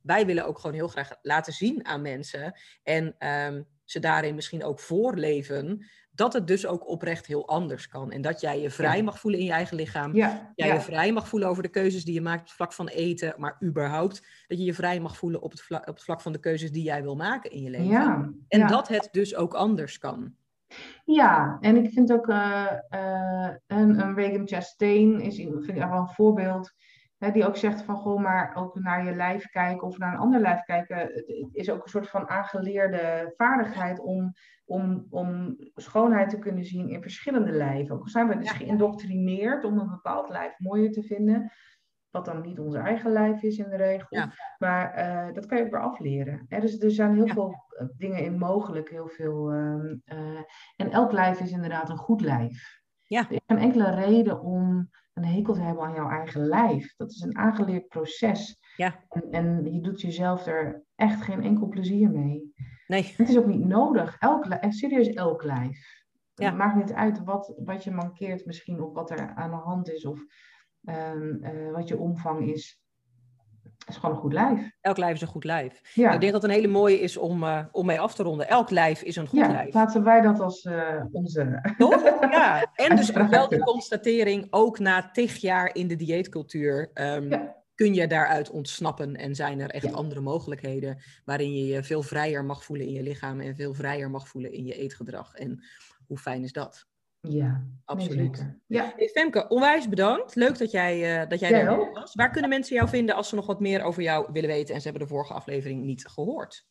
Wij 0.00 0.26
willen 0.26 0.46
ook 0.46 0.58
gewoon 0.58 0.76
heel 0.76 0.88
graag 0.88 1.10
laten 1.22 1.52
zien 1.52 1.86
aan 1.86 2.02
mensen 2.02 2.58
en 2.82 3.14
ehm, 3.18 3.62
ze 3.84 3.98
daarin 3.98 4.34
misschien 4.34 4.64
ook 4.64 4.80
voorleven 4.80 5.86
dat 6.18 6.32
het 6.32 6.46
dus 6.46 6.66
ook 6.66 6.88
oprecht 6.88 7.26
heel 7.26 7.48
anders 7.48 7.88
kan. 7.88 8.10
En 8.10 8.22
dat 8.22 8.40
jij 8.40 8.60
je 8.60 8.70
vrij 8.70 9.02
mag 9.02 9.18
voelen 9.18 9.40
in 9.40 9.46
je 9.46 9.52
eigen 9.52 9.76
lichaam. 9.76 10.14
Ja. 10.14 10.52
Jij 10.54 10.68
ja. 10.68 10.74
je 10.74 10.80
vrij 10.80 11.12
mag 11.12 11.28
voelen 11.28 11.48
over 11.48 11.62
de 11.62 11.68
keuzes 11.68 12.04
die 12.04 12.14
je 12.14 12.20
maakt 12.20 12.40
op 12.40 12.46
het 12.46 12.54
vlak 12.54 12.72
van 12.72 12.88
eten, 12.88 13.34
maar 13.36 13.56
überhaupt 13.62 14.44
dat 14.46 14.58
je 14.58 14.64
je 14.64 14.74
vrij 14.74 15.00
mag 15.00 15.16
voelen 15.16 15.42
op 15.42 15.50
het 15.50 15.60
vlak, 15.60 15.88
op 15.88 15.94
het 15.94 16.04
vlak 16.04 16.20
van 16.20 16.32
de 16.32 16.40
keuzes 16.40 16.72
die 16.72 16.82
jij 16.82 17.02
wil 17.02 17.16
maken 17.16 17.50
in 17.50 17.62
je 17.62 17.70
leven. 17.70 17.86
Ja. 17.86 18.32
En 18.48 18.66
dat 18.66 18.88
het 18.88 19.08
dus 19.12 19.36
ook 19.36 19.54
anders 19.54 19.98
kan. 19.98 20.34
Ja, 21.04 21.58
en 21.60 21.76
ik 21.76 21.90
vind 21.90 22.12
ook 22.12 22.28
eh, 22.28 22.66
eh, 22.88 23.54
een, 23.66 24.00
een 24.00 24.14
Regan 24.14 24.48
Chastain 24.48 25.20
is 25.20 25.36
vind 25.36 25.68
ik 25.68 25.74
wel 25.74 25.98
een 25.98 26.08
voorbeeld. 26.08 26.72
Die 27.18 27.46
ook 27.46 27.56
zegt 27.56 27.82
van 27.82 27.96
goh, 27.96 28.20
maar 28.20 28.56
ook 28.56 28.78
naar 28.78 29.04
je 29.04 29.14
lijf 29.14 29.48
kijken 29.48 29.86
of 29.86 29.98
naar 29.98 30.12
een 30.12 30.18
ander 30.18 30.40
lijf 30.40 30.62
kijken, 30.62 30.96
het 30.98 31.48
is 31.52 31.70
ook 31.70 31.82
een 31.82 31.90
soort 31.90 32.08
van 32.08 32.28
aangeleerde 32.28 33.32
vaardigheid 33.36 34.00
om, 34.00 34.32
om, 34.64 35.06
om 35.10 35.56
schoonheid 35.74 36.30
te 36.30 36.38
kunnen 36.38 36.64
zien 36.64 36.88
in 36.88 37.02
verschillende 37.02 37.52
lijven. 37.52 37.94
Ook 37.94 38.08
zijn 38.08 38.28
we 38.28 38.38
dus 38.38 38.50
geïndoctrineerd 38.50 39.64
om 39.64 39.78
een 39.78 39.90
bepaald 39.90 40.28
lijf 40.28 40.58
mooier 40.58 40.92
te 40.92 41.02
vinden, 41.02 41.52
wat 42.10 42.24
dan 42.24 42.40
niet 42.40 42.58
ons 42.58 42.74
eigen 42.74 43.12
lijf 43.12 43.42
is 43.42 43.58
in 43.58 43.70
de 43.70 43.76
regel. 43.76 44.26
Maar 44.58 44.98
uh, 44.98 45.34
dat 45.34 45.46
kan 45.46 45.58
je 45.58 45.64
ook 45.64 45.70
weer 45.70 45.82
afleren. 45.82 46.46
Dus 46.48 46.80
er 46.80 46.90
zijn 46.90 47.14
heel 47.14 47.26
veel 47.26 47.64
eh, 47.68 47.86
dingen 47.96 48.24
in 48.24 48.38
mogelijk, 48.38 48.90
heel 48.90 49.08
veel. 49.08 49.52
Uh, 49.52 49.92
uh, 50.04 50.40
en 50.76 50.90
elk 50.90 51.12
lijf 51.12 51.40
is 51.40 51.50
inderdaad 51.50 51.88
een 51.88 51.96
goed 51.96 52.20
lijf. 52.20 52.80
Ja. 53.02 53.20
Er 53.20 53.32
is 53.32 53.40
geen 53.46 53.58
enkele 53.58 53.90
reden 53.90 54.40
om 54.40 54.90
een 55.18 55.34
hekel 55.34 55.54
te 55.54 55.60
hebben 55.60 55.84
aan 55.84 55.94
jouw 55.94 56.08
eigen 56.08 56.46
lijf. 56.46 56.94
Dat 56.96 57.10
is 57.10 57.20
een 57.20 57.36
aangeleerd 57.36 57.88
proces. 57.88 58.58
Ja. 58.76 59.04
En, 59.08 59.30
en 59.30 59.72
je 59.72 59.80
doet 59.80 60.00
jezelf 60.00 60.46
er 60.46 60.82
echt 60.96 61.22
geen 61.22 61.42
enkel 61.42 61.68
plezier 61.68 62.10
mee. 62.10 62.52
Nee. 62.86 63.14
Het 63.16 63.28
is 63.28 63.38
ook 63.38 63.46
niet 63.46 63.64
nodig. 63.64 64.16
Elk, 64.18 64.46
serieus 64.68 65.08
elk 65.08 65.42
lijf. 65.42 66.04
Ja. 66.34 66.46
Het 66.46 66.56
maakt 66.56 66.76
niet 66.76 66.92
uit 66.92 67.24
wat, 67.24 67.54
wat 67.64 67.84
je 67.84 67.90
mankeert 67.90 68.46
misschien 68.46 68.82
of 68.82 68.92
wat 68.92 69.10
er 69.10 69.32
aan 69.34 69.50
de 69.50 69.56
hand 69.56 69.90
is 69.90 70.04
of 70.04 70.24
um, 70.82 71.44
uh, 71.44 71.72
wat 71.72 71.88
je 71.88 71.98
omvang 71.98 72.52
is. 72.52 72.80
Het 73.78 73.96
is 73.96 73.96
gewoon 73.96 74.14
een 74.14 74.20
goed 74.20 74.32
lijf. 74.32 74.70
Elk 74.80 74.96
lijf 74.96 75.14
is 75.14 75.20
een 75.20 75.28
goed 75.28 75.44
lijf. 75.44 75.80
Ja. 75.94 76.12
Ik 76.12 76.20
denk 76.20 76.32
dat 76.32 76.42
het 76.42 76.50
een 76.50 76.56
hele 76.56 76.72
mooie 76.72 77.00
is 77.00 77.16
om, 77.16 77.42
uh, 77.42 77.64
om 77.72 77.86
mee 77.86 78.00
af 78.00 78.14
te 78.14 78.22
ronden. 78.22 78.48
Elk 78.48 78.70
lijf 78.70 79.02
is 79.02 79.16
een 79.16 79.26
goed 79.26 79.38
ja, 79.38 79.48
lijf. 79.48 79.74
Laten 79.74 80.04
wij 80.04 80.20
dat 80.20 80.40
als 80.40 80.64
uh, 80.64 81.04
onze. 81.12 81.60
Toch? 81.78 82.02
Ja. 82.20 82.72
En 82.74 82.96
dus 82.96 83.10
wel 83.10 83.48
de 83.48 83.58
constatering, 83.58 84.46
ook 84.50 84.78
na 84.78 85.10
tig 85.10 85.36
jaar 85.36 85.74
in 85.74 85.88
de 85.88 85.96
dieetcultuur. 85.96 86.90
Um, 86.94 87.30
ja. 87.30 87.56
Kun 87.74 87.94
je 87.94 88.06
daaruit 88.06 88.50
ontsnappen 88.50 89.16
en 89.16 89.34
zijn 89.34 89.60
er 89.60 89.70
echt 89.70 89.92
andere 89.92 90.20
mogelijkheden 90.20 91.02
waarin 91.24 91.54
je 91.54 91.66
je 91.66 91.82
veel 91.82 92.02
vrijer 92.02 92.44
mag 92.44 92.64
voelen 92.64 92.86
in 92.86 92.92
je 92.92 93.02
lichaam 93.02 93.40
en 93.40 93.54
veel 93.54 93.74
vrijer 93.74 94.10
mag 94.10 94.28
voelen 94.28 94.52
in 94.52 94.64
je 94.64 94.74
eetgedrag? 94.74 95.34
En 95.34 95.64
hoe 96.06 96.18
fijn 96.18 96.42
is 96.42 96.52
dat? 96.52 96.87
Ja, 97.20 97.64
absoluut. 97.84 98.46
ja. 98.66 98.92
Hey, 98.96 99.08
Femke, 99.08 99.48
onwijs 99.48 99.88
bedankt. 99.88 100.34
Leuk 100.34 100.58
dat 100.58 100.70
jij, 100.70 101.20
uh, 101.22 101.28
dat 101.28 101.40
jij 101.40 101.66
was. 101.92 102.14
Waar 102.14 102.30
kunnen 102.30 102.50
mensen 102.50 102.76
jou 102.76 102.88
vinden 102.88 103.14
als 103.14 103.28
ze 103.28 103.34
nog 103.34 103.46
wat 103.46 103.60
meer 103.60 103.82
over 103.82 104.02
jou 104.02 104.28
willen 104.32 104.50
weten 104.50 104.74
en 104.74 104.80
ze 104.80 104.88
hebben 104.88 105.06
de 105.06 105.14
vorige 105.14 105.32
aflevering 105.32 105.84
niet 105.84 106.06
gehoord? 106.06 106.66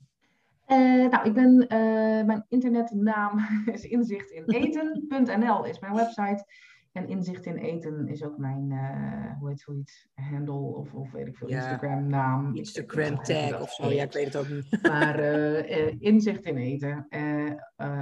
Uh, 0.67 1.09
nou, 1.09 1.27
ik 1.27 1.33
ben, 1.33 1.61
uh, 1.61 2.25
mijn 2.25 2.45
internetnaam 2.49 3.39
is 3.73 3.83
inzicht 3.83 4.31
in 4.31 4.43
eten.nl 4.45 5.65
is 5.65 5.79
mijn 5.79 5.95
website. 5.95 6.45
En 6.91 7.07
inzicht 7.07 7.45
in 7.45 7.57
eten 7.57 8.07
is 8.07 8.23
ook 8.23 8.37
mijn, 8.37 8.71
uh, 8.71 9.39
hoe 9.39 9.49
heet 9.49 9.59
zoiets, 9.59 10.07
handle 10.13 10.75
of, 10.75 10.93
of 10.93 11.11
weet 11.11 11.27
ik 11.27 11.37
veel, 11.37 11.47
Instagram 11.47 12.07
naam. 12.07 12.55
Instagram 12.55 13.23
tag 13.23 13.61
of 13.61 13.71
zo, 13.71 13.91
ja, 13.91 14.03
ik 14.03 14.13
weet 14.13 14.25
het 14.25 14.35
ook 14.35 14.49
niet. 14.49 14.79
Maar 14.91 15.19
uh, 15.19 16.01
inzicht 16.01 16.45
in 16.45 16.57
eten 16.57 17.07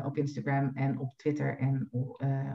op 0.05 0.17
Instagram 0.17 0.71
en 0.73 0.99
op 0.99 1.17
Twitter 1.17 1.57
en 1.57 1.89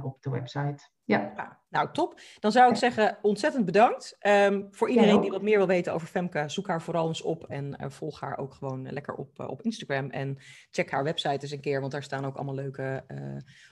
op 0.03 0.23
de 0.23 0.31
website. 0.31 0.91
Ja. 1.11 1.59
Nou, 1.71 1.89
top. 1.93 2.21
Dan 2.41 2.53
zou 2.53 2.71
ik 2.71 2.77
zeggen, 2.77 3.19
ontzettend 3.23 3.65
bedankt. 3.65 4.17
Um, 4.27 4.69
voor 4.71 4.89
iedereen 4.89 5.21
die 5.21 5.31
wat 5.31 5.43
meer 5.43 5.57
wil 5.57 5.67
weten 5.67 5.93
over 5.93 6.07
Femke, 6.07 6.45
zoek 6.47 6.67
haar 6.67 6.83
vooral 6.83 7.09
eens 7.09 7.23
op 7.23 7.45
en 7.45 7.77
uh, 7.81 7.89
volg 7.89 8.21
haar 8.21 8.39
ook 8.39 8.55
gewoon 8.55 8.93
lekker 8.93 9.15
op, 9.15 9.39
uh, 9.41 9.49
op 9.49 9.63
Instagram. 9.63 10.11
En 10.11 10.39
check 10.71 10.91
haar 10.91 11.05
website 11.05 11.43
eens 11.43 11.51
een 11.51 11.61
keer, 11.61 11.81
want 11.81 11.93
daar 11.93 12.03
staan 12.03 12.25
ook 12.25 12.37
allemaal 12.37 12.55
leuke 12.55 13.05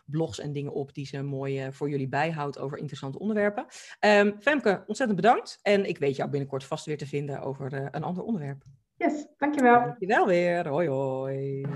blogs 0.06 0.40
en 0.40 0.52
dingen 0.52 0.72
op 0.72 0.94
die 0.94 1.06
ze 1.06 1.22
mooi 1.22 1.72
voor 1.72 1.90
jullie 1.90 2.08
bijhoudt 2.08 2.58
over 2.58 2.78
interessante 2.78 3.18
onderwerpen. 3.18 3.66
Um, 4.00 4.36
Femke, 4.40 4.84
ontzettend 4.86 5.20
bedankt. 5.20 5.58
En 5.62 5.88
ik 5.88 5.98
weet 5.98 6.16
jou 6.16 6.30
binnenkort 6.30 6.64
vast 6.64 6.86
weer 6.86 6.98
te 6.98 7.06
vinden 7.06 7.40
over 7.40 7.88
een 7.90 8.04
ander 8.04 8.22
onderwerp. 8.22 8.62
Yes, 8.96 9.26
dankjewel. 9.36 9.80
Dankjewel 9.80 10.26
weer. 10.26 10.68
Hoi 10.68 10.88
hoi. 10.88 11.66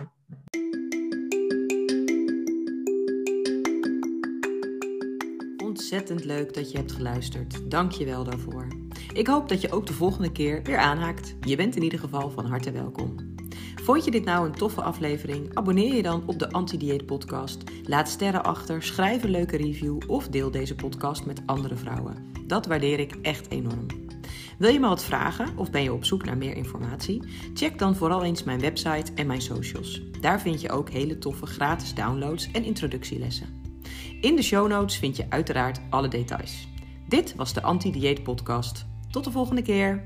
Ontzettend 5.92 6.24
leuk 6.24 6.54
dat 6.54 6.70
je 6.70 6.76
hebt 6.76 6.92
geluisterd. 6.92 7.70
Dank 7.70 7.92
je 7.92 8.04
wel 8.04 8.24
daarvoor. 8.24 8.66
Ik 9.12 9.26
hoop 9.26 9.48
dat 9.48 9.60
je 9.60 9.72
ook 9.72 9.86
de 9.86 9.92
volgende 9.92 10.32
keer 10.32 10.62
weer 10.62 10.78
aanhaakt. 10.78 11.34
Je 11.40 11.56
bent 11.56 11.76
in 11.76 11.82
ieder 11.82 11.98
geval 11.98 12.30
van 12.30 12.46
harte 12.46 12.70
welkom. 12.70 13.34
Vond 13.82 14.04
je 14.04 14.10
dit 14.10 14.24
nou 14.24 14.46
een 14.46 14.54
toffe 14.54 14.82
aflevering? 14.82 15.54
Abonneer 15.54 15.94
je 15.94 16.02
dan 16.02 16.22
op 16.26 16.38
de 16.38 16.50
Anti-Dieet 16.50 17.06
Podcast. 17.06 17.62
Laat 17.84 18.08
sterren 18.08 18.44
achter, 18.44 18.82
schrijf 18.82 19.22
een 19.22 19.30
leuke 19.30 19.56
review 19.56 19.98
of 20.06 20.28
deel 20.28 20.50
deze 20.50 20.74
podcast 20.74 21.26
met 21.26 21.42
andere 21.46 21.76
vrouwen. 21.76 22.16
Dat 22.46 22.66
waardeer 22.66 22.98
ik 22.98 23.14
echt 23.22 23.50
enorm. 23.50 23.86
Wil 24.58 24.72
je 24.72 24.80
me 24.80 24.88
wat 24.88 25.04
vragen 25.04 25.56
of 25.56 25.70
ben 25.70 25.82
je 25.82 25.92
op 25.92 26.04
zoek 26.04 26.24
naar 26.24 26.38
meer 26.38 26.56
informatie? 26.56 27.22
Check 27.54 27.78
dan 27.78 27.96
vooral 27.96 28.24
eens 28.24 28.42
mijn 28.42 28.60
website 28.60 29.12
en 29.14 29.26
mijn 29.26 29.42
socials. 29.42 30.02
Daar 30.20 30.40
vind 30.40 30.60
je 30.60 30.70
ook 30.70 30.90
hele 30.90 31.18
toffe 31.18 31.46
gratis 31.46 31.94
downloads 31.94 32.50
en 32.50 32.64
introductielessen. 32.64 33.61
In 34.22 34.36
de 34.36 34.42
show 34.42 34.68
notes 34.68 34.96
vind 34.96 35.16
je 35.16 35.26
uiteraard 35.28 35.80
alle 35.90 36.08
details. 36.08 36.68
Dit 37.08 37.34
was 37.34 37.52
de 37.52 37.62
Anti-Dieet 37.62 38.22
Podcast. 38.22 38.86
Tot 39.10 39.24
de 39.24 39.30
volgende 39.30 39.62
keer. 39.62 40.04